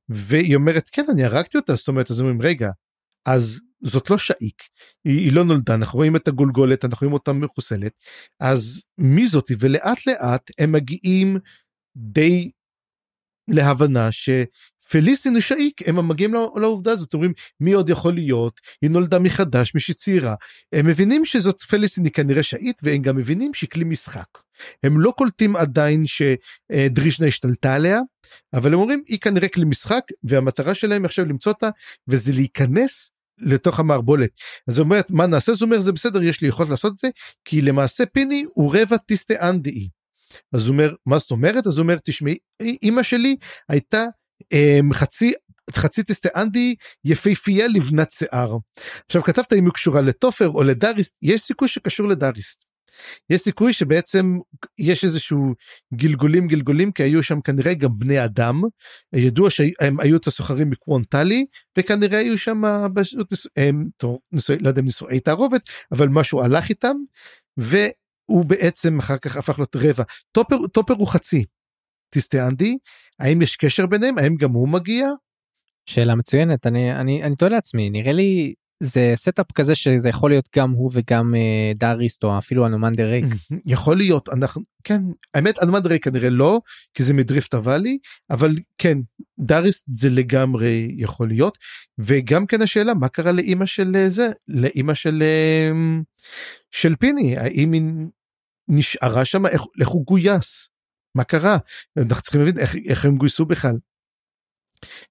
והיא 0.08 0.56
אומרת 0.56 0.88
כן 0.92 1.04
אני 1.10 1.24
הרגתי 1.24 1.58
אותה 1.58 1.74
זאת 1.74 1.88
אומרת 1.88 2.10
אז 2.10 2.20
אומרים 2.20 2.42
רגע 2.42 2.70
אז 3.26 3.60
זאת 3.82 4.10
לא 4.10 4.18
שאיק, 4.18 4.62
היא, 5.04 5.18
היא 5.18 5.32
לא 5.32 5.44
נולדה, 5.44 5.74
אנחנו 5.74 5.96
רואים 5.96 6.16
את 6.16 6.28
הגולגולת, 6.28 6.84
אנחנו 6.84 7.04
רואים 7.04 7.12
אותה 7.12 7.32
מחוסלת, 7.32 7.92
אז 8.40 8.82
מי 8.98 9.26
זאתי? 9.26 9.54
ולאט 9.58 10.06
לאט 10.06 10.50
הם 10.58 10.72
מגיעים 10.72 11.38
די 11.96 12.50
להבנה 13.48 14.08
שפליסין 14.12 15.32
הוא 15.32 15.40
שאיק, 15.40 15.88
הם 15.88 16.08
מגיעים 16.08 16.34
לא, 16.34 16.52
לעובדה 16.56 16.92
הזאת, 16.92 17.14
אומרים 17.14 17.32
מי 17.60 17.72
עוד 17.72 17.90
יכול 17.90 18.14
להיות, 18.14 18.60
היא 18.82 18.90
נולדה 18.90 19.18
מחדש, 19.18 19.74
מישהי 19.74 19.94
צעירה, 19.94 20.34
הם 20.72 20.86
מבינים 20.86 21.24
שזאת 21.24 21.62
פליסין 21.62 22.04
היא 22.04 22.12
כנראה 22.12 22.42
שאית, 22.42 22.80
והם 22.82 23.02
גם 23.02 23.16
מבינים 23.16 23.54
שהיא 23.54 23.70
כלי 23.70 23.84
משחק. 23.84 24.26
הם 24.82 25.00
לא 25.00 25.12
קולטים 25.16 25.56
עדיין 25.56 26.04
שדרישנה 26.06 27.26
השתלטה 27.26 27.74
עליה, 27.74 28.00
אבל 28.54 28.74
הם 28.74 28.80
אומרים 28.80 29.02
היא 29.08 29.18
כנראה 29.18 29.48
כלי 29.48 29.64
משחק, 29.64 30.02
והמטרה 30.24 30.74
שלהם 30.74 31.04
עכשיו 31.04 31.24
למצוא 31.24 31.52
אותה, 31.52 31.68
וזה 32.08 32.32
להיכנס 32.32 33.10
לתוך 33.40 33.80
המערבולת. 33.80 34.30
אז 34.68 34.78
הוא 34.78 34.84
אומר 34.84 35.00
מה 35.10 35.26
נעשה? 35.26 35.52
אז 35.52 35.62
הוא 35.62 35.66
אומר 35.66 35.80
זה 35.80 35.92
בסדר 35.92 36.22
יש 36.22 36.40
לי 36.40 36.48
יכולת 36.48 36.68
לעשות 36.68 36.92
את 36.92 36.98
זה 36.98 37.08
כי 37.44 37.62
למעשה 37.62 38.06
פיני 38.06 38.44
הוא 38.54 38.74
רבע 38.76 38.96
טיסטה 38.96 39.34
אנדאי. 39.50 39.88
אז 40.52 40.66
הוא 40.66 40.72
אומר 40.72 40.94
מה 41.06 41.18
זאת 41.18 41.30
אומרת? 41.30 41.66
אז 41.66 41.78
הוא 41.78 41.82
אומר 41.82 41.96
תשמעי 42.04 42.36
אמא 42.82 43.02
שלי 43.02 43.36
הייתה 43.68 44.04
um, 44.42 44.94
חצי 44.94 45.32
חצי 45.72 46.02
טיסטה 46.02 46.28
אנדי 46.36 46.74
יפהפייה 47.04 47.68
לבנת 47.68 48.10
שיער. 48.10 48.56
עכשיו 49.06 49.22
כתבת 49.22 49.52
אם 49.52 49.64
היא 49.64 49.72
קשורה 49.72 50.00
לתופר 50.00 50.48
או 50.48 50.62
לדאריסט 50.62 51.16
יש 51.22 51.40
סיכוי 51.40 51.68
שקשור 51.68 52.08
לדאריסט. 52.08 52.69
יש 53.30 53.40
סיכוי 53.40 53.72
שבעצם 53.72 54.38
יש 54.78 55.04
איזשהו 55.04 55.54
גלגולים 55.94 56.48
גלגולים 56.48 56.92
כי 56.92 57.02
היו 57.02 57.22
שם 57.22 57.40
כנראה 57.40 57.74
גם 57.74 57.98
בני 57.98 58.24
אדם 58.24 58.62
ידוע 59.12 59.50
שהם 59.50 60.00
היו 60.00 60.16
את 60.16 60.26
הסוחרים 60.26 60.70
מקוונטלי 60.70 61.46
וכנראה 61.78 62.18
היו 62.18 62.38
שם 62.38 62.62
הם, 63.56 63.88
טוב, 63.96 64.18
ניסוי, 64.32 64.58
לא 64.58 64.68
יודע 64.68 64.80
אם 64.80 64.86
נישואי 64.86 65.20
תערובת 65.20 65.62
אבל 65.92 66.08
משהו 66.08 66.42
הלך 66.42 66.68
איתם. 66.68 66.96
הוא 68.26 68.44
בעצם 68.44 68.98
אחר 68.98 69.18
כך 69.18 69.36
הפך 69.36 69.58
להיות 69.58 69.76
רבע. 69.76 70.04
טופר, 70.32 70.66
טופר 70.66 70.94
הוא 70.94 71.08
חצי. 71.08 71.44
טיסטיאנדי, 72.10 72.76
האם 73.18 73.42
יש 73.42 73.56
קשר 73.56 73.86
ביניהם? 73.86 74.18
האם 74.18 74.36
גם 74.36 74.52
הוא 74.52 74.68
מגיע? 74.68 75.08
שאלה 75.86 76.14
מצוינת 76.14 76.66
אני 76.66 76.92
אני 76.92 77.22
אני 77.22 77.36
תוהה 77.36 77.50
לעצמי 77.50 77.90
נראה 77.90 78.12
לי 78.12 78.54
זה 78.82 79.12
stuff 79.14 79.52
כזה 79.52 79.74
שזה 79.74 80.08
יכול 80.08 80.30
להיות 80.30 80.48
גם 80.56 80.70
הוא 80.70 80.90
וגם 80.94 81.34
אה, 81.34 81.72
דאריסט 81.74 82.24
או 82.24 82.38
אפילו 82.38 82.66
אנומנדר 82.66 83.10
ריק. 83.10 83.24
יכול 83.66 83.96
להיות 83.96 84.28
אנחנו 84.28 84.62
כן 84.84 85.02
האמת 85.34 85.62
אנומנדר 85.62 85.90
ריק 85.90 86.04
כנראה 86.04 86.30
לא 86.30 86.60
כי 86.94 87.02
זה 87.02 87.14
מדריפט 87.14 87.54
הוואלי 87.54 87.98
אבל 88.30 88.54
כן 88.78 88.98
דאריסט 89.38 89.86
זה 89.92 90.10
לגמרי 90.10 90.88
יכול 90.96 91.28
להיות 91.28 91.58
וגם 91.98 92.46
כן 92.46 92.62
השאלה 92.62 92.94
מה 92.94 93.08
קרה 93.08 93.32
לאימא 93.32 93.66
של 93.66 93.96
אה, 93.96 94.08
זה 94.08 94.28
לאימא 94.48 94.94
של 94.94 95.22
אה, 95.22 95.70
של 96.70 96.96
פיני 96.96 97.36
האם 97.36 97.72
היא 97.72 97.82
נשארה 98.68 99.24
שם 99.24 99.46
איך, 99.46 99.62
איך 99.80 99.88
הוא 99.88 100.06
גויס 100.06 100.68
מה 101.14 101.24
קרה 101.24 101.56
אנחנו 101.98 102.22
צריכים 102.22 102.40
להבין 102.40 102.58
איך, 102.58 102.76
איך 102.88 103.04
הם 103.04 103.16
גויסו 103.16 103.46
בכלל. 103.46 103.76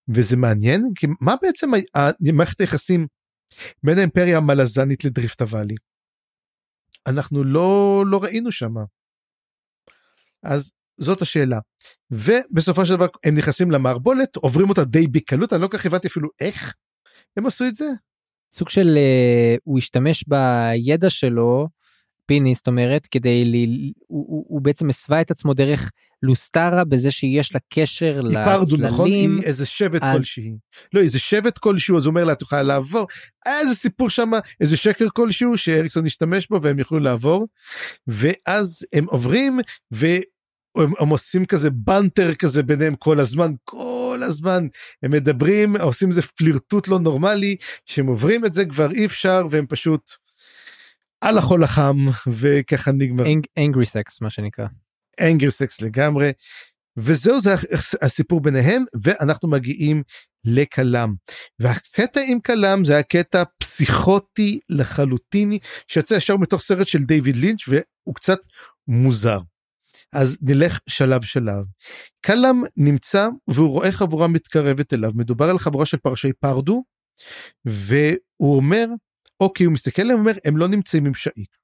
וזה 0.08 0.38
מעניין 0.38 0.84
כי 0.96 1.08
מה 1.22 1.36
בעצם 1.41 1.72
מערכת 2.34 2.60
היחסים 2.60 3.08
בין 3.84 3.98
האימפריה 3.98 4.38
המלזנית 4.38 5.06
לדריפט 5.06 5.42
הוואלי. 5.42 5.76
אנחנו 7.08 7.44
לא 7.44 8.04
לא 8.08 8.24
ראינו 8.24 8.52
שם. 8.52 8.74
אז 10.44 10.74
זאת 10.98 11.22
השאלה. 11.22 11.60
ובסופו 12.12 12.86
של 12.86 12.96
דבר 12.96 13.08
הם 13.24 13.34
נכנסים 13.34 13.72
למערבולת 13.72 14.36
עוברים 14.36 14.70
אותה 14.70 14.84
די 14.84 15.08
בקלות 15.08 15.54
אני 15.54 15.62
לא 15.62 15.68
כל 15.68 15.78
כך 15.78 15.86
הבנתי 15.86 16.08
אפילו 16.08 16.30
איך 16.40 16.74
הם 17.38 17.46
עשו 17.46 17.66
את 17.68 17.76
זה. 17.76 17.86
סוג 18.52 18.70
של 18.70 18.88
uh, 18.88 19.60
הוא 19.64 19.78
השתמש 19.78 20.26
בידע 20.28 21.10
שלו 21.10 21.68
פיני 22.30 22.56
זאת 22.56 22.68
אומרת 22.68 23.07
כדי 23.11 23.45
ל... 23.45 23.53
הוא, 24.07 24.26
הוא, 24.27 24.45
הוא 24.47 24.61
בעצם 24.61 24.89
הסווה 24.89 25.22
את 25.22 25.31
עצמו 25.31 25.53
דרך 25.53 25.91
לוסטרה 26.23 26.84
בזה 26.84 27.11
שיש 27.11 27.56
לה 27.56 27.60
קשר 27.73 28.22
לצללים. 28.22 28.47
היא 28.47 28.57
פרדו 28.57 28.77
נכון? 28.77 29.07
היא 29.07 29.30
איזה 29.43 29.65
שבט 29.65 30.03
אז... 30.03 30.18
כלשהי. 30.18 30.51
לא 30.93 31.01
איזה 31.01 31.19
שבט 31.19 31.57
כלשהו 31.57 31.97
אז 31.97 32.06
הוא 32.06 32.11
אומר 32.11 32.23
לה 32.23 32.34
את 32.34 32.41
יכולה 32.41 32.64
לעבור. 32.64 33.07
היה 33.45 33.60
איזה 33.60 33.76
סיפור 33.76 34.10
שם 34.10 34.31
איזה 34.61 34.77
שקר 34.77 35.07
כלשהו 35.14 35.57
שאריקסון 35.57 36.06
השתמש 36.06 36.47
בו 36.47 36.61
והם 36.61 36.80
יכלו 36.80 36.99
לעבור. 36.99 37.47
ואז 38.07 38.85
הם 38.93 39.06
עוברים 39.06 39.60
והם 39.91 40.22
הם 40.99 41.10
עושים 41.10 41.45
כזה 41.45 41.69
בנטר 41.69 42.34
כזה 42.34 42.64
ביניהם 42.64 42.95
כל 42.95 43.19
הזמן 43.19 43.51
כל 43.64 44.19
הזמן 44.23 44.68
הם 45.03 45.11
מדברים 45.11 45.77
עושים 45.77 46.10
איזה 46.10 46.22
פלירטוט 46.22 46.88
לא 46.88 46.99
נורמלי 46.99 47.56
שהם 47.85 48.07
עוברים 48.07 48.45
את 48.45 48.53
זה 48.53 48.65
כבר 48.65 48.91
אי 48.91 49.06
אפשר 49.06 49.47
והם 49.49 49.65
פשוט. 49.69 50.28
על 51.22 51.38
החול 51.38 51.64
החם 51.64 51.98
וככה 52.28 52.91
נגמר. 52.91 53.24
אנגרי 53.58 53.86
סקס 53.86 54.22
מה 54.22 54.30
שנקרא. 54.30 54.66
אנגרי 55.22 55.52
סקס 55.52 55.82
לגמרי. 55.82 56.32
וזהו 56.98 57.40
זה 57.40 57.56
הסיפור 58.02 58.41
ביניהם 58.41 58.84
ואנחנו 59.04 59.50
מגיעים 59.50 60.04
לכלם. 60.46 61.14
והקטע 61.60 62.22
עם 62.28 62.40
כלם 62.40 62.86
זה 62.86 62.98
הקטע 62.98 63.44
פסיכוטי 63.60 64.60
לחלוטיני 64.70 65.60
שיוצא 65.88 66.14
ישר 66.14 66.38
מתוך 66.38 66.62
סרט 66.62 66.88
של 66.88 67.04
דיוויד 67.04 67.36
לינץ' 67.36 67.68
והוא 67.68 68.16
קצת 68.16 68.40
מוזר. 68.88 69.40
אז 70.14 70.38
נלך 70.41 70.80
שלב 70.88 71.22
שלב. 71.22 71.64
כלם 72.26 72.64
נמצא 72.78 73.28
והוא 73.48 73.70
רואה 73.70 73.91
חבורה 73.91 74.28
מתקרבת 74.28 74.94
אליו 74.94 75.12
מדובר 75.16 75.50
על 75.50 75.60
חבורה 75.60 75.86
של 75.86 75.98
פרשי 75.98 76.34
פרדו 76.34 76.84
והוא 77.66 78.56
אומר 78.56 78.86
אוקיי 79.40 79.66
הוא 79.66 79.74
מסתכל 79.74 80.02
עליהם 80.02 80.18
ואומר 80.20 80.34
הם 80.45 80.57
לא 80.57 80.68
נמצאים 80.68 81.06
עם 81.06 81.14
שאיק. 81.14 81.57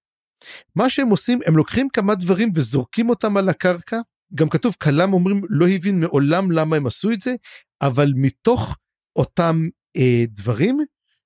מה 0.75 0.89
שהם 0.89 1.09
עושים 1.09 1.39
הם 1.45 1.57
לוקחים 1.57 1.89
כמה 1.89 2.15
דברים 2.15 2.51
וזורקים 2.55 3.09
אותם 3.09 3.37
על 3.37 3.49
הקרקע 3.49 3.97
גם 4.35 4.49
כתוב 4.49 4.75
כלם 4.81 5.13
אומרים 5.13 5.41
לא 5.49 5.67
הבין 5.69 5.99
מעולם 5.99 6.51
למה 6.51 6.75
הם 6.75 6.87
עשו 6.87 7.11
את 7.11 7.21
זה 7.21 7.35
אבל 7.81 8.13
מתוך 8.15 8.77
אותם 9.15 9.67
אה, 9.97 10.23
דברים 10.27 10.77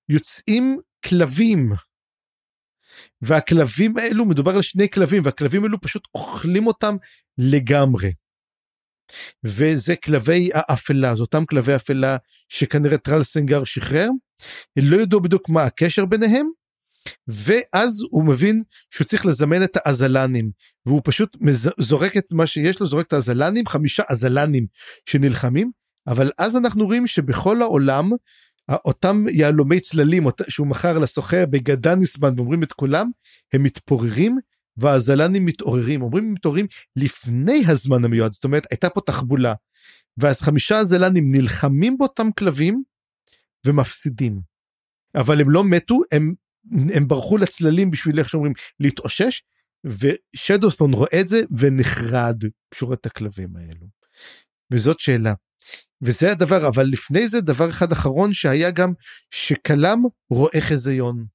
יוצאים 0.09 0.79
כלבים. 1.05 1.73
והכלבים 3.21 3.97
האלו 3.97 4.25
מדובר 4.25 4.55
על 4.55 4.61
שני 4.61 4.89
כלבים 4.89 5.23
והכלבים 5.25 5.63
האלו 5.63 5.81
פשוט 5.81 6.07
אוכלים 6.15 6.67
אותם 6.67 6.95
לגמרי. 7.37 8.09
וזה 9.43 9.95
כלבי 9.95 10.49
האפלה, 10.53 11.15
זה 11.15 11.21
אותם 11.21 11.45
כלבי 11.45 11.75
אפלה 11.75 12.17
שכנראה 12.49 12.97
טרלסנגר 12.97 13.63
שחרר, 13.63 14.09
לא 14.77 15.01
ידעו 15.01 15.21
בדיוק 15.21 15.49
מה 15.49 15.63
הקשר 15.63 16.05
ביניהם, 16.05 16.49
ואז 17.27 18.03
הוא 18.11 18.25
מבין 18.25 18.63
שהוא 18.89 19.07
צריך 19.07 19.25
לזמן 19.25 19.63
את 19.63 19.77
האזלנים, 19.77 20.51
והוא 20.85 21.01
פשוט 21.03 21.37
זורק 21.79 22.17
את 22.17 22.31
מה 22.31 22.47
שיש 22.47 22.79
לו, 22.79 22.85
זורק 22.87 23.07
את 23.07 23.13
האזלנים, 23.13 23.67
חמישה 23.67 24.03
אזלנים 24.09 24.65
שנלחמים, 25.05 25.71
אבל 26.07 26.31
אז 26.37 26.57
אנחנו 26.57 26.85
רואים 26.85 27.07
שבכל 27.07 27.61
העולם, 27.61 28.09
אותם 28.85 29.25
יהלומי 29.31 29.79
צללים 29.79 30.27
שהוא 30.49 30.67
מכר 30.67 30.97
לסוחר 30.97 31.45
בגדניסמן 31.45 32.33
ואומרים 32.37 32.63
את 32.63 32.71
כולם, 32.73 33.09
הם 33.53 33.63
מתפוררים 33.63 34.37
והזלנים 34.79 35.45
מתעוררים 35.45 36.01
אומרים 36.01 36.33
מתעוררים 36.33 36.65
לפני 36.95 37.63
הזמן 37.67 38.05
המיועד 38.05 38.33
זאת 38.33 38.43
אומרת 38.43 38.67
הייתה 38.71 38.89
פה 38.89 39.01
תחבולה. 39.01 39.53
ואז 40.17 40.41
חמישה 40.41 40.77
הזלנים 40.77 41.31
נלחמים 41.31 41.97
באותם 41.97 42.27
כלבים 42.39 42.83
ומפסידים. 43.65 44.39
אבל 45.15 45.41
הם 45.41 45.49
לא 45.49 45.63
מתו 45.63 45.99
הם 46.11 46.33
הם 46.95 47.07
ברחו 47.07 47.37
לצללים 47.37 47.91
בשביל 47.91 48.19
איך 48.19 48.29
שאומרים 48.29 48.53
להתאושש 48.79 49.43
ושדוסטון 49.85 50.93
רואה 50.93 51.21
את 51.21 51.27
זה 51.27 51.41
ונחרד 51.57 52.43
פשוט 52.69 52.93
את 52.93 53.05
הכלבים 53.05 53.55
האלו. 53.55 53.87
וזאת 54.73 54.99
שאלה. 54.99 55.33
וזה 56.01 56.31
הדבר 56.31 56.67
אבל 56.67 56.85
לפני 56.85 57.29
זה 57.29 57.41
דבר 57.41 57.69
אחד 57.69 57.91
אחרון 57.91 58.33
שהיה 58.33 58.71
גם 58.71 58.93
שכלם 59.31 59.99
רואה 60.29 60.61
חזיון. 60.61 61.25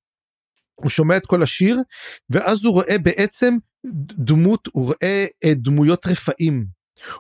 הוא 0.75 0.91
שומע 0.91 1.17
את 1.17 1.27
כל 1.27 1.43
השיר 1.43 1.83
ואז 2.31 2.65
הוא 2.65 2.73
רואה 2.73 2.99
בעצם 3.03 3.57
דמות 4.19 4.69
הוא 4.73 4.85
רואה 4.85 5.27
אה, 5.45 5.55
דמויות 5.55 6.07
רפאים 6.07 6.67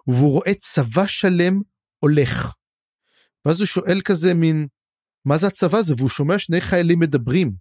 והוא 0.07 0.33
רואה 0.33 0.55
צבא 0.55 1.07
שלם 1.07 1.61
הולך. 1.99 2.55
ואז 3.45 3.61
הוא 3.61 3.67
שואל 3.67 4.01
כזה 4.05 4.35
מין 4.35 4.67
מה 5.25 5.39
זה 5.39 5.47
הצבא 5.47 5.79
הזה 5.79 5.95
והוא 5.99 6.09
שומע 6.09 6.39
שני 6.39 6.61
חיילים 6.61 6.99
מדברים. 6.99 7.53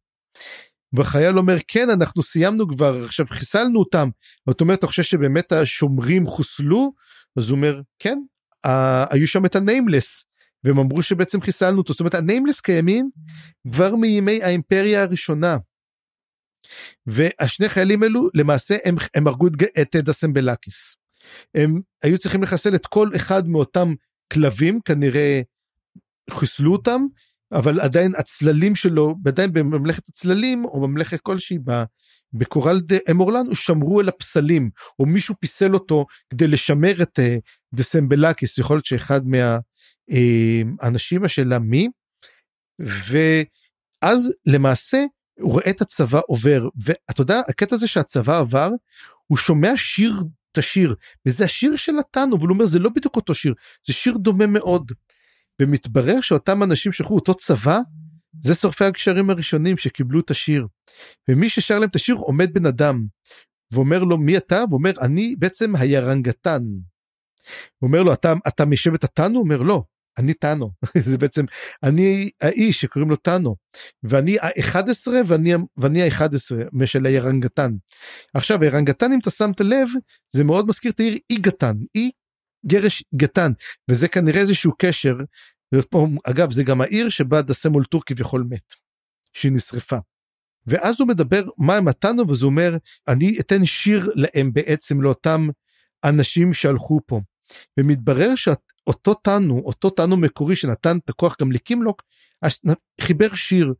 והחייל 0.93 1.37
אומר 1.37 1.57
כן 1.67 1.89
אנחנו 1.89 2.23
סיימנו 2.23 2.67
כבר 2.67 3.03
עכשיו 3.05 3.25
חיסלנו 3.25 3.79
אותם. 3.79 4.09
זאת 4.49 4.61
אומרת 4.61 4.79
אתה 4.79 4.87
חושב 4.87 5.03
שבאמת 5.03 5.51
השומרים 5.51 6.27
חוסלו? 6.27 6.91
אז 7.37 7.49
הוא 7.49 7.55
אומר 7.55 7.81
כן 7.99 8.17
היו 9.11 9.27
שם 9.27 9.45
את 9.45 9.55
הניימלס 9.55 10.25
והם 10.63 10.79
אמרו 10.79 11.03
שבעצם 11.03 11.41
חיסלנו 11.41 11.77
אותו 11.77 11.93
זאת 11.93 11.99
אומרת 11.99 12.15
הניימלס 12.15 12.61
קיימים 12.61 13.09
כבר 13.71 13.95
מימי 13.95 14.43
האימפריה 14.43 15.01
הראשונה. 15.01 15.57
והשני 17.05 17.69
חיילים 17.69 18.03
אלו 18.03 18.29
למעשה 18.33 18.77
הם, 18.85 18.95
הם 19.15 19.27
הרגו 19.27 19.47
את 19.81 19.95
דסמבלקיס. 19.95 20.95
הם 21.55 21.81
היו 22.03 22.17
צריכים 22.17 22.43
לחסל 22.43 22.75
את 22.75 22.87
כל 22.87 23.09
אחד 23.15 23.47
מאותם 23.47 23.93
כלבים 24.33 24.79
כנראה 24.85 25.41
חיסלו 26.29 26.71
אותם 26.71 27.01
אבל 27.53 27.79
עדיין 27.79 28.11
הצללים 28.17 28.75
שלו 28.75 29.15
עדיין 29.25 29.53
בממלכת 29.53 30.07
הצללים 30.07 30.65
או 30.65 30.87
ממלכת 30.87 31.19
כלשהי 31.19 31.57
בקוראלד 32.33 32.95
אמורלן 33.11 33.45
שמרו 33.53 33.99
על 33.99 34.09
הפסלים 34.09 34.69
או 34.99 35.05
מישהו 35.05 35.35
פיסל 35.39 35.73
אותו 35.73 36.05
כדי 36.29 36.47
לשמר 36.47 37.01
את 37.01 37.19
אה, 37.19 37.23
דסמבלקיס 37.73 38.57
יכול 38.57 38.75
להיות 38.75 38.85
שאחד 38.85 39.21
מהאנשים 39.27 41.21
אה, 41.21 41.25
השאלה 41.25 41.59
מי 41.59 41.89
ואז 42.79 44.33
למעשה 44.45 45.03
הוא 45.39 45.51
רואה 45.51 45.69
את 45.69 45.81
הצבא 45.81 46.19
עובר 46.27 46.69
ואתה 46.83 47.21
יודע 47.21 47.41
הקטע 47.49 47.75
הזה 47.75 47.87
שהצבא 47.87 48.39
עבר 48.39 48.69
הוא 49.27 49.37
שומע 49.37 49.71
שיר 49.75 50.23
את 50.51 50.57
השיר 50.57 50.95
וזה 51.25 51.45
השיר 51.45 51.75
של 51.75 51.91
נתנו 51.91 52.35
אבל 52.35 52.47
הוא 52.47 52.53
אומר 52.53 52.65
זה 52.65 52.79
לא 52.79 52.89
בדיוק 52.89 53.15
אותו 53.15 53.35
שיר 53.35 53.53
זה 53.87 53.93
שיר 53.93 54.17
דומה 54.17 54.47
מאוד. 54.47 54.91
ומתברר 55.61 56.21
שאותם 56.21 56.63
אנשים 56.63 56.91
שכחו 56.91 57.15
אותו 57.15 57.35
צבא 57.35 57.79
זה 58.41 58.55
שורפי 58.55 58.85
הגשרים 58.85 59.29
הראשונים 59.29 59.77
שקיבלו 59.77 60.19
את 60.19 60.31
השיר 60.31 60.67
ומי 61.29 61.49
ששר 61.49 61.79
להם 61.79 61.89
את 61.89 61.95
השיר 61.95 62.15
עומד 62.15 62.53
בן 62.53 62.65
אדם 62.65 63.05
ואומר 63.73 64.03
לו 64.03 64.17
מי 64.17 64.37
אתה 64.37 64.63
ואומר 64.69 64.91
אני 65.01 65.35
בעצם 65.39 65.75
הירנגתן. 65.75 66.63
הוא 67.79 67.87
אומר 67.87 68.03
לו 68.03 68.13
אתה 68.13 68.33
אתה 68.47 68.65
משבט 68.65 69.03
התנו 69.03 69.39
אומר 69.39 69.61
לא 69.61 69.83
אני 70.17 70.33
טאנו 70.33 70.71
זה 71.09 71.17
בעצם 71.17 71.45
אני 71.83 72.29
האיש 72.41 72.81
שקוראים 72.81 73.09
לו 73.09 73.15
טאנו 73.15 73.55
ואני 74.03 74.39
ה-11 74.39 75.07
ואני 75.27 75.53
ואני 75.77 76.03
ה-11 76.03 76.55
משל 76.73 77.05
הירנגתן. 77.05 77.71
עכשיו 78.33 78.61
הירנגתן 78.61 79.11
אם 79.11 79.19
אתה 79.19 79.29
שמת 79.29 79.61
לב 79.61 79.87
זה 80.33 80.43
מאוד 80.43 80.67
מזכיר 80.67 80.91
את 80.91 80.99
העיר 80.99 81.17
אי 81.29 81.35
גתן 81.35 81.75
אי 81.95 82.11
גרש 82.65 83.03
גתן 83.15 83.51
וזה 83.89 84.07
כנראה 84.07 84.41
איזשהו 84.41 84.71
קשר. 84.77 85.15
פה, 85.89 86.07
אגב 86.23 86.51
זה 86.51 86.63
גם 86.63 86.81
העיר 86.81 87.09
שבה 87.09 87.41
דסמול 87.41 87.85
טור 87.85 88.01
כביכול 88.05 88.45
מת. 88.49 88.73
שהיא 89.33 89.51
נשרפה. 89.51 89.97
ואז 90.67 90.95
הוא 90.99 91.07
מדבר 91.07 91.43
מה 91.57 91.75
הם 91.77 91.89
נתנו, 91.89 92.29
וזה 92.29 92.45
אומר, 92.45 92.77
אני 93.07 93.39
אתן 93.39 93.65
שיר 93.65 94.11
להם 94.15 94.53
בעצם 94.53 95.01
לאותם 95.01 95.47
אנשים 96.03 96.53
שהלכו 96.53 96.99
פה. 97.07 97.21
ומתברר 97.79 98.35
שאותו 98.35 99.13
תנו, 99.13 99.61
אותו 99.65 99.89
תנו 99.89 100.17
מקורי 100.17 100.55
שנתן 100.55 100.97
את 100.97 101.09
הכוח 101.09 101.35
גם 101.41 101.51
לקימלוק, 101.51 102.03
חיבר 103.01 103.35
שיר. 103.35 103.73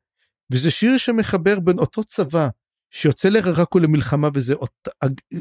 וזה 0.52 0.72
שיר 0.72 0.98
שמחבר 0.98 1.60
בין 1.60 1.80
אותו 1.80 2.04
צבא 2.04 2.48
שיוצא 2.92 3.30
לרקו 3.30 3.80
למלחמה 3.80 4.30
וזה 4.34 4.54
אות, 4.54 4.88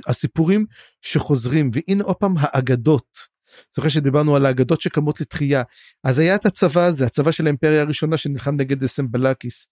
הסיפורים 0.07 0.67
שחוזרים 1.01 1.71
והנה 1.75 2.05
עוד 2.05 2.17
פעם 2.17 2.35
האגדות. 2.39 3.33
זוכר 3.77 3.89
שדיברנו 3.89 4.37
על 4.37 4.47
האגדות 4.47 4.81
שקמות 4.81 5.21
לתחייה 5.21 5.63
אז 6.05 6.19
היה 6.19 6.35
את 6.35 6.47
הצבא 6.47 6.87
הזה 6.87 7.07
הצבא 7.07 7.33
של 7.33 7.47
האימפריה 7.47 7.81
הראשונה 7.81 8.17
שנלחם 8.17 8.55
נגד 8.57 8.79
דסמבלקיס 8.79 9.67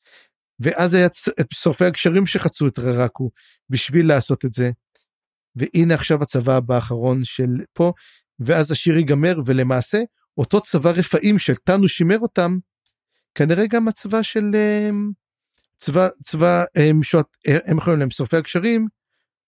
ואז 0.61 0.95
היה 0.95 1.07
את 1.41 1.53
שורפי 1.53 1.85
הגשרים 1.85 2.27
שחצו 2.27 2.67
את 2.67 2.79
ררקו 2.79 3.31
בשביל 3.71 4.09
לעשות 4.09 4.45
את 4.45 4.55
זה. 4.55 4.71
והנה 5.57 5.95
עכשיו 5.95 6.23
הצבא 6.23 6.57
הבא 6.57 6.75
האחרון 6.75 7.25
של 7.25 7.49
פה 7.73 7.93
ואז 8.41 8.73
השיר 8.73 8.97
ייגמר 8.97 9.41
ולמעשה 9.47 9.99
אותו 10.39 10.61
צבא 10.61 10.91
רפאים 10.91 11.39
של 11.39 11.55
תנו 11.55 11.89
שימר 11.89 12.19
אותם 12.19 12.59
כנראה 13.35 13.67
גם 13.67 13.89
הצבא 13.89 14.23
של 14.23 14.51
אמ, 14.55 15.11
צבא 15.77 16.09
צבא 16.23 16.65
הם 16.75 17.03
שוט 17.03 17.37
הם 17.47 17.79
יכולים 17.79 17.99
להם 17.99 18.11
שורפי 18.11 18.37
הגשרים 18.37 18.87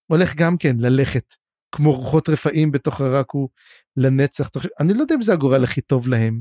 הולך 0.07 0.37
גם 0.37 0.57
כן 0.57 0.77
ללכת 0.79 1.35
כמו 1.73 1.93
רוחות 1.93 2.29
רפאים 2.29 2.73
בתוך 2.73 3.01
הרקו 3.01 3.49
לנצח 3.97 4.51
אני 4.81 4.95
לא 4.95 5.01
יודע 5.01 5.15
אם 5.15 5.23
זה 5.23 5.33
הגורל 5.33 5.65
הכי 5.65 5.81
טוב 5.81 6.09
להם. 6.09 6.41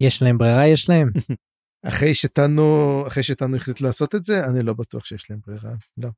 יש 0.00 0.22
להם 0.22 0.38
ברירה 0.38 0.66
יש 0.66 0.88
להם. 0.88 1.10
אחרי 1.88 2.14
שתנו 2.14 3.04
אחרי 3.06 3.22
שתנו 3.22 3.56
החליט 3.56 3.80
לעשות 3.80 4.14
את 4.14 4.24
זה 4.24 4.44
אני 4.44 4.62
לא 4.62 4.72
בטוח 4.72 5.04
שיש 5.04 5.30
להם 5.30 5.40
ברירה 5.46 5.72
לא. 5.98 6.08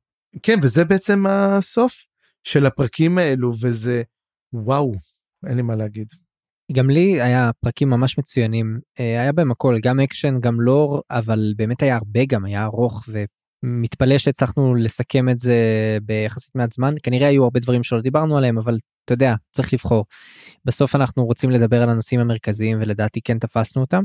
כן 0.43 0.59
וזה 0.63 0.85
בעצם 0.85 1.25
הסוף 1.27 2.07
של 2.43 2.65
הפרקים 2.65 3.17
האלו 3.17 3.51
וזה 3.61 4.03
וואו 4.53 4.91
אין 5.47 5.55
לי 5.55 5.61
מה 5.61 5.75
להגיד. 5.75 6.07
גם 6.73 6.89
לי 6.89 7.21
היה 7.21 7.51
פרקים 7.59 7.89
ממש 7.89 8.17
מצוינים 8.17 8.79
אה, 8.99 9.21
היה 9.21 9.31
בהם 9.31 9.51
הכל 9.51 9.77
גם 9.83 9.99
אקשן 9.99 10.39
גם 10.39 10.61
לור 10.61 11.01
אבל 11.11 11.53
באמת 11.55 11.81
היה 11.81 11.95
הרבה 11.95 12.25
גם 12.25 12.45
היה 12.45 12.63
ארוך 12.63 13.09
ומתפלא 13.63 14.17
שהצלחנו 14.17 14.75
לסכם 14.75 15.29
את 15.29 15.39
זה 15.39 15.57
ביחסית 16.01 16.55
מעט 16.55 16.73
זמן 16.73 16.93
כנראה 17.03 17.27
היו 17.27 17.43
הרבה 17.43 17.59
דברים 17.59 17.83
שלא 17.83 18.01
דיברנו 18.01 18.37
עליהם 18.37 18.57
אבל 18.57 18.77
אתה 19.05 19.13
יודע 19.13 19.35
צריך 19.51 19.73
לבחור. 19.73 20.05
בסוף 20.65 20.95
אנחנו 20.95 21.25
רוצים 21.25 21.51
לדבר 21.51 21.83
על 21.83 21.89
הנושאים 21.89 22.19
המרכזיים 22.19 22.77
ולדעתי 22.81 23.21
כן 23.21 23.39
תפסנו 23.39 23.81
אותם 23.81 24.03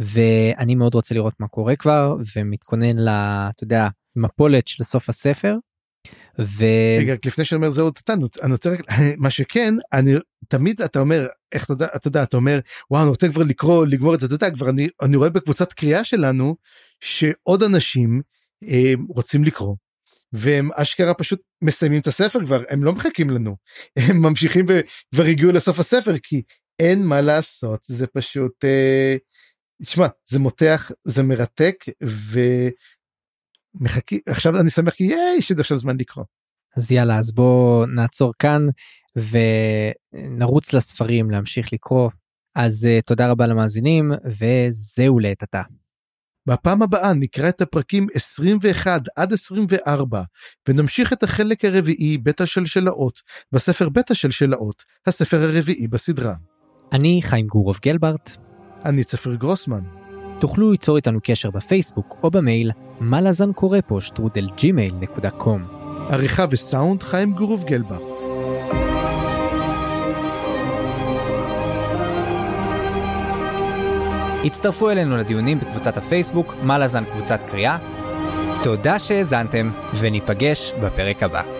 ואני 0.00 0.74
מאוד 0.74 0.94
רוצה 0.94 1.14
לראות 1.14 1.34
מה 1.40 1.48
קורה 1.48 1.76
כבר 1.76 2.16
ומתכונן 2.36 2.98
ל... 2.98 3.08
אתה 3.08 3.64
יודע 3.64 3.88
מפולת 4.16 4.66
של 4.66 4.84
סוף 4.84 5.08
הספר 5.08 5.56
ו... 6.40 6.64
רגע, 7.00 7.14
לפני 7.26 7.44
שאני 7.44 7.56
אומר 7.56 7.70
זהו 7.70 7.90
אני 8.42 8.52
רוצה 8.52 8.70
רק 8.70 8.80
מה 9.18 9.30
שכן 9.30 9.74
אני 9.92 10.14
תמיד 10.48 10.82
אתה 10.82 11.00
אומר 11.00 11.26
איך 11.52 11.64
אתה 11.64 11.72
יודע 11.72 11.86
אתה 11.96 12.08
יודע 12.08 12.22
אתה 12.22 12.36
אומר 12.36 12.58
וואו 12.90 13.02
אני 13.02 13.10
רוצה 13.10 13.28
כבר 13.28 13.42
לקרוא 13.42 13.86
לגמור 13.86 14.14
את 14.14 14.20
זה 14.20 14.26
אתה 14.26 14.34
יודע 14.34 14.50
כבר 14.50 14.70
אני 14.70 14.88
אני 15.02 15.16
רואה 15.16 15.30
בקבוצת 15.30 15.72
קריאה 15.72 16.04
שלנו 16.04 16.56
שעוד 17.00 17.62
אנשים 17.62 18.22
אה, 18.64 18.92
רוצים 19.08 19.44
לקרוא. 19.44 19.76
והם 20.32 20.70
אשכרה 20.74 21.14
פשוט 21.14 21.40
מסיימים 21.62 22.00
את 22.00 22.06
הספר 22.06 22.44
כבר 22.44 22.62
הם 22.68 22.84
לא 22.84 22.92
מחכים 22.92 23.30
לנו 23.30 23.56
הם 24.08 24.22
ממשיכים 24.22 24.66
וכבר 24.68 25.24
הגיעו 25.24 25.52
לסוף 25.52 25.78
הספר 25.78 26.18
כי 26.22 26.42
אין 26.78 27.02
מה 27.02 27.20
לעשות 27.20 27.80
זה 27.84 28.06
פשוט 28.06 28.64
אה, 28.64 29.16
תשמע 29.82 30.06
זה 30.24 30.38
מותח 30.38 30.90
זה 31.04 31.22
מרתק 31.22 31.84
ו... 32.06 32.40
מחכים 33.74 34.20
עכשיו 34.28 34.60
אני 34.60 34.70
שמח 34.70 34.94
כי 34.94 35.04
יש 35.38 35.52
עכשיו 35.52 35.76
זמן 35.76 35.96
לקרוא. 36.00 36.24
אז 36.76 36.92
יאללה 36.92 37.18
אז 37.18 37.32
בוא 37.32 37.86
נעצור 37.86 38.32
כאן 38.38 38.66
ונרוץ 39.16 40.72
לספרים 40.72 41.30
להמשיך 41.30 41.72
לקרוא 41.72 42.10
אז 42.54 42.88
uh, 42.90 43.06
תודה 43.06 43.30
רבה 43.30 43.46
למאזינים 43.46 44.12
וזהו 44.24 45.18
לעת 45.18 45.42
עתה. 45.42 45.62
בפעם 46.48 46.82
הבאה 46.82 47.14
נקרא 47.14 47.48
את 47.48 47.60
הפרקים 47.60 48.06
21 48.14 49.02
עד 49.16 49.32
24 49.32 50.22
ונמשיך 50.68 51.12
את 51.12 51.22
החלק 51.22 51.64
הרביעי 51.64 52.18
בית 52.18 52.40
השלשלאות 52.40 53.20
בספר 53.52 53.88
בית 53.88 54.10
השלשלאות 54.10 54.82
הספר 55.06 55.42
הרביעי 55.42 55.88
בסדרה. 55.88 56.34
אני 56.92 57.20
חיים 57.22 57.46
גורוב 57.46 57.78
גלברט. 57.82 58.30
אני 58.84 59.04
צפר 59.04 59.34
גרוסמן. 59.34 59.82
תוכלו 60.40 60.70
ליצור 60.70 60.96
איתנו 60.96 61.18
קשר 61.22 61.50
בפייסבוק 61.50 62.16
או 62.22 62.30
במייל 62.30 62.70
מה 63.00 63.20
לזן 63.20 63.52
קורא 63.52 63.78
פה 63.86 64.00
שטרודל 64.00 64.48
ג'ימייל 64.56 64.94
נקודה 64.94 65.30
קום. 65.30 65.77
עריכה 66.10 66.44
וסאונד 66.50 67.02
חיים 67.02 67.32
גורוב 67.32 67.64
גלברט. 67.64 68.22
הצטרפו 74.44 74.90
אלינו 74.90 75.16
לדיונים 75.16 75.58
בקבוצת 75.58 75.96
הפייסבוק 75.96 76.54
מה 76.62 76.78
לזן 76.78 77.04
קבוצת 77.04 77.40
קריאה. 77.50 77.78
תודה 78.62 78.98
שהאזנתם 78.98 79.70
וניפגש 80.00 80.72
בפרק 80.82 81.22
הבא. 81.22 81.57